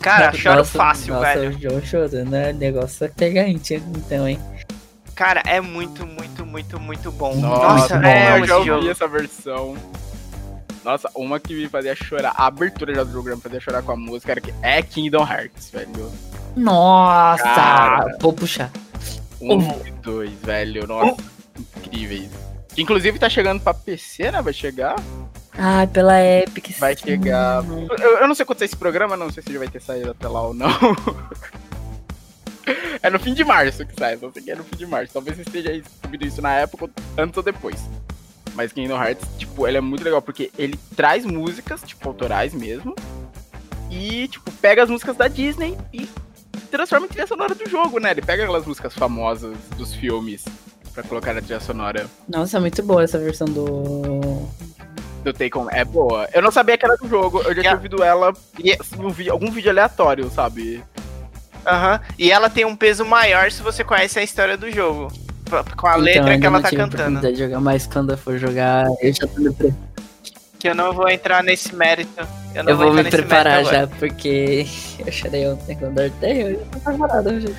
Cara, 0.00 0.32
choro 0.32 0.58
Nossa, 0.58 0.78
fácil, 0.78 1.14
nossa, 1.14 1.34
velho. 1.34 1.72
eu 1.72 1.84
choro, 1.84 2.24
né? 2.26 2.52
O 2.52 2.54
negócio 2.54 3.04
é 3.04 3.08
pegante, 3.08 3.74
então, 3.74 4.28
hein? 4.28 4.38
Cara, 5.16 5.42
é 5.44 5.60
muito, 5.60 6.06
muito, 6.06 6.46
muito, 6.46 6.78
muito 6.78 7.10
bom. 7.10 7.34
Nossa, 7.34 7.98
Nossa, 7.98 8.08
é, 8.08 8.26
é, 8.26 8.38
eu 8.38 8.46
já 8.46 8.56
ouvi 8.58 8.68
jogo. 8.68 8.90
essa 8.90 9.08
versão. 9.08 9.76
Nossa, 10.84 11.10
uma 11.14 11.38
que 11.38 11.54
me 11.54 11.68
fazia 11.68 11.94
chorar, 11.94 12.32
a 12.36 12.46
abertura 12.46 12.94
já 12.94 13.04
do 13.04 13.12
jogo 13.12 13.28
me 13.28 13.40
fazia 13.40 13.60
chorar 13.60 13.82
com 13.82 13.92
a 13.92 13.96
música 13.96 14.32
era 14.32 14.40
que 14.40 14.52
é 14.62 14.82
Kingdom 14.82 15.26
Hearts, 15.26 15.70
velho. 15.70 16.10
Nossa! 16.56 17.42
Cara. 17.42 18.16
Vou 18.20 18.32
puxar. 18.32 18.70
Um 19.40 19.60
e 19.86 19.90
dois, 20.02 20.32
velho. 20.42 20.86
Nossa, 20.86 21.22
incríveis. 21.58 22.30
Que 22.74 22.82
inclusive 22.82 23.18
tá 23.18 23.28
chegando 23.28 23.60
pra 23.60 23.74
PC, 23.74 24.30
né? 24.30 24.40
Vai 24.40 24.52
chegar. 24.52 24.96
Ai, 25.52 25.86
pela 25.86 26.22
Epic. 26.22 26.78
Vai 26.78 26.96
sim. 26.96 27.04
chegar. 27.04 27.62
Eu, 27.98 28.18
eu 28.18 28.28
não 28.28 28.34
sei 28.34 28.46
quando 28.46 28.58
sai 28.58 28.66
esse 28.66 28.76
programa, 28.76 29.16
não 29.16 29.30
sei 29.30 29.42
se 29.42 29.52
já 29.52 29.58
vai 29.58 29.68
ter 29.68 29.80
saído 29.80 30.10
até 30.10 30.28
lá 30.28 30.42
ou 30.42 30.54
não. 30.54 30.70
é 33.02 33.10
no 33.10 33.18
fim 33.18 33.34
de 33.34 33.44
março 33.44 33.84
que 33.84 33.94
sai, 33.98 34.16
só 34.16 34.30
sei 34.30 34.42
que 34.42 34.50
é 34.50 34.54
no 34.54 34.64
fim 34.64 34.76
de 34.76 34.86
março. 34.86 35.12
Talvez 35.12 35.36
você 35.36 35.42
esteja 35.42 35.70
aí 35.70 35.82
ouvindo 36.04 36.26
isso 36.26 36.40
na 36.40 36.54
época, 36.54 36.88
antes 37.18 37.36
ou 37.36 37.42
depois. 37.42 37.80
Mas 38.60 38.72
Kingdom 38.74 39.02
Hearts, 39.02 39.26
tipo, 39.38 39.66
ele 39.66 39.78
é 39.78 39.80
muito 39.80 40.04
legal 40.04 40.20
porque 40.20 40.50
ele 40.58 40.78
traz 40.94 41.24
músicas, 41.24 41.80
tipo, 41.82 42.06
autorais 42.06 42.52
mesmo. 42.52 42.94
E, 43.90 44.28
tipo, 44.28 44.50
pega 44.60 44.82
as 44.82 44.90
músicas 44.90 45.16
da 45.16 45.28
Disney 45.28 45.78
e 45.94 46.06
transforma 46.70 47.06
em 47.06 47.08
trilha 47.08 47.26
sonora 47.26 47.54
do 47.54 47.66
jogo, 47.70 47.98
né? 47.98 48.10
Ele 48.10 48.20
pega 48.20 48.42
aquelas 48.42 48.66
músicas 48.66 48.92
famosas 48.92 49.56
dos 49.78 49.94
filmes 49.94 50.44
pra 50.92 51.02
colocar 51.02 51.32
na 51.32 51.40
trilha 51.40 51.58
sonora 51.58 52.06
Nossa, 52.28 52.58
é 52.58 52.60
muito 52.60 52.82
boa 52.82 53.02
essa 53.02 53.18
versão 53.18 53.46
do. 53.48 54.46
do 55.24 55.32
Take 55.32 55.56
On. 55.56 55.66
É 55.70 55.82
boa. 55.82 56.28
Eu 56.34 56.42
não 56.42 56.50
sabia 56.50 56.76
que 56.76 56.84
era 56.84 56.98
do 56.98 57.08
jogo, 57.08 57.40
eu 57.40 57.54
já 57.54 57.62
tinha 57.62 57.72
ouvido 57.74 58.02
ela 58.04 58.30
em 58.62 58.76
um 59.02 59.08
vídeo- 59.08 59.32
algum 59.32 59.50
vídeo 59.50 59.70
aleatório, 59.70 60.28
sabe? 60.30 60.84
Aham. 61.66 61.98
E 62.18 62.30
ela 62.30 62.50
tem 62.50 62.66
um 62.66 62.76
peso 62.76 63.06
maior 63.06 63.50
se 63.50 63.62
você 63.62 63.82
conhece 63.82 64.18
a 64.18 64.22
história 64.22 64.58
do 64.58 64.70
jogo. 64.70 65.10
Com 65.76 65.86
a 65.86 65.90
Então, 65.92 66.00
letra 66.02 66.38
que 66.38 66.46
ela 66.46 66.58
não 66.58 66.62
tá 66.62 66.70
cantando. 66.76 67.20
de 67.20 67.34
jogar, 67.38 67.60
mas 67.60 67.86
quando 67.86 68.10
eu 68.12 68.18
for 68.18 68.38
jogar, 68.38 68.86
eu 69.00 69.12
já 69.12 69.26
tô 69.26 69.40
me 69.40 69.52
pre... 69.52 69.74
Que 70.58 70.68
eu 70.68 70.74
não 70.74 70.92
vou 70.92 71.08
entrar 71.08 71.42
nesse 71.42 71.74
mérito. 71.74 72.26
Eu, 72.54 72.64
não 72.64 72.70
Eu 72.72 72.76
vou 72.76 72.88
entrar 72.90 73.02
me 73.04 73.10
preparar 73.10 73.52
mérito 73.64 73.68
agora. 73.70 73.86
já, 73.88 73.96
porque 73.98 74.66
eu 75.06 75.12
chorei 75.12 75.48
ontem 75.48 75.76
quando 75.76 75.98
eu 76.00 76.12
eu 76.22 76.66
tô 76.66 76.78
preparado 76.80 77.28
hoje. 77.30 77.54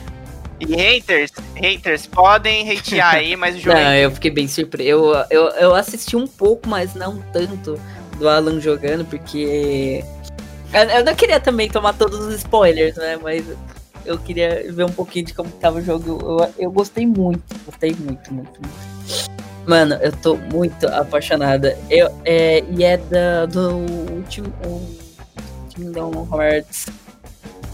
E 0.60 0.76
haters, 0.76 1.32
haters, 1.56 2.06
podem 2.06 2.72
hatear 2.72 3.16
aí, 3.16 3.36
mas 3.36 3.56
o 3.56 3.58
jogo 3.62 3.76
Não, 3.76 3.84
é 3.84 4.06
eu 4.06 4.12
fiquei 4.12 4.30
bem 4.30 4.48
surpreso. 4.48 4.88
Eu, 4.88 5.26
eu, 5.32 5.48
eu 5.50 5.76
assisti 5.76 6.16
um 6.16 6.28
pouco, 6.28 6.70
mas 6.70 6.94
não 6.94 7.20
tanto 7.34 7.80
do 8.20 8.30
Alan 8.30 8.60
jogando, 8.62 9.04
porque. 9.06 10.04
Eu, 10.72 10.82
eu 10.84 11.04
não 11.04 11.16
queria 11.16 11.40
também 11.40 11.68
tomar 11.68 11.94
todos 11.94 12.20
os 12.20 12.36
spoilers, 12.36 12.96
né? 12.96 13.18
Mas 13.22 13.44
eu 14.06 14.18
queria 14.18 14.72
ver 14.72 14.86
um 14.86 14.92
pouquinho 14.92 15.26
de 15.26 15.34
como 15.34 15.50
tava 15.52 15.80
o 15.80 15.82
jogo. 15.82 16.20
Eu, 16.22 16.54
eu 16.58 16.72
gostei 16.72 17.06
muito, 17.06 17.44
gostei 17.66 17.92
muito, 17.92 18.34
muito, 18.34 18.60
muito. 18.62 19.32
Mano, 19.66 19.96
eu 19.96 20.12
tô 20.12 20.36
muito 20.36 20.88
apaixonada. 20.88 21.78
Eu, 21.90 22.10
é, 22.26 22.64
e 22.70 22.84
é 22.84 22.98
da, 22.98 23.46
do 23.46 23.76
último. 24.12 24.48
o 24.66 25.02
Kingdom 25.70 26.28
Hearts. 26.34 26.88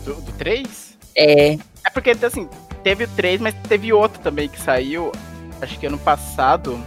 Do, 0.04 0.16
do 0.16 0.32
3? 0.34 0.98
É. 1.16 1.54
É 1.54 1.90
porque, 1.94 2.12
assim, 2.12 2.48
teve 2.84 3.06
o 3.06 3.08
3, 3.08 3.42
mas 3.42 3.56
teve 3.68 3.92
outro 3.94 4.22
também 4.22 4.48
que 4.48 4.60
saiu, 4.60 5.12
acho 5.62 5.80
que 5.80 5.86
ano 5.86 5.98
passado, 5.98 6.80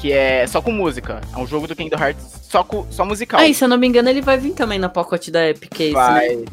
que 0.00 0.12
é 0.12 0.46
só 0.46 0.60
com 0.60 0.70
música. 0.70 1.20
É 1.34 1.38
um 1.38 1.46
jogo 1.46 1.66
do 1.66 1.74
Kingdom 1.74 1.98
Hearts 1.98 2.40
só, 2.42 2.62
com, 2.62 2.86
só 2.90 3.04
musical. 3.04 3.40
Ah, 3.40 3.48
e 3.48 3.54
se 3.54 3.64
eu 3.64 3.68
não 3.68 3.78
me 3.78 3.86
engano, 3.86 4.08
ele 4.08 4.20
vai 4.20 4.38
vir 4.38 4.52
também 4.52 4.78
na 4.78 4.88
pacote 4.88 5.30
da 5.30 5.48
Epic 5.48 5.70
Case, 5.70 5.92
Vai. 5.92 6.36
né? 6.36 6.44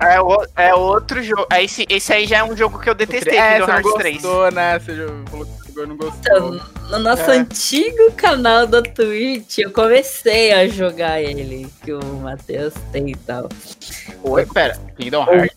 É, 0.00 0.20
o- 0.20 0.46
é 0.56 0.74
outro 0.74 1.22
jogo. 1.22 1.46
É 1.52 1.62
Esse, 1.62 1.86
esse 1.88 2.12
aí 2.12 2.26
já 2.26 2.38
é 2.38 2.44
um 2.44 2.56
jogo 2.56 2.78
que 2.80 2.90
eu 2.90 2.94
detestei, 2.94 3.38
é, 3.38 3.60
Kingdom 3.60 3.72
Hearts 3.72 3.94
3. 3.94 4.14
gostou, 4.22 4.50
né? 4.52 4.78
Você 4.78 4.96
já 4.96 5.06
falou 5.30 5.46
que 5.46 5.66
jogou 5.68 5.84
e 5.84 5.86
não 5.86 5.96
gostou. 5.96 6.18
Então, 6.20 6.50
no 6.90 6.98
nosso 6.98 7.30
É. 7.30 7.36
antigo 7.36 8.12
canal 8.16 8.66
da 8.66 8.82
Twitch, 8.82 9.58
eu 9.58 9.70
comecei 9.70 10.52
a 10.52 10.66
jogar 10.66 11.20
ele, 11.22 11.68
que 11.84 11.92
o 11.92 12.02
Matheus 12.20 12.74
tem 12.92 13.10
e 13.10 13.14
tal. 13.14 13.48
Oi, 14.24 14.44
pera. 14.46 14.76
Kingdom 14.96 15.24
Hearts? 15.28 15.56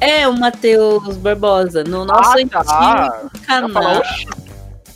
É, 0.00 0.26
o 0.28 0.32
Matheus 0.36 1.16
Barbosa, 1.16 1.82
no 1.84 2.04
nosso 2.04 2.30
Ah, 2.30 2.34
antigo 2.34 2.50
tá. 2.50 3.20
Eu 3.22 3.24
ia 3.34 3.46
canal. 3.46 3.70
falar, 3.70 3.98
"Oxi, 4.00 4.26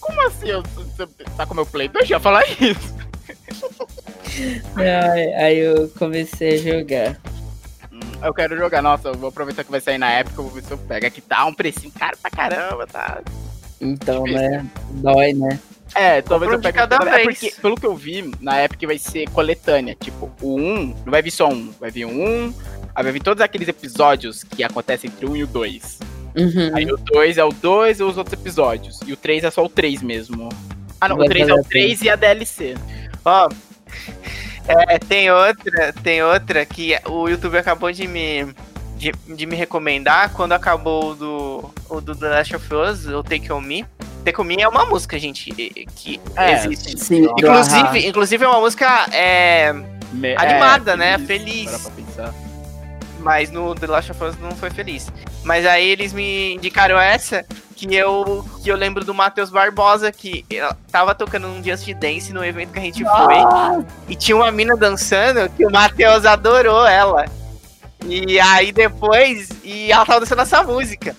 como 0.00 0.26
assim? 0.26 0.48
Eu- 0.48 0.62
Você 0.96 1.06
tá 1.36 1.46
com 1.46 1.54
meu 1.54 1.66
play? 1.66 1.90
Eu 1.94 2.04
já 2.04 2.20
falar 2.20 2.44
isso. 2.60 2.92
Aí, 4.76 5.34
aí 5.34 5.58
eu 5.58 5.88
comecei 5.98 6.54
a 6.54 6.56
jogar. 6.78 7.16
Eu 8.22 8.34
quero 8.34 8.56
jogar, 8.56 8.82
nossa, 8.82 9.08
eu 9.08 9.14
vou 9.14 9.28
aproveitar 9.28 9.64
que 9.64 9.70
vai 9.70 9.80
sair 9.80 9.98
na 9.98 10.10
época, 10.10 10.40
eu 10.40 10.44
vou 10.44 10.52
ver 10.52 10.62
se 10.62 10.70
eu 10.70 10.78
pego. 10.78 11.06
Aqui 11.06 11.20
tá 11.20 11.44
um 11.44 11.54
precinho 11.54 11.92
caro 11.98 12.16
pra 12.20 12.30
caramba, 12.30 12.86
tá? 12.86 13.20
Então, 13.80 14.24
Difícil. 14.24 14.50
né? 14.50 14.66
Dói, 14.90 15.32
né? 15.32 15.58
É, 15.94 16.22
talvez 16.22 16.50
eu 16.50 16.60
pegue 16.60 16.78
cada 16.78 16.96
é 16.96 17.24
vez. 17.24 17.38
porque, 17.38 17.54
pelo 17.60 17.76
que 17.76 17.84
eu 17.84 17.94
vi, 17.94 18.32
na 18.40 18.56
época 18.56 18.86
vai 18.86 18.98
ser 18.98 19.28
coletânea. 19.30 19.94
Tipo, 19.94 20.30
o 20.40 20.56
1, 20.56 20.94
não 21.04 21.10
vai 21.10 21.20
vir 21.20 21.30
só 21.30 21.48
um. 21.48 21.70
Vai 21.78 21.90
vir 21.90 22.06
um 22.06 22.46
1, 22.48 22.54
Aí 22.94 23.02
vai 23.02 23.12
vir 23.12 23.22
todos 23.22 23.40
aqueles 23.40 23.68
episódios 23.68 24.44
que 24.44 24.62
acontecem 24.62 25.10
entre 25.10 25.26
o 25.26 25.32
1 25.32 25.36
e 25.36 25.44
o 25.44 25.46
2. 25.46 25.98
Uhum. 26.36 26.70
Aí 26.74 26.90
o 26.90 26.96
2 26.96 27.38
é 27.38 27.44
o 27.44 27.50
2 27.50 28.00
e 28.00 28.02
os 28.02 28.16
outros 28.16 28.38
episódios. 28.38 29.00
E 29.06 29.12
o 29.12 29.16
3 29.16 29.44
é 29.44 29.50
só 29.50 29.64
o 29.64 29.68
3 29.68 30.02
mesmo. 30.02 30.48
Ah, 31.00 31.08
não, 31.08 31.16
o 31.16 31.18
Vai 31.20 31.28
3 31.28 31.48
é 31.48 31.52
o 31.52 31.56
valer 31.56 31.66
a 31.66 31.68
3 31.68 32.02
e 32.02 32.10
a 32.10 32.16
DLC. 32.16 32.74
Ó, 33.24 33.48
é, 34.68 34.98
tem 34.98 35.30
outra, 35.30 35.92
tem 36.02 36.22
outra 36.22 36.64
que 36.64 36.96
o 37.06 37.28
YouTube 37.28 37.56
acabou 37.58 37.90
de 37.92 38.06
me 38.06 38.54
de, 38.96 39.12
de 39.34 39.46
me 39.46 39.56
recomendar 39.56 40.30
quando 40.32 40.52
acabou 40.52 41.10
o 41.10 41.14
do 41.14 41.70
o 41.88 42.00
do 42.00 42.14
The 42.14 42.28
Last 42.28 42.56
of 42.56 42.74
Us, 42.74 43.06
o 43.06 43.22
Take 43.22 43.52
On 43.52 43.60
Me. 43.60 43.84
Take 44.24 44.40
On 44.40 44.44
Me 44.44 44.62
é 44.62 44.68
uma 44.68 44.84
música, 44.86 45.18
gente, 45.18 45.50
que 45.96 46.20
É, 46.36 46.52
existe. 46.52 46.96
Sim, 46.98 47.26
Ahá. 47.26 47.34
Inclusive, 47.38 48.06
inclusive 48.08 48.44
é 48.44 48.48
uma 48.48 48.60
música 48.60 49.06
é, 49.12 49.72
Me- 50.12 50.36
Animada, 50.36 50.92
é, 50.92 50.96
né? 50.96 51.18
Feliz. 51.18 51.90
pensar. 51.96 52.32
mas 53.18 53.50
no 53.50 53.74
The 53.74 53.86
Last 53.88 54.12
of 54.12 54.22
Us 54.24 54.38
não 54.38 54.52
foi 54.52 54.70
feliz. 54.70 55.08
Mas 55.42 55.66
aí 55.66 55.88
eles 55.88 56.12
me 56.12 56.54
indicaram 56.54 56.98
essa 57.00 57.44
que 57.88 57.96
eu 57.96 58.44
que 58.62 58.70
eu 58.70 58.76
lembro 58.76 59.04
do 59.04 59.12
Matheus 59.12 59.50
Barbosa 59.50 60.12
que 60.12 60.44
tava 60.90 61.14
tocando 61.16 61.48
num 61.48 61.62
Just 61.62 61.92
Dance 61.94 62.32
no 62.32 62.44
evento 62.44 62.72
que 62.72 62.78
a 62.78 62.82
gente 62.82 63.02
foi 63.02 63.82
e 64.08 64.14
tinha 64.14 64.36
uma 64.36 64.52
mina 64.52 64.76
dançando 64.76 65.48
que 65.50 65.66
o 65.66 65.70
Matheus 65.70 66.24
adorou 66.24 66.86
ela. 66.86 67.24
E 68.06 68.38
aí 68.38 68.70
depois 68.70 69.48
e 69.64 69.90
ela 69.90 70.06
tava 70.06 70.20
dançando 70.20 70.42
essa 70.42 70.62
música. 70.62 71.16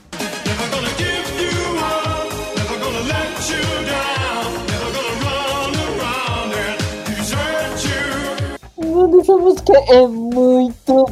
Mano, 8.78 9.20
essa 9.20 9.36
música 9.36 9.74
é 9.90 10.08
muito 10.08 11.06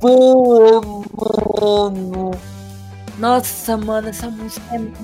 boa, 0.00 0.80
mano. 0.80 2.47
Nossa, 3.18 3.76
mano, 3.76 4.08
essa 4.08 4.28
música 4.28 4.74
é 4.74 4.78
muito 4.78 4.98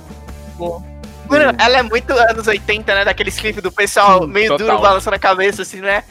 boa. 0.56 0.82
Mano, 1.28 1.56
ela 1.58 1.78
é 1.78 1.82
muito 1.82 2.12
anos 2.12 2.46
80, 2.46 2.94
né? 2.94 3.04
Daqueles 3.04 3.38
clipes 3.38 3.62
do 3.62 3.72
pessoal 3.72 4.22
Sim, 4.22 4.30
meio 4.30 4.48
total. 4.50 4.66
duro 4.66 4.80
balançando 4.80 5.16
a 5.16 5.18
cabeça, 5.18 5.62
assim, 5.62 5.80
né? 5.80 6.04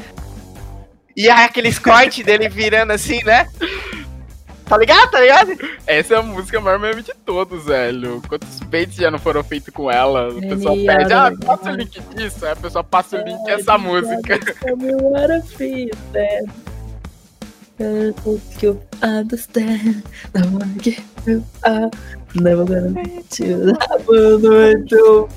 E 1.15 1.29
aí 1.29 1.45
aqueles 1.45 1.77
cortes 1.79 2.25
dele 2.25 2.49
virando 2.49 2.91
assim, 2.91 3.23
né? 3.23 3.47
Tá 4.65 4.77
ligado? 4.77 5.11
Tá 5.11 5.19
ligado? 5.19 5.57
Essa 5.85 6.15
é 6.15 6.17
a 6.17 6.21
música 6.21 6.59
maior 6.59 6.79
meme 6.79 7.03
de 7.03 7.13
todos, 7.25 7.65
velho. 7.65 8.21
Quantos 8.27 8.59
baits 8.61 8.95
já 8.95 9.11
não 9.11 9.19
foram 9.19 9.43
feitos 9.43 9.73
com 9.73 9.91
ela? 9.91 10.29
O 10.29 10.41
pessoal 10.41 10.75
Ele 10.75 10.87
pede, 10.87 11.13
ah, 11.13 11.31
passa 11.45 11.71
o 11.71 11.75
link 11.75 11.99
disso. 12.15 12.45
Aí 12.45 12.51
a 12.53 12.55
pessoa 12.55 12.83
passa 12.83 13.17
o 13.17 13.23
link 13.23 13.43
dessa 13.43 13.77
música. 13.77 14.39
You 17.79 18.79
understand. 19.01 20.03
I 20.35 20.45
wanna 20.47 20.77
give 20.77 21.01
you 21.25 21.43
up. 21.63 21.95
Never 22.35 22.65
gonna 22.65 22.89
let 22.89 23.39
you 23.39 23.73
down. 23.73 24.05
Muito 24.05 25.29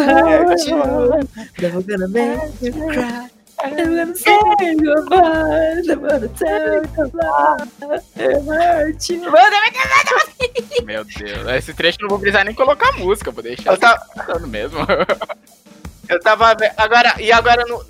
hurt 0.00 0.66
you. 0.66 1.22
Never 1.60 1.82
gonna 1.82 2.08
make 2.08 2.60
you 2.60 2.72
cry. 2.72 3.28
Never 3.70 3.94
gonna 3.96 4.14
say 4.16 4.74
goodbye. 4.76 5.82
Never 5.84 6.08
gonna 6.08 6.28
tell 6.28 6.74
you 6.74 6.82
goodbye. 6.96 8.00
It 8.16 8.44
hurt 8.44 9.08
you. 9.10 9.30
Meu 10.84 11.04
Deus. 11.04 11.48
Esse 11.56 11.72
trecho 11.74 11.98
não 12.00 12.08
vou 12.08 12.18
precisar 12.18 12.44
nem 12.44 12.54
colocar 12.54 12.92
música, 12.98 13.30
vou 13.30 13.42
deixar 13.42 13.72
Eu 13.72 13.78
tava, 13.78 14.06
mesmo. 14.46 14.78
eu 16.08 16.20
tava 16.20 16.56
agora 16.76 17.14
e 17.20 17.30
agora 17.30 17.64
no, 17.66 17.84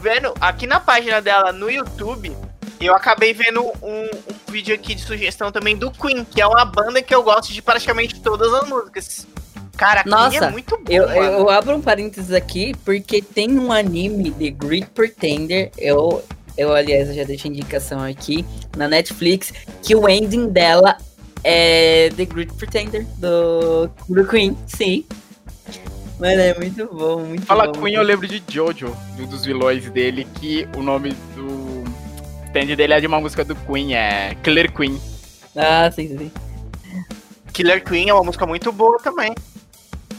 vendo 0.00 0.32
aqui 0.40 0.66
na 0.66 0.80
página 0.80 1.20
dela 1.20 1.52
no 1.52 1.70
YouTube, 1.70 2.34
eu 2.80 2.94
acabei 2.94 3.34
vendo 3.34 3.62
um, 3.82 4.04
um 4.04 4.08
vídeo 4.50 4.74
aqui 4.74 4.94
de 4.94 5.02
sugestão 5.02 5.52
também 5.52 5.76
do 5.76 5.90
Queen, 5.90 6.24
que 6.24 6.40
é 6.40 6.46
uma 6.46 6.64
banda 6.64 7.02
que 7.02 7.14
eu 7.14 7.22
gosto 7.22 7.52
de 7.52 7.60
praticamente 7.60 8.18
todas 8.20 8.52
as 8.54 8.68
músicas. 8.68 9.26
Cara, 9.76 10.02
Queen 10.02 10.14
Nossa, 10.14 10.46
é 10.46 10.50
muito 10.50 10.76
bom, 10.76 10.84
Eu, 10.88 11.06
mano. 11.06 11.20
eu 11.20 11.50
abro 11.50 11.76
um 11.76 11.80
parênteses 11.80 12.32
aqui 12.32 12.74
porque 12.84 13.22
tem 13.22 13.58
um 13.58 13.70
anime 13.70 14.30
The 14.30 14.50
Great 14.50 14.86
Pretender. 14.94 15.70
Eu, 15.76 16.24
eu 16.56 16.74
aliás, 16.74 17.08
eu 17.08 17.14
já 17.14 17.24
deixo 17.24 17.48
indicação 17.48 18.02
aqui 18.02 18.44
na 18.76 18.88
Netflix 18.88 19.52
que 19.82 19.94
o 19.94 20.08
ending 20.08 20.48
dela 20.48 20.96
é 21.44 22.10
The 22.16 22.24
Great 22.24 22.52
Pretender 22.54 23.06
do, 23.16 23.90
do 24.08 24.26
Queen. 24.26 24.56
Sim. 24.66 25.04
Mano, 26.20 26.40
é 26.40 26.54
muito 26.54 26.86
bom, 26.92 27.20
muito 27.24 27.46
Fala 27.46 27.66
bom. 27.72 27.80
Queen, 27.80 27.94
eu 27.94 28.02
lembro 28.02 28.28
de 28.28 28.42
Jojo, 28.46 28.94
um 29.18 29.26
dos 29.26 29.44
vilões 29.44 29.88
dele, 29.90 30.26
que 30.38 30.68
o 30.76 30.82
nome 30.82 31.14
do 31.34 31.82
stand 32.46 32.76
dele 32.76 32.92
é 32.92 33.00
de 33.00 33.06
uma 33.06 33.18
música 33.20 33.42
do 33.44 33.56
Queen, 33.56 33.94
é 33.94 34.36
Killer 34.42 34.70
Queen. 34.70 35.00
Ah, 35.56 35.90
sim, 35.90 36.08
sim. 36.18 36.30
Killer 37.54 37.82
Queen 37.82 38.10
é 38.10 38.14
uma 38.14 38.22
música 38.22 38.46
muito 38.46 38.70
boa 38.70 38.98
também. 38.98 39.34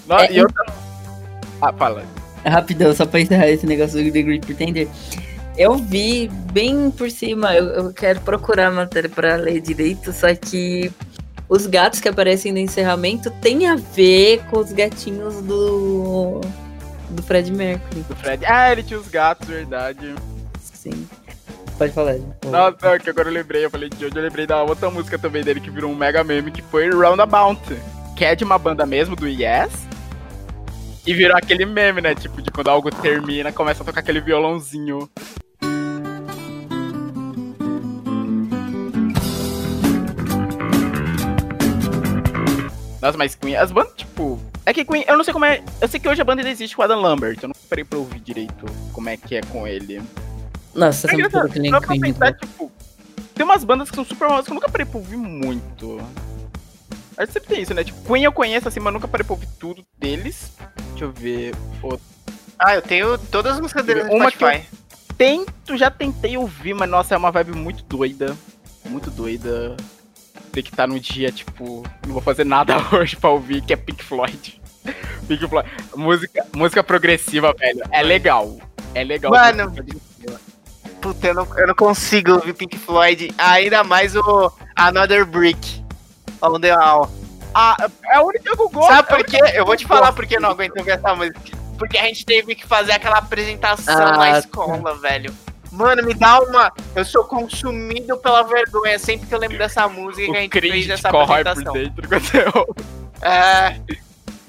No- 0.07 0.15
É, 0.19 0.31
e 0.31 0.39
eu... 0.39 0.47
Ah, 1.61 1.71
fala. 1.71 2.03
Rapidão, 2.43 2.95
só 2.95 3.05
pra 3.05 3.19
encerrar 3.21 3.49
esse 3.49 3.67
negócio 3.67 4.03
do 4.03 4.11
The 4.11 4.21
Great 4.23 4.45
Pretender. 4.47 4.87
Eu 5.55 5.75
vi 5.75 6.27
bem 6.51 6.89
por 6.89 7.11
cima, 7.11 7.53
eu, 7.53 7.65
eu 7.67 7.93
quero 7.93 8.19
procurar 8.21 8.67
a 8.67 8.71
matéria 8.71 9.09
pra 9.09 9.35
ler 9.35 9.61
direito, 9.61 10.11
só 10.11 10.33
que 10.33 10.91
os 11.51 11.67
gatos 11.67 11.99
que 11.99 12.07
aparecem 12.07 12.53
no 12.53 12.59
encerramento 12.59 13.29
tem 13.29 13.67
a 13.67 13.75
ver 13.75 14.41
com 14.49 14.59
os 14.59 14.71
gatinhos 14.71 15.41
do. 15.41 16.39
do 17.09 17.21
Fred 17.21 17.51
Mercury. 17.51 18.03
Do 18.07 18.15
Fred. 18.15 18.45
Ah, 18.45 18.71
ele 18.71 18.81
tinha 18.83 18.97
os 18.97 19.09
gatos, 19.09 19.49
verdade. 19.49 20.15
Sim. 20.61 21.05
Pode 21.77 21.91
falar. 21.91 22.15
Nossa, 22.45 22.97
que 22.99 23.09
agora 23.09 23.27
eu 23.27 23.33
lembrei, 23.33 23.65
eu 23.65 23.69
falei 23.69 23.89
de 23.89 23.99
Jojo, 23.99 24.17
eu 24.17 24.23
lembrei 24.23 24.47
da 24.47 24.63
outra 24.63 24.89
música 24.89 25.19
também 25.19 25.43
dele 25.43 25.59
que 25.59 25.69
virou 25.69 25.91
um 25.91 25.95
mega 25.95 26.23
meme, 26.23 26.51
que 26.51 26.61
foi 26.61 26.89
Roundabout. 26.89 27.59
Que 28.15 28.23
é 28.23 28.33
de 28.33 28.45
uma 28.45 28.57
banda 28.57 28.85
mesmo, 28.85 29.13
do 29.13 29.27
Yes. 29.27 29.73
E 31.05 31.13
virou 31.13 31.35
aquele 31.35 31.65
meme, 31.65 31.99
né? 31.99 32.15
Tipo, 32.15 32.41
de 32.41 32.49
quando 32.49 32.69
algo 32.69 32.89
termina, 32.89 33.51
começa 33.51 33.83
a 33.83 33.85
tocar 33.85 33.99
aquele 33.99 34.21
violãozinho. 34.21 35.09
Nossa, 43.01 43.17
mas 43.17 43.35
Queen, 43.35 43.55
as 43.55 43.71
bandas, 43.71 43.93
tipo. 43.95 44.39
É 44.65 44.73
que 44.73 44.85
Queen, 44.85 45.03
eu 45.07 45.17
não 45.17 45.23
sei 45.23 45.33
como 45.33 45.45
é. 45.45 45.63
Eu 45.81 45.87
sei 45.87 45.99
que 45.99 46.07
hoje 46.07 46.21
a 46.21 46.25
banda 46.25 46.47
existe 46.47 46.75
com 46.75 46.81
o 46.81 46.85
Adam 46.85 47.01
Lambert. 47.01 47.39
Eu 47.41 47.47
não 47.49 47.55
parei 47.69 47.83
pra 47.83 47.97
ouvir 47.97 48.19
direito 48.19 48.65
como 48.93 49.09
é 49.09 49.17
que 49.17 49.35
é 49.35 49.41
com 49.41 49.67
ele. 49.67 50.01
Nossa, 50.75 51.07
É 51.07 51.11
você 51.11 51.17
não 51.17 51.25
engraçado, 51.25 51.49
que 51.51 51.59
nem 51.59 51.71
só 51.71 51.79
pra 51.79 51.87
Queen. 51.89 52.01
pensar, 52.01 52.33
tipo, 52.33 52.71
tem 53.33 53.43
umas 53.43 53.63
bandas 53.63 53.89
que 53.89 53.95
são 53.95 54.05
super 54.05 54.27
famosas 54.27 54.45
que 54.45 54.51
eu 54.51 54.55
nunca 54.55 54.69
parei 54.69 54.85
pra 54.85 54.99
ouvir 54.99 55.17
muito. 55.17 55.99
Acho 57.17 57.27
que 57.27 57.33
sempre 57.33 57.49
tem 57.49 57.61
isso, 57.63 57.73
né? 57.73 57.83
Tipo, 57.83 58.01
Queen 58.13 58.23
eu 58.23 58.31
conheço 58.31 58.67
assim, 58.67 58.79
mas 58.79 58.93
nunca 58.93 59.07
parei 59.07 59.25
pra 59.25 59.33
ouvir 59.33 59.47
tudo 59.59 59.83
deles. 59.97 60.51
Deixa 60.91 61.05
eu 61.05 61.11
ver. 61.11 61.55
outro. 61.81 61.99
Ah, 62.59 62.75
eu 62.75 62.81
tenho 62.83 63.17
todas 63.17 63.53
as 63.53 63.59
músicas 63.59 63.83
dele 63.83 64.03
no 64.03 64.13
Uma 64.13 64.31
que 64.31 64.37
Spotify. 64.37 64.67
Tento, 65.17 65.75
já 65.77 65.89
tentei 65.91 66.37
ouvir, 66.37 66.73
mas 66.75 66.89
nossa, 66.89 67.15
é 67.15 67.17
uma 67.17 67.31
vibe 67.31 67.53
muito 67.55 67.83
doida. 67.83 68.37
Muito 68.85 69.09
doida. 69.11 69.75
Tem 70.51 70.61
que 70.63 70.69
estar 70.69 70.87
num 70.87 70.99
dia, 70.99 71.31
tipo, 71.31 71.83
não 72.05 72.13
vou 72.13 72.21
fazer 72.21 72.45
nada 72.45 72.75
hoje 72.91 73.15
pra 73.15 73.29
ouvir, 73.29 73.61
que 73.61 73.73
é 73.73 73.75
Pink 73.75 74.03
Floyd. 74.03 74.61
Pink 75.27 75.47
Floyd. 75.47 75.69
Música, 75.95 76.45
música 76.53 76.83
progressiva, 76.83 77.53
velho. 77.57 77.83
É 77.91 78.01
legal. 78.03 78.57
É 78.93 79.03
legal. 79.03 79.31
Mano, 79.31 79.73
Puta, 81.01 81.27
eu 81.27 81.33
não, 81.33 81.47
eu 81.57 81.67
não 81.67 81.73
consigo 81.73 82.33
ouvir 82.33 82.53
Pink 82.53 82.77
Floyd. 82.77 83.33
Ainda 83.37 83.83
mais 83.83 84.15
o 84.15 84.51
Another 84.75 85.25
Brick. 85.25 85.83
On 86.41 86.59
the 86.59 86.75
Wall. 86.75 87.09
Ah, 87.53 87.75
é 88.05 88.15
a 88.15 88.21
única 88.23 88.55
que 88.55 88.61
eu 88.61 88.69
gosto. 88.69 88.87
Sabe 88.87 89.09
é 89.09 89.13
a 89.13 89.17
por 89.17 89.25
quê? 89.25 89.39
Eu 89.55 89.65
vou 89.65 89.75
te 89.75 89.85
falar 89.85 90.11
porque 90.13 90.37
eu 90.37 90.41
não 90.41 90.51
aguento 90.51 90.77
ouvir 90.77 90.91
essa 90.91 91.15
música. 91.15 91.39
Porque 91.77 91.97
a 91.97 92.03
gente 92.03 92.25
teve 92.25 92.53
que 92.55 92.65
fazer 92.67 92.91
aquela 92.91 93.17
apresentação 93.17 93.95
Ah, 93.95 94.17
na 94.17 94.39
escola, 94.39 94.95
velho. 94.95 95.33
Mano, 95.71 96.03
me 96.03 96.13
dá 96.13 96.39
uma. 96.41 96.71
Eu 96.95 97.05
sou 97.05 97.23
consumido 97.23 98.17
pela 98.17 98.43
vergonha 98.43 98.99
sempre 98.99 99.27
que 99.27 99.33
eu 99.33 99.39
lembro 99.39 99.57
dessa 99.57 99.87
música 99.87 100.25
que 100.27 100.37
a 100.37 100.39
O 100.39 100.41
gente 100.41 100.59
fez 100.59 100.89
essa 100.89 101.09
corrói 101.09 101.43
por 101.43 101.49
apresentação. 101.51 101.73
dentro 101.73 102.07
quando 102.09 102.35
eu 102.35 102.51
ouço. 102.67 102.91
É. 103.21 103.79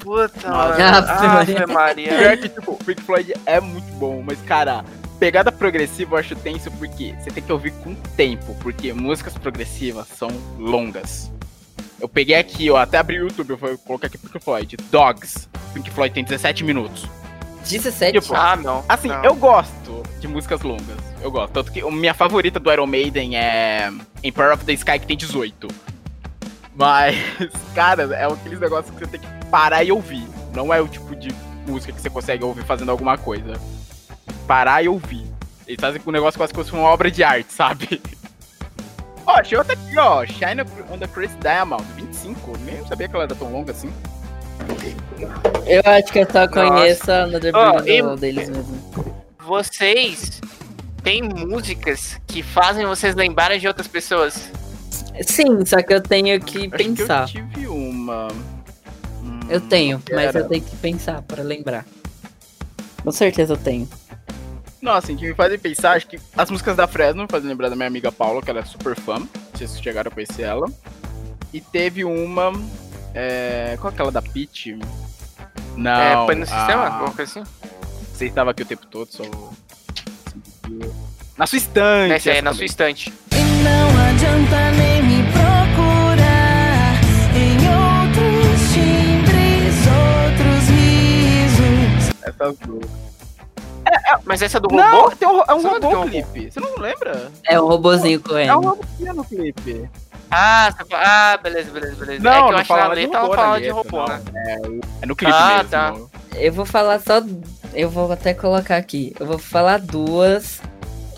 Puta, 0.00 0.50
mano. 0.50 0.74
Ave 0.74 1.26
Maria. 1.28 1.62
Ave 1.62 1.72
Maria. 1.72 2.08
Pior 2.18 2.36
que, 2.38 2.48
tipo, 2.48 2.84
Pink 2.84 3.02
Floyd 3.02 3.34
é 3.46 3.60
muito 3.60 3.86
bom, 3.94 4.20
mas, 4.26 4.40
cara, 4.42 4.84
pegada 5.20 5.52
progressiva 5.52 6.16
eu 6.16 6.18
acho 6.18 6.34
tenso 6.34 6.70
porque 6.72 7.14
você 7.20 7.30
tem 7.30 7.42
que 7.42 7.52
ouvir 7.52 7.70
com 7.84 7.94
tempo, 8.16 8.56
porque 8.60 8.92
músicas 8.92 9.34
progressivas 9.38 10.08
são 10.08 10.28
longas. 10.58 11.30
Eu 12.00 12.08
peguei 12.08 12.34
aqui, 12.34 12.68
ó, 12.68 12.78
até 12.78 12.98
abri 12.98 13.20
o 13.20 13.28
YouTube, 13.28 13.50
eu 13.50 13.56
vou 13.56 13.78
colocar 13.78 14.08
aqui 14.08 14.18
Pink 14.18 14.40
Floyd, 14.40 14.76
Dogs. 14.90 15.48
Pink 15.72 15.88
Floyd 15.92 16.12
tem 16.12 16.24
17 16.24 16.64
minutos. 16.64 17.06
17? 17.70 18.20
Tipo, 18.20 18.34
Ah, 18.34 18.56
não. 18.56 18.84
Assim, 18.88 19.06
não. 19.06 19.22
eu 19.24 19.36
gosto 19.36 20.02
de 20.18 20.26
músicas 20.26 20.62
longas. 20.62 21.11
Eu 21.22 21.30
gosto. 21.30 21.52
Tanto 21.52 21.70
que 21.70 21.80
a 21.80 21.90
minha 21.90 22.12
favorita 22.12 22.58
do 22.58 22.70
Iron 22.72 22.86
Maiden 22.86 23.36
é 23.36 23.90
Empire 24.24 24.52
of 24.52 24.64
the 24.64 24.72
Sky, 24.72 24.98
que 24.98 25.06
tem 25.06 25.16
18. 25.16 25.68
Mas, 26.74 27.14
cara, 27.74 28.02
é 28.14 28.24
aqueles 28.24 28.58
negócios 28.58 28.94
que 28.94 29.04
você 29.04 29.18
tem 29.18 29.20
que 29.20 29.46
parar 29.46 29.84
e 29.84 29.92
ouvir. 29.92 30.26
Não 30.54 30.74
é 30.74 30.80
o 30.80 30.88
tipo 30.88 31.14
de 31.14 31.28
música 31.66 31.92
que 31.92 32.00
você 32.00 32.10
consegue 32.10 32.42
ouvir 32.44 32.64
fazendo 32.64 32.90
alguma 32.90 33.16
coisa. 33.16 33.52
Parar 34.46 34.82
e 34.82 34.88
ouvir. 34.88 35.26
Eles 35.66 35.80
fazem 35.80 36.00
com 36.00 36.10
um 36.10 36.12
negócio 36.12 36.38
quase 36.38 36.52
como 36.52 36.64
se 36.64 36.70
fosse 36.70 36.82
uma 36.82 36.90
obra 36.90 37.10
de 37.10 37.22
arte, 37.22 37.50
sabe? 37.52 38.02
Ó, 39.24 39.32
achei 39.38 39.56
outra 39.56 39.74
aqui, 39.74 39.98
ó. 39.98 40.26
Shine 40.26 40.62
on 40.90 40.98
the 40.98 41.06
Chris 41.06 41.30
Diamond, 41.40 41.84
25. 41.94 42.58
Nem 42.64 42.84
sabia 42.86 43.08
que 43.08 43.14
ela 43.14 43.24
era 43.24 43.34
tão 43.34 43.52
longa 43.52 43.70
assim. 43.70 43.92
Eu 45.66 45.82
acho 45.84 46.12
que 46.12 46.18
eu 46.18 46.26
só 46.30 46.48
conheço 46.48 47.10
a 47.10 47.22
Another 47.24 47.52
Brick 47.52 47.90
e- 47.90 48.16
deles 48.16 48.48
mesmo. 48.48 48.82
Vocês 49.44 50.40
têm 51.02 51.22
músicas 51.22 52.20
que 52.26 52.42
fazem 52.42 52.86
vocês 52.86 53.14
lembrarem 53.14 53.58
de 53.60 53.66
outras 53.68 53.86
pessoas? 53.86 54.50
Sim, 55.26 55.64
só 55.66 55.82
que 55.82 55.92
eu 55.92 56.00
tenho 56.00 56.40
que 56.40 56.58
Acho 56.66 56.70
pensar. 56.70 57.28
que 57.28 57.38
eu 57.38 57.48
tive 57.48 57.66
uma. 57.68 58.28
Hum, 59.22 59.40
Eu 59.48 59.60
tenho, 59.60 60.02
mas 60.10 60.26
era? 60.28 60.38
eu 60.40 60.48
tenho 60.48 60.62
que 60.64 60.76
pensar 60.76 61.20
pra 61.22 61.42
lembrar. 61.42 61.84
Com 63.02 63.12
certeza 63.12 63.52
eu 63.54 63.56
tenho. 63.56 63.88
Nossa, 64.80 64.98
assim, 65.06 65.16
que 65.16 65.26
me 65.28 65.34
fazem 65.34 65.58
pensar, 65.58 65.92
acho 65.96 66.08
que 66.08 66.18
as 66.36 66.50
músicas 66.50 66.76
da 66.76 66.88
Fresno 66.88 67.22
me 67.22 67.28
fazem 67.30 67.48
lembrar 67.48 67.68
da 67.68 67.76
minha 67.76 67.86
amiga 67.86 68.10
Paula, 68.10 68.42
que 68.42 68.50
ela 68.50 68.60
é 68.60 68.64
super 68.64 68.96
fã. 68.96 69.18
Não 69.20 69.28
sei 69.56 69.66
se 69.66 69.74
vocês 69.74 69.82
chegaram 69.82 70.10
a 70.10 70.14
conhecer 70.14 70.42
ela. 70.42 70.66
E 71.52 71.60
teve 71.60 72.04
uma. 72.04 72.52
É... 73.14 73.76
Qual 73.80 73.90
é 73.90 73.94
aquela 73.94 74.10
da 74.10 74.22
Peach? 74.22 74.76
Não. 75.76 75.90
é, 75.90 76.26
põe 76.26 76.34
no 76.34 76.46
sistema? 76.46 76.82
a- 76.84 76.94
Alguma 76.94 77.12
coisa 77.14 77.40
assim? 77.40 77.50
Você 78.12 78.26
estava 78.26 78.50
aqui 78.50 78.62
o 78.62 78.66
tempo 78.66 78.86
todo, 78.86 79.08
só. 79.12 79.22
Na 81.36 81.46
sua 81.46 81.58
estante! 81.58 82.12
Essa 82.14 82.30
é, 82.30 82.32
essa 82.34 82.42
na 82.42 82.50
também. 82.50 82.54
sua 82.54 82.64
estante. 82.66 83.12
Não 83.32 84.00
adianta 84.08 84.70
nem 84.72 85.02
me 85.02 85.22
procurar 85.32 87.00
em 87.34 87.56
outros 87.68 88.60
timbres, 88.72 89.74
outros 89.86 90.68
risos. 90.68 92.22
Essas 92.22 92.58
duas. 92.58 93.02
Mas 94.24 94.40
essa 94.42 94.60
do 94.60 94.68
Não, 94.68 95.02
robô? 95.02 95.16
tem 95.16 95.28
um, 95.28 95.42
é 95.46 95.54
um 95.54 95.60
Sabe 95.60 95.74
do 95.74 95.80
que 95.80 95.86
é 95.86 95.88
robô 95.96 96.00
um 96.04 96.08
clipe. 96.08 96.50
Você 96.52 96.60
não 96.60 96.76
lembra? 96.78 97.30
É 97.44 97.60
o 97.60 97.66
robozinho 97.66 98.20
correndo. 98.20 98.50
É 98.50 98.56
um 98.56 98.60
robôzinho 98.60 99.14
no 99.14 99.24
clipe. 99.24 99.90
Ah, 100.34 100.72
fala- 100.88 101.02
ah, 101.04 101.36
beleza, 101.42 101.70
beleza, 101.70 101.94
beleza. 101.96 102.22
Não, 102.24 102.30
é 102.32 102.34
que 102.34 102.40
eu 102.40 102.52
não 102.52 102.58
acho 102.58 102.66
que 102.66 102.72
na 102.72 102.78
fala 102.78 102.94
de 103.60 103.68
ela 103.68 103.76
robô 103.76 104.04
de 104.04 104.10
né? 104.10 104.22
É, 104.46 104.54
é 105.02 105.06
no 105.06 105.14
clipe 105.14 105.32
Ah, 105.34 105.56
mesmo. 105.58 105.68
tá. 105.68 105.94
Eu 106.36 106.52
vou 106.52 106.64
falar 106.64 107.00
só. 107.00 107.22
Eu 107.74 107.90
vou 107.90 108.10
até 108.10 108.32
colocar 108.32 108.76
aqui. 108.76 109.14
Eu 109.20 109.26
vou 109.26 109.38
falar 109.38 109.78
duas. 109.78 110.60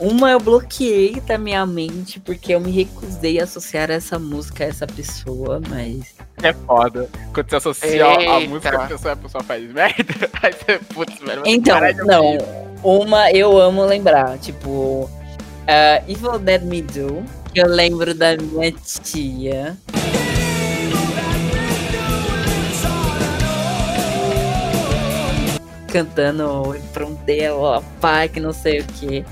Uma 0.01 0.32
eu 0.32 0.41
bloqueei 0.41 1.20
da 1.20 1.39
minha 1.39 1.65
mente 1.65 2.19
porque 2.19 2.53
eu 2.53 2.59
me 2.61 2.73
recusei 2.73 3.39
a 3.41 3.45
associar 3.45 3.89
essa 3.93 4.19
música 4.19 4.65
a 4.65 4.66
essa 4.66 4.86
pessoa, 4.89 5.61
mas. 5.69 6.15
É 6.43 6.53
foda. 6.53 7.09
Quando 7.32 7.49
você 7.49 7.57
associa 7.57 8.05
a 8.05 8.20
Eita. 8.20 8.41
música 8.49 8.82
à 8.82 8.86
pessoa, 8.89 9.12
a 9.12 9.16
pessoa 9.16 9.45
faz 9.45 9.73
merda. 9.73 10.31
Aí 10.43 10.53
você, 10.53 10.78
putz, 10.93 11.19
velho. 11.20 11.43
Então, 11.47 11.78
não. 12.05 12.36
Uma 12.82 13.31
eu 13.31 13.57
amo 13.61 13.85
lembrar. 13.86 14.36
Tipo. 14.39 15.09
ah, 15.69 16.03
Evil 16.09 16.39
Dead 16.41 16.62
Me 16.62 16.82
Do. 16.82 17.23
Eu 17.55 17.68
lembro 17.68 18.12
da 18.12 18.36
minha 18.36 18.72
tia. 18.72 19.78
Cantando 25.86 26.48
o 26.48 26.70
refrão 26.72 27.14
dela, 27.24 27.81
pai, 28.01 28.28
que 28.28 28.40
não 28.40 28.52
sei 28.52 28.81
o 28.81 28.85
que. 28.85 29.24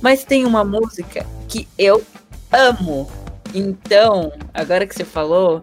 Mas 0.00 0.24
tem 0.24 0.46
uma 0.46 0.64
música 0.64 1.26
que 1.48 1.68
eu 1.76 2.02
amo. 2.50 3.10
Então, 3.54 4.32
agora 4.54 4.86
que 4.86 4.94
você 4.94 5.04
falou, 5.04 5.62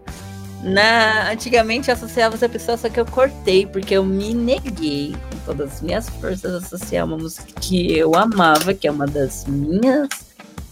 na 0.61 1.31
antigamente 1.31 1.89
eu 1.89 1.95
associava 1.95 2.35
essa 2.35 2.47
pessoa, 2.47 2.77
só 2.77 2.89
que 2.89 2.99
eu 2.99 3.07
cortei, 3.07 3.65
porque 3.65 3.95
eu 3.95 4.05
me 4.05 4.35
neguei 4.35 5.15
com 5.31 5.37
todas 5.47 5.73
as 5.73 5.81
minhas 5.81 6.07
forças 6.07 6.53
a 6.53 6.57
associar 6.57 7.07
uma 7.07 7.17
música 7.17 7.47
que 7.59 7.97
eu 7.97 8.13
amava, 8.13 8.71
que 8.71 8.87
é 8.87 8.91
uma 8.91 9.07
das 9.07 9.45
minhas 9.47 10.26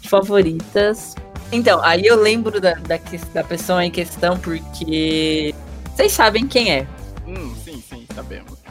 favoritas. 0.08 1.16
Então, 1.52 1.82
aí 1.84 2.06
eu 2.06 2.20
lembro 2.20 2.60
da, 2.60 2.74
da, 2.74 3.00
da 3.34 3.44
pessoa 3.44 3.86
em 3.86 3.92
questão, 3.92 4.38
porque 4.38 5.54
vocês 5.96 6.12
sabem 6.12 6.48
quem 6.48 6.72
é. 6.72 6.88
Hum, 7.28 7.54
sim, 7.64 7.84
sim, 7.88 8.06
sabemos. 8.14 8.66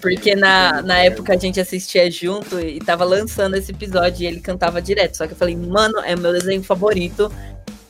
Porque 0.00 0.36
na, 0.36 0.80
na 0.82 0.98
época 0.98 1.32
a 1.32 1.36
gente 1.36 1.58
assistia 1.58 2.08
junto 2.08 2.60
e 2.60 2.78
tava 2.78 3.04
lançando 3.04 3.56
esse 3.56 3.72
episódio 3.72 4.22
e 4.22 4.26
ele 4.26 4.40
cantava 4.40 4.80
direto. 4.80 5.16
Só 5.16 5.26
que 5.26 5.32
eu 5.32 5.36
falei, 5.36 5.56
mano, 5.56 5.98
é 6.04 6.14
o 6.14 6.18
meu 6.18 6.32
desenho 6.32 6.62
favorito. 6.62 7.32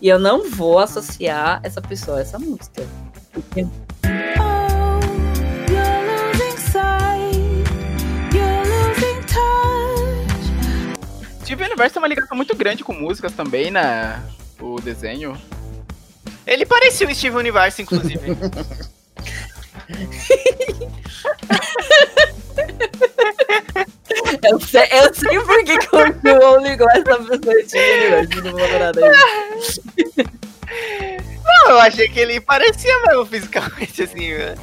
E 0.00 0.08
eu 0.08 0.18
não 0.18 0.50
vou 0.50 0.78
associar 0.78 1.60
essa 1.62 1.82
pessoa 1.82 2.18
a 2.18 2.20
essa 2.22 2.38
música. 2.38 2.82
Porque 3.30 3.66
Steven 11.52 11.66
Universe 11.66 11.92
tem 11.92 12.00
uma 12.02 12.08
ligação 12.08 12.34
muito 12.34 12.56
grande 12.56 12.82
com 12.82 12.94
músicas 12.94 13.32
também, 13.32 13.70
né? 13.70 14.22
O 14.58 14.80
desenho. 14.80 15.38
Ele 16.46 16.64
parecia 16.64 17.06
o 17.06 17.14
Steve 17.14 17.36
Universe, 17.36 17.82
inclusive. 17.82 18.18
eu 24.42 24.58
sei, 24.60 24.88
eu 24.92 25.12
sei 25.12 25.40
por 25.40 25.62
que, 25.62 25.76
que 25.76 25.94
o 25.94 26.06
João 26.24 26.62
ligou 26.62 26.88
essa 26.88 27.18
pessoa 27.18 27.38
de 27.66 27.76
universo. 27.76 28.42
Não 28.44 28.52
vou 28.52 28.68
falar 28.68 28.92
daí. 28.92 29.12
Não, 31.44 31.70
eu 31.70 31.80
achei 31.80 32.08
que 32.08 32.18
ele 32.18 32.40
parecia 32.40 32.98
mesmo 33.08 33.26
fisicamente, 33.26 34.04
assim, 34.04 34.34
velho. 34.34 34.58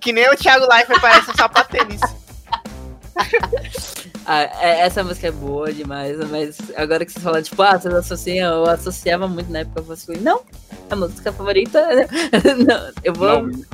Que 0.00 0.10
nem 0.10 0.26
o 0.30 0.36
Thiago 0.36 0.66
Leifert 0.72 1.02
parece 1.02 1.30
um 1.30 1.34
sapatênis. 1.34 2.00
Ah, 4.26 4.42
é- 4.42 4.80
essa 4.80 5.04
música 5.04 5.26
é 5.28 5.30
boa 5.30 5.72
demais, 5.72 6.16
mas 6.30 6.56
agora 6.76 7.04
que 7.04 7.12
você 7.12 7.20
fala, 7.20 7.42
tipo, 7.42 7.60
ah, 7.62 7.78
vocês 7.78 7.92
associam, 7.94 8.54
eu 8.64 8.70
associava 8.70 9.28
muito 9.28 9.50
na 9.52 9.60
época, 9.60 9.80
eu 9.86 9.96
falei, 9.96 10.20
não, 10.20 10.40
a 10.90 10.96
música 10.96 11.32
favorita, 11.32 11.86
não, 12.66 12.92
eu 13.02 13.12
vou, 13.12 13.42
Não. 13.46 13.64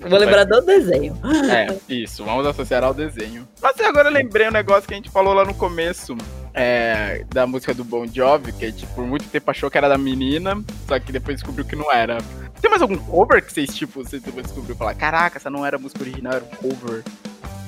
eu 0.00 0.08
vou 0.10 0.18
lembrar 0.18 0.44
do 0.44 0.60
desenho. 0.62 1.16
É, 1.50 1.76
isso, 1.88 2.24
vamos 2.24 2.46
associar 2.46 2.82
ao 2.82 2.92
desenho. 2.94 3.46
Mas 3.62 3.78
agora 3.80 4.08
eu 4.08 4.12
lembrei 4.12 4.48
um 4.48 4.52
negócio 4.52 4.88
que 4.88 4.94
a 4.94 4.96
gente 4.96 5.10
falou 5.10 5.32
lá 5.34 5.44
no 5.44 5.54
começo. 5.54 6.16
é, 6.54 7.24
da 7.32 7.46
música 7.46 7.72
do 7.72 7.84
Bon 7.84 8.04
Jovi, 8.04 8.52
que 8.52 8.64
a 8.64 8.70
gente 8.70 8.84
por 8.88 9.06
muito 9.06 9.26
tempo 9.28 9.48
achou 9.48 9.70
que 9.70 9.78
era 9.78 9.88
da 9.88 9.96
menina, 9.96 10.60
só 10.88 10.98
que 10.98 11.12
depois 11.12 11.36
descobriu 11.36 11.64
que 11.64 11.76
não 11.76 11.92
era. 11.92 12.18
Tem 12.60 12.68
mais 12.68 12.82
algum 12.82 12.96
cover 12.98 13.44
que 13.44 13.52
vocês, 13.52 13.72
tipo, 13.76 14.02
vocês 14.02 14.20
depois 14.20 14.44
descobriu 14.46 14.74
e 14.74 14.78
falar, 14.78 14.94
caraca, 14.94 15.38
essa 15.38 15.48
não 15.48 15.64
era 15.64 15.76
a 15.76 15.78
música 15.78 16.02
original, 16.02 16.32
era 16.32 16.44
um 16.44 16.48
cover. 16.68 17.04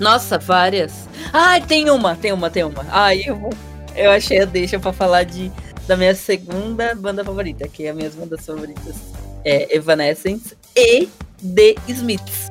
Nossa, 0.00 0.38
várias. 0.38 1.08
Ah, 1.32 1.60
tem 1.60 1.90
uma, 1.90 2.16
tem 2.16 2.32
uma, 2.32 2.50
tem 2.50 2.64
uma. 2.64 2.84
Aí 2.90 3.26
eu 3.26 3.50
eu 3.94 4.10
achei 4.10 4.40
a 4.40 4.44
deixa 4.44 4.78
pra 4.78 4.92
falar 4.92 5.24
de, 5.24 5.50
da 5.86 5.96
minha 5.96 6.14
segunda 6.14 6.94
banda 6.94 7.24
favorita, 7.24 7.68
que 7.68 7.86
é 7.86 7.90
as 7.90 7.96
minhas 7.96 8.14
bandas 8.14 8.44
favoritas 8.44 8.96
é 9.44 9.74
Evanescence 9.76 10.56
e 10.76 11.08
The 11.42 11.74
Smiths. 11.88 12.48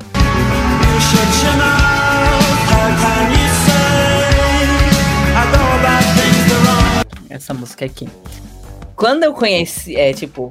Essa 7.29 7.53
música 7.53 7.85
aqui. 7.85 8.09
Quando 8.95 9.23
eu 9.23 9.33
conheci, 9.33 9.95
é 9.95 10.13
tipo, 10.13 10.49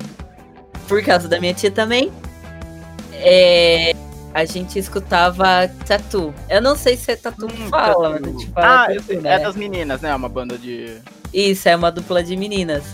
por 0.86 1.02
causa 1.02 1.28
da 1.28 1.38
minha 1.38 1.52
tia 1.52 1.70
também, 1.70 2.10
é, 3.12 3.94
a 4.38 4.44
gente 4.44 4.78
escutava 4.78 5.68
Tatu. 5.86 6.32
Eu 6.48 6.62
não 6.62 6.76
sei 6.76 6.96
se 6.96 7.10
é 7.12 7.16
Tatu 7.16 7.46
que 7.48 7.60
Hum, 7.62 7.68
fala, 7.68 8.10
Tatu. 8.12 8.22
mas 8.22 8.22
a 8.22 8.38
gente 8.38 8.50
fala 8.52 8.66
Ah, 8.84 8.86
Tatu, 8.94 9.12
é 9.12 9.16
né? 9.20 9.38
das 9.40 9.56
meninas, 9.56 10.00
né? 10.00 10.14
Uma 10.14 10.28
banda 10.28 10.56
de. 10.56 10.98
Isso, 11.32 11.68
é 11.68 11.74
uma 11.76 11.90
dupla 11.90 12.22
de 12.22 12.36
meninas. 12.36 12.84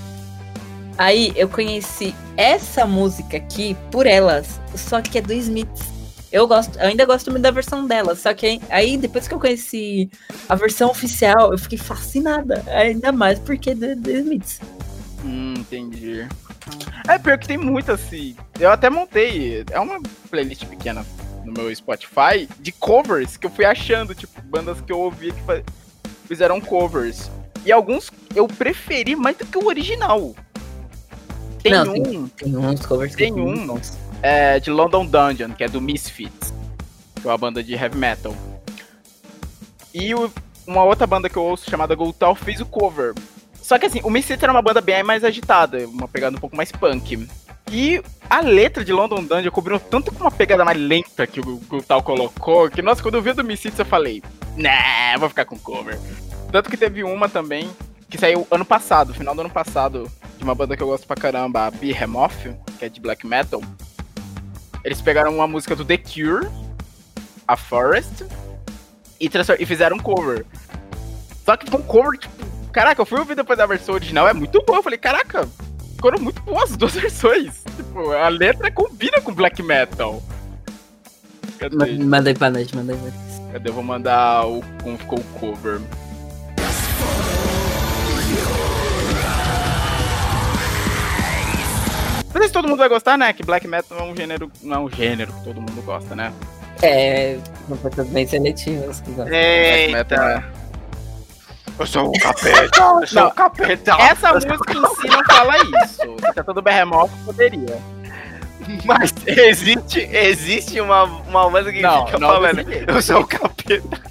Aí 0.96 1.32
eu 1.36 1.48
conheci 1.48 2.14
essa 2.36 2.86
música 2.86 3.36
aqui 3.36 3.76
por 3.90 4.06
elas, 4.06 4.60
só 4.76 5.00
que 5.02 5.18
é 5.18 5.20
do 5.20 5.32
Smiths. 5.32 5.92
Eu 6.32 6.48
gosto, 6.48 6.78
eu 6.78 6.86
ainda 6.88 7.04
gosto 7.04 7.30
muito 7.30 7.42
da 7.42 7.50
versão 7.50 7.86
delas, 7.86 8.20
só 8.20 8.32
que 8.34 8.60
aí 8.68 8.96
depois 8.96 9.28
que 9.28 9.34
eu 9.34 9.38
conheci 9.40 10.10
a 10.48 10.54
versão 10.54 10.90
oficial, 10.90 11.52
eu 11.52 11.58
fiquei 11.58 11.78
fascinada, 11.78 12.62
ainda 12.68 13.12
mais 13.12 13.38
porque 13.38 13.70
é 13.70 13.74
do, 13.74 13.94
do 13.96 14.10
Smiths. 14.10 14.60
Hum, 15.24 15.54
entendi. 15.58 16.26
É 17.08 17.18
pior 17.18 17.38
que 17.38 17.46
tem 17.46 17.56
muito 17.58 17.92
assim. 17.92 18.34
Eu 18.58 18.70
até 18.70 18.88
montei. 18.88 19.64
É 19.70 19.78
uma 19.78 20.00
playlist 20.30 20.64
pequena 20.66 21.04
no 21.44 21.52
meu 21.52 21.74
Spotify 21.74 22.48
de 22.60 22.72
covers 22.72 23.36
que 23.36 23.46
eu 23.46 23.50
fui 23.50 23.64
achando, 23.64 24.14
tipo, 24.14 24.40
bandas 24.42 24.80
que 24.80 24.92
eu 24.92 24.98
ouvi 24.98 25.32
que 25.32 25.64
fizeram 26.26 26.60
covers. 26.60 27.30
E 27.64 27.72
alguns 27.72 28.10
eu 28.34 28.46
preferi 28.46 29.14
mais 29.16 29.36
do 29.36 29.46
que 29.46 29.58
o 29.58 29.66
original. 29.66 30.34
Tem 31.62 31.72
Não, 31.72 31.94
um 31.94 32.28
Tem 32.28 32.56
uns 32.56 32.84
covers 32.84 33.12
que 33.14 33.24
Tem 33.24 33.32
muito 33.32 33.72
um. 33.72 33.80
é, 34.22 34.60
de 34.60 34.70
London 34.70 35.06
Dungeon, 35.06 35.50
que 35.52 35.64
é 35.64 35.68
do 35.68 35.80
Misfits, 35.80 36.52
que 37.20 37.26
é 37.26 37.30
uma 37.30 37.38
banda 37.38 37.62
de 37.62 37.72
heavy 37.74 37.96
metal. 37.96 38.34
E 39.92 40.14
o- 40.14 40.30
uma 40.66 40.82
outra 40.84 41.06
banda 41.06 41.28
que 41.30 41.36
eu 41.36 41.42
ouço 41.44 41.70
chamada 41.70 41.94
Goltal 41.94 42.34
fez 42.34 42.60
o 42.60 42.66
cover. 42.66 43.14
Só 43.62 43.78
que 43.78 43.86
assim, 43.86 44.00
o 44.04 44.10
Misfits 44.10 44.42
era 44.42 44.52
uma 44.52 44.60
banda 44.60 44.80
bem 44.82 45.02
mais 45.02 45.24
agitada, 45.24 45.86
uma 45.88 46.06
pegada 46.08 46.36
um 46.36 46.40
pouco 46.40 46.54
mais 46.56 46.70
punk. 46.70 47.26
E 47.70 48.02
a 48.28 48.40
letra 48.40 48.84
de 48.84 48.92
London 48.92 49.24
Dungeon 49.24 49.50
cobriu 49.50 49.80
tanto 49.80 50.12
com 50.12 50.20
uma 50.20 50.30
pegada 50.30 50.64
mais 50.64 50.78
lenta 50.78 51.26
que 51.26 51.40
o 51.40 51.56
Goltal 51.58 52.02
colocou, 52.02 52.70
que 52.70 52.82
nossa, 52.82 53.02
quando 53.02 53.14
eu 53.14 53.22
vi 53.22 53.30
a 53.30 53.32
do 53.32 53.44
Misfits 53.44 53.78
eu 53.78 53.84
falei, 53.84 54.22
né, 54.56 55.16
vou 55.18 55.28
ficar 55.28 55.44
com 55.44 55.58
cover. 55.58 55.98
Tanto 56.52 56.70
que 56.70 56.76
teve 56.76 57.02
uma 57.02 57.28
também 57.28 57.68
que 58.08 58.18
saiu 58.18 58.46
ano 58.50 58.64
passado, 58.64 59.12
final 59.12 59.34
do 59.34 59.40
ano 59.40 59.50
passado, 59.50 60.10
de 60.38 60.44
uma 60.44 60.54
banda 60.54 60.76
que 60.76 60.82
eu 60.82 60.86
gosto 60.86 61.06
pra 61.06 61.16
caramba, 61.16 61.66
a 61.66 61.70
Behemoth, 61.70 62.54
que 62.78 62.84
é 62.84 62.88
de 62.88 63.00
black 63.00 63.26
metal. 63.26 63.60
Eles 64.84 65.00
pegaram 65.00 65.34
uma 65.34 65.48
música 65.48 65.74
do 65.74 65.84
The 65.84 65.96
Cure, 65.96 66.48
a 67.48 67.56
Forest, 67.56 68.24
e, 69.20 69.30
e 69.58 69.66
fizeram 69.66 69.96
um 69.96 70.00
cover. 70.00 70.44
Só 71.44 71.56
que 71.56 71.68
foi 71.68 71.80
um 71.80 71.82
cover, 71.82 72.18
tipo, 72.18 72.34
caraca, 72.70 73.00
eu 73.00 73.06
fui 73.06 73.18
ouvir 73.18 73.34
depois 73.34 73.58
da 73.58 73.66
versão 73.66 73.94
original, 73.94 74.28
é 74.28 74.32
muito 74.32 74.62
boa. 74.64 74.78
Eu 74.78 74.82
falei, 74.82 74.98
caraca, 74.98 75.48
foram 76.04 76.18
muito 76.20 76.42
boas 76.42 76.70
as 76.72 76.76
duas 76.76 76.92
versões. 77.00 77.62
Tipo, 77.76 78.10
a 78.12 78.28
letra 78.28 78.70
combina 78.70 79.22
com 79.22 79.32
black 79.32 79.62
metal. 79.62 80.22
Cadê? 81.58 81.74
Ma- 81.96 82.04
Manda 82.04 82.28
aí 82.28 82.34
pra 82.34 82.50
nós, 82.50 82.70
manda 82.72 82.92
aí 82.92 82.98
pra 82.98 83.10
nós. 83.10 83.52
Cadê? 83.52 83.70
Eu 83.70 83.72
vou 83.72 83.82
mandar 83.82 84.46
o 84.46 84.62
como 84.82 84.98
ficou 84.98 85.18
o 85.18 85.24
cover. 85.40 85.80
Não 92.32 92.40
sei 92.40 92.48
se 92.48 92.52
todo 92.52 92.66
mundo 92.66 92.78
vai 92.78 92.88
gostar, 92.88 93.16
né? 93.16 93.32
Que 93.32 93.44
black 93.44 93.66
metal 93.68 93.96
não 93.96 94.06
é 94.06 94.10
um 94.10 94.16
gênero, 94.16 94.50
não 94.62 94.76
é 94.76 94.80
um 94.80 94.90
gênero 94.90 95.32
que 95.32 95.44
todo 95.44 95.60
mundo 95.60 95.80
gosta, 95.82 96.16
né? 96.16 96.32
É, 96.82 97.38
não 97.68 97.76
foi 97.76 97.90
tudo 97.92 98.10
bem 98.10 98.26
seletivo. 98.26 98.84
ó. 98.90 99.24
Black 99.24 99.92
metal 99.92 100.28
é-. 100.28 100.44
Eu 101.78 101.86
sou 101.86 102.08
o 102.08 102.12
capeta, 102.12 102.80
eu 102.80 103.06
sou 103.06 103.22
Não, 103.22 103.28
o 103.28 103.34
capeta. 103.34 103.92
Essa 104.00 104.32
música 104.32 104.54
em 104.54 104.94
si 104.94 105.08
não 105.08 105.24
fala 105.24 105.54
isso. 105.58 106.02
Se 106.34 106.44
todo 106.44 106.62
berremoto 106.62 107.12
poderia. 107.24 107.78
Mas 108.84 109.12
existe, 109.26 110.00
existe 110.12 110.80
uma, 110.80 111.04
uma 111.04 111.50
música 111.50 111.72
que 111.72 111.82
Não, 111.82 112.06
fica 112.06 112.18
não 112.18 112.28
falando. 112.28 112.60
Eu 112.60 113.02
sou 113.02 113.20
o 113.20 113.26
capeta. 113.26 114.02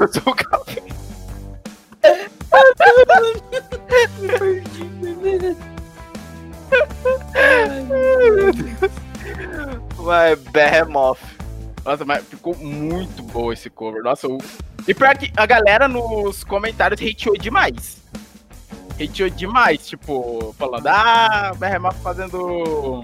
Eu 0.00 0.08
sou 0.12 0.32
o 0.32 0.34
capeta. 0.34 0.92
Vai, 9.96 10.36
Behemoth. 10.36 11.18
Nossa, 11.84 12.04
mas 12.04 12.24
ficou 12.26 12.54
muito 12.56 13.22
bom 13.22 13.52
esse 13.52 13.68
cover. 13.68 14.02
Nossa. 14.02 14.28
E 14.86 14.94
pior 14.94 15.16
que 15.16 15.32
a 15.36 15.46
galera 15.46 15.88
nos 15.88 16.44
comentários 16.44 17.00
hateou 17.00 17.36
demais. 17.36 18.00
Hateou 18.94 19.30
demais, 19.30 19.86
tipo, 19.86 20.54
falando, 20.58 20.86
ah, 20.86 21.52
Berremoth 21.56 21.96
fazendo. 22.02 23.02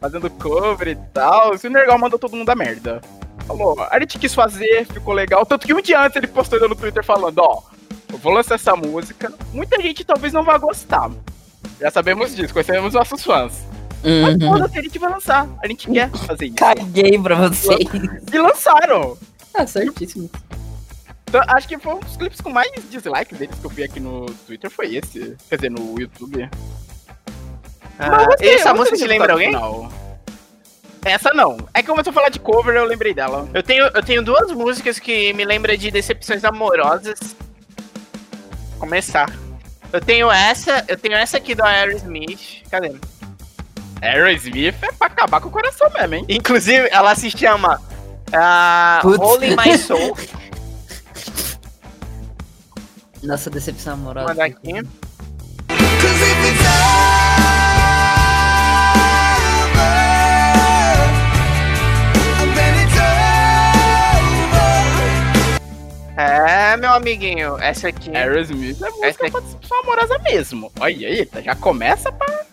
Fazendo 0.00 0.28
cover 0.30 0.88
e 0.88 0.96
tal. 1.12 1.56
Se 1.56 1.68
o 1.68 1.70
Nergal 1.70 1.98
mandou 1.98 2.18
todo 2.18 2.36
mundo 2.36 2.50
a 2.50 2.54
merda. 2.54 3.00
Falou, 3.46 3.80
a 3.90 3.98
gente 3.98 4.18
quis 4.18 4.34
fazer, 4.34 4.86
ficou 4.86 5.14
legal. 5.14 5.46
Tanto 5.46 5.66
que 5.66 5.74
um 5.74 5.80
dia 5.80 6.00
antes 6.00 6.16
ele 6.16 6.26
postou 6.26 6.68
no 6.68 6.76
Twitter 6.76 7.04
falando, 7.04 7.38
ó, 7.38 7.62
eu 8.10 8.18
vou 8.18 8.32
lançar 8.32 8.56
essa 8.56 8.76
música. 8.76 9.32
Muita 9.52 9.80
gente 9.80 10.04
talvez 10.04 10.32
não 10.32 10.42
vá 10.42 10.58
gostar. 10.58 11.10
Já 11.80 11.90
sabemos 11.90 12.34
disso, 12.36 12.52
conhecemos 12.52 12.94
nossos 12.94 13.24
fãs. 13.24 13.71
Mas 14.02 14.34
Uhum. 14.34 14.40
foda-se, 14.52 14.78
a 14.78 14.82
gente 14.82 14.98
vai 14.98 15.10
lançar. 15.10 15.48
A 15.62 15.66
gente 15.68 15.90
quer 15.90 16.10
fazer 16.10 16.46
isso. 16.46 16.54
Caguei 16.56 17.18
pra 17.18 17.48
vocês. 17.48 17.78
E 18.32 18.38
lançaram. 18.38 19.16
Ah, 19.54 19.66
certíssimo. 19.66 20.30
Então, 21.28 21.40
acho 21.48 21.68
que 21.68 21.78
foi 21.78 21.94
um 21.94 21.98
dos 22.00 22.16
clipes 22.16 22.40
com 22.40 22.50
mais 22.50 22.70
dislike 22.90 23.34
deles 23.34 23.56
que 23.58 23.64
eu 23.64 23.70
vi 23.70 23.84
aqui 23.84 24.00
no 24.00 24.26
Twitter, 24.46 24.70
foi 24.70 24.96
esse. 24.96 25.36
Quer 25.48 25.56
dizer, 25.56 25.70
no 25.70 25.98
YouTube. 25.98 26.48
Ah, 27.98 28.26
Mas 28.28 28.40
essa 28.40 28.74
música 28.74 28.96
te 28.96 29.06
lembra 29.06 29.32
alguém? 29.32 29.48
final. 29.48 29.90
Essa 31.04 31.32
não. 31.32 31.56
É 31.74 31.80
que 31.82 31.88
começou 31.88 32.10
a 32.10 32.14
falar 32.14 32.28
de 32.28 32.38
cover, 32.38 32.74
eu 32.76 32.84
lembrei 32.84 33.12
dela. 33.14 33.48
Eu 33.54 33.62
tenho, 33.62 33.84
eu 33.86 34.02
tenho 34.02 34.22
duas 34.22 34.52
músicas 34.52 34.98
que 34.98 35.32
me 35.32 35.44
lembram 35.44 35.76
de 35.76 35.90
decepções 35.90 36.44
amorosas. 36.44 37.18
Começar. 38.78 39.30
Eu 39.92 40.00
tenho 40.00 40.30
essa, 40.30 40.84
eu 40.88 40.96
tenho 40.96 41.14
essa 41.14 41.36
aqui 41.36 41.54
do 41.54 41.62
Aerosmith. 41.64 42.62
Cadê? 42.70 42.92
Aerosmith 44.02 44.74
é 44.82 44.90
pra 44.92 45.06
acabar 45.06 45.40
com 45.40 45.48
o 45.48 45.50
coração 45.52 45.88
mesmo, 45.90 46.14
hein? 46.16 46.26
Inclusive, 46.28 46.88
ela 46.90 47.14
se 47.14 47.30
chama 47.30 47.80
ah, 48.32 48.98
Putz. 49.00 49.18
Holy 49.18 49.56
My 49.56 49.78
Soul. 49.78 50.16
Nossa, 53.22 53.48
decepção 53.48 53.96
Vou 53.96 54.10
amorosa. 54.10 54.28
mandar 54.28 54.44
aqui. 54.46 54.72
É, 66.16 66.76
meu 66.76 66.90
amiguinho, 66.90 67.56
essa 67.58 67.88
aqui. 67.88 68.14
Aerosmith 68.16 68.82
é 68.82 68.90
música 68.90 69.06
Essa 69.06 69.30
pra 69.30 69.40
decepção 69.40 69.80
amorosa 69.80 70.18
mesmo. 70.18 70.72
Olha 70.80 71.08
aí, 71.08 71.24
tá, 71.24 71.40
já 71.40 71.54
começa 71.54 72.10
pra... 72.10 72.51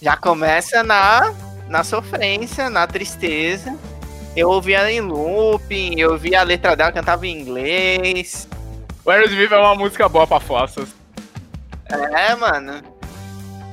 Já 0.00 0.16
começa 0.16 0.82
na, 0.82 1.32
na 1.68 1.84
sofrência, 1.84 2.68
na 2.68 2.86
tristeza. 2.86 3.76
Eu 4.34 4.48
ouvi 4.48 4.72
ela 4.72 4.90
em 4.90 5.00
looping, 5.00 5.98
eu 5.98 6.16
vi 6.16 6.34
a 6.34 6.42
letra 6.42 6.74
dela, 6.74 6.90
cantava 6.90 7.26
em 7.26 7.40
inglês. 7.40 8.48
O 9.04 9.10
Aerosmith 9.10 9.52
é 9.52 9.58
uma 9.58 9.74
música 9.74 10.08
boa 10.08 10.26
pra 10.26 10.40
fossas. 10.40 10.88
É, 11.88 12.34
mano. 12.34 12.82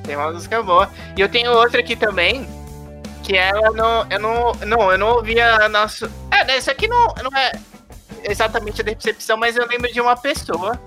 Tem 0.03 0.16
uma 0.16 0.32
música 0.32 0.61
boa. 0.61 0.90
E 1.16 1.22
eu 1.22 1.30
tenho 1.30 1.52
outra 1.52 1.80
aqui 1.80 1.95
também, 1.95 2.48
que 3.24 3.36
ela 3.36 3.72
não. 3.72 4.07
Eu 4.10 4.20
não. 4.20 4.53
Não, 4.66 4.91
eu 4.91 4.98
não 4.98 5.07
ouvia 5.16 5.70
nosso. 5.70 6.11
É, 6.32 6.44
né, 6.44 6.57
isso 6.57 6.70
aqui 6.70 6.88
não, 6.88 7.14
não 7.24 7.38
é 7.38 7.53
exatamente 8.24 8.82
a 8.82 8.84
decepção, 8.84 9.38
mas 9.38 9.56
eu 9.56 9.66
lembro 9.68 9.91
de 9.91 10.02
uma 10.02 10.18
pessoa 10.18 10.80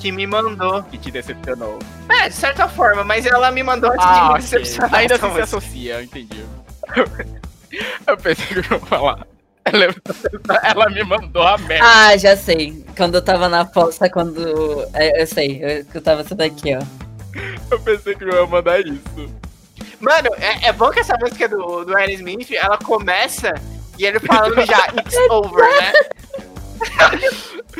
que 0.00 0.12
me 0.12 0.26
mandou. 0.26 0.82
Que 0.84 0.98
te 0.98 1.10
decepcionou. 1.10 1.78
É, 2.08 2.28
de 2.28 2.34
certa 2.34 2.68
forma, 2.68 3.02
mas 3.04 3.26
ela 3.26 3.50
me 3.50 3.62
mandou 3.62 3.90
antes 3.90 4.04
de 4.04 4.12
Ah, 4.12 4.22
me 4.24 4.28
ok. 4.30 4.40
decepcionar. 4.42 4.94
Ainda 4.94 5.14
então, 5.16 5.28
assim 5.28 5.34
se 5.36 5.40
mas- 5.40 5.54
associa, 5.54 5.94
eu 5.94 6.02
entendi. 6.02 6.44
eu 8.06 8.16
pensei 8.16 8.46
que 8.46 8.72
eu 8.72 8.78
ia 8.78 8.86
falar. 8.86 9.26
Ela, 9.64 9.86
ela 10.62 10.90
me 10.90 11.02
mandou 11.02 11.42
a 11.42 11.58
merda. 11.58 11.84
Ah, 11.84 12.16
já 12.16 12.36
sei. 12.36 12.84
Quando 12.96 13.16
eu 13.16 13.22
tava 13.22 13.48
na 13.48 13.66
fossa, 13.66 14.08
quando. 14.08 14.86
é, 14.94 15.22
Eu 15.22 15.26
sei, 15.26 15.60
eu 15.62 15.68
escutava 15.80 16.22
isso 16.22 16.34
daqui, 16.36 16.74
ó. 16.76 16.80
Eu 17.70 17.80
pensei 17.80 18.14
que 18.14 18.22
eu 18.24 18.28
ia 18.32 18.46
mandar 18.46 18.80
isso. 18.80 19.02
Mano, 20.00 20.28
é, 20.38 20.68
é 20.68 20.72
bom 20.72 20.90
que 20.90 21.00
essa 21.00 21.16
música 21.20 21.48
do, 21.48 21.84
do 21.84 21.96
Aerosmith, 21.96 22.52
ela 22.52 22.78
começa 22.78 23.52
e 23.98 24.04
ele 24.06 24.20
falando 24.20 24.54
já, 24.64 24.86
it's 24.98 25.16
over, 25.30 25.64
né? 25.80 25.92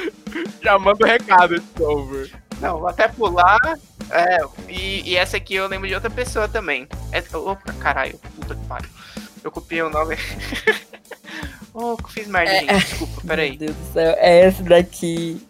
Já 0.63 0.79
manda 0.79 1.05
o 1.05 1.09
recado, 1.09 1.55
it's 1.55 1.81
over. 1.81 2.31
Não, 2.61 2.79
vou 2.79 2.89
até 2.89 3.09
pular. 3.09 3.59
É, 4.11 4.39
e, 4.69 5.11
e 5.11 5.17
essa 5.17 5.37
aqui 5.37 5.55
eu 5.55 5.67
lembro 5.67 5.89
de 5.89 5.95
outra 5.95 6.11
pessoa 6.11 6.49
também. 6.49 6.89
É, 7.13 7.23
opa, 7.37 7.73
caralho, 7.75 8.19
puta 8.37 8.55
que 8.55 8.67
pariu. 8.67 8.91
Eu 9.43 9.51
copiei 9.51 9.83
o 9.83 9.91
nome. 9.91 10.17
oh, 11.75 11.97
fiz 12.09 12.27
merda, 12.27 12.53
É, 12.53 12.61
gente. 12.61 12.75
Desculpa, 12.75 13.23
peraí. 13.27 13.51
Meu 13.51 13.59
Deus 13.59 13.77
do 13.77 13.93
céu, 13.93 14.15
é 14.19 14.47
esse 14.47 14.63
daqui 14.63 15.41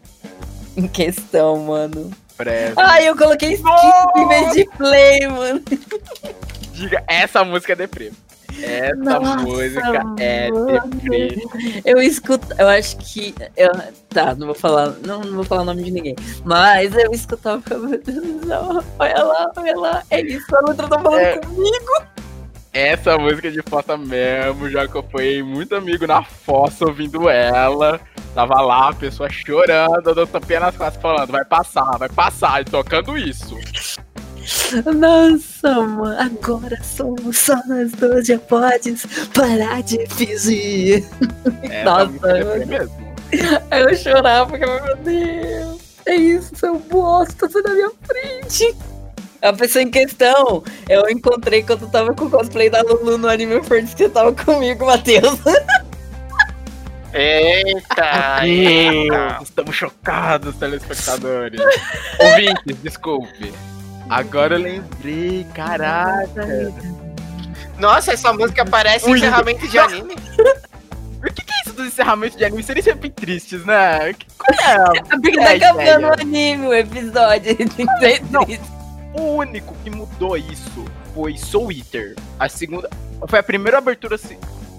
em 0.77 0.89
questão, 0.89 1.57
mano. 1.65 2.11
Presta. 2.37 2.83
Ai, 2.83 3.09
eu 3.09 3.17
coloquei 3.17 3.55
skip 3.55 3.69
em 4.17 4.29
vez 4.29 4.53
de 4.53 4.65
play, 4.77 5.27
mano. 5.27 5.63
Diga, 6.73 7.03
essa 7.07 7.43
música 7.43 7.73
é 7.73 7.77
deprê. 7.77 8.13
Essa 8.63 8.95
Nossa, 8.97 9.37
música 9.43 10.05
é 10.19 10.51
mano. 10.51 10.67
deprê. 10.67 11.47
Eu 11.85 11.99
escuto, 12.01 12.47
eu 12.59 12.69
acho 12.69 12.97
que. 12.99 13.35
Eu, 13.57 13.71
tá, 14.09 14.35
não 14.35 14.47
vou 14.47 14.55
falar. 14.55 14.91
Não, 15.05 15.21
não 15.21 15.35
vou 15.37 15.45
falar 15.45 15.63
o 15.63 15.65
nome 15.67 15.83
de 15.83 15.91
ninguém. 15.91 16.17
Mas 16.45 16.95
eu 16.95 17.11
escutava, 17.13 17.63
meu 17.79 18.01
Deus 18.03 18.23
do 18.23 18.47
céu. 18.47 18.83
Olha 18.99 19.23
lá, 19.23 19.53
olha 19.57 19.77
lá. 19.77 20.03
É 20.11 20.21
isso, 20.21 20.47
a 20.57 20.61
letra 20.69 20.89
tá 20.89 20.99
falando 21.01 21.21
É. 21.21 21.39
comigo. 21.39 21.93
Essa 22.73 23.17
música 23.17 23.51
de 23.51 23.63
fossa 23.63 23.97
mesmo, 23.97 24.69
já 24.69 24.87
que 24.87 24.95
eu 24.95 25.03
fui 25.11 25.43
muito 25.43 25.75
amigo 25.75 26.07
na 26.07 26.23
fossa 26.23 26.85
ouvindo 26.85 27.29
ela. 27.29 27.99
Tava 28.35 28.61
lá, 28.61 28.91
a 28.91 28.93
pessoa 28.95 29.31
chorando, 29.31 30.03
dando 30.15 30.27
tapinha 30.27 30.61
nas 30.61 30.77
costas, 30.77 31.01
falando, 31.01 31.31
vai 31.33 31.43
passar, 31.43 31.97
vai 31.97 32.09
passar, 32.11 32.61
e 32.61 32.65
tocando 32.67 33.17
isso. 33.17 33.57
Nossa, 34.95 35.81
mano, 35.83 36.21
agora 36.21 36.79
somos 36.83 37.39
só 37.39 37.57
nós 37.67 37.93
dois, 37.93 38.27
já 38.27 38.39
podes 38.39 39.07
parar 39.35 39.83
de 39.83 40.07
fingir. 40.07 41.05
Nossa, 41.85 42.29
é 42.29 42.65
mesmo. 42.65 43.17
Aí 43.71 43.83
eu 43.83 43.97
chorava, 43.97 44.51
porque, 44.51 44.65
meu 44.67 44.97
Deus, 44.97 45.81
é 46.07 46.15
isso, 46.15 46.55
seu 46.55 46.79
bosta, 46.79 47.49
sai 47.49 47.63
da 47.63 47.71
minha 47.71 47.91
frente. 48.05 48.77
A 49.43 49.53
pessoa 49.53 49.83
em 49.83 49.91
questão, 49.91 50.63
eu 50.89 51.09
encontrei 51.11 51.63
quando 51.63 51.83
eu 51.83 51.89
tava 51.91 52.15
com 52.15 52.25
o 52.27 52.31
cosplay 52.31 52.71
da 52.71 52.83
Lulu 52.83 53.19
no 53.19 53.29
Anime 53.29 53.63
Friends, 53.63 53.95
que 53.95 54.09
tava 54.09 54.33
comigo, 54.33 54.87
Matheus. 54.87 55.39
Eita, 57.19 58.47
eita. 58.47 59.39
Estamos 59.43 59.75
chocados, 59.75 60.55
telespectadores. 60.57 61.59
Ouvintes, 62.21 62.77
desculpe. 62.83 63.55
Agora 64.09 64.55
eu 64.57 64.61
lembrei, 64.63 65.47
caraca. 65.55 66.73
Nossa, 67.79 68.13
essa 68.13 68.33
música 68.33 68.65
parece 68.65 69.11
encerramento 69.11 69.67
de 69.69 69.79
anime. 69.79 70.17
Por 71.21 71.33
que, 71.33 71.43
que 71.45 71.53
é 71.53 71.61
isso 71.65 71.73
dos 71.75 71.87
encerramentos 71.89 72.37
de 72.39 72.45
anime 72.45 72.63
serem 72.63 72.83
sempre 72.83 73.11
tristes, 73.11 73.65
né? 73.65 74.13
Que- 74.13 74.27
Porque 75.21 75.41
É 75.41 75.59
tá 75.59 75.67
a 75.67 75.71
acabando 75.71 76.07
o 76.07 76.13
anime, 76.21 76.67
o 76.69 76.75
episódio. 76.75 77.57
Não. 78.31 78.43
O 79.15 79.37
único 79.37 79.75
que 79.83 79.91
mudou 79.91 80.37
isso 80.37 80.85
foi 81.15 81.37
Soul 81.37 81.73
Eater. 81.73 82.15
A 82.39 82.49
segunda. 82.49 82.89
Foi 83.27 83.39
a 83.39 83.43
primeira 83.43 83.79
abertura. 83.79 84.17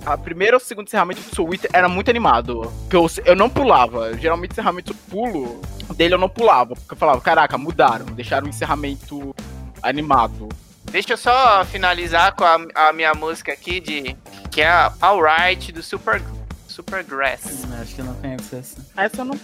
A 0.08 0.18
primeira 0.18 0.56
ou 0.56 0.60
segunda 0.62 0.88
encerramento 0.88 1.20
do 1.36 1.54
Eater 1.54 1.70
era 1.74 1.90
muito 1.90 2.10
animado. 2.10 2.72
Que 2.90 2.96
eu, 2.96 3.06
eu 3.26 3.36
não 3.36 3.50
pulava. 3.50 4.18
Geralmente 4.18 4.52
encerramento 4.52 4.94
pulo. 4.94 5.62
Dele 5.96 6.14
eu 6.14 6.18
não 6.18 6.30
pulava. 6.30 6.76
Porque 6.76 6.94
eu 6.94 6.98
falava, 6.98 7.20
caraca, 7.20 7.58
mudaram. 7.58 8.06
Deixaram 8.06 8.46
o 8.46 8.50
encerramento 8.50 9.36
animado. 9.84 10.48
Deixa 10.86 11.12
eu 11.12 11.18
só 11.18 11.66
finalizar 11.66 12.34
com 12.36 12.46
a, 12.46 12.88
a 12.88 12.94
minha 12.94 13.14
música 13.14 13.52
aqui 13.52 13.82
de. 13.82 14.16
Que 14.50 14.62
é 14.62 14.70
a 14.70 14.94
Alright 15.02 15.74
do 15.74 15.84
Super. 15.84 16.22
Supergrass. 16.70 17.66
Acho 17.82 17.96
que 17.96 18.00
eu 18.00 18.06
não 18.06 18.14
conheço 18.14 18.56
essa. 18.56 18.78
Essa 18.96 19.22
eu 19.22 19.26
não. 19.26 19.40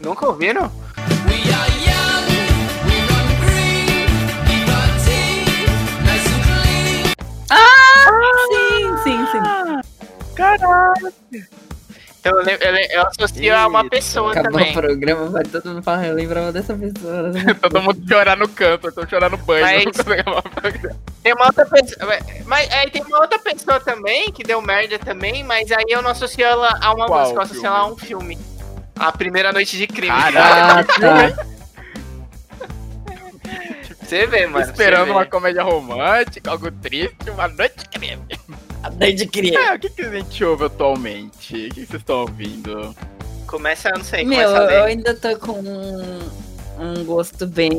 Nunca 0.00 0.26
ouviram? 0.26 0.70
Sim, 9.02 9.26
sim, 9.26 9.26
sim. 9.32 9.63
Caralho. 10.34 11.12
Então 12.20 12.40
eu, 12.40 12.56
eu, 12.58 12.74
eu 12.90 13.06
associo 13.06 13.54
a 13.54 13.66
uma 13.66 13.80
Eita. 13.80 13.90
pessoa 13.90 14.30
Acabou 14.32 14.52
também. 14.52 14.70
o 14.70 14.74
programa, 14.74 15.26
vai 15.28 15.42
todo 15.44 15.68
mundo 15.68 15.82
falar, 15.82 16.06
eu 16.06 16.14
lembrava 16.14 16.50
dessa 16.52 16.74
pessoa. 16.74 17.30
Todo 17.60 17.82
mundo 17.82 18.02
chorar 18.08 18.34
no 18.36 18.48
canto, 18.48 18.86
eu 18.86 18.92
tô 18.92 19.06
chorando 19.06 19.32
no 19.32 19.38
banho. 19.44 19.62
Mas-. 19.62 19.84
Tem 21.22 21.34
uma 21.34 21.46
outra 21.46 21.66
pessoa. 21.66 22.18
Mas 22.46 22.72
aí 22.72 22.90
tem 22.90 23.02
uma 23.02 23.20
outra 23.20 23.38
pessoa 23.38 23.78
também 23.78 24.32
que 24.32 24.42
deu 24.42 24.62
merda 24.62 24.98
também, 24.98 25.44
mas 25.44 25.70
aí 25.70 25.84
eu 25.88 26.00
não 26.00 26.10
associo 26.12 26.42
ela 26.44 26.78
a 26.80 26.94
uma 26.94 27.06
Qual 27.06 27.20
música, 27.20 27.38
eu 27.38 27.42
associo 27.42 27.60
filme? 27.62 27.76
ela 27.76 27.78
a 27.78 27.86
um 27.92 27.96
filme. 27.96 28.38
A 28.98 29.12
primeira 29.12 29.52
noite 29.52 29.76
de 29.76 29.86
crime. 29.86 30.16
Tá. 30.32 30.82
Você 34.00 34.26
vê, 34.26 34.46
mano. 34.46 34.64
Esperando 34.64 35.06
você 35.06 35.10
uma 35.12 35.24
vê. 35.24 35.30
comédia 35.30 35.62
romântica, 35.62 36.50
algo 36.50 36.70
triste, 36.70 37.30
uma 37.30 37.48
noite 37.48 37.74
de 37.78 37.88
crime. 37.88 38.22
Desde 38.92 39.26
criança. 39.26 39.72
É, 39.72 39.74
o 39.74 39.78
que, 39.78 39.90
que 39.90 40.02
a 40.02 40.10
gente 40.10 40.44
ouve 40.44 40.64
atualmente? 40.64 41.54
O 41.54 41.68
que, 41.68 41.68
que 41.70 41.86
vocês 41.86 42.00
estão 42.00 42.20
ouvindo? 42.20 42.94
Começa, 43.46 43.88
eu 43.88 43.98
não 43.98 44.04
sei, 44.04 44.24
Meu, 44.24 44.48
começa 44.48 44.66
a 44.68 44.72
eu 44.74 44.84
ainda 44.84 45.14
tô 45.14 45.36
com 45.38 45.52
um, 45.52 46.30
um 46.78 47.04
gosto 47.04 47.46
bem. 47.46 47.70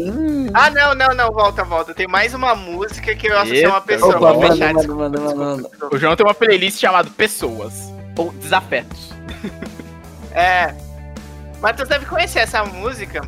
Ah, 0.54 0.70
não, 0.70 0.96
não, 0.96 1.14
não, 1.14 1.32
volta, 1.32 1.64
volta. 1.64 1.94
Tem 1.94 2.08
mais 2.08 2.34
uma 2.34 2.56
música 2.56 3.16
que 3.16 3.28
eu 3.28 3.38
associo 3.38 3.68
a 3.68 3.70
uma 3.70 3.78
Eita, 3.78 3.88
pessoa. 3.88 4.18
Opa, 4.18 4.34
manda, 4.34 4.84
manda, 4.94 5.20
manda. 5.36 5.70
O 5.92 5.98
João 5.98 6.16
tem 6.16 6.26
uma 6.26 6.34
playlist 6.34 6.80
chamada 6.80 7.10
Pessoas, 7.18 7.74
ou 8.18 8.32
Desafetos. 8.34 9.10
É. 10.38 10.76
Mas 11.62 11.78
tu 11.78 11.86
deve 11.86 12.06
conhecer 12.06 12.40
essa 12.40 12.64
música. 12.66 13.22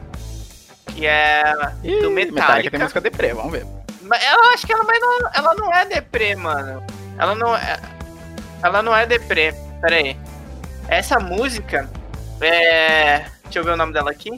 Que 0.93 1.05
é. 1.07 1.53
Ih, 1.83 2.01
Do 2.01 2.11
Metallica. 2.11 2.69
tem 2.69 2.79
música 2.81 2.99
deprê, 2.99 3.33
vamos 3.33 3.53
ver. 3.53 3.65
Eu 4.03 4.43
acho 4.53 4.67
que 4.67 4.73
ela, 4.73 4.83
mas 4.83 4.99
não, 4.99 5.29
ela 5.33 5.53
não 5.55 5.73
é 5.73 5.85
deprê, 5.85 6.35
mano. 6.35 6.83
Ela 7.17 7.35
não 7.35 7.55
é. 7.55 7.79
Ela 8.63 8.81
não 8.81 8.95
é 8.95 9.05
deprê. 9.05 9.53
Pera 9.81 9.95
aí. 9.95 10.17
Essa 10.87 11.19
música. 11.19 11.89
É. 12.41 13.25
Deixa 13.43 13.59
eu 13.59 13.63
ver 13.63 13.71
o 13.71 13.77
nome 13.77 13.93
dela 13.93 14.11
aqui. 14.11 14.31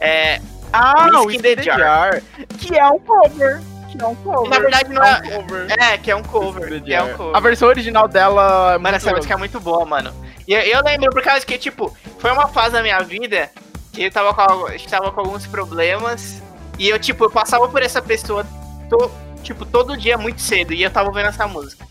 É. 0.00 0.40
Ah, 0.72 1.08
in 1.30 1.40
the 1.40 1.56
the 1.56 1.62
Jar. 1.62 2.22
Que 2.58 2.78
é 2.78 2.86
um 2.88 2.98
cover. 2.98 3.60
Que 3.90 4.02
é 4.02 4.06
um 4.06 4.14
cover. 4.16 4.50
Na 4.50 4.58
verdade, 4.58 4.92
não 4.92 5.02
é 5.02 5.10
é. 5.10 5.38
um 5.38 5.42
cover. 5.42 5.66
É, 5.70 5.98
que 5.98 6.10
é 6.10 6.16
um 6.16 6.22
cover. 6.22 6.72
É 6.72 6.76
um 6.76 6.86
Jar. 6.86 7.16
cover. 7.16 7.36
A 7.36 7.40
versão 7.40 7.68
original 7.68 8.06
dela 8.06 8.74
é 8.74 8.78
Mano, 8.78 8.96
essa 8.96 9.10
música 9.12 9.34
é 9.34 9.36
muito 9.36 9.58
boa, 9.60 9.84
mano. 9.86 10.12
E 10.46 10.52
eu, 10.52 10.60
eu 10.60 10.82
lembro 10.82 11.10
por 11.10 11.22
causa 11.22 11.44
que, 11.44 11.56
tipo, 11.58 11.94
foi 12.18 12.30
uma 12.32 12.48
fase 12.48 12.72
da 12.72 12.82
minha 12.82 13.00
vida 13.00 13.50
que 13.92 14.02
eu 14.04 14.10
tava 14.10 14.34
com, 14.34 14.68
estava 14.72 15.10
com 15.10 15.20
alguns 15.20 15.46
problemas. 15.46 16.42
E 16.78 16.88
eu, 16.88 16.98
tipo, 16.98 17.24
eu 17.24 17.30
passava 17.30 17.66
por 17.68 17.82
essa 17.82 18.00
pessoa, 18.00 18.46
to- 18.88 19.10
tipo, 19.42 19.64
todo 19.64 19.96
dia 19.96 20.16
muito 20.18 20.40
cedo. 20.40 20.72
E 20.74 20.82
eu 20.82 20.90
tava 20.90 21.08
ouvindo 21.08 21.26
essa 21.28 21.46
música. 21.48 21.87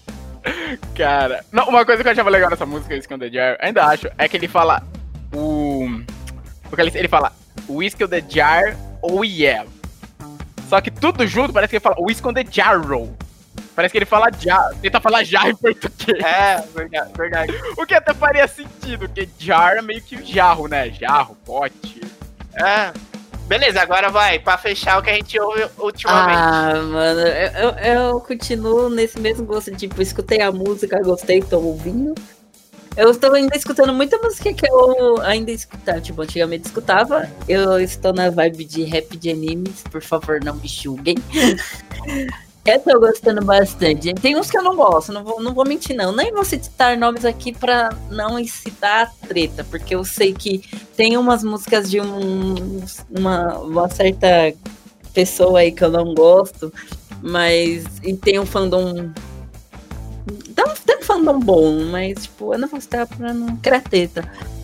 Cara, 0.96 1.44
não, 1.52 1.68
uma 1.70 1.86
coisa 1.86 2.02
que 2.02 2.08
eu 2.08 2.12
achava 2.12 2.30
legal 2.30 2.50
nessa 2.50 2.66
música, 2.66 2.94
Whiskey 2.94 3.14
on 3.14 3.20
the 3.20 3.30
Jar, 3.30 3.58
ainda 3.60 3.86
acho, 3.86 4.10
é 4.18 4.28
que 4.28 4.38
ele 4.38 4.48
fala 4.48 4.82
o... 5.34 5.88
Porque 6.70 6.82
ele, 6.82 6.92
ele 6.94 7.08
fala 7.08 7.32
Whiskey 7.70 8.04
on 8.04 8.08
the 8.10 8.24
Jar 8.28 8.78
ou 9.02 9.24
yeah. 9.24 9.68
Só 10.70 10.82
que 10.82 10.92
tudo 10.92 11.26
junto 11.26 11.54
parece 11.54 11.72
que 11.72 11.76
ele 11.78 11.84
fala 11.84 11.96
Whiskey 12.00 12.28
on 12.28 12.34
the 12.34 12.46
Jarrow. 12.50 13.16
Parece 13.78 13.92
que 13.92 14.00
ele 14.00 14.06
fala 14.06 14.32
jar, 14.32 14.74
tenta 14.82 15.00
falar 15.00 15.24
jar 15.24 15.48
em 15.48 15.56
português. 15.56 16.24
É, 16.26 16.64
verdade. 16.76 17.12
verdade. 17.16 17.54
O 17.78 17.86
que 17.86 17.94
até 17.94 18.12
faria 18.12 18.48
sentido, 18.48 19.08
porque 19.08 19.30
jar 19.38 19.78
é 19.78 19.84
meio 19.84 20.02
que 20.02 20.20
jarro, 20.26 20.68
né? 20.68 20.90
Jarro, 20.90 21.38
pote. 21.46 22.02
É. 22.56 22.92
Beleza, 23.48 23.82
agora 23.82 24.10
vai, 24.10 24.40
pra 24.40 24.58
fechar 24.58 25.00
o 25.00 25.02
que 25.02 25.10
a 25.10 25.14
gente 25.14 25.40
ouve 25.40 25.66
ultimamente. 25.80 26.38
Ah, 26.38 26.82
mano, 26.84 27.22
eu, 27.22 27.70
eu, 27.96 28.20
continuo 28.20 28.90
nesse 28.90 29.18
mesmo 29.20 29.46
gosto. 29.46 29.72
Tipo, 29.72 30.02
escutei 30.02 30.42
a 30.42 30.52
música, 30.52 31.02
gostei, 31.02 31.42
tô 31.42 31.60
ouvindo. 31.60 32.14
Eu 32.98 33.10
estou 33.10 33.34
ainda 33.34 33.56
escutando 33.56 33.94
muita 33.94 34.18
música 34.18 34.54
que 34.54 34.70
eu 34.70 35.22
ainda 35.22 35.52
escutava. 35.52 36.02
Tipo, 36.02 36.24
antigamente 36.24 36.66
escutava. 36.66 37.30
Eu 37.48 37.80
estou 37.80 38.12
na 38.12 38.30
vibe 38.30 38.66
de 38.66 38.84
rap 38.84 39.16
de 39.16 39.30
animes, 39.30 39.82
por 39.90 40.02
favor, 40.02 40.44
não 40.44 40.56
me 40.56 40.68
julguem. 40.68 41.16
Eu 42.68 42.80
tô 42.82 43.00
gostando 43.00 43.46
bastante. 43.46 44.14
Tem 44.16 44.36
uns 44.36 44.52
que 44.52 44.58
eu 44.58 44.62
não 44.62 44.76
gosto, 44.76 45.14
não 45.14 45.24
vou, 45.24 45.42
não 45.42 45.54
vou 45.54 45.66
mentir, 45.66 45.96
não. 45.96 46.12
Nem 46.14 46.34
vou 46.34 46.44
citar 46.44 46.98
nomes 46.98 47.24
aqui 47.24 47.54
pra 47.54 47.90
não 48.12 48.38
incitar 48.38 49.14
treta, 49.26 49.64
porque 49.64 49.96
eu 49.96 50.04
sei 50.04 50.34
que 50.34 50.62
tem 50.98 51.16
umas 51.16 51.46
músicas 51.46 51.90
de 51.90 52.02
um, 52.02 52.82
uma, 53.10 53.58
uma 53.60 53.88
certa 53.88 54.54
pessoa 55.14 55.60
aí 55.60 55.72
que 55.72 55.82
eu 55.82 55.90
não 55.90 56.14
gosto, 56.14 56.74
mas. 57.22 57.86
E 58.04 58.14
tem 58.14 58.38
um 58.38 58.46
fandom. 58.46 59.12
Tem 60.54 60.98
um, 60.98 61.02
fandom 61.02 61.40
bom, 61.40 61.86
mas, 61.86 62.24
tipo, 62.24 62.54
eu 62.54 62.60
não 62.60 62.68
vou 62.68 62.82
citar 62.82 63.08
pra 63.08 63.34
não 63.34 63.56
criar. 63.58 63.84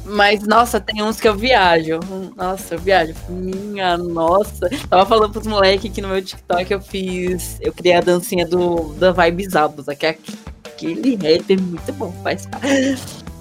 Mas, 0.06 0.44
nossa, 0.44 0.81
tem 0.81 1.02
uns 1.02 1.19
que 1.22 1.27
eu 1.27 1.35
viajo. 1.35 1.99
Nossa, 2.35 2.76
eu 2.76 2.80
viajo. 2.80 3.14
Minha 3.30 3.98
nossa. 3.98 4.69
Tava 4.90 5.06
falando 5.06 5.31
pros 5.31 5.48
moleques 5.48 5.91
que 5.91 6.02
no 6.02 6.10
meu 6.10 6.22
TikTok 6.22 6.72
eu 6.72 6.81
fiz. 6.81 7.57
Eu 7.61 7.72
criei 7.72 7.95
a 7.95 8.02
dancinha 8.02 8.45
do 8.45 8.94
da 8.95 9.11
Vibes 9.11 9.56
Albus, 9.56 9.85
que 9.98 10.06
é 10.06 10.18
aquele 10.65 11.15
rap 11.15 11.53
é 11.53 11.57
muito 11.57 11.94
bom, 11.94 12.11
faz. 12.23 12.48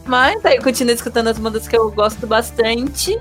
Mas 0.07 0.45
aí 0.45 0.57
eu 0.57 0.63
continuo 0.63 0.95
escutando 0.95 1.29
as 1.29 1.39
músicas 1.39 1.69
que 1.69 1.77
eu 1.77 1.91
gosto 1.91 2.27
bastante. 2.27 3.17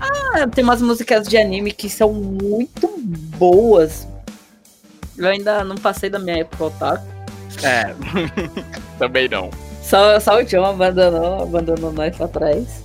Ah, 0.00 0.46
tem 0.46 0.62
umas 0.62 0.80
músicas 0.80 1.26
de 1.26 1.36
anime 1.36 1.72
que 1.72 1.88
são 1.88 2.12
muito 2.12 2.88
boas. 3.36 4.06
Eu 5.16 5.26
ainda 5.26 5.64
não 5.64 5.76
passei 5.76 6.08
da 6.08 6.18
minha 6.18 6.38
época 6.38 6.64
otaku. 6.64 7.17
É. 7.62 7.94
Também 8.98 9.28
não. 9.28 9.50
Só, 9.82 10.20
só 10.20 10.38
o 10.38 10.44
John 10.44 10.64
abandonou, 10.64 11.42
abandonou 11.42 11.92
nós 11.92 12.16
pra 12.16 12.28
trás. 12.28 12.84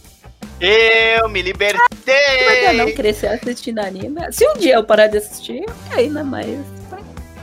Eu 0.59 1.27
me 1.27 1.43
Mas 1.43 2.63
eu 2.63 2.73
não 2.73 2.85
libertei! 2.85 2.93
crescer 2.93 3.27
assistindo 3.27 3.79
anime. 3.79 4.31
Se 4.31 4.47
um 4.47 4.53
dia 4.57 4.75
eu 4.75 4.83
parar 4.83 5.07
de 5.07 5.17
assistir, 5.17 5.65
né? 6.09 6.23
Mas 6.23 6.47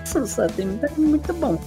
isso 0.04 0.26
só 0.26 0.46
tem 0.46 0.66
muito 0.96 1.32
bom. 1.34 1.60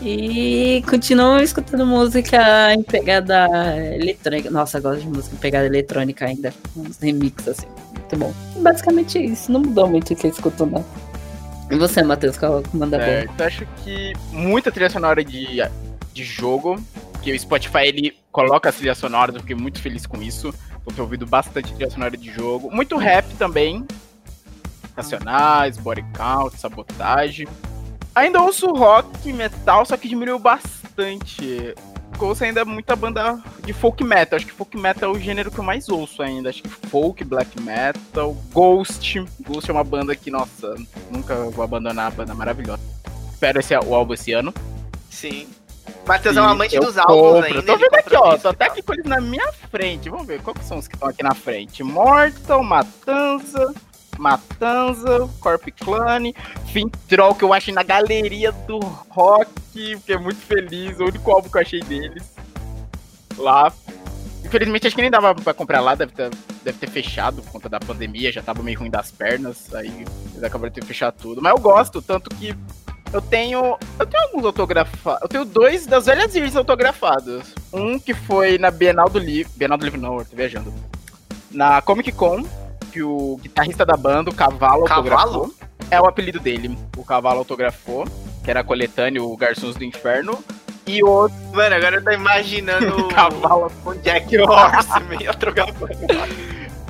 E 0.00 0.82
continuo 0.88 1.40
escutando 1.40 1.84
música 1.84 2.72
em 2.72 2.82
pegada 2.82 3.48
eletrônica. 3.94 4.50
Nossa, 4.50 4.78
eu 4.78 4.82
gosto 4.82 5.00
de 5.00 5.08
música 5.08 5.34
em 5.34 5.38
pegada 5.38 5.66
eletrônica 5.66 6.24
ainda. 6.24 6.54
Uns 6.76 6.98
remixes 6.98 7.48
assim. 7.48 7.66
Muito 7.92 8.16
bom. 8.16 8.32
Basicamente 8.56 9.18
é 9.18 9.22
isso. 9.22 9.50
Não 9.52 9.60
mudou 9.60 9.88
muito 9.88 10.12
o 10.12 10.16
que 10.16 10.26
eu 10.26 10.30
escuto, 10.30 10.64
não. 10.64 10.84
E 11.70 11.76
você, 11.76 12.02
Matheus, 12.02 12.36
qual 12.36 12.62
manda 12.74 12.98
bem? 12.98 13.06
Certo, 13.06 13.40
acho 13.42 13.66
que 13.84 14.12
muita 14.32 14.72
trilha 14.72 14.90
sonora 14.90 15.24
de, 15.24 15.58
de 16.12 16.24
jogo, 16.24 16.76
que 17.22 17.32
o 17.32 17.38
Spotify 17.38 17.86
ele 17.86 18.18
coloca 18.32 18.68
as 18.68 18.74
trilhas 18.74 18.98
sonoras, 18.98 19.34
eu 19.34 19.40
fiquei 19.40 19.54
muito 19.54 19.80
feliz 19.80 20.04
com 20.04 20.20
isso. 20.20 20.48
Eu 20.84 20.92
tenho 20.92 21.04
ouvido 21.04 21.26
bastante 21.26 21.72
trilha 21.72 21.90
sonora 21.90 22.16
de 22.16 22.32
jogo. 22.32 22.74
Muito 22.74 22.96
rap 22.96 23.26
também. 23.34 23.86
Nacionais, 24.96 25.76
body 25.76 26.04
count, 26.12 26.58
sabotagem. 26.58 27.46
Ainda 28.14 28.42
ouço 28.42 28.66
rock 28.72 29.28
e 29.28 29.32
metal, 29.32 29.86
só 29.86 29.96
que 29.96 30.08
diminuiu 30.08 30.38
bastante. 30.38 31.74
Eu 32.20 32.28
ouço 32.28 32.44
ainda 32.44 32.64
muita 32.64 32.94
banda 32.94 33.42
de 33.64 33.72
folk 33.72 34.04
metal. 34.04 34.36
Acho 34.36 34.46
que 34.46 34.52
folk 34.52 34.76
metal 34.76 35.14
é 35.14 35.16
o 35.16 35.20
gênero 35.20 35.50
que 35.50 35.58
eu 35.58 35.64
mais 35.64 35.88
ouço 35.88 36.22
ainda. 36.22 36.50
Acho 36.50 36.62
que 36.62 36.68
folk, 36.68 37.24
black 37.24 37.60
metal, 37.60 38.36
Ghost. 38.52 39.24
Ghost 39.40 39.70
é 39.70 39.72
uma 39.72 39.84
banda 39.84 40.14
que, 40.14 40.30
nossa, 40.30 40.76
nunca 41.10 41.34
vou 41.50 41.64
abandonar 41.64 42.08
a 42.08 42.10
banda 42.10 42.34
maravilhosa. 42.34 42.82
Espero 43.32 43.60
esse, 43.60 43.74
o 43.74 43.94
álbum 43.94 44.14
esse 44.14 44.32
ano. 44.32 44.52
Sim. 45.08 45.48
Matheus 46.06 46.36
é 46.36 46.42
um 46.42 46.48
amante 46.48 46.78
dos 46.78 46.98
álbuns 46.98 47.44
ainda. 47.44 47.62
Tô 47.62 47.76
vendo 47.76 47.94
aqui, 47.94 48.16
ó. 48.16 48.36
Tô 48.36 48.48
até 48.48 48.66
aqui 48.66 48.82
com 48.82 48.92
eles 48.92 49.06
na 49.06 49.20
minha 49.20 49.50
frente. 49.70 50.08
Vamos 50.10 50.26
ver 50.26 50.42
qual 50.42 50.54
que 50.54 50.64
são 50.64 50.78
os 50.78 50.86
que 50.86 50.94
estão 50.94 51.08
aqui 51.08 51.22
na 51.22 51.34
frente. 51.34 51.82
Mortal, 51.82 52.62
Matanza, 52.62 53.74
Matanza, 54.20 55.28
Corp 55.40 55.66
Clan, 55.78 56.32
Fintroll, 56.66 57.34
que 57.34 57.42
eu 57.42 57.52
achei 57.52 57.72
na 57.72 57.82
galeria 57.82 58.52
do 58.52 58.78
rock. 58.78 59.50
Fiquei 59.72 60.18
muito 60.18 60.40
feliz. 60.40 61.00
O 61.00 61.04
único 61.04 61.30
álbum 61.30 61.48
que 61.48 61.56
eu 61.56 61.62
achei 61.62 61.80
deles. 61.80 62.34
Lá. 63.36 63.72
Infelizmente, 64.44 64.86
acho 64.86 64.96
que 64.96 65.02
nem 65.02 65.10
dava 65.10 65.34
pra 65.34 65.54
comprar 65.54 65.80
lá, 65.80 65.94
deve 65.94 66.12
ter, 66.12 66.30
deve 66.64 66.78
ter 66.78 66.88
fechado 66.88 67.42
por 67.42 67.52
conta 67.52 67.68
da 67.68 67.78
pandemia, 67.78 68.32
já 68.32 68.42
tava 68.42 68.62
meio 68.62 68.78
ruim 68.78 68.90
das 68.90 69.10
pernas, 69.10 69.72
aí 69.74 70.04
eles 70.32 70.42
acabaram 70.42 70.72
de 70.72 70.80
ter 70.80 70.86
fechado 70.86 71.14
tudo. 71.20 71.42
Mas 71.42 71.52
eu 71.52 71.60
gosto, 71.60 72.02
tanto 72.02 72.30
que 72.30 72.54
eu 73.12 73.20
tenho. 73.20 73.76
Eu 73.98 74.06
tenho 74.06 74.22
alguns 74.24 74.44
autografados. 74.44 75.22
Eu 75.22 75.28
tenho 75.28 75.44
dois 75.44 75.86
das 75.86 76.06
velhas 76.06 76.34
Irs 76.34 76.56
autografados. 76.56 77.54
Um 77.72 77.98
que 77.98 78.14
foi 78.14 78.58
na 78.58 78.70
Bienal 78.70 79.08
do 79.08 79.18
Livro. 79.18 79.52
Bienal 79.56 79.78
do 79.78 79.84
Livro 79.84 80.00
não, 80.00 80.18
eu 80.18 80.24
tô 80.24 80.36
viajando. 80.36 80.72
Na 81.50 81.82
Comic 81.82 82.12
Con, 82.12 82.44
que 82.90 83.02
o 83.02 83.38
guitarrista 83.42 83.86
da 83.86 83.96
banda, 83.96 84.30
o 84.30 84.34
Cavalo, 84.34 84.84
Cavalo? 84.84 85.14
autografou. 85.14 85.54
É 85.90 86.00
o 86.00 86.06
apelido 86.06 86.38
dele. 86.38 86.76
O 86.96 87.04
Cavalo 87.04 87.38
autografou, 87.38 88.04
que 88.44 88.50
era 88.50 88.60
a 88.60 88.64
coletânea, 88.64 89.22
o 89.22 89.36
Garçons 89.36 89.76
do 89.76 89.84
Inferno. 89.84 90.38
E 90.86 91.02
outro. 91.02 91.36
Mano, 91.52 91.74
agora 91.74 91.96
eu 91.96 92.04
tô 92.04 92.10
imaginando 92.10 93.08
Cavalo 93.08 93.70
o 93.84 93.94
Jack 93.96 94.36
Horse 94.38 95.00
meio 95.08 95.30
autografando. 95.30 95.96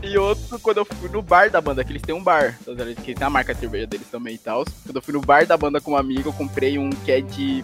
E 0.03 0.17
outro, 0.17 0.59
quando 0.61 0.79
eu 0.79 0.85
fui 0.85 1.11
no 1.11 1.21
bar 1.21 1.51
da 1.51 1.61
banda, 1.61 1.85
que 1.85 1.93
eles 1.93 2.03
têm 2.03 2.15
um 2.15 2.23
bar, 2.23 2.59
que 3.05 3.15
tem 3.15 3.27
a 3.27 3.31
marca 3.31 3.53
de 3.53 3.61
cerveja 3.61 3.87
deles 3.87 4.07
também 4.11 4.35
e 4.35 4.39
tal. 4.39 4.65
Quando 4.85 4.97
eu 4.97 5.03
fui 5.03 5.13
no 5.13 5.21
bar 5.21 5.47
da 5.47 5.57
banda 5.57 5.81
com 5.81 5.93
um 5.93 5.97
amigo, 5.97 6.31
eu 6.31 6.33
comprei 6.33 6.79
um 6.79 6.91
que 6.91 7.13
é 7.13 7.21
de. 7.21 7.63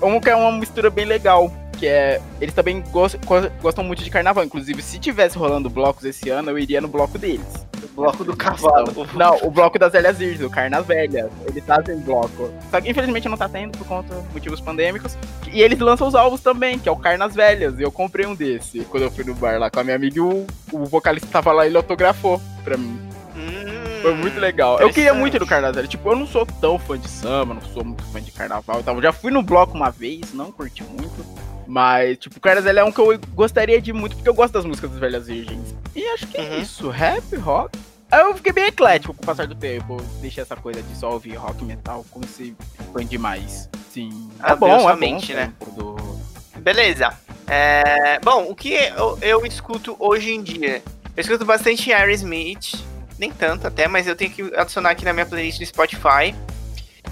Um 0.00 0.20
que 0.20 0.30
é 0.30 0.36
uma 0.36 0.52
mistura 0.52 0.90
bem 0.90 1.04
legal. 1.04 1.52
Que 1.82 1.88
é. 1.88 2.20
Eles 2.40 2.54
também 2.54 2.80
gostam, 2.92 3.18
gostam 3.60 3.82
muito 3.82 4.04
de 4.04 4.08
carnaval. 4.08 4.44
Inclusive, 4.44 4.80
se 4.80 5.00
tivesse 5.00 5.36
rolando 5.36 5.68
blocos 5.68 6.04
esse 6.04 6.30
ano, 6.30 6.48
eu 6.52 6.56
iria 6.56 6.80
no 6.80 6.86
bloco 6.86 7.18
deles. 7.18 7.66
O 7.82 7.88
bloco 7.88 8.22
do 8.22 8.36
cavalo. 8.36 8.86
Não, 9.14 9.38
o 9.42 9.50
bloco 9.50 9.80
das 9.80 9.90
velhas 9.90 10.20
Irs, 10.20 10.40
o 10.42 10.48
Carnas 10.48 10.86
Velhas. 10.86 11.28
Eles 11.44 11.64
fazem 11.64 11.98
bloco. 11.98 12.52
Só 12.70 12.80
que 12.80 12.88
infelizmente 12.88 13.28
não 13.28 13.36
tá 13.36 13.48
tendo 13.48 13.76
por 13.76 13.84
conta 13.84 14.14
de 14.14 14.32
motivos 14.32 14.60
pandêmicos. 14.60 15.18
E 15.52 15.60
eles 15.60 15.76
lançam 15.80 16.06
os 16.06 16.14
alvos 16.14 16.40
também, 16.40 16.78
que 16.78 16.88
é 16.88 16.92
o 16.92 16.96
Carnas 16.96 17.34
Velhas. 17.34 17.76
E 17.76 17.82
eu 17.82 17.90
comprei 17.90 18.26
um 18.26 18.34
desse 18.36 18.82
quando 18.84 19.02
eu 19.02 19.10
fui 19.10 19.24
no 19.24 19.34
bar 19.34 19.58
lá 19.58 19.68
com 19.68 19.80
a 19.80 19.82
minha 19.82 19.96
amiga 19.96 20.18
e 20.18 20.20
o, 20.20 20.46
o 20.70 20.84
vocalista 20.84 21.26
tava 21.32 21.50
lá 21.50 21.64
e 21.64 21.68
ele 21.70 21.76
autografou 21.78 22.40
pra 22.62 22.76
mim. 22.76 22.96
Hum, 23.34 24.02
Foi 24.02 24.14
muito 24.14 24.38
legal. 24.38 24.78
Eu 24.78 24.90
queria 24.90 25.12
muito 25.14 25.36
ir 25.36 25.40
no 25.40 25.46
Carnas 25.48 25.74
Velhas. 25.74 25.90
Tipo, 25.90 26.10
eu 26.10 26.16
não 26.16 26.28
sou 26.28 26.46
tão 26.46 26.78
fã 26.78 26.96
de 26.96 27.08
samba, 27.08 27.54
não 27.54 27.62
sou 27.62 27.84
muito 27.84 28.04
fã 28.04 28.20
de 28.20 28.30
carnaval 28.30 28.78
e 28.78 28.82
tal. 28.84 28.94
Eu 28.94 29.02
já 29.02 29.12
fui 29.12 29.32
no 29.32 29.42
bloco 29.42 29.74
uma 29.74 29.90
vez, 29.90 30.32
não 30.32 30.52
curti 30.52 30.84
muito. 30.84 31.41
Mas, 31.66 32.18
tipo, 32.18 32.38
Velhas 32.42 32.66
é 32.66 32.84
um 32.84 32.92
que 32.92 32.98
eu 33.00 33.18
gostaria 33.34 33.80
de 33.80 33.92
muito, 33.92 34.16
porque 34.16 34.28
eu 34.28 34.34
gosto 34.34 34.52
das 34.54 34.64
músicas 34.64 34.90
das 34.90 34.98
Velhas 34.98 35.26
Virgens. 35.26 35.74
E 35.94 36.04
acho 36.08 36.26
que 36.26 36.36
é 36.36 36.42
Uhum. 36.42 36.58
isso. 36.62 36.88
Rap, 36.90 37.36
rock. 37.36 37.78
Eu 38.12 38.34
fiquei 38.36 38.52
bem 38.52 38.64
eclético 38.66 39.14
com 39.14 39.22
o 39.22 39.26
passar 39.26 39.46
do 39.46 39.54
tempo. 39.54 39.96
Deixei 40.20 40.42
essa 40.42 40.54
coisa 40.56 40.82
de 40.82 40.94
só 40.96 41.10
ouvir 41.12 41.34
rock 41.36 41.64
metal, 41.64 42.04
como 42.10 42.26
se 42.26 42.54
foi 42.92 43.04
demais. 43.04 43.70
Sim. 43.90 44.30
É 44.42 44.52
Abriu 44.52 44.76
bom, 44.76 44.90
é 44.90 44.96
mente, 44.96 45.32
bom. 45.32 45.38
né? 45.38 45.52
tempo 45.58 45.70
Do... 45.70 46.20
Beleza. 46.60 47.12
É, 47.48 48.18
bom, 48.20 48.44
o 48.50 48.54
que 48.54 48.74
eu, 48.74 49.18
eu 49.22 49.46
escuto 49.46 49.96
hoje 49.98 50.30
em 50.32 50.42
dia? 50.42 50.82
Eu 51.16 51.20
escuto 51.22 51.44
bastante 51.44 51.90
Aerosmith. 51.92 52.74
Nem 53.18 53.30
tanto 53.30 53.66
até, 53.66 53.86
mas 53.88 54.06
eu 54.06 54.16
tenho 54.16 54.30
que 54.30 54.42
adicionar 54.56 54.90
aqui 54.90 55.04
na 55.04 55.12
minha 55.12 55.24
playlist 55.26 55.58
do 55.58 55.66
Spotify. 55.66 56.34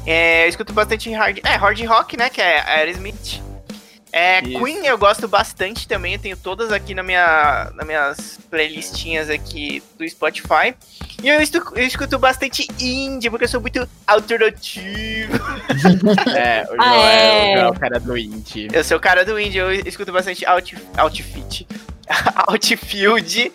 É, 0.07 0.45
eu 0.45 0.49
escuto 0.49 0.73
bastante 0.73 1.11
hard, 1.13 1.39
é, 1.45 1.55
hard 1.57 1.81
rock, 1.87 2.17
né? 2.17 2.29
Que 2.29 2.41
é 2.41 2.61
Aerosmith. 2.61 3.41
É, 4.13 4.41
Isso. 4.43 4.59
Queen 4.65 4.85
eu 4.87 4.99
gosto 4.99 5.29
bastante 5.29 5.87
também. 5.87 6.15
Eu 6.15 6.19
tenho 6.19 6.37
todas 6.37 6.73
aqui 6.73 6.95
na 6.95 7.03
minha, 7.03 7.71
nas 7.77 7.87
minhas 7.87 8.39
playlistinhas 8.51 9.31
aqui 9.31 9.83
do 9.97 10.09
Spotify. 10.09 10.75
E 11.23 11.29
eu, 11.29 11.41
estu- 11.41 11.73
eu 11.77 11.87
escuto 11.87 12.19
bastante 12.19 12.67
indie, 12.81 13.31
porque 13.31 13.45
eu 13.45 13.49
sou 13.49 13.61
muito 13.61 13.89
alternativo. 14.07 15.39
É, 16.37 16.65
o 16.65 16.77
Joel 16.77 16.79
Ah, 16.81 16.97
é. 17.05 17.53
o 17.55 17.57
Joel 17.57 17.67
é 17.67 17.71
o 17.71 17.75
cara 17.79 18.01
do 18.01 18.17
indie. 18.19 18.69
Eu 18.73 18.83
sou 18.85 18.97
o 18.97 19.01
cara 19.01 19.25
do 19.25 19.39
indie, 19.39 19.59
eu 19.59 19.73
escuto 19.73 20.13
bastante 20.13 20.45
Out, 20.47 20.77
Outfit, 20.97 21.67
Outfield, 22.49 23.53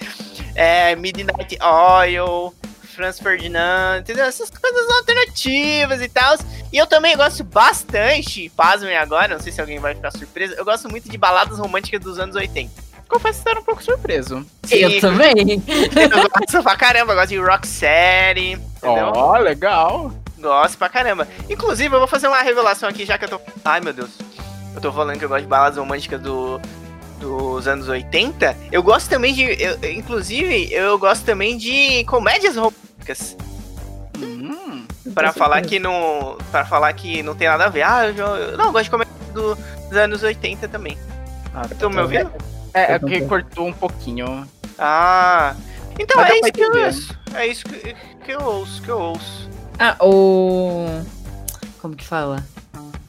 é, 0.55 0.95
Midnight 0.95 1.57
Oil, 1.61 2.53
Franz 2.95 3.19
Ferdinand, 3.19 3.99
entendeu? 3.99 4.25
Essas 4.25 4.49
coisas 4.49 4.89
alternativas 4.97 6.01
e 6.01 6.07
tal. 6.09 6.35
E 6.71 6.77
eu 6.77 6.87
também 6.87 7.15
gosto 7.15 7.43
bastante, 7.43 8.49
pasmem 8.55 8.95
agora, 8.97 9.35
não 9.35 9.39
sei 9.41 9.51
se 9.51 9.59
alguém 9.61 9.79
vai 9.79 9.93
ficar 9.95 10.11
surpreso, 10.11 10.53
eu 10.55 10.65
gosto 10.65 10.89
muito 10.89 11.09
de 11.09 11.17
baladas 11.17 11.59
românticas 11.59 12.01
dos 12.01 12.17
anos 12.19 12.35
80. 12.35 12.85
Confesso 13.07 13.43
que 13.43 13.49
era 13.49 13.59
um 13.59 13.63
pouco 13.63 13.83
surpreso. 13.83 14.43
Eu 14.71 14.89
também. 14.99 15.33
Eu 15.95 16.09
gosto 16.09 16.63
pra 16.63 16.75
caramba, 16.75 17.13
eu 17.13 17.15
gosto 17.17 17.29
de 17.29 17.37
Rocksteady, 17.37 18.53
entendeu? 18.53 19.11
Ó, 19.15 19.37
legal. 19.37 20.11
Gosto 20.39 20.77
pra 20.77 20.89
caramba. 20.89 21.27
Inclusive, 21.49 21.93
eu 21.95 21.99
vou 21.99 22.07
fazer 22.07 22.27
uma 22.27 22.41
revelação 22.41 22.89
aqui, 22.89 23.05
já 23.05 23.17
que 23.17 23.25
eu 23.25 23.29
tô. 23.29 23.39
Ai, 23.63 23.79
meu 23.81 23.93
Deus. 23.93 24.09
Eu 24.73 24.81
tô 24.81 24.91
falando 24.91 25.17
que 25.19 25.25
eu 25.25 25.29
gosto 25.29 25.43
de 25.43 25.47
baladas 25.47 25.77
românticas 25.77 26.19
do, 26.19 26.59
dos 27.19 27.67
anos 27.67 27.87
80. 27.87 28.57
Eu 28.71 28.81
gosto 28.83 29.07
também 29.09 29.33
de. 29.33 29.43
eu- 29.43 29.77
inclusive, 29.91 30.73
eu 30.73 30.97
gosto 30.97 31.23
também 31.23 31.57
de 31.57 32.03
comédias 32.05 32.55
românticas. 32.55 32.84
Hum. 34.17 34.85
Pra 35.13 35.31
falar 35.33 35.61
que 35.61 35.77
não. 35.79 36.37
para 36.51 36.65
falar 36.65 36.91
que 36.93 37.21
não 37.21 37.35
tem 37.35 37.47
nada 37.47 37.65
a 37.65 37.69
ver. 37.69 37.83
Ah, 37.83 38.07
eu, 38.07 38.15
eu- 38.25 38.57
não, 38.57 38.65
eu 38.67 38.71
gosto 38.71 38.85
de 38.85 38.89
comédia 38.91 39.13
do- 39.33 39.55
dos 39.55 39.97
anos 39.97 40.23
80 40.23 40.67
também. 40.67 40.97
Ah, 41.53 41.65
Estão 41.69 41.89
me 41.89 42.01
ouvindo? 42.01 42.31
É, 42.73 42.93
é 42.93 42.99
porque 42.99 43.21
cortou 43.21 43.67
um 43.67 43.73
pouquinho. 43.73 44.47
Ah. 44.79 45.55
Então 45.99 46.17
Mas 46.21 46.31
é 46.31 46.35
isso 46.39 46.51
que 46.51 46.61
eu 46.61 46.85
ouço. 46.85 47.19
É 47.33 47.47
isso 47.47 47.65
que, 47.65 47.95
que 48.25 48.31
eu 48.31 48.41
ouço, 48.41 48.81
que 48.81 48.89
eu 48.89 48.99
ouço. 48.99 49.49
Ah, 49.79 49.95
o. 50.01 50.85
Como 51.81 51.95
que 51.95 52.05
fala? 52.05 52.43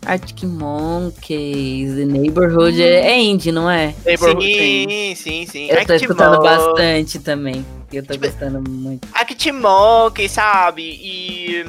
Arctic 0.04 0.44
Monkeys, 0.44 1.94
The 1.96 2.04
Neighborhood 2.04 2.80
é, 2.80 3.08
é 3.08 3.18
indie, 3.20 3.50
não 3.50 3.68
é? 3.68 3.92
Neighborhood, 4.04 4.44
Sim, 4.44 5.14
sim, 5.16 5.46
sim. 5.46 5.64
Eu 5.64 5.74
tô 5.74 5.80
Arctic 5.80 6.02
escutando 6.02 6.36
Monkeys. 6.36 6.56
bastante 6.66 7.18
também. 7.18 7.66
Eu 7.92 8.04
tô 8.06 8.12
Tipo- 8.12 8.26
gostando 8.26 8.70
muito. 8.70 9.08
Arctic 9.12 9.52
Monkey, 9.52 10.28
sabe? 10.28 10.82
E 10.82 11.66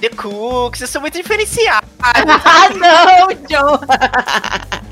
The 0.00 0.08
Cooks, 0.10 0.80
eu 0.80 0.88
sou 0.88 1.00
muito 1.00 1.14
diferenciado. 1.16 1.86
ah, 2.02 2.68
não, 2.74 3.28
John! 3.46 3.78